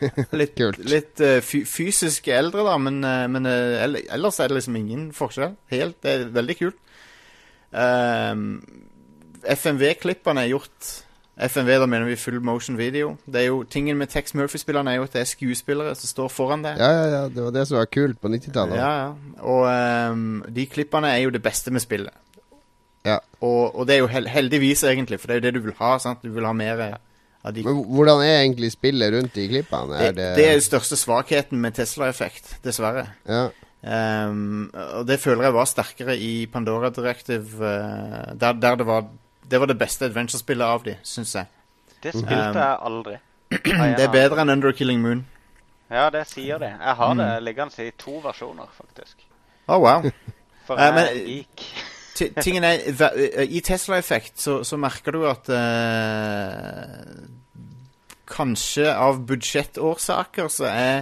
Litt, 0.40 0.54
Kult. 0.58 0.78
litt 0.88 1.20
uh, 1.24 1.38
fysisk 1.44 2.28
eldre, 2.32 2.64
da, 2.66 2.76
men, 2.80 3.02
uh, 3.04 3.26
men 3.30 3.48
uh, 3.48 3.84
ellers 3.84 4.40
er 4.40 4.48
det 4.50 4.60
liksom 4.60 4.78
ingen 4.80 5.10
forskjell. 5.16 5.56
Helt, 5.72 5.98
Det 6.02 6.14
er 6.14 6.24
veldig 6.34 6.56
kult. 6.58 6.80
Um, 7.70 8.48
FMV-klippene 9.46 10.42
er 10.44 10.52
gjort 10.54 10.88
FMV, 11.40 11.70
da 11.80 11.86
mener 11.88 12.04
vi 12.10 12.16
full 12.20 12.40
motion 12.44 12.76
video. 12.76 13.14
Det 13.24 13.40
er 13.40 13.46
jo 13.46 13.62
Tingen 13.64 13.96
med 13.96 14.10
Tex 14.12 14.34
Murphy-spillerne 14.36 14.92
er 14.92 14.98
jo 14.98 15.06
at 15.06 15.14
det 15.14 15.22
er 15.22 15.28
skuespillere 15.30 15.94
som 15.96 16.10
står 16.10 16.28
foran 16.28 16.64
det. 16.66 16.74
Ja, 16.80 16.90
ja, 16.92 17.06
ja. 17.14 17.22
Det 17.32 17.44
var 17.46 17.54
det 17.54 17.62
som 17.68 17.78
var 17.78 17.88
kult 17.88 18.20
på 18.20 18.28
90-tallet. 18.28 18.76
Ja, 18.76 18.90
ja. 19.06 19.38
Og 19.48 19.62
um, 20.12 20.42
de 20.52 20.66
klippene 20.68 21.14
er 21.14 21.22
jo 21.24 21.32
det 21.32 21.40
beste 21.44 21.72
med 21.72 21.80
spillet. 21.80 22.12
Ja. 23.08 23.16
Og, 23.40 23.70
og 23.72 23.86
det 23.88 23.96
er 23.96 24.02
jo 24.02 24.10
heldigvis, 24.12 24.84
egentlig, 24.84 25.20
for 25.20 25.30
det 25.30 25.38
er 25.38 25.40
jo 25.40 25.46
det 25.46 25.54
du 25.56 25.62
vil 25.70 25.78
ha. 25.78 25.94
sant? 26.02 26.20
Du 26.20 26.28
vil 26.34 26.44
ha 26.44 26.52
mer 26.52 26.82
de 27.56 27.62
Men 27.64 27.84
hvordan 27.88 28.20
er 28.20 28.42
egentlig 28.42 28.72
spillet 28.72 29.14
rundt 29.14 29.36
i 29.40 29.46
klippene? 29.48 29.96
Er 29.96 30.12
det, 30.12 30.26
det 30.36 30.44
er 30.48 30.54
jo 30.58 30.60
største 30.60 30.96
svakheten 31.00 31.56
med 31.60 31.72
Tesla-effekt, 31.74 32.58
dessverre. 32.64 33.06
ja. 33.28 33.48
Um, 33.82 34.68
og 34.74 35.06
det 35.08 35.16
føler 35.22 35.46
jeg 35.46 35.54
var 35.54 35.64
sterkere 35.64 36.12
i 36.20 36.44
Pandora 36.52 36.90
Directive, 36.92 37.48
uh, 37.56 38.34
der, 38.36 38.52
der 38.52 38.74
det 38.76 38.86
var 38.86 39.06
Det 39.50 39.60
var 39.60 39.66
det 39.66 39.78
beste 39.80 40.04
adventure-spillet 40.04 40.64
av 40.66 40.82
de, 40.84 40.96
syns 41.02 41.32
jeg. 41.34 41.46
Det 42.02 42.12
spilte 42.12 42.50
Um, 42.50 42.56
jeg 42.60 42.76
aldri. 42.90 43.14
Det 43.96 44.04
er 44.04 44.12
bedre 44.12 44.42
enn 44.44 44.50
Under 44.52 44.72
Killing 44.76 45.00
Moon. 45.00 45.24
Ja, 45.90 46.10
det 46.10 46.26
sier 46.28 46.58
det. 46.58 46.74
Jeg 46.76 46.94
har 47.00 47.14
det 47.14 47.26
Mm. 47.40 47.44
liggende 47.44 47.86
i 47.86 47.90
to 47.98 48.20
versjoner, 48.22 48.68
faktisk. 48.76 49.16
Oh, 49.66 49.80
wow. 49.80 50.02
For 50.66 50.76
Eh, 50.76 50.84
jeg 50.84 50.94
men- 50.94 51.08
er 51.08 51.24
geek. 51.26 51.64
Ti- 52.20 52.30
Tingen 52.44 52.64
er, 52.68 52.82
eh, 53.10 53.46
I 53.48 53.60
Tesla-effekt 53.64 54.38
så, 54.44 54.58
så 54.66 54.76
merker 54.80 55.16
du 55.16 55.24
at 55.30 55.48
eh, 55.48 57.24
Kanskje 58.30 58.86
av 58.94 59.18
budsjettårsaker 59.26 60.50
så 60.52 60.68
er 60.70 61.00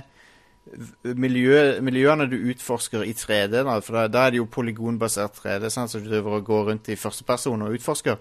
miljø, 1.16 1.59
miljøene 1.85 2.27
du 2.28 2.36
utforsker 2.53 3.05
i 3.09 3.12
3D, 3.16 3.62
da, 3.65 3.74
for 3.85 3.97
da, 3.99 4.07
da 4.12 4.23
er 4.27 4.35
det 4.35 4.40
jo 4.43 4.47
polygonbasert 4.53 5.36
3D, 5.43 5.69
sant, 5.73 5.93
så 5.93 6.01
du 6.01 6.09
driver 6.11 6.39
og 6.39 6.47
går 6.49 6.66
rundt 6.70 6.89
i 6.93 6.97
første 7.01 7.24
person 7.28 7.62
og 7.65 7.77
utforsker, 7.77 8.16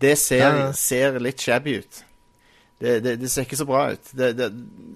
det 0.00 0.14
ser, 0.20 0.44
Ja, 0.46 0.70
ser 0.76 1.18
litt 1.20 1.40
shabby 1.44 1.78
ut. 1.82 2.02
Det, 2.80 2.94
det, 3.04 3.14
det 3.20 3.28
ser 3.32 3.44
ikke 3.44 3.58
så 3.60 3.66
bra 3.68 3.82
ut. 3.92 4.12
Det, 4.16 4.30
det, 4.38 4.46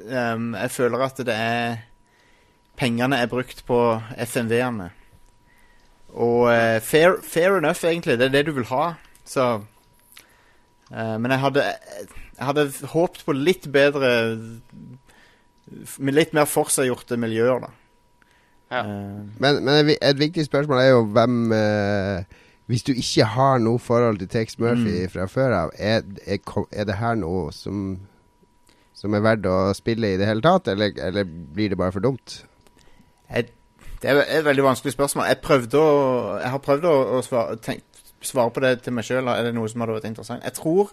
ehm, 0.08 0.54
jeg 0.56 0.72
føler 0.72 1.04
at 1.04 1.20
det 1.28 1.34
er 1.36 1.82
Pengene 2.80 3.20
er 3.22 3.28
brukt 3.30 3.60
på 3.68 3.76
FMV-ene. 4.24 4.88
Og 6.14 6.46
uh, 6.46 6.80
fair, 6.82 7.18
fair 7.22 7.58
enough, 7.58 7.84
egentlig. 7.84 8.18
Det 8.18 8.28
er 8.28 8.34
det 8.36 8.46
du 8.46 8.52
vil 8.52 8.68
ha. 8.70 8.92
Så 9.24 9.46
uh, 9.58 11.16
Men 11.18 11.30
jeg 11.30 11.40
hadde 11.40 11.64
Jeg 11.64 12.46
hadde 12.46 12.66
håpet 12.92 13.24
på 13.26 13.32
litt 13.32 13.66
bedre 13.72 14.10
Med 15.98 16.14
litt 16.14 16.34
mer 16.36 16.46
forseggjorte 16.50 17.16
miljøer, 17.16 17.66
da. 17.66 17.72
Ja. 18.70 18.82
Uh, 18.84 19.26
Men, 19.40 19.62
men 19.64 19.90
et, 19.90 19.98
et 20.02 20.18
viktig 20.18 20.44
spørsmål 20.46 20.82
er 20.82 20.90
jo 20.92 21.04
hvem 21.14 21.52
eh, 21.52 22.24
Hvis 22.66 22.82
du 22.82 22.92
ikke 22.92 23.26
har 23.34 23.58
noe 23.62 23.78
forhold 23.78 24.18
til 24.18 24.28
Tex 24.28 24.58
Murphy 24.58 25.04
fra 25.12 25.26
før 25.28 25.56
av, 25.58 25.72
er, 25.76 26.02
er, 26.26 26.38
er 26.72 26.84
det 26.88 27.00
her 27.00 27.14
noe 27.20 27.52
som 27.52 27.98
som 28.94 29.12
er 29.12 29.20
verdt 29.20 29.44
å 29.50 29.74
spille 29.76 30.14
i 30.14 30.16
det 30.16 30.24
hele 30.24 30.40
tatt, 30.40 30.70
eller, 30.72 30.94
eller 30.96 31.26
blir 31.28 31.68
det 31.68 31.76
bare 31.76 31.92
for 31.92 32.00
dumt? 32.00 32.38
jeg, 33.28 33.50
det 34.04 34.12
er 34.12 34.38
et 34.38 34.44
veldig 34.44 34.64
vanskelig 34.66 34.92
spørsmål. 34.92 35.26
Jeg 35.30 35.40
prøvde 35.44 35.80
å 35.80 35.92
Jeg 36.42 36.50
har 36.52 36.62
prøvd 36.62 36.88
å, 36.90 36.94
å 37.16 37.20
svare, 37.24 37.58
tenkt, 37.64 38.02
svare 38.20 38.52
på 38.52 38.62
det 38.64 38.76
til 38.84 38.96
meg 38.96 39.06
sjøl. 39.08 39.28
Er 39.32 39.46
det 39.48 39.54
noe 39.56 39.70
som 39.70 39.84
hadde 39.84 39.96
vært 39.96 40.10
interessant? 40.10 40.44
Jeg 40.44 40.56
tror 40.60 40.92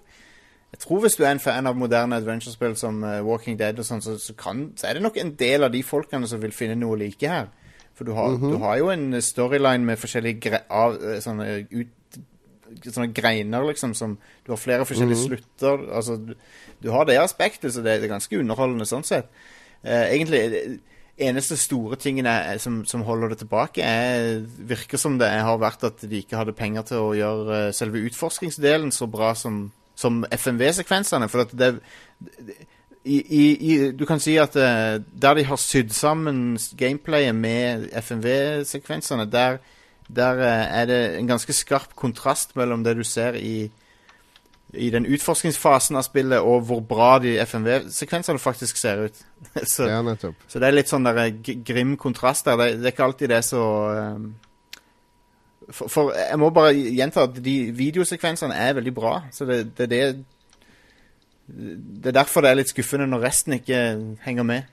jeg 0.72 0.80
tror 0.80 1.02
hvis 1.04 1.18
du 1.20 1.26
er 1.26 1.34
en 1.34 1.42
fan 1.44 1.68
av 1.68 1.76
moderne 1.76 2.16
adventure-spill 2.16 2.78
som 2.80 3.02
eh, 3.04 3.20
Walking 3.28 3.58
Dead, 3.60 3.80
og 3.80 3.84
sånn, 3.84 4.00
så, 4.04 4.16
så, 4.24 4.36
kan, 4.40 4.70
så 4.80 4.88
er 4.88 4.96
det 4.96 5.04
nok 5.04 5.18
en 5.20 5.34
del 5.36 5.68
av 5.68 5.74
de 5.74 5.82
folkene 5.84 6.30
som 6.32 6.40
vil 6.40 6.54
finne 6.56 6.78
noe 6.80 6.96
like 7.00 7.28
her. 7.28 7.50
For 7.98 8.08
du 8.08 8.14
har, 8.16 8.38
du 8.40 8.56
har 8.64 8.78
jo 8.80 8.88
en 8.94 9.18
storyline 9.22 9.86
med 9.86 10.00
forskjellige 10.00 10.40
gre 10.46 10.62
av, 10.72 10.96
eh, 10.96 11.20
sånne, 11.22 11.50
ut, 11.76 12.20
sånne 12.88 13.12
greiner, 13.12 13.68
liksom, 13.68 13.94
som 13.98 14.16
Du 14.46 14.54
har 14.54 14.62
flere 14.62 14.88
forskjellige 14.88 15.26
slutter. 15.26 15.84
Altså, 15.92 16.16
du, 16.16 16.34
du 16.80 16.90
har 16.96 17.04
det 17.06 17.20
aspektet, 17.20 17.74
så 17.74 17.84
det, 17.84 18.00
det 18.00 18.08
er 18.08 18.16
ganske 18.16 18.40
underholdende 18.40 18.88
sånn 18.88 19.04
sett. 19.06 19.28
Uh, 19.84 20.08
egentlig 20.08 20.40
eh, 20.46 20.74
eneste 21.22 21.58
store 21.60 21.98
tingen 22.00 22.28
er, 22.30 22.58
som, 22.62 22.82
som 22.86 23.04
holder 23.08 23.34
det 23.34 23.42
tilbake, 23.44 23.84
er, 23.84 24.42
virker 24.70 25.00
som 25.02 25.18
det 25.20 25.30
har 25.30 25.60
vært 25.62 25.86
at 25.88 26.04
de 26.04 26.22
ikke 26.22 26.40
hadde 26.40 26.58
penger 26.58 26.88
til 26.90 27.06
å 27.06 27.16
gjøre 27.18 27.60
eh, 27.68 27.74
selve 27.76 28.04
utforskingsdelen 28.10 28.92
så 28.96 29.08
bra 29.12 29.34
som, 29.38 29.64
som 29.96 30.24
FMV-sekvensene. 30.32 31.30
For 31.32 31.46
at 31.46 31.56
det, 31.58 31.72
i, 33.04 33.18
i, 33.18 33.92
Du 33.98 34.06
kan 34.10 34.22
si 34.22 34.38
at 34.42 34.56
eh, 34.60 35.02
der 35.02 35.38
de 35.38 35.46
har 35.50 35.62
sydd 35.62 35.94
sammen 35.96 36.58
gameplayet 36.78 37.36
med 37.36 37.90
FMV-sekvensene, 38.04 39.26
der, 39.32 39.62
der 40.08 40.42
eh, 40.46 40.66
er 40.82 40.90
det 40.90 41.02
en 41.20 41.30
ganske 41.32 41.54
skarp 41.54 41.96
kontrast 41.96 42.56
mellom 42.56 42.84
det 42.86 42.98
du 43.00 43.04
ser 43.08 43.40
i 43.40 43.72
i 44.74 44.90
den 44.94 45.06
utforskningsfasen 45.06 45.98
av 46.00 46.06
spillet, 46.08 46.40
og 46.40 46.64
hvor 46.70 46.80
bra 46.88 47.18
de 47.20 47.36
FMV-sekvensene 47.44 48.40
faktisk 48.40 48.80
ser 48.80 49.06
ut. 49.08 49.24
så, 49.74 49.88
Ja, 49.90 50.02
nettopp. 50.06 50.36
så 50.48 50.62
det 50.62 50.70
er 50.70 50.78
litt 50.78 50.92
sånn 50.92 51.08
der 51.08 51.20
eh, 51.26 51.54
grim 51.68 51.98
kontrast 52.00 52.48
der. 52.48 52.60
Det, 52.60 52.80
det 52.80 52.92
er 52.92 52.96
ikke 52.96 53.08
alltid 53.10 53.34
det 53.34 53.42
så 53.48 53.64
um, 54.16 54.28
for, 55.72 55.88
for 55.92 56.12
jeg 56.18 56.40
må 56.40 56.50
bare 56.56 56.74
gjenta 56.76 57.28
at 57.28 57.40
de 57.44 57.56
videosekvensene 57.76 58.56
er 58.56 58.76
veldig 58.80 58.94
bra. 58.96 59.16
Så 59.32 59.48
det, 59.48 59.64
det 59.78 59.88
er 59.88 59.92
det 59.92 60.06
Det 61.52 62.12
er 62.12 62.16
derfor 62.16 62.42
det 62.42 62.52
er 62.52 62.62
litt 62.62 62.72
skuffende 62.72 63.10
når 63.12 63.26
resten 63.26 63.58
ikke 63.58 63.82
henger 64.24 64.48
med. 64.48 64.70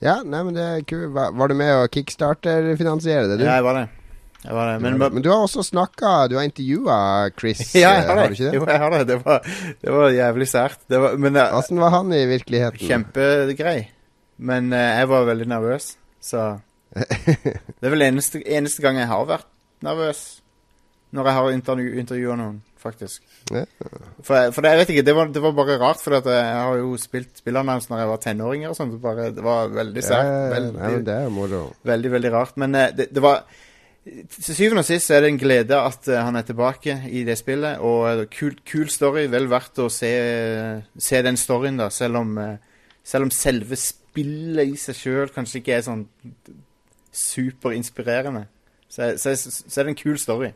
Ja, 0.00 0.22
nei, 0.24 0.40
men 0.46 0.56
det 0.56 0.64
er 0.64 0.84
kult. 0.88 1.10
Var, 1.12 1.32
var 1.36 1.50
du 1.52 1.54
med 1.60 1.70
å 1.76 1.88
kickstarter-finansiere 1.92 3.28
det, 3.28 3.40
du? 3.40 3.44
Ja, 3.44 3.58
jeg 3.58 3.66
var 3.66 3.76
det. 3.76 3.86
Var 4.44 4.72
det. 4.72 4.76
men, 4.80 4.96
Men, 4.98 5.12
men 5.14 5.22
du 5.22 5.28
har 5.28 5.42
også 5.44 5.60
snakka 5.66 6.28
Du 6.30 6.36
har 6.38 6.46
intervjua 6.48 7.30
Chris, 7.38 7.74
ja, 7.82 7.90
eh, 7.98 8.06
har 8.08 8.16
har 8.22 8.28
du 8.30 8.36
ikke 8.38 8.46
det? 8.48 8.54
Jo, 8.56 8.64
jeg 8.70 8.78
har 8.80 8.90
det. 8.94 9.00
Det 9.10 9.18
var, 9.24 9.42
det 9.84 9.92
var 9.98 10.10
jævlig 10.16 10.48
sært. 10.48 10.78
Det 10.88 11.00
var- 11.02 11.16
Men 11.20 11.32
Hvordan 11.36 11.78
var 11.84 11.90
han 11.98 12.12
i 12.16 12.22
virkeligheten? 12.30 12.86
Kjempegrei. 12.88 13.78
Men 14.38 14.72
eh, 14.72 14.98
jeg 15.02 15.08
var 15.10 15.26
veldig 15.28 15.48
nervøs, 15.48 15.90
så 16.24 16.46
Det 16.96 17.86
er 17.86 17.92
vel 17.92 18.02
eneste, 18.08 18.40
eneste 18.48 18.82
gang 18.82 18.96
jeg 18.98 19.06
har 19.12 19.26
vært 19.28 19.46
nervøs. 19.84 20.40
Når 21.12 21.26
jeg 21.26 21.34
har 21.36 21.50
intervju, 21.52 21.92
intervjua 22.00 22.34
noen, 22.38 22.58
faktisk. 22.80 23.22
Ja. 23.52 23.64
For, 24.22 24.34
jeg- 24.38 24.52
for 24.54 24.62
det, 24.64 24.70
jeg 24.72 24.78
vet 24.80 24.90
ikke, 24.94 25.04
det 25.06 25.14
var, 25.16 25.30
det 25.34 25.42
var 25.42 25.52
bare 25.58 25.76
rart, 25.82 26.00
for 26.02 26.16
jeg 26.16 26.52
har 26.56 26.76
jo 26.80 26.96
spilt 27.02 27.36
spillernavns 27.42 27.88
når 27.90 27.98
jeg 28.04 28.08
var 28.14 28.20
tenåring 28.24 28.66
og 28.70 28.76
sånn. 28.78 28.92
så 28.96 29.14
det 29.36 29.42
var 29.44 29.68
veldig 29.74 30.02
sært. 30.06 30.24
ja, 30.30 30.44
ja. 30.46 30.52
Veldig, 30.54 31.04
det 31.04 31.18
veldig, 31.92 32.12
veldig 32.16 32.32
rart. 32.32 32.56
Men 32.62 32.74
eh, 32.78 32.92
det, 32.96 33.08
det 33.14 33.22
var 33.22 33.42
Til 34.00 34.56
syvende 34.56 34.80
og 34.80 34.88
sist 34.88 35.10
er 35.12 35.20
det 35.20 35.28
en 35.28 35.38
glede 35.40 35.76
at 35.76 36.08
eh, 36.08 36.22
han 36.24 36.38
er 36.38 36.46
tilbake 36.48 36.94
i 37.12 37.20
det 37.26 37.36
spillet. 37.38 37.82
Og 37.84 38.06
eh, 38.08 38.22
kul, 38.32 38.54
kul 38.64 38.88
story. 38.88 39.26
Vel 39.28 39.50
verdt 39.50 39.82
å 39.82 39.90
se, 39.92 40.12
se 40.96 41.20
den 41.26 41.36
storyen, 41.36 41.76
da. 41.80 41.90
Selv 41.92 42.22
om, 42.22 42.32
eh, 42.40 42.88
selv 43.04 43.28
om 43.28 43.34
selve 43.34 43.76
spillet 43.76 44.72
i 44.72 44.80
seg 44.80 44.96
sjøl 44.96 45.34
kanskje 45.34 45.60
ikke 45.60 45.76
er 45.76 45.84
sånn 45.84 46.06
superinspirerende. 47.12 48.46
Så, 48.90 49.12
så, 49.20 49.36
så 49.36 49.80
er 49.80 49.86
det 49.86 49.92
en 49.92 50.00
kul 50.00 50.18
story. 50.18 50.54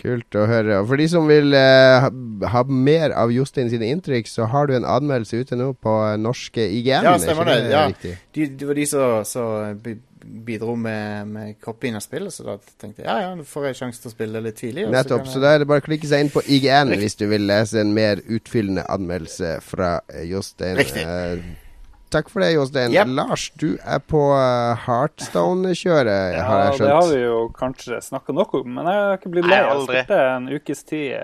Kult 0.00 0.38
å 0.38 0.46
høre. 0.48 0.78
Og 0.80 0.88
for 0.88 1.02
de 1.02 1.08
som 1.10 1.26
vil 1.28 1.52
eh, 1.58 2.06
ha, 2.54 2.62
mer 2.70 3.12
av 3.18 3.34
Jostein 3.34 3.68
sine 3.74 3.90
inntrykk, 3.92 4.30
så 4.30 4.46
har 4.50 4.70
du 4.70 4.76
en 4.78 4.86
anmeldelse 4.88 5.42
ute 5.42 5.58
nå 5.58 5.72
på 5.82 5.98
norske 6.22 6.62
IGN. 6.62 7.10
Ja, 7.10 7.16
er 7.18 7.26
stemmer 7.26 7.50
det, 7.50 7.58
ja. 7.74 7.84
det 8.32 8.70
var 8.70 8.78
de 8.78 8.86
som 8.88 9.82
bidro 10.24 10.74
med, 10.76 11.26
med 11.28 11.56
copyen 11.64 11.96
av 11.98 12.04
spillet, 12.04 12.32
så 12.34 12.44
da 12.46 12.56
tenkte 12.80 13.02
jeg 13.02 13.08
ja, 13.08 13.16
ja, 13.26 13.32
nå 13.38 13.44
får 13.48 13.66
jeg 13.70 13.78
sjanse 13.80 14.02
til 14.04 14.10
å 14.10 14.14
spille 14.14 14.42
litt 14.44 14.56
tidlig. 14.60 14.86
Nettopp. 14.88 14.92
så 14.92 15.16
Nettopp. 15.22 15.32
Så 15.34 15.42
da 15.42 15.54
er 15.54 15.62
det 15.64 15.68
bare 15.72 15.82
å 15.82 15.86
klikke 15.88 16.08
seg 16.10 16.24
inn 16.26 16.30
på 16.34 16.42
IGN 16.46 16.94
hvis 17.00 17.18
du 17.20 17.26
vil 17.30 17.44
lese 17.48 17.80
en 17.82 17.92
mer 17.96 18.22
utfyllende 18.26 18.84
anmeldelse 18.92 19.56
fra 19.66 19.96
eh, 20.12 20.24
Jostein. 20.30 20.76
Riktig. 20.78 21.04
Uh, 21.06 21.58
takk 22.12 22.28
for 22.28 22.44
det, 22.44 22.50
Jostein. 22.54 22.92
Yep. 22.92 23.12
Lars, 23.16 23.46
du 23.60 23.70
er 23.80 24.02
på 24.04 24.20
eh, 24.36 24.82
Heartstone-kjøret, 24.86 26.34
Ja, 26.36 26.42
har 26.48 26.64
jeg 26.66 26.76
skjønt. 26.78 26.88
Ja, 26.88 26.92
det 26.92 26.98
har 26.98 27.08
vi 27.14 27.22
jo 27.22 27.38
kanskje 27.56 28.00
snakka 28.04 28.34
nok 28.36 28.54
om, 28.60 28.68
men 28.76 28.90
jeg 28.90 29.00
har 29.06 29.16
ikke 29.18 29.32
blitt 29.32 29.48
lei. 29.48 29.62
av 29.64 29.88
Jeg 29.96 30.06
en 30.36 30.48
ukes 30.52 30.84
tid 30.88 31.16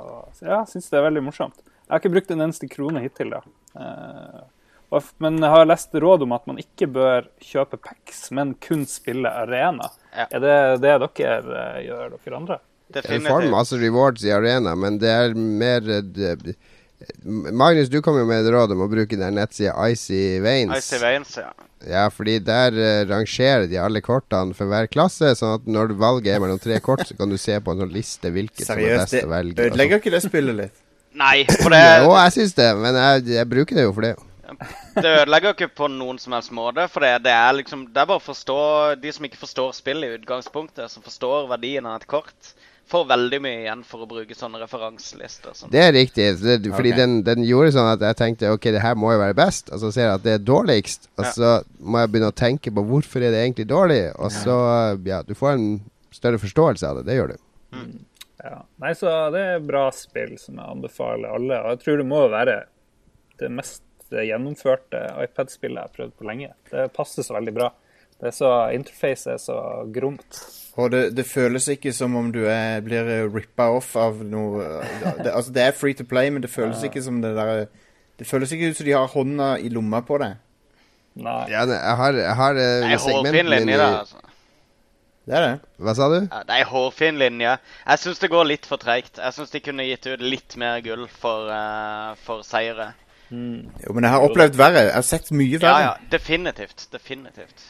og 0.00 0.46
ja, 0.46 0.62
syns 0.70 0.88
det 0.90 0.98
er 1.00 1.06
veldig 1.08 1.24
morsomt. 1.26 1.58
Jeg 1.66 1.90
har 1.96 2.02
ikke 2.04 2.12
brukt 2.14 2.30
en 2.30 2.44
eneste 2.46 2.68
krone 2.70 3.02
hittil, 3.02 3.32
da. 3.34 3.40
Eh, 3.74 4.40
f- 4.44 4.59
Men 5.22 5.38
jeg 5.38 5.52
har 5.52 5.68
lest 5.70 5.94
råd 5.94 6.24
om 6.26 6.34
at 6.34 6.48
man 6.50 6.58
ikke 6.58 6.88
bør 6.90 7.28
kjøpe 7.44 7.78
packs, 7.78 8.24
men 8.34 8.56
kun 8.62 8.82
spille 8.90 9.30
arena. 9.30 9.90
Ja. 10.10 10.26
Er 10.26 10.42
det 10.42 10.58
det 10.82 10.96
dere 11.04 11.38
eh, 11.38 11.78
gjør, 11.86 12.16
dere 12.16 12.36
andre? 12.40 12.58
Du 12.90 12.98
får 12.98 13.06
Definitivt. 13.06 13.50
masse 13.52 13.78
rewards 13.78 14.24
i 14.26 14.32
arena, 14.34 14.74
men 14.74 14.98
det 14.98 15.10
er 15.14 15.36
mer 15.38 15.86
eh, 15.86 16.02
det, 16.02 16.56
Magnus, 17.24 17.88
du 17.88 18.02
kom 18.04 18.18
jo 18.18 18.26
med 18.28 18.44
et 18.44 18.52
råd 18.52 18.74
om 18.74 18.82
å 18.84 18.88
bruke 18.90 19.16
den 19.16 19.38
nettsida 19.38 19.72
Icy 19.88 20.40
Veins. 20.44 20.74
Icy 20.76 20.98
Veins, 21.00 21.32
ja. 21.38 21.48
Ja, 21.88 22.02
fordi 22.12 22.34
der 22.44 22.74
uh, 22.76 23.08
rangerer 23.08 23.64
de 23.70 23.78
alle 23.80 24.02
kortene 24.04 24.52
for 24.56 24.68
hver 24.68 24.90
klasse, 24.92 25.32
sånn 25.38 25.54
at 25.56 25.70
når 25.70 25.94
valget 26.00 26.34
er 26.34 26.42
mellom 26.44 26.60
tre 26.60 26.76
kort, 26.84 27.06
så 27.08 27.16
kan 27.16 27.32
du 27.32 27.38
se 27.40 27.56
på 27.56 27.72
en 27.72 27.86
sånn 27.86 27.94
liste 27.94 28.32
hvilket 28.34 28.66
som 28.66 28.76
er 28.76 28.98
best 29.00 29.16
å 29.16 29.30
velge. 29.30 29.56
Seriøst, 29.56 29.62
sånn. 29.62 29.70
ødelegger 29.70 30.02
ikke 30.02 30.12
det 30.12 30.22
spillet 30.26 30.58
litt? 30.58 30.76
Nei, 31.16 31.36
for 31.48 31.72
det, 31.74 31.80
Jo, 32.04 32.12
jeg 32.18 32.36
syns 32.36 32.58
det, 32.58 32.68
men 32.82 33.00
jeg, 33.00 33.24
jeg 33.38 33.48
bruker 33.54 33.80
det 33.80 33.88
jo 33.88 33.94
for 33.96 34.10
det. 34.10 34.12
Det 34.94 35.12
ødelegger 35.22 35.54
ikke 35.54 35.70
på 35.80 35.88
noen 35.92 36.18
som 36.20 36.34
helst 36.36 36.52
måte. 36.56 36.86
For 36.92 37.04
det, 37.04 37.22
det 37.24 37.32
er 37.34 37.54
liksom 37.56 37.86
Det 37.94 38.02
er 38.02 38.08
bare 38.10 38.20
å 38.20 38.24
forstå 38.24 38.56
De 39.00 39.12
som 39.16 39.24
ikke 39.28 39.40
forstår 39.40 39.76
spillet 39.76 40.10
i 40.10 40.18
utgangspunktet, 40.18 40.90
som 40.92 41.04
forstår 41.04 41.48
verdien 41.50 41.88
av 41.88 42.00
et 42.00 42.08
kort, 42.10 42.52
får 42.90 43.06
veldig 43.06 43.38
mye 43.44 43.60
igjen 43.62 43.82
for 43.86 44.02
å 44.02 44.08
bruke 44.10 44.34
sånne 44.34 44.58
referanselister. 44.64 45.54
Sånn. 45.54 45.70
Det 45.70 45.82
er 45.84 45.92
riktig. 45.94 46.26
Det, 46.42 46.56
fordi 46.74 46.90
okay. 46.90 46.98
den, 46.98 47.12
den 47.26 47.44
gjorde 47.46 47.74
sånn 47.76 47.90
at 47.92 48.02
jeg 48.02 48.18
tenkte 48.18 48.50
ok, 48.50 48.66
det 48.74 48.82
her 48.82 48.98
må 48.98 49.12
jo 49.14 49.20
være 49.22 49.36
best. 49.38 49.70
Og 49.70 49.82
så 49.84 49.92
ser 49.94 50.08
jeg 50.08 50.18
at 50.18 50.24
det 50.26 50.34
er 50.36 50.42
dårligst. 50.42 51.06
Og 51.14 51.28
Ja. 51.28 51.32
så 51.36 51.52
må 51.78 52.02
jeg 52.02 52.10
begynne 52.10 52.32
å 52.32 52.36
tenke 52.42 52.74
på 52.74 52.84
hvorfor 52.88 53.22
er 53.22 53.30
det 53.30 53.44
egentlig 53.44 53.68
dårlig. 53.70 54.00
Og 54.18 54.34
så, 54.34 54.56
ja, 55.06 55.20
du 55.22 55.36
får 55.38 55.52
en 55.54 55.68
større 56.14 56.42
forståelse 56.42 56.90
av 56.90 56.98
det. 56.98 57.06
Det 57.12 57.20
gjør 57.20 57.36
du. 57.36 57.38
Ja. 58.42 58.56
Nei, 58.82 58.92
så 58.98 59.14
det 59.34 59.44
er 59.54 59.62
bra 59.70 59.86
spill 59.94 60.34
som 60.40 60.58
jeg 60.58 60.74
anbefaler 60.74 61.38
alle. 61.38 61.62
Og 61.62 61.76
jeg 61.76 61.82
tror 61.84 62.02
det 62.02 62.08
må 62.10 62.24
være 62.32 62.58
det 63.40 63.52
mest 63.54 63.84
gjennomførte 64.10 65.04
iPad-spillet 65.24 65.78
jeg 65.78 65.88
har 65.88 65.94
prøvd 65.94 66.16
på 66.18 66.26
lenge. 66.28 66.50
Det 66.70 66.88
passer 66.96 67.26
så 67.26 67.36
veldig 67.36 67.54
bra. 67.56 67.70
Det 68.20 68.28
er 68.28 68.34
så, 68.36 68.50
Interface 68.76 69.30
er 69.32 69.38
så 69.40 69.58
gromt. 69.94 70.40
Og 70.80 70.90
det, 70.92 71.02
det 71.16 71.24
føles 71.26 71.66
ikke 71.72 71.92
som 71.96 72.14
om 72.18 72.28
du 72.32 72.42
er, 72.44 72.82
blir 72.84 73.08
rippa 73.32 73.70
off 73.74 73.94
av 73.98 74.20
noe 74.24 74.66
det, 75.22 75.32
Altså, 75.32 75.52
det 75.56 75.64
er 75.64 75.76
free 75.76 75.96
to 75.96 76.04
play, 76.08 76.30
men 76.30 76.44
det 76.44 76.52
føles 76.52 76.82
ikke 76.86 77.02
som 77.02 77.22
det 77.24 77.32
der 77.36 77.66
Det 78.20 78.28
føles 78.28 78.52
ikke 78.52 78.70
ut 78.70 78.76
som 78.76 78.86
de 78.86 78.94
har 78.94 79.08
hånda 79.08 79.54
i 79.58 79.70
lomma 79.72 80.02
på 80.04 80.20
det. 80.20 80.34
Nei. 81.20 81.40
Ja, 81.50 81.64
jeg 81.66 81.96
har, 81.96 82.18
jeg 82.20 82.36
har 82.38 82.58
eh, 82.60 82.74
det 82.84 82.90
er 82.92 83.00
hårfin 83.00 83.06
segmentene 83.06 83.56
linje, 83.56 83.78
da. 83.80 83.88
Altså. 84.02 84.20
Det 85.30 85.36
er 85.36 85.44
det. 85.46 85.70
Hva 85.84 85.94
sa 85.96 86.08
du? 86.12 86.18
Ja, 86.20 86.42
det 86.46 86.58
er 86.58 86.68
hårfin 86.70 87.18
linje. 87.20 87.56
Jeg 87.86 88.02
syns 88.04 88.22
det 88.22 88.30
går 88.32 88.46
litt 88.50 88.68
for 88.68 88.82
treigt. 88.82 89.18
Jeg 89.20 89.36
syns 89.36 89.52
de 89.54 89.62
kunne 89.64 89.86
gitt 89.88 90.06
ut 90.10 90.22
litt 90.24 90.56
mer 90.60 90.80
gull 90.84 91.06
for, 91.10 91.50
uh, 91.50 92.12
for 92.24 92.44
seire. 92.46 92.92
Jo, 93.30 93.92
men 93.94 94.02
jeg 94.06 94.10
har 94.10 94.24
opplevd 94.26 94.56
verre. 94.58 94.80
Jeg 94.88 94.94
har 94.96 95.02
sett 95.06 95.30
mye 95.32 95.60
verre. 95.62 95.80
ja. 95.84 95.92
Definitivt. 96.10 96.88
Definitivt. 96.92 97.66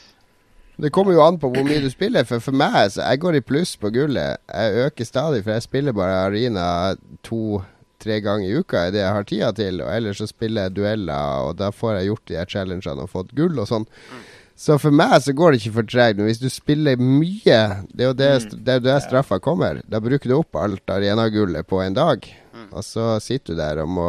Det 0.80 0.88
kommer 0.92 1.12
jo 1.12 1.20
an 1.20 1.36
på 1.38 1.50
hvor 1.52 1.64
mye 1.66 1.80
du 1.84 1.90
spiller. 1.92 2.24
For 2.24 2.40
for 2.40 2.56
meg, 2.56 2.72
altså, 2.86 3.02
jeg 3.04 3.20
går 3.20 3.36
i 3.36 3.40
pluss 3.44 3.74
på 3.76 3.90
gullet. 3.92 4.40
Jeg 4.48 4.86
øker 4.86 5.04
stadig, 5.04 5.42
for 5.44 5.52
jeg 5.52 5.62
spiller 5.66 5.92
bare 5.92 6.22
Arena 6.26 6.94
to-tre 7.26 8.20
ganger 8.24 8.48
i 8.48 8.54
uka 8.62 8.86
i 8.88 8.94
det 8.94 9.02
jeg 9.02 9.12
har 9.12 9.22
tida 9.28 9.50
til. 9.52 9.82
Og 9.84 9.92
ellers 9.96 10.16
så 10.22 10.26
spiller 10.30 10.62
jeg 10.68 10.76
dueller, 10.78 11.44
og 11.50 11.58
da 11.60 11.68
får 11.70 11.98
jeg 11.98 12.06
gjort 12.12 12.28
de 12.28 12.38
her 12.40 12.48
challengene 12.48 13.04
og 13.04 13.10
fått 13.12 13.34
gull 13.36 13.58
og 13.60 13.68
sånn. 13.68 13.84
Så 14.60 14.76
for 14.80 14.92
meg 14.92 15.14
så 15.24 15.32
går 15.32 15.54
det 15.54 15.60
ikke 15.62 15.72
for 15.78 15.86
tregt. 15.88 16.18
Men 16.20 16.26
hvis 16.28 16.40
du 16.42 16.50
spiller 16.52 17.00
mye, 17.00 17.60
det 17.96 18.04
er 18.04 18.10
jo 18.10 18.16
det, 18.18 18.30
det, 18.66 18.74
er 18.92 19.00
straffa 19.00 19.38
kommer. 19.40 19.80
Da 19.88 20.00
bruker 20.04 20.28
du 20.28 20.34
opp 20.36 20.58
alt 20.60 20.92
arenagullet 20.92 21.64
på 21.70 21.80
en 21.80 21.96
dag. 21.96 22.26
Og 22.70 22.82
så 22.84 23.14
sitter 23.24 23.54
du 23.56 23.60
der 23.62 23.80
og 23.82 23.88
må 23.88 24.08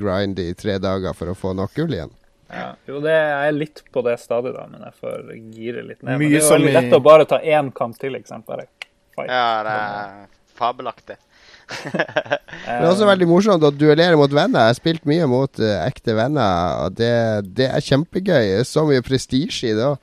grinde 0.00 0.46
i 0.48 0.54
tre 0.56 0.78
dager 0.82 1.12
for 1.18 1.28
å 1.28 1.36
få 1.36 1.52
nok 1.58 1.74
gull 1.76 1.92
igjen. 1.92 2.14
Ja. 2.48 2.70
Jo, 2.88 3.00
det 3.04 3.12
er 3.12 3.52
litt 3.52 3.82
på 3.92 4.00
det 4.06 4.16
stadiet, 4.22 4.54
da, 4.56 4.64
men 4.70 4.84
jeg 4.86 4.94
får 5.02 5.30
gire 5.52 5.82
litt 5.82 6.00
ned. 6.06 6.12
Men 6.22 6.30
det 6.30 6.40
er 6.40 6.46
jo 6.46 6.72
lett 6.72 6.88
i- 6.92 6.96
å 6.96 7.02
bare 7.02 7.26
ta 7.28 7.38
én 7.42 7.72
kamp 7.74 7.98
til, 7.98 8.14
ikke 8.16 8.28
sant? 8.32 8.46
Bare 8.46 8.68
fight. 9.16 9.28
Ja, 9.28 9.62
det 9.66 9.74
er 9.76 10.26
fabelaktig. 10.56 11.16
Det 12.66 12.74
er 12.74 12.88
også 12.88 13.06
veldig 13.06 13.28
morsomt 13.30 13.64
å 13.66 13.70
duellere 13.74 14.18
mot 14.18 14.32
venner. 14.32 14.66
Jeg 14.66 14.74
har 14.74 14.78
spilt 14.78 15.08
mye 15.08 15.26
mot 15.30 15.62
uh, 15.62 15.72
ekte 15.86 16.16
venner, 16.18 16.84
og 16.86 16.96
det, 16.98 17.14
det 17.58 17.68
er 17.70 17.84
kjempegøy. 17.84 18.64
Så 18.66 18.86
mye 18.88 19.04
prestisje 19.06 19.70
i 19.70 19.76
det 19.76 19.86
òg. 19.92 19.98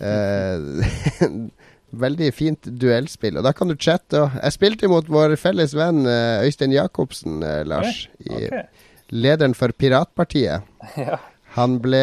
veldig 1.90 2.30
fint 2.34 2.68
duellspill. 2.80 3.38
Og 3.38 3.46
da 3.46 3.52
kan 3.56 3.70
du 3.70 3.76
chatte. 3.78 4.22
Jeg 4.36 4.56
spilte 4.56 4.90
mot 4.90 5.06
vår 5.10 5.36
felles 5.40 5.74
venn 5.76 6.04
uh, 6.06 6.44
Øystein 6.46 6.74
Jacobsen, 6.74 7.40
eh, 7.46 7.62
Lars. 7.66 8.04
I, 8.26 8.48
lederen 9.10 9.56
for 9.58 9.74
Piratpartiet. 9.76 10.66
Ja. 11.00 11.18
Han 11.56 11.80
ble 11.82 11.98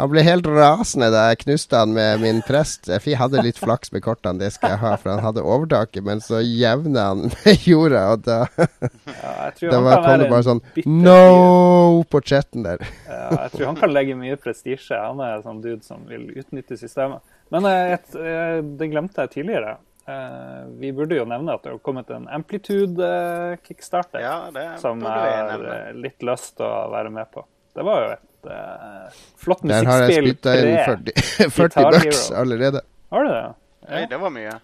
han 0.00 0.10
ble 0.12 0.22
helt 0.26 0.46
rasende 0.50 1.08
da 1.12 1.26
jeg 1.30 1.40
knuste 1.44 1.76
han 1.80 1.92
med 1.96 2.20
min 2.22 2.40
prest. 2.46 2.88
Jeg 2.90 3.16
hadde 3.20 3.42
litt 3.44 3.58
flaks 3.60 3.92
med 3.94 4.02
kortene, 4.04 4.40
det 4.42 4.50
skal 4.54 4.74
jeg 4.74 4.80
ha, 4.82 4.94
for 5.00 5.12
han 5.14 5.22
hadde 5.24 5.44
overtaket. 5.44 6.02
Men 6.06 6.22
så 6.24 6.40
jevna 6.44 7.08
han 7.10 7.26
med 7.44 7.66
jorda, 7.68 8.04
og 8.14 8.24
da, 8.26 8.38
Ja, 8.50 9.50
da 9.70 9.80
var, 9.84 10.02
kom 10.06 10.24
det 10.24 10.30
bare 10.32 10.46
sånn. 10.48 10.62
No 10.86 12.02
på 12.10 12.22
chatten 12.24 12.64
der. 12.66 12.82
Ja, 13.08 13.28
jeg 13.44 13.52
tror 13.56 13.66
han 13.72 13.78
kan 13.82 13.92
legge 13.94 14.16
mye 14.18 14.38
prestisje. 14.40 14.96
Han 14.96 15.20
er 15.24 15.36
en 15.38 15.46
sånn 15.46 15.60
dude 15.64 15.84
som 15.86 16.02
vil 16.08 16.28
utnytte 16.40 16.78
systemet. 16.80 17.20
Men 17.50 17.66
eh, 17.66 17.94
et, 17.98 18.12
eh, 18.14 18.58
det 18.78 18.90
glemte 18.92 19.24
jeg 19.26 19.32
tidligere. 19.38 19.76
Eh, 20.06 20.60
Vi 20.80 20.92
burde 20.96 21.18
jo 21.18 21.24
nevne 21.28 21.54
at 21.58 21.64
det 21.66 21.72
har 21.74 21.80
kommet 21.84 22.10
en 22.14 22.28
Amplitude-kickstarter 22.30 24.22
Ja, 24.22 24.36
som 24.80 25.02
jeg 25.02 25.10
har 25.10 25.64
eh, 25.74 25.92
litt 25.98 26.22
lyst 26.26 26.56
til 26.58 26.66
å 26.66 26.88
være 26.92 27.10
med 27.14 27.30
på. 27.34 27.44
Det 27.74 27.84
var 27.86 28.02
jo 28.04 28.10
et 28.14 28.24
eh, 28.46 29.18
flott 29.40 29.64
Der 29.68 29.88
har 29.88 30.04
jeg 30.06 30.22
spilt 30.22 30.42
deg 30.46 30.64
inn 30.64 30.78
40, 30.86 31.50
40 31.50 31.90
bucks 31.96 32.22
allerede. 32.32 32.82
Har 33.10 33.26
du 33.26 33.32
det? 33.34 33.44
Oi, 33.90 34.04
det 34.06 34.18
var 34.22 34.30
mye. 34.34 34.56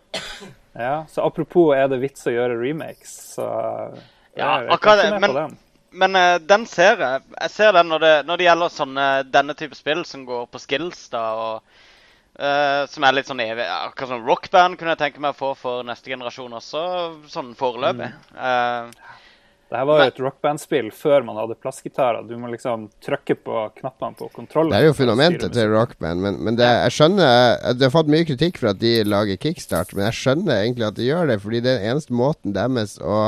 Ja, 0.76 0.96
så 1.08 1.24
apropos 1.26 1.72
er 1.74 1.88
det 1.88 1.98
vits 2.02 2.26
å 2.28 2.34
gjøre 2.34 2.58
remakes, 2.60 3.14
så 3.36 3.46
Ja, 4.36 4.60
jeg 4.60 4.70
akkurat 4.76 5.02
det, 5.02 5.20
men- 5.20 5.34
den. 5.34 5.56
Men 5.96 6.16
uh, 6.18 6.36
den 6.42 6.66
ser 6.68 7.00
jeg. 7.00 7.22
Jeg 7.40 7.50
ser 7.54 7.72
den 7.72 7.88
når 7.88 8.02
det, 8.02 8.14
når 8.28 8.36
det 8.36 8.44
gjelder 8.44 8.72
sånne, 8.74 9.04
denne 9.32 9.54
type 9.56 9.76
spill 9.78 10.02
som 10.04 10.26
går 10.28 10.42
på 10.52 10.60
skills, 10.60 11.06
da, 11.08 11.22
og 11.32 11.62
uh, 12.36 12.82
som 12.92 13.06
er 13.06 13.16
litt 13.16 13.30
sånn 13.30 13.40
evig 13.40 13.64
Akkurat 13.64 14.12
som 14.12 14.26
rockband 14.26 14.76
kunne 14.76 14.92
jeg 14.92 15.00
tenke 15.06 15.22
meg 15.24 15.32
å 15.32 15.38
få 15.38 15.54
for 15.56 15.86
neste 15.88 16.12
generasjon 16.12 16.58
også, 16.58 16.82
sånn 17.32 17.54
foreløpig. 17.56 18.10
Mm. 18.34 18.42
Eh, 18.50 19.16
Det 19.66 19.74
her 19.80 19.86
var 19.88 19.98
jo 19.98 20.10
et 20.12 20.20
rockbandspill 20.22 20.92
før 20.94 21.24
man 21.26 21.40
hadde 21.40 21.56
plassgitarer. 21.58 22.22
Du 22.28 22.36
må 22.38 22.52
liksom 22.52 22.84
trykke 23.02 23.34
på 23.42 23.62
knappene 23.80 24.14
på 24.14 24.28
kontrollen. 24.30 24.70
Det 24.70 24.78
er 24.78 24.86
jo 24.86 24.94
fundamentet 24.94 25.56
til 25.56 25.72
Rockband, 25.72 26.22
men, 26.22 26.38
men 26.46 26.58
det, 26.58 26.68
jeg 26.84 26.94
skjønner 26.94 27.74
Det 27.74 27.88
har 27.88 27.94
fått 27.96 28.12
mye 28.12 28.28
kritikk 28.28 28.60
for 28.62 28.70
at 28.70 28.78
de 28.78 28.92
lager 29.02 29.40
kickstart, 29.42 29.96
men 29.96 30.06
jeg 30.06 30.18
skjønner 30.20 30.60
egentlig 30.60 30.86
at 30.86 30.98
de 31.00 31.08
gjør 31.08 31.32
det, 31.32 31.40
fordi 31.42 31.60
det 31.64 31.72
er 31.72 31.80
den 31.82 31.90
eneste 31.96 32.14
måten 32.14 32.54
deres 32.54 32.94
å 33.02 33.18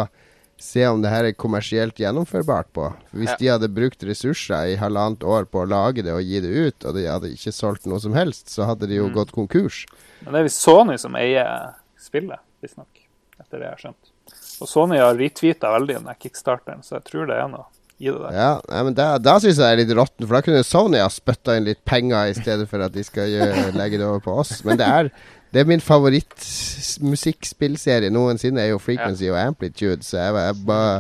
se 0.59 0.83
om 0.91 1.03
det 1.03 1.11
her 1.11 1.27
er 1.27 1.35
kommersielt 1.39 1.99
gjennomførbart 2.03 2.71
på. 2.75 2.87
Hvis 3.15 3.31
Ja. 3.31 3.37
de 3.39 3.47
hadde 3.53 3.69
brukt 3.75 4.03
ressurser 4.03 4.73
i 4.73 4.77
halvannet 4.79 5.23
år 5.23 5.47
på 5.47 5.63
å 5.63 5.69
lage 5.71 6.03
det 6.03 6.13
og 6.15 6.23
gi 6.23 6.41
det 6.43 6.51
ut, 6.51 6.85
og 6.85 6.95
de 6.95 7.07
hadde 7.07 7.31
ikke 7.35 7.55
solgt 7.55 7.87
noe 7.87 7.99
som 8.03 8.15
helst, 8.15 8.51
så 8.51 8.67
hadde 8.67 8.87
de 8.91 8.99
jo 8.99 9.09
gått 9.11 9.31
konkurs. 9.35 9.87
Men 10.23 10.33
det 10.35 10.41
er 10.41 10.49
visst 10.49 10.63
Sony 10.63 10.99
som 10.99 11.15
eier 11.15 11.75
spillet, 11.99 12.39
visstnok. 12.63 12.91
Etter 13.39 13.59
det 13.59 13.67
jeg 13.67 13.75
har 13.75 13.83
skjønt. 13.87 14.11
Og 14.63 14.67
Sony 14.71 14.97
har 15.01 15.19
retweeta 15.19 15.67
veldig 15.77 15.95
den 16.01 16.09
kickstarteren, 16.19 16.81
så 16.87 16.93
jeg 16.99 17.05
tror 17.11 17.25
det 17.31 17.37
er 17.39 17.49
noe 17.53 17.67
i 17.99 18.07
det 18.11 18.19
der. 18.23 18.33
Ja, 18.35 18.61
nei, 18.71 18.83
men 18.87 18.95
Da, 18.99 19.07
da 19.23 19.35
syns 19.43 19.59
jeg 19.59 19.65
det 19.65 19.71
er 19.71 19.81
litt 19.83 19.97
råttent, 19.99 20.27
for 20.27 20.35
da 20.39 20.43
kunne 20.47 20.65
Sony 20.67 20.99
ha 21.03 21.09
spytta 21.13 21.51
inn 21.59 21.69
litt 21.69 21.83
penger 21.89 22.23
i 22.31 22.39
stedet 22.39 22.67
for 22.71 22.79
at 22.85 22.93
de 22.95 23.03
skal 23.07 23.27
gjøre, 23.33 23.73
legge 23.81 23.97
det 24.01 24.07
over 24.07 24.23
på 24.25 24.33
oss. 24.43 24.53
Men 24.67 24.75
det 24.81 24.87
er, 24.87 25.05
det 25.55 25.59
er 25.63 25.71
min 25.71 25.85
favorittmusikkspillserie 25.85 28.11
noensinne, 28.15 28.61
er 28.63 28.71
jo 28.75 28.83
Frequency 28.83 29.27
og 29.33 29.39
Amplitude, 29.43 30.03
så 30.07 30.15
jeg, 30.21 30.31
jeg 30.47 30.55
bare 30.69 30.95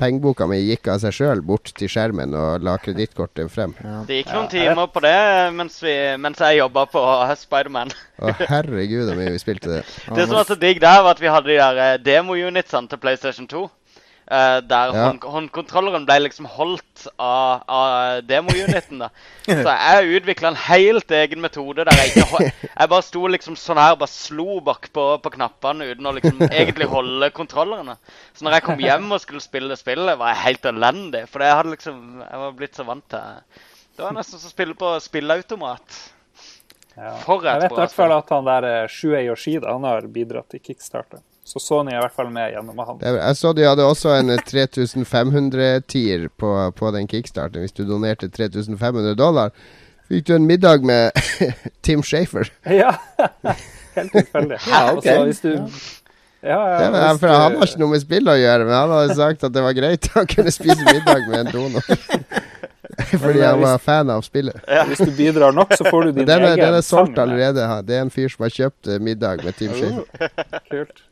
Pengeboka 0.00 0.46
mi 0.48 0.58
gikk 0.62 0.88
av 0.94 1.02
seg 1.02 1.12
sjøl 1.12 1.42
bort 1.44 1.72
til 1.76 1.90
skjermen 1.92 2.32
og 2.36 2.64
la 2.64 2.76
kredittkortet 2.80 3.50
frem. 3.52 3.74
det 4.08 4.22
gikk 4.22 4.32
noen 4.32 4.48
timer 4.52 4.88
på 4.88 5.02
det 5.04 5.16
mens, 5.56 5.76
vi, 5.84 5.96
mens 6.16 6.40
jeg 6.40 6.60
jobba 6.62 6.86
på 6.88 7.02
Spiderman. 7.40 7.92
Å, 8.20 8.32
herregud, 8.48 9.10
hvor 9.10 9.18
mye 9.20 9.34
vi 9.34 9.42
spilte 9.42 9.74
det. 9.74 9.82
Det 10.16 10.26
som 10.26 10.38
var 10.38 10.48
så 10.48 10.56
digg 10.60 10.80
der, 10.80 11.02
var 11.04 11.16
at 11.16 11.20
vi 11.20 11.28
hadde 11.32 11.52
de 11.52 11.58
der 11.60 11.82
eh, 11.84 11.98
demo-unitsene 12.00 12.88
til 12.88 13.00
PlayStation 13.02 13.48
2. 13.50 13.66
eh, 14.30 14.60
der 14.62 14.92
Ja. 14.94 15.04
hånd, 15.08 15.24
håndkontrolleren 15.26 16.04
ble 16.06 16.16
liksom 16.24 16.46
holdt 16.46 17.06
av, 17.18 17.62
av 17.68 18.20
demo-uniten. 18.28 18.98
da. 19.02 19.08
Så 19.46 19.64
jeg 19.74 20.20
utvikla 20.20 20.52
en 20.52 20.60
helt 20.68 21.10
egen 21.10 21.40
metode 21.42 21.84
der 21.84 21.92
jeg 21.98 22.12
ikke 22.14 22.52
Jeg 22.62 22.88
bare 22.92 23.02
sto 23.02 23.26
liksom 23.26 23.56
sånn 23.58 23.80
her, 23.82 23.96
bare 24.00 24.08
slo 24.12 24.60
bak 24.60 24.90
på, 24.94 25.06
på 25.22 25.32
knappene 25.34 25.90
uten 25.90 26.06
å 26.06 26.14
liksom 26.16 26.40
egentlig 26.48 26.86
holde 26.88 27.30
kontrollerne. 27.36 27.96
Så 28.34 28.46
når 28.46 28.58
jeg 28.58 28.66
kom 28.68 28.78
hjem 28.86 29.10
og 29.12 29.20
skulle 29.24 29.42
spille 29.44 29.76
spillet, 29.76 30.18
var 30.18 30.32
jeg 30.34 30.44
helt 30.46 30.70
elendig. 30.72 31.26
For 31.28 31.42
jeg 31.44 31.56
hadde 31.58 31.74
liksom 31.74 31.98
Jeg 32.20 32.38
var 32.44 32.52
blitt 32.56 32.78
så 32.78 32.86
vant 32.86 33.04
til 33.10 33.42
Det 33.96 34.04
var 34.06 34.14
nesten 34.16 34.38
som 34.40 34.48
å 34.48 34.54
spille 34.54 34.74
på 34.78 34.94
spilleautomat. 35.04 35.98
Ja. 36.96 37.14
For 37.24 37.42
et 37.44 37.50
Jeg 37.52 37.60
vet 37.62 37.72
i 37.72 37.80
hvert 37.80 37.92
fall 37.96 38.12
at 38.12 38.30
han 38.34 38.44
der 38.48 38.64
eh, 38.68 38.88
Shuei 38.90 39.26
Yoshida 39.28 39.72
han 39.72 39.84
har 39.88 40.06
bidratt 40.10 40.48
til 40.52 40.60
kickstarter. 40.60 41.20
Så 41.50 41.58
Sony 41.58 41.90
er 41.90 41.98
i 41.98 42.02
hvert 42.04 42.14
fall 42.14 42.28
med 42.30 42.52
gjennom 42.54 42.78
han. 42.86 43.00
jeg 43.02 43.36
så 43.40 43.50
de 43.58 43.64
hadde 43.66 43.82
også 43.82 44.12
en 44.20 44.30
3500-tier 44.38 46.28
på, 46.38 46.50
på 46.78 46.90
den 46.94 47.08
kickstarten. 47.10 47.64
Hvis 47.64 47.74
du 47.74 47.82
donerte 47.88 48.28
3500 48.30 49.16
dollar, 49.18 49.50
fikk 50.10 50.28
du 50.28 50.34
en 50.36 50.46
middag 50.46 50.84
med 50.86 51.10
Tim 51.86 52.02
Shafer. 52.06 52.52
Ja, 52.70 52.92
helt 53.96 54.12
tilfeldig. 54.14 54.60
Ja, 54.68 54.84
okay. 54.94 55.24
Hvis 55.26 55.42
du... 55.42 55.56
Ja, 56.40 56.56
ja, 56.56 56.76
Det 56.80 56.92
var, 56.94 57.02
hvis 57.10 57.20
for 57.20 57.28
han 57.28 57.52
du- 57.52 57.58
har 57.60 57.66
ikke 57.68 57.80
noe 57.82 57.92
med 57.92 58.00
spill 58.00 58.30
å 58.32 58.36
gjøre, 58.38 58.64
men 58.64 58.72
han 58.78 58.92
hadde 58.94 59.16
sagt 59.18 59.42
at 59.44 59.52
det 59.52 59.60
var 59.66 59.74
greit 59.76 60.06
å 60.16 60.22
kunne 60.30 60.54
spise 60.54 60.86
middag 60.86 61.26
med 61.28 61.42
en 61.42 61.50
donor. 61.52 61.84
Fordi 63.20 63.42
han 63.44 63.60
var 63.60 63.76
fan 63.82 64.08
av 64.12 64.22
spillet. 64.24 64.56
Hvis 64.88 65.02
du 65.04 65.10
bidrar 65.18 65.52
nok, 65.56 65.74
så 65.76 65.84
får 65.86 66.08
du 66.08 66.12
din 66.20 66.26
Den 66.30 66.40
er, 66.46 66.54
egen 66.54 66.64
den 66.64 66.78
er 66.78 66.84
solgt 66.86 67.18
allerede. 67.20 67.66
Det 67.86 67.98
er 67.98 68.06
en 68.06 68.10
fyr 68.14 68.32
som 68.32 68.46
har 68.46 68.54
kjøpt 68.56 68.88
eh, 68.94 68.98
middag 69.04 69.44
med 69.44 69.56
Tim 69.58 69.74
Shafer. 69.76 70.32
Kult. 70.72 71.04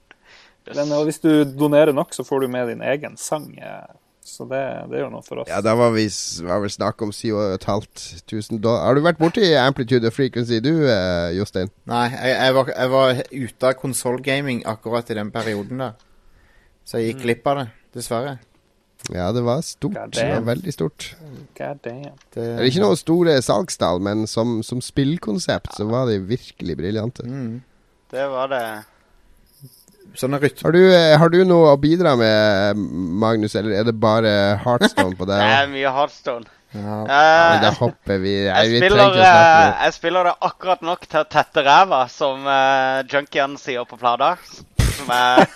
Den, 0.74 0.92
og 0.96 1.06
hvis 1.08 1.20
du 1.22 1.30
donerer 1.48 1.94
nok, 1.96 2.12
så 2.16 2.24
får 2.26 2.44
du 2.44 2.52
med 2.52 2.68
din 2.72 2.84
egen 2.84 3.16
sang. 3.20 3.48
Så 4.28 4.44
det, 4.44 4.60
det 4.90 4.98
er 4.98 5.06
jo 5.06 5.12
noe 5.12 5.24
for 5.24 5.40
oss. 5.42 5.48
Ja, 5.48 5.62
da 5.64 5.72
var 5.78 5.94
vi 5.94 6.04
var 6.44 6.60
vel 6.60 6.72
snakk 6.72 7.00
om 7.04 7.12
7500 7.14 8.58
dollar. 8.60 8.82
Har 8.84 8.98
du 8.98 9.02
vært 9.06 9.20
borti 9.20 9.46
Amplitude 9.56 10.10
og 10.10 10.14
Frequency 10.14 10.58
du, 10.64 10.72
eh, 10.84 11.30
Jostein? 11.38 11.72
Nei, 11.88 12.04
jeg, 12.12 12.34
jeg, 12.34 12.56
var, 12.58 12.72
jeg 12.74 12.92
var 12.92 13.22
ute 13.32 13.70
av 13.70 13.78
konsollgaming 13.80 14.60
akkurat 14.68 15.08
i 15.08 15.16
den 15.16 15.32
perioden 15.34 15.80
der. 15.86 15.96
Så 16.88 17.00
jeg 17.00 17.12
gikk 17.14 17.24
glipp 17.24 17.48
av 17.48 17.62
det, 17.62 17.66
dessverre. 17.96 18.36
Ja, 19.14 19.30
det 19.32 19.44
var 19.46 19.62
stort. 19.64 19.94
God 19.94 20.12
Det 20.12 20.26
var 20.34 20.44
veldig 20.48 20.72
stort. 20.74 21.08
God 21.56 21.80
damn. 21.84 22.18
Det, 22.34 22.36
Det 22.36 22.46
er 22.58 22.68
ikke 22.68 22.84
noe 22.84 22.98
store 22.98 23.38
salgstall, 23.44 24.02
men 24.04 24.26
som, 24.28 24.58
som 24.66 24.82
spillkonsept 24.84 25.78
så 25.78 25.86
var 25.88 26.10
de 26.10 26.18
virkelig 26.28 26.76
briljante. 26.76 27.24
Mm. 27.24 27.60
Det 28.12 28.28
var 28.32 28.52
det. 28.52 28.64
Sånne 30.16 30.38
rytmer 30.40 30.64
Har, 30.68 30.72
du, 30.72 30.84
eh, 30.94 31.16
har 31.20 31.28
du 31.32 31.40
noe 31.44 31.72
å 31.74 31.80
bidra 31.80 32.14
med, 32.18 32.78
Magnus, 33.20 33.54
eller 33.58 33.80
er 33.80 33.84
det 33.84 33.94
bare 34.00 34.32
Heartstone 34.64 35.16
på 35.18 35.26
Det 35.28 35.34
deg? 35.34 35.50
er 35.58 35.68
mye 35.74 35.92
hardstone. 35.92 36.46
ja. 36.72 36.96
uh, 37.04 37.60
da 37.62 37.70
hopper 37.78 38.18
vi 38.22 38.32
Jeg, 38.34 38.48
jeg, 38.48 38.70
vi 38.72 38.80
spiller, 38.82 39.12
eh, 39.12 39.20
det. 39.20 39.76
jeg 39.84 39.94
spiller 39.98 40.24
det 40.30 40.34
akkurat 40.48 40.82
nok 40.82 41.06
til 41.08 41.20
å 41.22 41.28
tette 41.28 41.64
ræva, 41.66 42.02
som 42.12 42.44
uh, 42.48 43.04
junkiene 43.08 43.58
sier 43.60 43.84
på 43.88 43.96
plata. 44.00 44.34
Som 44.98 45.10
er 45.16 45.46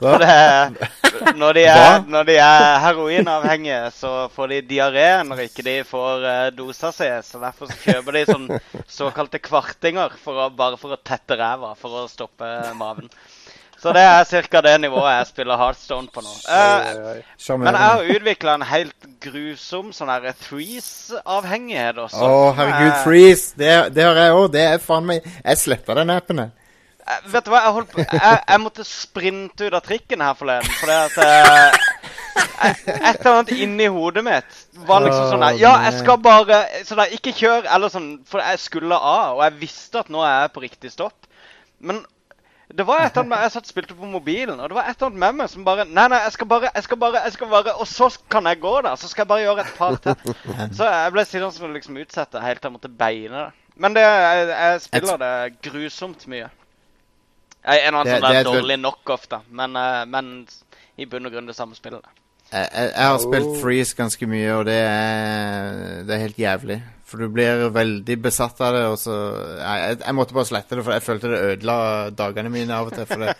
For 0.00 0.22
det, 0.22 0.36
når, 1.36 1.58
de 1.58 1.64
er, 1.70 2.04
når 2.10 2.28
de 2.28 2.36
er 2.42 2.78
heroinavhengige, 2.84 3.80
så 3.96 4.12
får 4.34 4.54
de 4.54 4.60
diaré 4.70 5.08
når 5.28 5.44
ikke 5.48 5.66
de 5.66 5.76
får 5.88 6.26
uh, 6.26 6.46
dosa 6.56 6.92
si. 6.96 7.08
Så 7.26 7.42
derfor 7.42 7.70
så 7.70 7.78
kjøper 7.84 8.18
de 8.18 8.24
sånn 8.30 8.48
såkalte 8.90 9.42
kvartinger 9.42 10.16
for 10.22 10.46
å, 10.46 10.48
bare 10.54 10.80
for 10.80 10.96
å 10.96 11.00
tette 11.00 11.38
ræva, 11.40 11.74
for 11.78 12.02
å 12.02 12.08
stoppe 12.10 12.48
maven. 12.78 13.10
Så 13.80 13.94
det 13.96 14.02
er 14.04 14.42
ca. 14.52 14.60
det 14.60 14.74
nivået 14.82 15.14
jeg 15.14 15.26
spiller 15.30 15.56
Heartstone 15.56 16.10
på 16.12 16.20
nå. 16.20 16.32
Eh, 16.52 17.22
men 17.56 17.70
jeg 17.70 17.80
har 17.80 18.10
utvikla 18.12 18.56
en 18.58 18.64
helt 18.68 19.06
grusom 19.24 19.88
sånn 19.96 20.12
her 20.12 20.26
threes-avhengighet 20.36 22.02
også. 22.04 22.20
Å, 22.20 22.50
herregud, 22.58 22.90
Eh, 22.90 23.04
freeze! 23.06 23.54
Det, 23.56 23.70
det 23.96 24.04
har 24.04 24.20
jeg 24.20 24.34
òg. 24.36 24.50
Det 24.52 24.66
er 24.74 24.82
faen 24.84 25.08
meg 25.08 25.24
Jeg 25.24 25.62
sletta 25.62 25.96
den 25.96 26.12
appen. 26.12 26.44
jeg. 26.44 26.59
Eh, 27.06 27.22
Vet 27.32 27.46
du 27.46 27.52
hva, 27.52 27.62
jeg, 27.64 27.74
holdt 27.78 27.94
på, 27.94 28.04
jeg, 28.04 28.38
jeg 28.48 28.62
måtte 28.62 28.86
sprinte 28.88 29.68
ut 29.68 29.76
av 29.76 29.84
trikken 29.86 30.24
her 30.24 30.36
forleden. 30.38 30.76
Fordi 30.80 30.98
at 30.98 31.18
eh, 31.24 31.80
et 32.70 32.86
eller 32.86 33.32
annet 33.32 33.52
inni 33.56 33.88
hodet 33.90 34.22
mitt 34.24 34.62
var 34.86 35.02
liksom 35.04 35.32
sånn 35.32 35.44
der, 35.44 35.58
Ja, 35.60 35.72
jeg 35.86 35.98
skal 36.00 36.20
bare 36.22 36.60
Sånn 36.86 37.00
der, 37.02 37.12
ikke 37.16 37.34
kjør, 37.36 37.66
eller 37.66 37.92
sånn 37.92 38.10
For 38.28 38.42
jeg 38.44 38.60
skulle 38.62 38.96
av, 38.96 39.38
og 39.38 39.44
jeg 39.46 39.58
visste 39.60 40.02
at 40.04 40.10
nå 40.12 40.22
er 40.24 40.44
jeg 40.44 40.54
på 40.54 40.64
riktig 40.64 40.92
stopp. 40.94 41.28
Men 41.80 42.02
det 42.70 42.86
var 42.86 43.00
et 43.02 43.10
eller 43.10 43.24
annet 43.24 43.32
med, 43.32 43.42
Jeg 43.42 43.54
satt 43.56 43.66
og 43.66 43.72
spilte 43.72 43.96
på 43.98 44.10
mobilen, 44.12 44.60
og 44.60 44.70
det 44.70 44.76
var 44.76 44.86
et 44.86 44.94
eller 44.94 45.10
annet 45.10 45.22
med 45.24 45.38
meg 45.40 45.50
som 45.50 45.64
bare 45.66 45.86
Nei, 45.88 46.06
nei, 46.12 46.20
jeg 46.26 46.36
skal 46.36 46.50
bare, 46.52 46.70
jeg 46.74 46.86
skal 46.86 47.00
bare, 47.02 47.24
jeg 47.24 47.36
skal 47.36 47.50
bare 47.50 47.74
Og 47.82 47.88
så 47.90 48.10
kan 48.30 48.46
jeg 48.46 48.60
gå 48.62 48.74
der. 48.86 48.94
Så 49.00 49.10
skal 49.10 49.24
jeg 49.24 49.32
bare 49.32 49.46
gjøre 49.46 49.64
et 49.64 49.74
par 49.78 49.98
til. 50.04 50.36
Så 50.78 50.86
jeg 50.92 51.16
ble 51.16 51.26
sittende 51.26 51.66
og 51.70 51.74
liksom 51.74 51.98
utsette 52.04 52.44
helt 52.44 52.62
til 52.62 52.70
jeg 52.70 52.76
måtte 52.76 52.92
beine 53.02 53.44
det. 53.46 53.50
Men 53.80 53.96
det, 53.96 54.04
jeg, 54.04 54.48
jeg 54.52 54.80
spiller 54.84 55.20
det 55.20 55.34
grusomt 55.64 56.26
mye. 56.28 56.50
En 57.64 57.94
annen 57.94 58.06
Det- 58.06 58.20
sånn 58.22 58.34
er 58.34 58.44
dårlig 58.44 58.78
knockoff, 58.80 59.28
da. 59.28 59.40
Men, 59.50 59.76
eh, 59.76 60.04
men 60.06 60.46
i 60.98 61.04
bunn 61.06 61.26
og 61.26 61.32
grunn 61.32 61.46
det 61.46 61.56
samme 61.56 61.74
spillet. 61.76 62.00
Jeg, 62.52 62.68
jeg, 62.74 62.92
jeg 62.96 63.06
har 63.06 63.18
spilt 63.22 63.60
Freeze 63.62 63.94
ganske 63.94 64.26
mye, 64.26 64.54
og 64.58 64.64
det 64.66 64.74
er, 64.74 66.02
det 66.02 66.14
er 66.16 66.24
helt 66.24 66.36
jævlig. 66.40 66.80
For 67.10 67.18
du 67.18 67.28
blir 67.28 67.68
veldig 67.74 68.16
besatt 68.22 68.60
av 68.62 68.74
det, 68.74 68.82
og 68.86 68.96
så 68.98 69.14
jeg, 69.58 69.78
jeg, 69.82 69.98
jeg 70.06 70.14
måtte 70.14 70.34
bare 70.34 70.46
slette 70.46 70.76
det, 70.78 70.84
for 70.86 70.92
jeg 70.94 71.02
følte 71.02 71.30
det 71.32 71.40
ødela 71.50 71.76
dagene 72.14 72.50
mine 72.54 72.70
av 72.74 72.86
og 72.86 72.94
til. 72.94 73.06
For 73.06 73.24
det, 73.24 73.34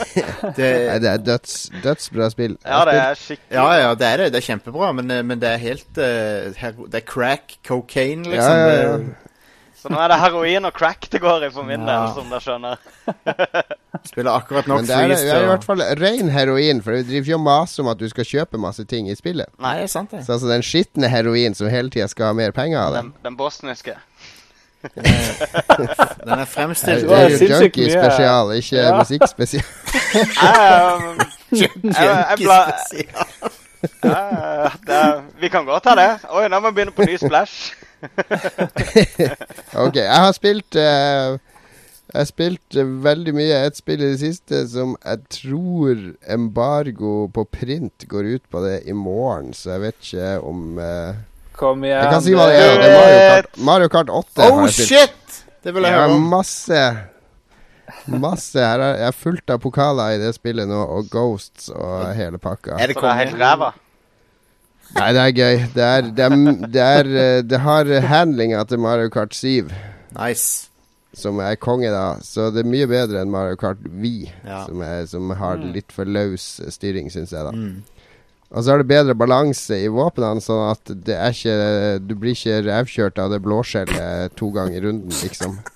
det 0.58 0.68
det 1.02 1.10
er 1.10 1.22
døds, 1.26 1.54
dødsbra 1.82 2.28
spill. 2.30 2.56
Ja, 2.64 2.84
det 2.86 2.94
er 2.94 3.14
skikkelig 3.18 3.58
Ja, 3.58 3.66
ja, 3.82 3.94
det 3.98 4.06
er 4.12 4.16
det. 4.22 4.28
Det 4.32 4.42
er 4.42 4.46
kjempebra, 4.54 4.92
men, 4.94 5.10
eh, 5.10 5.22
men 5.26 5.40
det 5.42 5.48
er 5.52 5.62
helt 5.62 5.98
eh, 5.98 6.52
her- 6.60 6.86
Det 6.86 7.02
er 7.02 7.06
crack, 7.06 7.56
cocaine, 7.66 8.24
liksom. 8.24 8.52
ja, 8.52 8.66
ja. 8.82 8.96
Det- 8.96 9.25
Så 9.86 9.92
nå 9.94 9.98
er 10.02 10.08
det 10.10 10.16
heroin 10.18 10.64
og 10.66 10.72
crack 10.74 11.06
det 11.12 11.20
går 11.22 11.44
i 11.46 11.50
for 11.54 11.62
min 11.62 11.84
Ja. 11.86 11.86
del, 11.86 12.14
som 12.16 12.26
dere 12.32 12.40
skjønner. 12.42 12.76
Spiller 14.10 14.32
akkurat 14.34 14.66
nok 14.66 14.80
Men 14.80 14.86
det 14.88 14.94
er, 14.96 15.04
Freeze 15.06 15.22
det 15.22 15.30
er 15.36 15.44
i 15.44 15.46
hvert 15.52 15.64
fall 15.64 15.82
ren 16.00 16.28
heroin, 16.34 16.82
for 16.82 16.90
du 16.96 17.04
driver 17.06 17.22
ikke 17.30 17.38
og 17.38 17.44
maser 17.46 17.84
om 17.84 17.90
at 17.92 18.00
du 18.02 18.08
skal 18.10 18.26
kjøpe 18.26 18.58
masse 18.58 18.82
ting 18.90 19.06
i 19.08 19.14
spillet. 19.14 19.46
Nei, 19.62 19.76
det 19.78 19.84
er 19.86 19.92
sant, 19.94 20.10
det. 20.10 20.24
Så 20.26 20.34
altså 20.34 20.50
den 20.50 20.62
skitne 20.66 21.08
heroin 21.12 21.54
som 21.54 21.70
hele 21.70 21.90
tida 21.94 22.08
skal 22.10 22.32
ha 22.32 22.36
mer 22.36 22.50
penger 22.56 22.82
av 22.82 22.92
det. 22.96 23.02
Den, 23.06 23.12
den 23.30 23.36
bosniske. 23.38 23.94
Den 24.86 25.04
er 26.30 26.36
Det 26.42 26.48
fremstilt 26.52 27.06
er 27.10 27.28
jo 27.30 27.46
junkie 27.48 27.88
spesial, 27.90 28.52
ikke 28.58 28.76
Ja. 28.76 28.92
musikkspesial. 28.98 29.64
Um, 30.42 31.18
det 34.86 34.94
er, 34.94 35.22
vi 35.40 35.48
kan 35.48 35.64
godt 35.66 35.82
ta 35.86 35.94
det. 35.98 36.10
Oi, 36.30 36.46
nå 36.50 36.60
må 36.60 36.70
vi 36.70 36.74
begynne 36.80 36.94
på 36.94 37.06
ny 37.06 37.16
splash. 37.18 37.72
Ok, 39.86 39.96
jeg 39.96 40.08
har 40.22 40.32
spilt 40.36 40.76
uh, 40.78 41.36
Jeg 42.06 42.20
har 42.20 42.28
spilt 42.28 42.76
eh, 42.78 42.90
veldig 43.06 43.32
mye 43.36 43.56
et 43.66 43.76
spill 43.78 44.02
i 44.04 44.10
det 44.12 44.20
siste 44.22 44.60
som 44.70 44.94
jeg 45.02 45.22
tror 45.40 46.02
embargo 46.32 47.14
på 47.34 47.44
print 47.50 48.06
går 48.08 48.28
ut 48.36 48.44
på 48.52 48.62
det 48.64 48.76
i 48.86 48.94
morgen, 48.94 49.50
så 49.56 49.74
jeg 49.74 49.84
vet 49.88 49.98
ikke 50.06 50.28
om 50.46 50.78
uh, 50.78 51.16
Kom 51.56 51.84
igjen. 51.88 52.02
Jeg 52.04 52.12
kan 52.12 52.22
si 52.22 52.34
hva 52.36 52.46
det 52.50 52.56
er. 52.60 52.74
Det 52.76 52.86
er 52.86 52.96
Mario 53.00 53.20
Kart, 53.32 53.46
Mario 53.70 53.88
Kart 53.88 54.10
8. 54.12 54.42
har 54.44 54.52
Oh 54.52 54.64
jeg 54.66 54.74
spilt. 54.76 54.88
shit! 54.92 55.42
Det 55.64 55.72
vil 55.74 55.86
jeg 55.88 55.94
Jeg 55.96 56.02
høre 56.04 56.14
om. 56.14 56.26
masse 56.30 56.82
Masse 58.06 58.60
her 58.60 58.82
er, 58.82 58.98
Jeg 59.00 59.08
er 59.08 59.16
fullt 59.16 59.50
av 59.54 59.60
pokaler 59.62 60.14
i 60.16 60.20
det 60.20 60.34
spillet 60.36 60.68
nå, 60.68 60.78
og 60.98 61.08
Ghosts 61.10 61.70
og 61.72 62.06
hele 62.18 62.38
pakka. 62.42 62.76
Er 62.78 62.92
det 62.92 62.98
er 63.00 63.18
helt 63.22 63.36
ræva. 63.40 63.72
Nei, 64.94 65.08
det 65.12 65.22
er 65.24 65.32
gøy. 65.34 65.56
Det 65.74 65.82
er 65.82 66.06
Det, 66.14 66.24
er, 66.28 66.36
det, 66.70 66.84
er, 66.86 67.42
det 67.42 67.58
har 67.60 67.90
handlinga 68.06 68.62
til 68.70 68.78
Mario 68.80 69.10
Kart 69.12 69.34
7, 69.34 69.68
Nice. 70.16 70.68
som 71.16 71.40
er 71.40 71.56
konge, 71.60 71.90
da. 71.92 72.16
Så 72.24 72.50
det 72.54 72.62
er 72.64 72.70
mye 72.70 72.86
bedre 72.88 73.20
enn 73.24 73.30
Mario 73.32 73.56
Kart 73.60 73.82
Wii, 73.88 74.30
Ja. 74.46 74.64
som, 74.68 74.80
er, 74.82 75.04
som 75.10 75.30
har 75.36 75.56
litt 75.58 75.92
for 75.92 76.04
løs 76.08 76.60
styring, 76.72 77.10
syns 77.12 77.32
jeg, 77.34 77.44
da. 77.44 77.52
Mm. 77.52 77.82
Og 78.54 78.62
så 78.62 78.70
har 78.70 78.78
det 78.78 78.86
bedre 78.88 79.14
balanse 79.18 79.74
i 79.82 79.88
våpnene, 79.90 80.40
sånn 80.40 80.68
at 80.70 80.92
det 81.04 81.16
er 81.18 81.32
ikke 81.34 81.98
Du 82.06 82.12
blir 82.14 82.30
ikke 82.36 82.60
revkjørt 82.68 83.18
av 83.18 83.32
det 83.34 83.40
blåskjellet 83.42 84.36
to 84.38 84.52
ganger 84.54 84.76
i 84.78 84.84
runden, 84.86 85.10
liksom. 85.10 85.58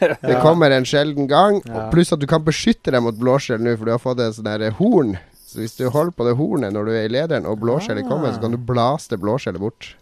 Det 0.00 0.36
kommer 0.40 0.70
en 0.70 0.84
sjelden 0.86 1.26
gang, 1.28 1.58
Ja. 1.66 1.74
og 1.88 1.90
pluss 1.92 2.12
at 2.14 2.20
du 2.22 2.26
kan 2.30 2.44
beskytte 2.46 2.92
deg 2.94 3.02
mot 3.02 3.16
blåskjell 3.18 3.60
nå, 3.64 3.74
for 3.76 3.84
du 3.88 3.92
har 3.96 4.00
fått 4.00 4.20
et 4.22 4.38
der 4.46 4.70
horn. 4.78 5.16
Så 5.50 5.64
hvis 5.64 5.74
du 5.74 5.88
holder 5.90 6.14
på 6.14 6.26
det 6.28 6.36
hornet 6.38 6.74
når 6.76 6.86
du 6.86 6.92
er 6.94 7.08
i 7.08 7.10
lederen, 7.10 7.48
og 7.48 7.58
blåskjellet 7.64 8.06
kommer, 8.06 8.30
så 8.34 8.42
kan 8.44 8.54
du 8.54 8.60
blaste 8.62 9.18
blåskjellet 9.18 9.62
bort. 9.62 9.94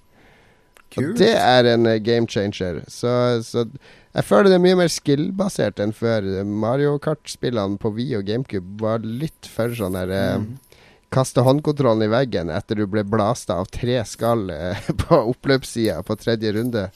Og 0.96 1.14
det 1.20 1.34
er 1.36 1.68
en 1.68 1.88
eh, 1.88 2.00
game 2.00 2.28
changer. 2.28 2.82
Så, 2.88 3.10
så 3.44 3.64
jeg 4.16 4.24
føler 4.24 4.48
det 4.50 4.58
er 4.58 4.64
mye 4.64 4.78
mer 4.80 4.92
skill-basert 4.92 5.80
enn 5.84 5.92
før. 5.96 6.26
Mario 6.48 6.96
Kart-spillene 7.02 7.80
på 7.80 7.92
Wii 7.96 8.18
og 8.20 8.28
GameCube 8.28 8.80
var 8.82 9.04
litt 9.04 9.48
for 9.48 9.74
sånn 9.76 9.98
der 9.98 10.12
mm. 10.40 10.48
Kaste 11.08 11.40
håndkontrollen 11.40 12.04
i 12.04 12.10
veggen 12.12 12.50
etter 12.52 12.76
du 12.76 12.84
ble 12.90 13.00
blasta 13.08 13.56
av 13.62 13.70
tre 13.72 14.02
skall 14.04 14.50
eh, 14.52 14.88
på 15.02 15.20
oppløpssida 15.32 16.02
på 16.04 16.16
tredje 16.20 16.52
runde. 16.56 16.88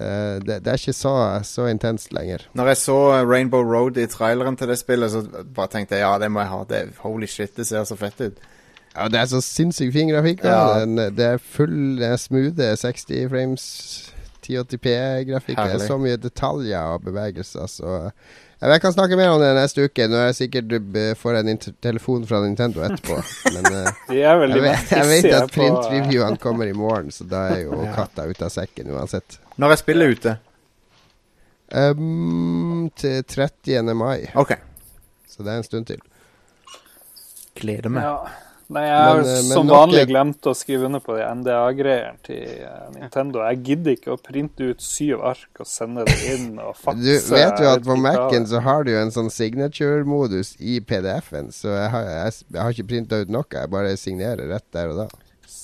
Eh, 0.00 0.40
det, 0.42 0.58
det 0.64 0.72
er 0.72 0.80
ikke 0.80 0.96
så, 0.96 1.14
så 1.46 1.68
intenst 1.70 2.12
lenger. 2.12 2.48
Når 2.54 2.72
jeg 2.72 2.80
så 2.82 2.98
eh, 3.18 3.26
Rainbow 3.28 3.62
Road 3.62 4.00
i 4.00 4.06
traileren 4.10 4.56
til 4.56 4.68
det 4.68 4.78
spillet, 4.80 5.12
så 5.12 5.44
bare 5.54 5.70
tenkte 5.72 5.98
jeg 5.98 6.06
ja, 6.06 6.16
det 6.18 6.30
må 6.32 6.42
jeg 6.42 6.52
ha. 6.52 6.64
Det, 6.70 6.82
holy 7.04 7.28
shit, 7.30 7.56
det 7.56 7.66
ser 7.66 7.84
så 7.84 7.96
fett 7.96 8.20
ut. 8.20 8.42
Ja, 8.94 9.08
det 9.10 9.20
er 9.20 9.30
så 9.30 9.40
sinnssykt 9.42 9.92
fin 9.92 10.10
grafikk. 10.10 10.44
Ja. 10.46 10.84
Det 10.86 11.24
er 11.26 11.38
full 11.42 11.98
smooth 11.98 12.54
smoothe 12.54 12.76
60 12.78 13.30
frames 13.30 13.64
1080p-grafikk. 14.44 15.58
Det 15.58 15.78
er 15.80 15.86
så 15.86 15.98
mye 15.98 16.18
detaljer 16.20 16.94
og 16.94 17.06
bevegelser. 17.08 17.66
Så 17.70 17.96
jeg, 18.72 18.80
kan 18.80 18.94
snakke 18.94 19.16
mer 19.18 19.32
om 19.34 19.42
det 19.42 19.50
neste 19.56 19.84
uke. 19.88 20.06
Nå 20.08 20.16
er 20.20 20.30
jeg 20.30 20.38
sikkert 20.38 20.72
eh, 20.78 21.10
får 21.18 21.40
en 21.40 21.58
telefon 21.84 22.24
fra 22.28 22.40
Nintendo 22.44 22.84
etterpå. 22.86 23.18
Men 23.56 23.68
eh, 23.70 24.00
jeg, 24.22 24.40
vet, 24.64 24.94
jeg 24.94 25.10
vet 25.10 25.28
at 25.36 25.52
print-reviewene 25.54 26.40
kommer 26.42 26.70
i 26.70 26.76
morgen, 26.76 27.12
så 27.14 27.26
da 27.28 27.46
er 27.54 27.64
jo 27.66 27.82
katta 27.98 28.26
ute 28.30 28.48
av 28.48 28.54
sekken 28.54 28.92
uansett. 28.94 29.38
Når 29.60 29.76
er 29.76 29.82
spillet 29.82 30.16
ute? 30.18 30.36
Um, 31.74 32.90
til 32.94 33.24
30. 33.26 33.94
mai, 33.98 34.28
OK. 34.38 34.52
så 35.26 35.42
det 35.42 35.54
er 35.54 35.62
en 35.62 35.66
stund 35.66 35.88
til. 35.90 36.02
Gleder 37.58 37.90
meg. 37.90 38.06
Ja. 38.06 38.53
Nei, 38.72 38.84
jeg 38.86 38.96
har 38.96 39.18
Men, 39.18 39.26
eh, 39.28 39.34
men 39.34 39.52
som 39.52 39.68
vanlig 39.68 40.04
glemt 40.08 40.46
å 40.48 40.54
skrive 40.56 40.88
under 40.88 41.02
på 41.04 41.16
de 41.18 41.24
NDA-greiene 41.40 42.22
til 42.24 42.62
eh, 42.64 42.86
Nintendo. 42.94 43.42
Jeg 43.50 43.60
gidder 43.68 43.96
ikke 43.98 44.14
å 44.14 44.20
printe 44.20 44.70
ut 44.70 44.84
syv 44.84 45.24
ark 45.32 45.60
og 45.60 45.68
sende 45.68 46.06
det 46.08 46.16
inn 46.32 46.54
og 46.56 46.72
fakse. 46.84 47.02
Du 47.04 47.34
vet 47.34 47.60
jo 47.60 47.72
at 47.74 47.84
på 47.84 47.98
Mac-en 48.00 48.48
så 48.48 48.62
har 48.64 48.86
du 48.86 48.94
jo 48.94 49.02
en 49.02 49.12
sånn 49.14 49.28
signature-modus 49.32 50.54
i 50.60 50.78
PDF-en, 50.80 51.52
så 51.52 51.74
jeg 51.76 51.92
har, 51.92 52.08
jeg, 52.08 52.40
jeg 52.54 52.62
har 52.62 52.76
ikke 52.76 52.90
printa 52.94 53.20
ut 53.20 53.36
noe, 53.36 53.48
jeg 53.52 53.72
bare 53.74 53.94
signerer 54.00 54.48
rett 54.54 54.66
der 54.72 54.94
og 54.94 55.04
da. 55.04 55.08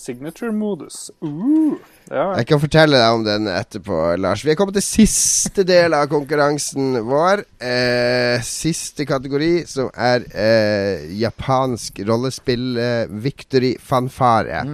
Signature-modus. 0.00 1.10
Uh, 1.20 1.76
ja. 2.08 2.24
Jeg 2.38 2.46
kan 2.48 2.60
fortelle 2.62 2.96
deg 2.96 3.18
om 3.18 3.24
den 3.26 3.48
etterpå, 3.52 3.98
Lars. 4.20 4.44
Vi 4.46 4.52
er 4.54 4.58
kommet 4.58 4.78
til 4.78 4.86
siste 4.86 5.64
del 5.68 5.94
av 5.96 6.08
konkurransen 6.10 7.02
vår. 7.06 7.44
Eh, 7.60 8.40
siste 8.46 9.04
kategori, 9.08 9.52
som 9.68 9.90
er 9.92 10.24
eh, 10.32 11.06
japansk 11.20 12.00
rollespill 12.08 12.80
eh, 12.80 13.16
victory 13.22 13.74
fanfare. 13.76 14.64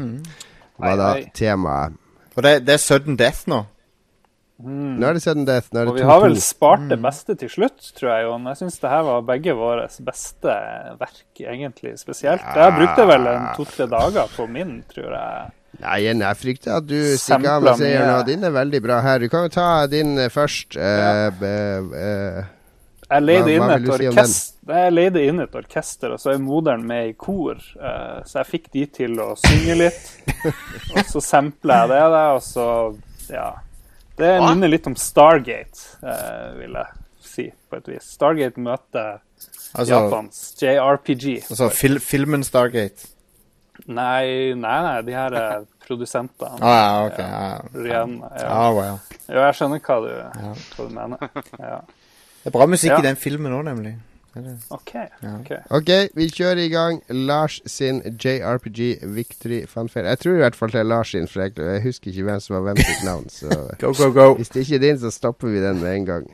Var 0.78 1.00
da 1.00 1.12
temaet. 1.34 1.98
Og 2.36 2.44
det, 2.44 2.58
det 2.68 2.76
er 2.76 2.84
sudden 2.84 3.18
death 3.18 3.48
nå. 3.50 3.64
Nå 4.58 5.04
er 5.04 5.12
det 5.18 5.20
sudden 5.22 5.44
death. 5.44 5.68
Nå 5.74 5.80
er 5.82 5.84
Mm. 5.84 5.90
Og 5.90 5.96
det 5.96 6.02
vi 6.04 6.08
har 6.08 6.20
vel 6.22 6.32
2-2. 6.36 6.42
spart 6.46 6.80
Mm. 6.80 6.88
det 6.88 6.98
beste 7.02 7.34
til 7.36 7.48
slutt, 7.48 7.92
tror 7.98 8.08
jeg. 8.14 8.24
Jon. 8.24 8.44
Jeg 8.46 8.56
syns 8.56 8.80
det 8.80 8.90
her 8.90 9.02
var 9.02 9.20
begge 9.22 9.52
våre 9.54 9.88
beste 10.00 10.54
verk, 10.98 11.40
egentlig. 11.40 11.98
Spesielt. 12.00 12.40
Jeg 12.56 12.72
brukte 12.78 13.06
vel 13.06 13.26
en 13.26 13.46
to-tre 13.56 13.86
dager 13.86 14.26
på 14.36 14.48
min, 14.48 14.82
tror 14.88 15.10
jeg. 15.12 15.52
Nei, 15.78 15.98
jeg 16.04 16.36
frykter 16.40 16.76
at 16.78 16.86
du 16.86 16.96
stikker 17.18 17.50
av 17.58 17.62
med 17.62 17.76
seieren, 17.76 18.14
og 18.18 18.24
din 18.26 18.44
er 18.44 18.50
veldig 18.50 18.82
bra 18.82 19.00
her. 19.02 19.18
Du 19.18 19.28
kan 19.28 19.42
jo 19.42 19.48
ta 19.50 19.86
din 19.86 20.18
eh, 20.18 20.28
først. 20.30 20.76
Eh, 20.78 21.26
eh, 21.42 22.44
Jeg 23.08 23.22
leide 23.22 23.44
Hva- 23.44 23.54
inn 23.54 23.70
et 23.70 23.82
si 24.00 24.06
orkester, 24.08 24.74
jeg 24.74 24.92
leide 24.92 25.28
inn 25.28 25.38
et 25.40 25.52
orkester, 25.54 26.10
og 26.12 26.18
så 26.18 26.32
er 26.34 26.38
moderen 26.38 26.82
med 26.84 27.10
i 27.10 27.12
kor. 27.12 27.54
Uh, 27.78 28.18
så 28.24 28.40
jeg 28.42 28.46
fikk 28.46 28.72
de 28.72 28.86
til 28.86 29.10
å 29.20 29.36
synge 29.38 29.76
litt. 29.78 30.10
og 30.96 31.04
så 31.04 31.20
sampler 31.22 31.86
jeg 31.86 31.88
det, 31.90 32.24
og 32.34 32.42
så 32.42 32.66
Ja. 33.30 33.52
Det 34.16 34.30
Hva? 34.40 34.48
minner 34.54 34.68
litt 34.72 34.86
om 34.88 34.94
Stargate, 34.96 35.82
eh, 36.02 36.54
vil 36.56 36.72
jeg 36.78 36.86
si, 37.20 37.50
på 37.70 37.76
et 37.76 37.88
vis. 37.92 38.06
Stargate 38.16 38.56
møter 38.62 39.18
Altså, 39.76 39.90
Japans 39.92 40.38
JRPG. 40.62 41.42
altså 41.50 41.68
fil 41.70 41.98
filmen 42.00 42.44
Stargate. 42.46 43.10
Nei, 43.86 44.54
nei, 44.56 44.76
nei, 44.86 45.02
de 45.04 45.12
her 45.12 45.34
er 45.36 45.66
produsentene. 45.84 46.56
Ah, 46.64 46.78
ja, 46.80 47.06
ok. 47.10 47.18
Ja, 47.18 47.90
ja. 47.90 48.04
Ja. 48.40 48.46
Ah, 48.48 48.70
wow. 48.72 48.98
Jo, 49.28 49.42
jeg 49.44 49.54
skjønner 49.58 49.82
hva 49.84 49.98
du, 50.00 50.08
hva 50.72 50.86
du 50.88 50.94
mener. 50.96 51.18
Ja. 51.60 51.80
Det 52.40 52.48
er 52.52 52.54
bra 52.56 52.66
musikk 52.70 52.94
Ja. 52.94 52.98
i 53.02 53.06
den 53.10 53.16
filmen 53.20 53.52
òg, 53.52 53.64
nemlig. 53.68 53.96
OK. 54.70 54.94
okay. 55.40 55.58
Ok, 55.70 55.90
vi 56.14 56.28
kjører 56.28 56.60
i 56.66 56.68
gang 56.68 57.02
Lars 57.08 57.60
sin 57.66 58.02
JRPG 58.04 58.98
Victory 59.16 59.62
Fanfare. 59.68 60.06
Jeg 60.06 60.18
tror 60.18 60.32
i 60.32 60.42
hvert 60.44 60.56
fall 60.56 60.72
det 60.72 60.80
er 60.80 60.88
Lars 60.88 61.08
sin, 61.14 61.28
for 61.28 61.40
jeg, 61.40 61.58
jeg 61.58 61.82
husker 61.82 62.10
ikke 62.10 62.22
hvem 62.22 62.40
som 62.40 62.56
var 62.56 62.62
hvem 62.68 62.76
sitt 62.76 63.04
navn. 63.04 63.28
Så 63.28 63.48
Go, 63.80 63.92
go, 63.96 64.10
go. 64.12 64.34
hvis 64.34 64.48
det 64.48 64.60
ikke 64.60 64.74
er 64.74 64.84
din, 64.88 65.00
så 65.00 65.10
stopper 65.10 65.48
vi 65.48 65.62
den 65.62 65.80
med 65.80 65.94
en 65.94 66.06
gang. 66.06 66.26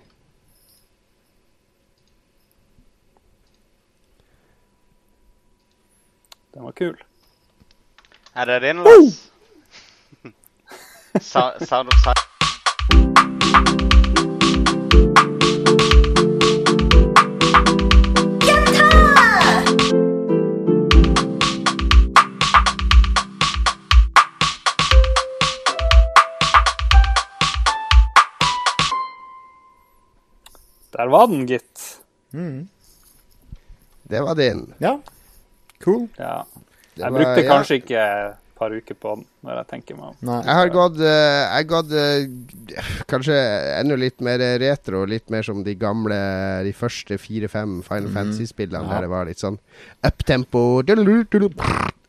Den 6.55 6.65
var 6.65 6.71
kul. 6.71 6.99
Er 8.35 8.45
det 8.45 8.63
din, 8.63 8.77
Lars? 8.77 9.33
Sound 11.21 11.89
of 11.89 11.95
Silence. 11.99 12.22
Var 31.13 31.29
den, 31.31 31.47
gitt. 31.47 31.87
Det 34.03 34.21
var 34.21 34.35
din. 34.39 34.67
Ja. 34.83 34.97
Cool. 35.85 36.09
Ja. 36.19 36.45
Jeg 36.95 37.11
var- 37.11 37.19
brukte 37.19 37.43
ja. 37.45 37.49
kanskje 37.51 37.79
ikke 37.81 38.01
et 38.03 38.39
par 38.59 38.71
uker 38.71 38.95
på 38.95 39.15
den, 39.17 39.25
når 39.43 39.57
jeg 39.59 39.67
tenker 39.73 39.97
meg 39.97 40.05
om. 40.13 40.17
Nei. 40.29 40.37
Jeg 40.45 40.55
har 40.55 40.69
gått, 40.71 41.01
eh, 41.01 41.39
jeg 41.43 41.55
har 41.57 41.65
gått 41.73 41.93
eh, 41.99 42.27
kanskje 43.11 43.37
enda 43.81 43.97
litt 43.99 44.21
mer 44.23 44.39
retro, 44.63 45.05
litt 45.09 45.31
mer 45.31 45.43
som 45.43 45.65
de 45.65 45.75
gamle, 45.75 46.19
de 46.63 46.73
første 46.77 47.19
fire-fem 47.19 47.81
Final 47.83 48.13
Fantasy-spillene, 48.13 48.85
Ja. 48.85 48.93
der 48.95 49.01
det 49.01 49.11
var 49.11 49.25
litt 49.27 49.39
sånn 49.43 49.59
uptempo, 50.05 50.83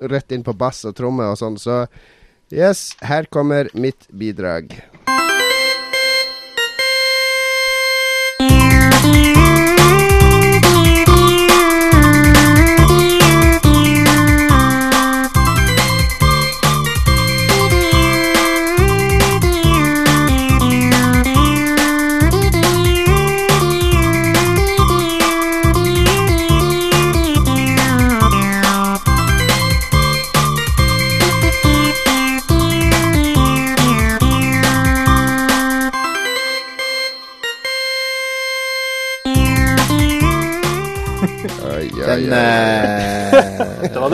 rett 0.04 0.32
inn 0.32 0.44
på 0.44 0.54
bass 0.58 0.84
og 0.86 0.96
tromme 0.96 1.24
og 1.32 1.38
sånn. 1.40 1.58
Så 1.58 1.88
yes, 2.52 2.96
her 3.02 3.24
kommer 3.26 3.70
mitt 3.74 4.06
bidrag. 4.16 4.76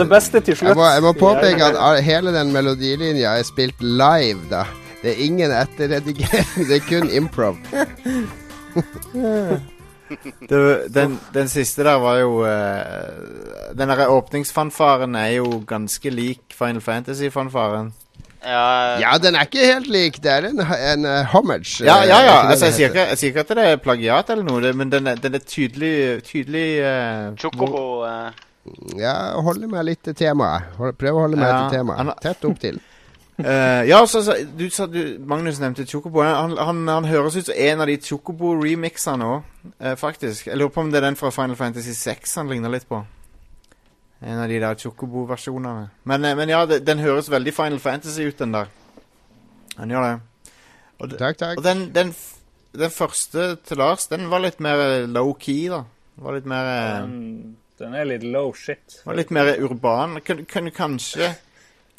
Det 0.00 0.08
beste 0.08 0.40
til 0.40 0.56
slutt. 0.56 0.72
Jeg 0.72 0.78
må, 0.78 0.86
jeg 0.88 1.02
må 1.04 1.12
påpeke 1.18 1.70
at 1.70 2.02
hele 2.04 2.32
den 2.34 2.52
melodilinja 2.54 3.36
er 3.38 3.48
spilt 3.48 3.82
live, 3.84 4.40
da. 4.50 4.64
Det 5.00 5.14
er 5.14 5.24
ingen 5.24 5.52
etterredigering, 5.52 6.48
det 6.68 6.80
er 6.80 6.84
kun 6.88 7.10
improv. 7.10 7.56
det, 10.50 10.58
den, 10.94 11.18
den 11.34 11.48
siste 11.48 11.84
der 11.86 11.94
var 12.02 12.16
jo 12.18 12.42
uh, 12.42 12.48
Den 13.78 13.88
derre 13.88 14.08
åpningsfanfaren 14.10 15.14
er 15.16 15.28
jo 15.38 15.62
ganske 15.66 16.10
lik 16.10 16.40
Final 16.56 16.80
Fantasy-fanfaren. 16.80 17.92
Ja, 18.44 18.98
Ja, 19.00 19.18
den 19.22 19.34
er 19.34 19.40
ikke 19.48 19.72
helt 19.72 19.86
lik. 19.86 20.22
Det 20.22 20.32
er 20.32 20.48
en, 20.48 20.60
en 20.60 21.04
uh, 21.04 21.24
homage. 21.32 21.84
Ja, 21.84 22.02
eh, 22.02 22.08
ja, 22.08 22.20
ja. 22.24 22.48
Altså, 22.48 22.64
jeg, 22.64 22.74
sier 22.74 22.88
ikke, 22.88 23.08
jeg 23.08 23.18
sier 23.18 23.28
ikke 23.34 23.40
at 23.40 23.48
det 23.48 23.70
er 23.70 23.76
plagiat 23.76 24.30
eller 24.30 24.44
noe, 24.44 24.62
det, 24.64 24.76
men 24.76 24.92
den 24.92 25.06
er, 25.06 25.14
den 25.20 25.34
er 25.34 25.38
tydelig, 25.44 26.22
tydelig 26.24 26.68
uh, 26.80 27.36
Chocobo 27.40 28.04
eh, 28.08 28.30
Ja, 29.00 29.14
holde 29.40 29.66
meg 29.72 29.84
litt 29.88 30.02
til 30.04 30.14
temaet. 30.14 30.74
Hold- 30.78 30.96
Prøv 31.00 31.16
å 31.16 31.22
holde 31.24 31.38
meg 31.40 31.48
Ja, 31.48 31.60
til 31.68 31.78
temaet. 31.80 32.16
Tett 32.24 32.44
opp 32.50 32.58
til. 32.62 32.80
Eh, 33.40 33.86
ja, 33.88 34.02
så, 34.04 34.20
så 34.20 34.34
du, 34.52 34.66
så 34.68 34.84
du, 34.84 35.16
Magnus 35.24 35.56
nevnte 35.62 35.86
Chocobo. 35.88 36.20
Han, 36.20 36.50
han, 36.60 36.82
han 36.92 37.06
høres 37.08 37.38
ut 37.40 37.46
som 37.48 37.54
en 37.56 37.80
av 37.80 37.88
de 37.88 37.94
Chocobo-remixene 38.04 39.24
òg, 39.24 39.46
faktisk. 39.96 40.50
Jeg 40.50 40.58
lurer 40.60 40.74
på 40.74 40.82
om 40.82 40.90
det 40.92 40.98
er 41.00 41.06
den 41.06 41.16
fra 41.16 41.30
Final 41.32 41.56
Fantasy 41.56 41.94
6 41.96 42.34
han 42.36 42.50
ligner 42.52 42.68
litt 42.74 42.84
på. 42.90 42.98
En 44.20 44.42
av 44.42 44.50
de 44.52 44.58
der 44.60 44.76
Chocobo-versjonene. 44.82 45.86
Men, 46.04 46.26
uh, 46.28 46.34
men 46.36 46.52
ja, 46.52 46.58
det, 46.68 46.82
den 46.84 47.00
høres 47.00 47.30
veldig 47.32 47.54
Final 47.56 47.80
Fantasy 47.80 48.28
ut, 48.28 48.36
den 48.42 48.52
der. 48.58 48.68
Han 49.78 49.96
gjør 49.96 50.04
det. 50.10 50.52
Og, 51.00 51.16
Takk, 51.16 51.40
takk. 51.40 51.56
og 51.56 51.64
den, 51.64 51.86
den, 51.96 52.12
f- 52.12 52.36
den 52.76 52.92
første 52.92 53.54
til 53.64 53.80
Lars, 53.80 54.04
den 54.12 54.28
var 54.28 54.44
litt 54.44 54.60
mer 54.60 54.84
eh, 54.84 55.08
low-key, 55.08 55.62
da. 55.72 55.80
Var 56.20 56.36
litt 56.42 56.50
mer 56.52 56.68
eh, 56.76 57.08
Den, 57.80 57.94
er 57.96 58.04
litt 58.08 58.22
low 58.28 58.52
shit. 58.56 59.00
Og 59.06 59.16
litt 59.18 59.30
mer 59.34 59.50
urban. 59.58 60.18
Kunne 60.24 60.70
kanskje 60.76 61.32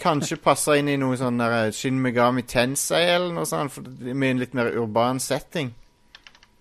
Kanskje 0.01 0.37
passe 0.41 0.73
inn 0.79 0.87
i 0.89 0.95
noe 0.97 1.13
sånn 1.19 1.37
der 1.37 1.69
Shin 1.77 1.99
Megami 2.01 2.41
Tensei 2.49 3.03
eller 3.13 3.35
noe 3.35 3.45
sånt, 3.45 3.69
for, 3.75 3.85
med 4.01 4.31
en 4.31 4.39
litt 4.41 4.55
mer 4.57 4.71
urban 4.73 5.19
setting. 5.21 5.67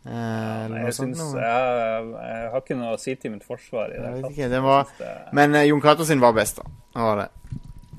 Eh, 0.05 0.13
Nei, 0.13 0.67
noe 0.69 0.83
jeg, 0.87 0.93
sånt 0.99 1.17
syns, 1.17 1.33
jeg, 1.41 2.11
jeg 2.21 2.51
har 2.53 2.61
ikke 2.61 2.77
noe 2.77 2.93
å 2.97 3.01
si 3.01 3.15
til 3.21 3.33
mitt 3.33 3.47
forsvar 3.49 3.95
i 3.95 3.97
det. 3.97 4.11
Hele 4.11 4.29
tatt. 4.29 4.51
Det 4.53 4.61
var- 4.67 4.93
det- 4.99 5.15
Men 5.37 5.55
uh, 5.57 5.63
Jon 5.65 5.81
Cato 5.81 6.05
sin 6.05 6.21
var 6.21 6.33
best, 6.37 6.61
da. 6.61 6.69
Det 6.95 7.07
var 7.09 7.17
det. 7.23 7.29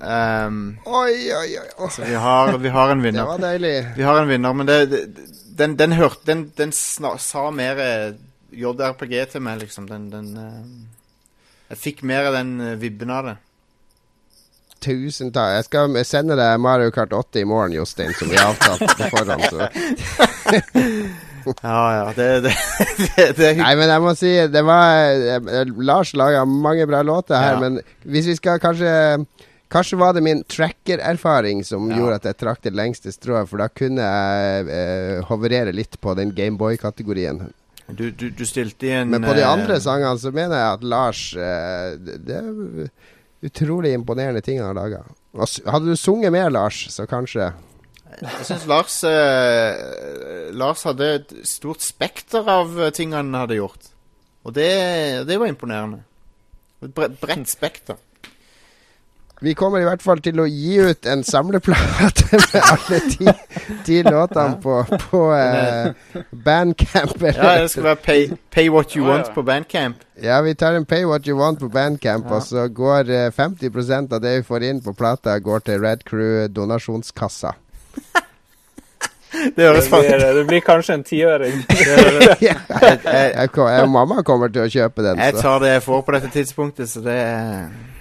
Um, 0.02 0.62
Oi, 0.86 1.14
oi, 1.34 1.58
oi. 1.58 1.68
oi. 1.78 1.90
så 1.94 2.06
vi 2.06 2.14
har, 2.22 2.58
vi 2.58 2.70
har 2.78 2.90
en 2.94 3.02
Det 3.02 3.10
vinner. 3.12 3.26
var 3.26 3.38
deilig. 3.42 3.74
Vi 3.98 4.04
har 4.04 4.22
en 4.22 4.28
vinner, 4.30 4.54
men 4.54 4.66
det, 4.70 4.80
det, 4.90 5.02
den, 5.58 5.76
den 5.78 5.92
hørte 5.98 6.26
Den, 6.26 6.52
den 6.58 6.72
sna, 6.72 7.16
sa 7.22 7.50
mer 7.52 7.78
eh, 7.82 8.14
JRPG 8.52 9.14
til 9.36 9.42
meg, 9.46 9.60
liksom. 9.66 9.86
Den, 9.90 10.10
den 10.14 10.32
eh, 10.38 10.64
Jeg 11.72 11.80
fikk 11.80 12.04
mer 12.08 12.28
av 12.30 12.36
den 12.36 12.54
eh, 12.62 12.76
vibben 12.82 13.12
av 13.16 13.26
det. 13.32 13.38
Tusen 14.82 15.30
takk. 15.32 15.52
Jeg 15.60 15.66
skal 15.70 15.98
sende 16.10 16.36
deg 16.40 16.56
Mario 16.60 16.90
Kart 16.94 17.12
8 17.14 17.44
i 17.44 17.46
morgen, 17.48 17.76
Jostein, 17.78 18.12
som 18.18 18.32
vi 18.32 18.40
har 18.40 18.50
avtalt 18.50 18.96
på 18.98 19.10
forhånd. 19.14 19.44
Ja, 21.62 21.78
ja. 21.96 22.14
Det, 22.16 22.28
det, 22.46 22.54
det, 23.18 23.28
det 23.38 23.52
Nei, 23.62 23.72
men 23.80 23.90
jeg 23.90 24.02
må 24.04 24.12
si 24.18 24.32
det 24.54 24.62
var 24.66 25.14
eh, 25.38 25.72
Lars 25.82 26.12
laga 26.18 26.44
mange 26.46 26.86
bra 26.90 27.00
låter 27.06 27.38
her, 27.42 27.56
Ja. 27.56 27.62
men 27.64 27.80
hvis 28.06 28.28
vi 28.30 28.36
skal 28.42 28.60
kanskje 28.62 28.92
Kanskje 29.72 29.96
var 30.02 30.12
det 30.14 30.20
min 30.26 30.42
tracker-erfaring 30.52 31.62
som 31.64 31.86
Ja. 31.90 31.96
gjorde 32.02 32.16
at 32.20 32.26
jeg 32.28 32.38
trakk 32.42 32.60
det 32.66 32.74
lengste 32.76 33.14
strået, 33.16 33.48
for 33.48 33.62
da 33.64 33.70
kunne 33.72 34.04
jeg 34.04 34.66
eh, 34.68 35.22
hoverere 35.30 35.72
litt 35.72 35.96
på 36.04 36.12
den 36.20 36.34
Gameboy-kategorien. 36.36 37.40
Du, 37.88 38.12
du, 38.12 38.30
du 38.30 38.46
stilte 38.48 38.88
i 38.88 38.94
en 38.96 39.10
Men 39.12 39.26
på 39.26 39.34
de 39.36 39.44
eh, 39.44 39.50
andre 39.50 39.80
sangene 39.84 40.20
så 40.22 40.32
mener 40.36 40.60
jeg 40.60 40.78
at 40.78 40.86
Lars 40.94 41.24
eh, 41.36 41.96
det, 42.00 42.38
er 42.38 43.48
utrolig 43.48 43.94
imponerende 43.98 44.44
ting 44.46 44.62
han 44.62 44.72
har 44.72 44.78
laga. 44.78 45.02
Hadde 45.66 45.92
du 45.92 46.00
sunget 46.00 46.34
mer, 46.34 46.52
Lars, 46.54 46.86
så 46.94 47.08
kanskje 47.10 47.52
Jeg 48.22 48.46
syns 48.48 48.68
Lars 48.70 49.00
eh, 49.08 50.52
Lars 50.56 50.86
hadde 50.88 51.10
et 51.18 51.34
stort 51.48 51.84
spekter 51.84 52.48
av 52.48 52.78
ting 52.96 53.16
han 53.18 53.34
hadde 53.36 53.60
gjort. 53.60 53.92
Og 54.46 54.56
det, 54.56 54.72
det 55.30 55.38
var 55.40 55.52
imponerende. 55.52 56.02
Et 56.82 56.94
bre 56.96 57.12
bredt 57.22 57.50
spekter. 57.50 58.00
Vi 59.42 59.56
kommer 59.58 59.82
i 59.82 59.86
hvert 59.88 60.04
fall 60.06 60.20
til 60.22 60.38
å 60.38 60.44
gi 60.46 60.76
ut 60.86 61.08
en 61.10 61.24
samleplate 61.26 62.28
med 62.54 62.58
alle 62.62 63.00
ti, 63.10 63.32
ti 63.88 63.98
låtene 64.06 64.60
på, 64.62 64.76
på 65.08 65.22
uh, 65.34 66.20
Bandcamp. 66.30 67.16
Ja, 67.26 67.56
det 67.64 67.72
skal 67.74 67.88
være 67.88 68.02
pay, 68.06 68.28
pay 68.54 68.70
what 68.70 68.94
you 68.94 69.02
ja. 69.08 69.16
want 69.16 69.34
på 69.34 69.42
Bandcamp. 69.48 70.06
Ja, 70.22 70.38
vi 70.46 70.54
tar 70.54 70.78
en 70.78 70.86
Pay 70.86 71.08
What 71.10 71.26
You 71.26 71.40
Want 71.40 71.60
på 71.60 71.70
Bandcamp, 71.74 72.28
Ja. 72.30 72.36
og 72.36 72.44
så 72.46 72.68
går 72.70 73.10
uh, 73.10 73.32
50% 73.34 74.14
av 74.14 74.22
det 74.22 74.36
vi 74.38 74.44
får 74.46 74.68
inn 74.70 74.82
på 74.86 74.94
plata, 74.94 75.40
går 75.42 75.66
til 75.66 75.82
Red 75.82 76.06
Crew 76.06 76.46
donasjonskassa. 76.54 77.56
Det 79.56 79.68
høres 79.68 79.90
faktisk 79.92 80.26
det 80.38 80.46
blir 80.48 80.64
kanskje 80.66 80.98
en 81.00 81.04
tiøring. 81.08 81.60
jeg, 82.48 82.58
jeg, 82.72 83.50
jeg, 83.56 83.90
mamma 83.90 84.22
kommer 84.28 84.54
til 84.54 84.66
å 84.66 84.70
kjøpe 84.72 85.06
den, 85.06 85.22
Jeg 85.22 85.38
tar 85.42 85.62
det 85.64 85.76
jeg 85.76 85.86
får 85.88 86.02
på 86.08 86.18
dette 86.18 86.32
tidspunktet, 86.34 86.90
så 86.92 87.04
det 87.06 87.20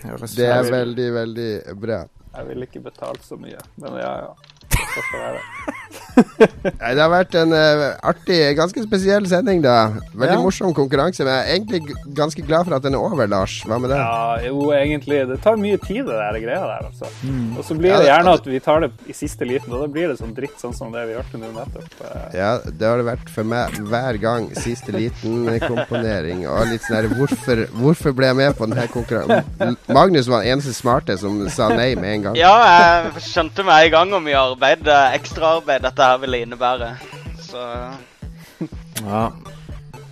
høres 0.04 0.38
det 0.38 0.48
er 0.52 0.72
veldig, 0.72 1.12
veldig 1.18 1.50
bra. 1.80 2.04
Jeg 2.30 2.48
ville 2.52 2.68
ikke 2.68 2.84
betalt 2.86 3.24
så 3.26 3.38
mye, 3.40 3.58
men 3.82 4.00
ja, 4.00 4.14
ja. 4.28 5.76
Det 5.90 6.98
har 7.00 7.10
vært 7.12 7.34
en 7.40 7.52
uh, 7.54 7.82
artig, 8.10 8.38
ganske 8.58 8.82
spesiell 8.84 9.26
sending, 9.30 9.62
da. 9.64 9.76
Veldig 10.14 10.36
Ja. 10.36 10.40
morsom 10.42 10.74
konkurranse, 10.76 11.24
men 11.26 11.34
jeg 11.34 11.42
er 11.46 11.56
egentlig 11.58 11.96
ganske 12.16 12.44
glad 12.46 12.66
for 12.68 12.76
at 12.76 12.82
den 12.86 12.94
er 12.94 13.02
over, 13.02 13.26
Lars. 13.30 13.56
Hva 13.66 13.78
med 13.82 13.90
det? 13.90 13.98
Ja, 13.98 14.38
jo, 14.46 14.70
egentlig. 14.76 15.20
Det 15.30 15.40
tar 15.42 15.56
mye 15.60 15.78
tid, 15.82 16.04
det 16.06 16.16
der 16.20 16.38
greia 16.44 16.60
der, 16.68 16.86
altså. 16.90 17.08
Mm. 17.24 17.56
Og 17.58 17.64
så 17.66 17.76
blir 17.78 17.90
Ja, 17.90 17.96
det 17.98 18.04
det- 18.06 18.12
gjerne 18.12 18.34
at 18.38 18.46
vi 18.46 18.60
tar 18.60 18.80
det 18.80 18.90
i 19.08 19.12
siste 19.16 19.44
liten, 19.48 19.72
og 19.72 19.80
da 19.82 19.86
blir 19.88 20.08
det 20.12 20.18
sånn 20.20 20.34
dritt 20.36 20.58
sånn 20.60 20.74
som 20.76 20.92
det 20.92 21.06
vi 21.08 21.14
hørte 21.18 21.38
nå 21.40 21.50
nettopp. 21.54 21.90
Eh, 22.04 22.38
Ja, 22.38 22.58
det 22.58 22.86
har 22.86 22.96
det 22.98 23.06
vært 23.06 23.28
for 23.30 23.44
meg 23.44 23.72
hver 23.90 24.20
gang. 24.20 24.50
Siste 24.54 24.92
liten 24.92 25.48
komponering. 25.66 26.46
Og 26.48 26.66
litt 26.70 26.82
sånn 26.86 26.96
her 27.00 27.08
hvorfor, 27.16 27.66
hvorfor 27.80 28.14
ble 28.14 28.26
jeg 28.30 28.36
med 28.36 28.56
på 28.56 28.66
denne 28.68 28.86
konkurransen? 28.88 29.76
Magnus 29.88 30.28
var 30.28 30.42
den 30.44 30.52
eneste 30.58 30.74
smarte 30.74 31.18
som 31.18 31.48
sa 31.48 31.68
nei 31.74 31.94
med 31.94 32.10
en 32.14 32.22
gang. 32.28 32.36
Ja, 32.36 32.54
jeg 33.12 33.22
skjønte 33.26 33.64
meg 33.64 33.86
i 33.88 33.90
gang 33.90 34.12
om 34.14 34.24
mye 34.24 34.38
arbeid, 34.38 34.86
eh, 34.86 35.16
ekstraarbeid 35.18 35.79
dette 35.82 36.02
her 36.10 36.18
ville 36.22 36.42
innebære. 36.44 36.92
Så 37.40 37.64
Ja. 39.04 39.30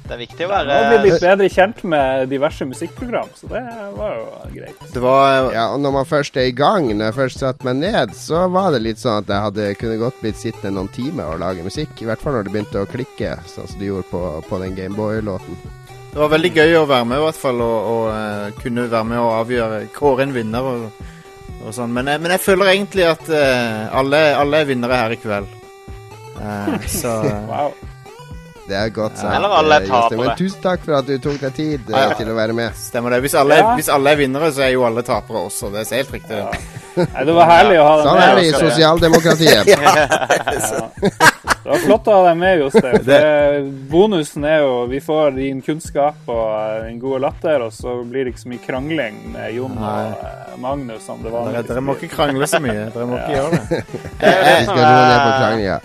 Det 0.09 0.15
er 0.17 0.21
viktig 0.23 0.47
å 0.47 0.49
være 0.49 0.65
Nå 0.73 0.85
blir 0.89 1.03
vi 1.05 1.11
være 1.13 1.21
bedre 1.37 1.49
kjent 1.53 1.83
med 1.85 2.31
diverse 2.31 2.65
musikkprogram, 2.65 3.27
så 3.37 3.49
det 3.51 3.61
var 3.99 4.15
jo 4.17 4.29
greit. 4.55 4.79
Det 4.95 5.03
var 5.05 5.51
Ja, 5.53 5.67
og 5.75 5.83
når 5.85 5.93
man 5.99 6.07
først 6.09 6.39
er 6.41 6.47
i 6.49 6.55
gang, 6.57 6.87
når 6.97 7.11
jeg 7.11 7.17
først 7.19 7.43
satte 7.43 7.67
meg 7.69 7.77
ned, 7.83 8.15
så 8.17 8.47
var 8.51 8.71
det 8.73 8.81
litt 8.87 9.03
sånn 9.03 9.19
at 9.21 9.29
jeg 9.29 9.45
hadde 9.45 9.67
kunne 9.83 9.99
godt 10.01 10.17
blitt 10.23 10.41
sittende 10.41 10.73
noen 10.79 10.89
timer 10.97 11.35
og 11.35 11.43
lage 11.45 11.67
musikk. 11.67 11.93
I 12.01 12.09
hvert 12.09 12.25
fall 12.25 12.39
når 12.39 12.49
det 12.49 12.55
begynte 12.57 12.81
å 12.81 12.89
klikke, 12.89 13.35
sånn 13.53 13.69
som 13.69 13.79
det 13.83 13.91
gjorde 13.91 14.09
på, 14.09 14.23
på 14.49 14.63
den 14.65 14.75
Gameboy-låten. 14.81 15.61
Det 16.15 16.23
var 16.25 16.33
veldig 16.33 16.55
gøy 16.57 16.73
å 16.81 16.87
være 16.89 17.05
med, 17.05 17.19
i 17.21 17.27
hvert 17.27 17.43
fall, 17.45 17.61
og, 17.61 17.93
og 17.93 18.09
eh, 18.17 18.51
kunne 18.65 18.89
være 18.89 19.05
med 19.13 19.19
og 19.21 19.35
avgjøre 19.43 19.83
Kåre 19.93 20.25
en 20.25 20.33
vinner 20.33 20.65
og, 20.73 20.89
og 21.67 21.75
sånn. 21.77 21.93
Men, 21.93 22.07
jeg- 22.15 22.25
men 22.25 22.33
jeg 22.33 22.41
føler 22.49 22.73
egentlig 22.73 23.05
at 23.13 23.29
uh, 23.29 23.93
alle, 23.93 24.25
alle 24.41 24.65
er 24.65 24.73
vinnere 24.73 24.97
her 25.05 25.13
i 25.13 25.21
kveld. 25.21 25.53
Eh, 26.41 26.87
så 26.89 27.21
Wow. 27.49 27.73
Det 28.69 28.77
er 28.77 28.91
godt 28.93 29.15
sagt. 29.17 29.33
Eller 29.33 29.49
alle 29.57 29.77
er 29.81 29.85
tapere. 29.89 30.19
Men 30.21 30.35
tusen 30.37 30.61
takk 30.61 30.83
for 30.85 30.93
at 30.99 31.07
du 31.09 31.15
tok 31.25 31.39
deg 31.41 31.55
tid 31.57 31.87
eh, 31.89 31.95
Ja, 31.95 32.03
ja. 32.11 32.17
til 32.19 32.29
å 32.29 32.35
være 32.37 32.53
med. 32.53 32.75
stemmer 32.77 33.15
det. 33.15 33.23
Hvis 33.25 33.35
alle, 33.41 33.57
Ja. 33.63 33.71
hvis 33.79 33.89
alle 33.89 34.13
er 34.13 34.17
vinnere, 34.21 34.51
så 34.53 34.61
er 34.67 34.75
jo 34.75 34.83
alle 34.85 35.01
tapere 35.03 35.41
også. 35.49 35.71
Det 35.73 35.87
er 35.87 35.97
helt 36.03 36.13
riktig. 36.13 36.37
det. 36.37 36.45
Nei, 37.15 37.25
det 37.25 37.35
var 37.39 37.47
herlig 37.49 37.79
å 37.81 37.87
ha 37.87 37.95
deg 37.97 38.05
Sånn 38.05 38.19
med. 38.19 38.29
er 38.29 38.35
det 38.37 38.45
i 38.45 38.53
sosialdemokratiet. 38.53 39.65
Det 41.69 41.75
var 41.75 41.81
flott 41.85 42.07
å 42.09 42.13
ha 42.17 42.21
deg 42.31 42.37
med, 42.41 42.61
Jostein. 42.63 43.67
Bonusen 43.93 44.45
er 44.49 44.63
jo 44.63 44.87
vi 44.89 45.01
får 45.05 45.35
din 45.37 45.59
kunnskap 45.65 46.29
og 46.33 46.47
eh, 46.55 46.87
din 46.87 47.01
gode 47.03 47.19
latter, 47.27 47.61
og 47.67 47.75
så 47.77 47.99
blir 48.09 48.25
det 48.25 48.33
ikke 48.33 48.41
så 48.47 48.49
mye 48.55 48.63
krangling 48.65 49.19
med 49.35 49.53
Jon 49.53 49.75
og 49.77 50.15
eh, 50.25 50.55
Magnus 50.63 51.05
som 51.05 51.21
det 51.21 51.29
Dere, 51.29 51.37
vanligvis 51.37 51.69
dere 51.69 51.83
må 51.85 51.97
ikke 51.99 52.09
krangle 52.15 52.49
så 52.49 52.61
mye. 52.65 52.87
Dere 52.95 53.09
må 53.11 53.19
ikke 53.21 53.37
gjøre 53.37 53.51
det. 53.53 53.61
Det 53.69 54.33
det 54.33 54.55
Vi 54.57 54.65
skal 54.65 54.81
roe 54.81 55.05
ned 55.11 55.21
på 55.27 55.31
kranglinga. 55.43 55.79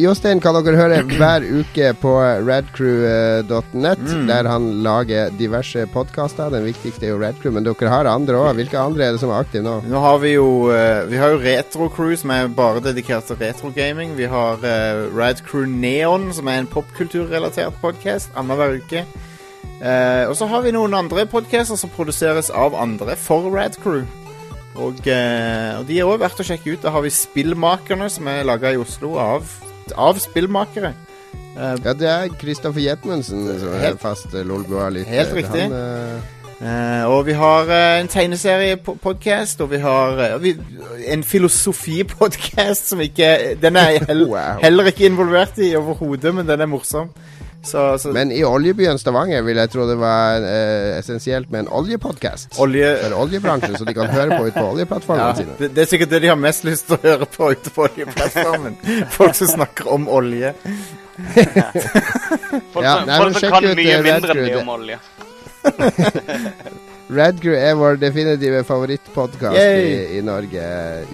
Jostein 0.00 0.40
kan 0.42 0.56
dere 0.58 0.76
høre 0.78 1.02
hver 1.18 1.44
uke 1.60 1.92
på 2.00 2.12
radcrew.net, 2.48 3.98
Mm. 3.98 4.26
der 4.26 4.48
han 4.48 4.82
lager 4.82 5.30
diverse 5.38 5.86
podkaster. 5.92 6.50
Den 6.50 6.64
viktigste 6.66 7.06
er 7.06 7.12
jo 7.12 7.20
Radcrew, 7.22 7.52
men 7.54 7.64
dere 7.66 7.88
har 7.92 8.08
andre 8.10 8.34
òg. 8.40 8.54
Hvilke 8.58 8.78
andre 8.80 9.04
er 9.06 9.12
det 9.14 9.20
som 9.22 9.30
er 9.30 9.42
aktive 9.44 9.62
nå? 9.62 9.76
Nå 9.86 10.00
har 10.02 10.18
vi 10.22 10.32
jo 10.34 10.70
eh, 10.74 11.04
Vi 11.10 11.16
har 11.20 11.30
jo 11.34 11.40
Retrocrew, 11.42 12.16
som 12.18 12.30
er 12.34 12.48
bare 12.48 12.82
dedikert 12.84 13.24
til 13.28 13.36
retrogaming. 13.40 14.16
Vi 14.18 14.26
har 14.26 14.58
uh, 14.62 15.16
Rad 15.16 15.42
Neon, 15.68 16.32
som 16.34 16.48
er 16.48 16.58
en 16.64 16.70
popkulturrelatert 16.70 17.78
podkast 17.82 18.30
annenhver 18.36 18.78
uke. 18.80 19.04
Eh, 19.78 20.24
og 20.26 20.34
så 20.34 20.48
har 20.50 20.62
vi 20.64 20.72
noen 20.74 20.94
andre 20.94 21.26
podcaster 21.30 21.78
som 21.78 21.90
produseres 21.94 22.50
av 22.50 22.74
andre 22.74 23.14
for 23.16 23.46
Radcrew. 23.54 24.02
Og, 24.78 24.98
eh, 25.06 25.78
og 25.78 25.86
de 25.86 25.98
er 25.98 26.06
òg 26.06 26.18
verdt 26.22 26.40
å 26.42 26.46
sjekke 26.46 26.74
ut. 26.74 26.82
Da 26.82 26.90
har 26.94 27.02
vi 27.02 27.10
Spillmakerne, 27.14 28.10
som 28.10 28.26
er 28.30 28.44
laga 28.46 28.72
i 28.74 28.78
Oslo 28.78 29.16
av, 29.18 29.46
av 29.96 30.18
spillmakere. 30.18 30.94
Uh, 31.58 31.76
Ja, 31.84 31.92
det 31.92 32.08
er 32.08 32.28
Kristoffer 32.40 32.80
Jetmundsen 32.80 33.46
som 33.60 33.68
er 33.74 33.78
Helt- 33.78 34.00
fast 34.00 34.34
eh, 34.34 34.44
Lolbua-lytter. 34.46 35.10
Helt 35.10 35.34
riktig. 35.34 35.62
Han, 35.62 35.72
uh, 35.72 36.34
Eh, 36.58 37.04
og 37.06 37.20
vi 37.26 37.32
har 37.38 37.68
eh, 37.70 38.00
en 38.00 38.08
tegneseriepodkast, 38.10 39.60
og 39.62 39.68
vi 39.70 39.78
har 39.78 40.18
eh, 40.18 40.32
vi, 40.42 40.56
en 41.06 41.22
filosofipodkast 41.22 42.88
som 42.88 43.00
ikke 43.00 43.54
Den 43.62 43.76
er 43.76 43.98
heller, 44.08 44.58
heller 44.62 44.84
ikke 44.90 45.06
involvert 45.06 45.58
i 45.62 45.76
overhodet, 45.78 46.34
men 46.34 46.48
den 46.48 46.60
er 46.60 46.66
morsom. 46.66 47.10
Så, 47.68 47.82
så 48.00 48.12
men 48.16 48.32
i 48.32 48.40
oljebyen 48.46 48.98
Stavanger 49.00 49.42
vil 49.44 49.60
jeg 49.60 49.72
tro 49.72 49.84
det 49.88 49.98
var 50.00 50.44
eh, 50.46 50.96
essensielt 50.98 51.50
med 51.52 51.66
en 51.66 51.70
oljepodkast. 51.80 52.56
olje 52.62 52.94
For 53.02 53.18
oljebransjen, 53.24 53.76
så 53.76 53.84
de 53.88 53.94
kan 53.96 54.08
høre 54.12 54.38
på 54.38 54.48
ut 54.48 54.56
på 54.56 54.64
oljeplattformene 54.72 55.28
ja, 55.28 55.36
sine. 55.42 55.58
det, 55.60 55.70
det 55.76 55.84
er 55.84 55.92
sikkert 55.92 56.14
det 56.14 56.22
de 56.24 56.32
har 56.32 56.40
mest 56.40 56.64
lyst 56.68 56.88
til 56.88 56.96
å 56.96 57.02
høre 57.04 57.28
på 57.36 57.52
ute 57.52 57.74
på 57.74 57.86
oljeplattformen. 57.88 58.80
Folk 59.18 59.36
som 59.38 59.52
snakker 59.52 59.92
om 59.92 60.08
olje. 60.08 60.54
folk 62.72 62.84
Ja, 62.84 62.98
som, 63.00 63.08
nei, 63.08 63.16
folk 63.18 63.40
som 63.40 63.56
kan 63.56 63.72
mye 63.74 63.96
eh, 63.96 64.04
mindre 64.06 64.36
enn 64.36 64.44
mye 64.46 64.60
om 64.62 64.76
olje. 64.78 65.00
Radcrew 67.08 67.54
er 67.56 67.72
vår 67.78 67.96
definitive 67.96 68.58
favorittpodkast 68.68 69.56
i, 69.56 70.18
i 70.18 70.20
Norge. 70.24 70.64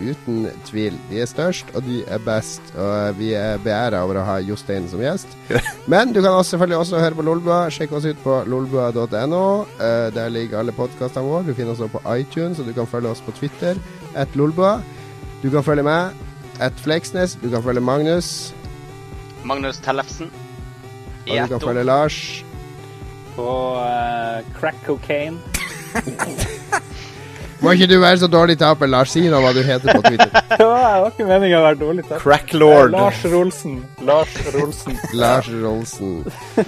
Uten 0.02 0.48
tvil. 0.66 0.96
De 1.06 1.20
er 1.22 1.28
størst, 1.30 1.70
og 1.78 1.86
de 1.86 2.00
er 2.10 2.22
best. 2.24 2.72
Og 2.74 3.14
vi 3.20 3.30
er 3.38 3.62
beæra 3.62 4.00
over 4.02 4.18
å 4.18 4.24
ha 4.26 4.40
Jostein 4.42 4.88
som 4.90 5.04
gjest. 5.04 5.36
Men 5.92 6.10
du 6.10 6.18
kan 6.18 6.32
også, 6.32 6.56
selvfølgelig 6.56 6.80
også 6.80 7.04
høre 7.04 7.20
på 7.20 7.26
Lolbua. 7.30 7.60
Sjekk 7.70 7.94
oss 7.94 8.08
ut 8.10 8.18
på 8.26 8.40
lolbua.no. 8.50 9.44
Uh, 9.78 10.10
der 10.16 10.34
ligger 10.34 10.64
alle 10.64 10.74
podkastene 10.74 11.30
våre. 11.30 11.46
Du 11.46 11.54
finner 11.54 11.76
oss 11.76 11.84
også 11.84 12.00
på 12.00 12.18
iTunes, 12.18 12.58
og 12.58 12.66
du 12.66 12.74
kan 12.74 12.90
følge 12.90 13.14
oss 13.14 13.22
på 13.22 13.36
Twitter. 13.38 13.78
At 14.18 14.34
Lolbua. 14.34 14.80
Du 15.46 15.50
kan 15.54 15.62
følge 15.62 15.86
meg. 15.86 16.10
At 16.58 16.74
Fleksnes. 16.82 17.38
Du 17.38 17.52
kan 17.54 17.62
følge 17.62 17.86
Magnus. 17.86 18.50
Magnus 19.46 19.78
Tellefsen. 19.78 20.34
Og 21.28 21.36
du 21.38 21.54
kan 21.54 21.68
følge 21.70 21.86
Lars. 21.86 22.22
På 23.38 23.50
uh, 23.78 24.42
crack 24.58 24.82
cocaine. 24.86 25.53
Må 27.64 27.72
ikke 27.72 27.86
du 27.88 27.94
være 28.00 28.18
så 28.20 28.28
dårlig 28.28 28.58
taper, 28.60 28.88
Lars. 28.92 29.14
Si 29.14 29.22
nå 29.24 29.38
hva 29.40 29.54
du 29.56 29.62
heter 29.64 29.96
på 29.96 30.02
Twitter. 30.04 30.28
Det 30.60 30.66
var 30.68 31.06
ikke 31.08 31.24
meningen 31.28 31.56
å 31.56 31.62
være 31.64 31.78
dårlig 31.80 32.04
taper. 32.04 32.20
Cracklord. 32.20 32.92
Lars 32.92 33.22
Rolsen. 33.32 33.78
Lars 34.04 34.34
Rolsen. 34.52 34.98
Lars 35.22 35.48
Rolsen. 35.62 36.12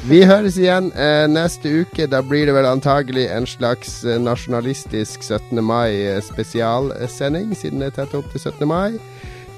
Vi 0.09 0.23
høres 0.25 0.57
igjen 0.61 0.89
eh, 0.97 1.27
neste 1.29 1.83
uke. 1.83 2.09
Da 2.09 2.23
blir 2.25 2.49
det 2.49 2.57
vel 2.57 2.69
antagelig 2.71 3.29
en 3.35 3.49
slags 3.51 3.99
eh, 4.07 4.17
nasjonalistisk 4.23 5.27
17. 5.27 5.61
mai-spesialsending, 5.61 7.53
siden 7.59 7.85
det 7.85 7.93
er 7.93 7.99
tett 8.01 8.17
opp 8.17 8.33
til 8.33 8.47
17. 8.47 8.65
mai. 8.71 8.97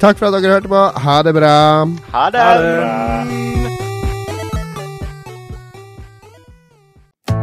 Takk 0.03 0.19
for 0.19 0.31
at 0.31 0.43
dere 0.43 0.59
hørte 0.59 0.71
på. 0.71 0.87
Ha 1.07 1.21
det 1.27 1.35
bra. 1.39 1.59
Ha 2.15 2.31
det! 2.35 3.88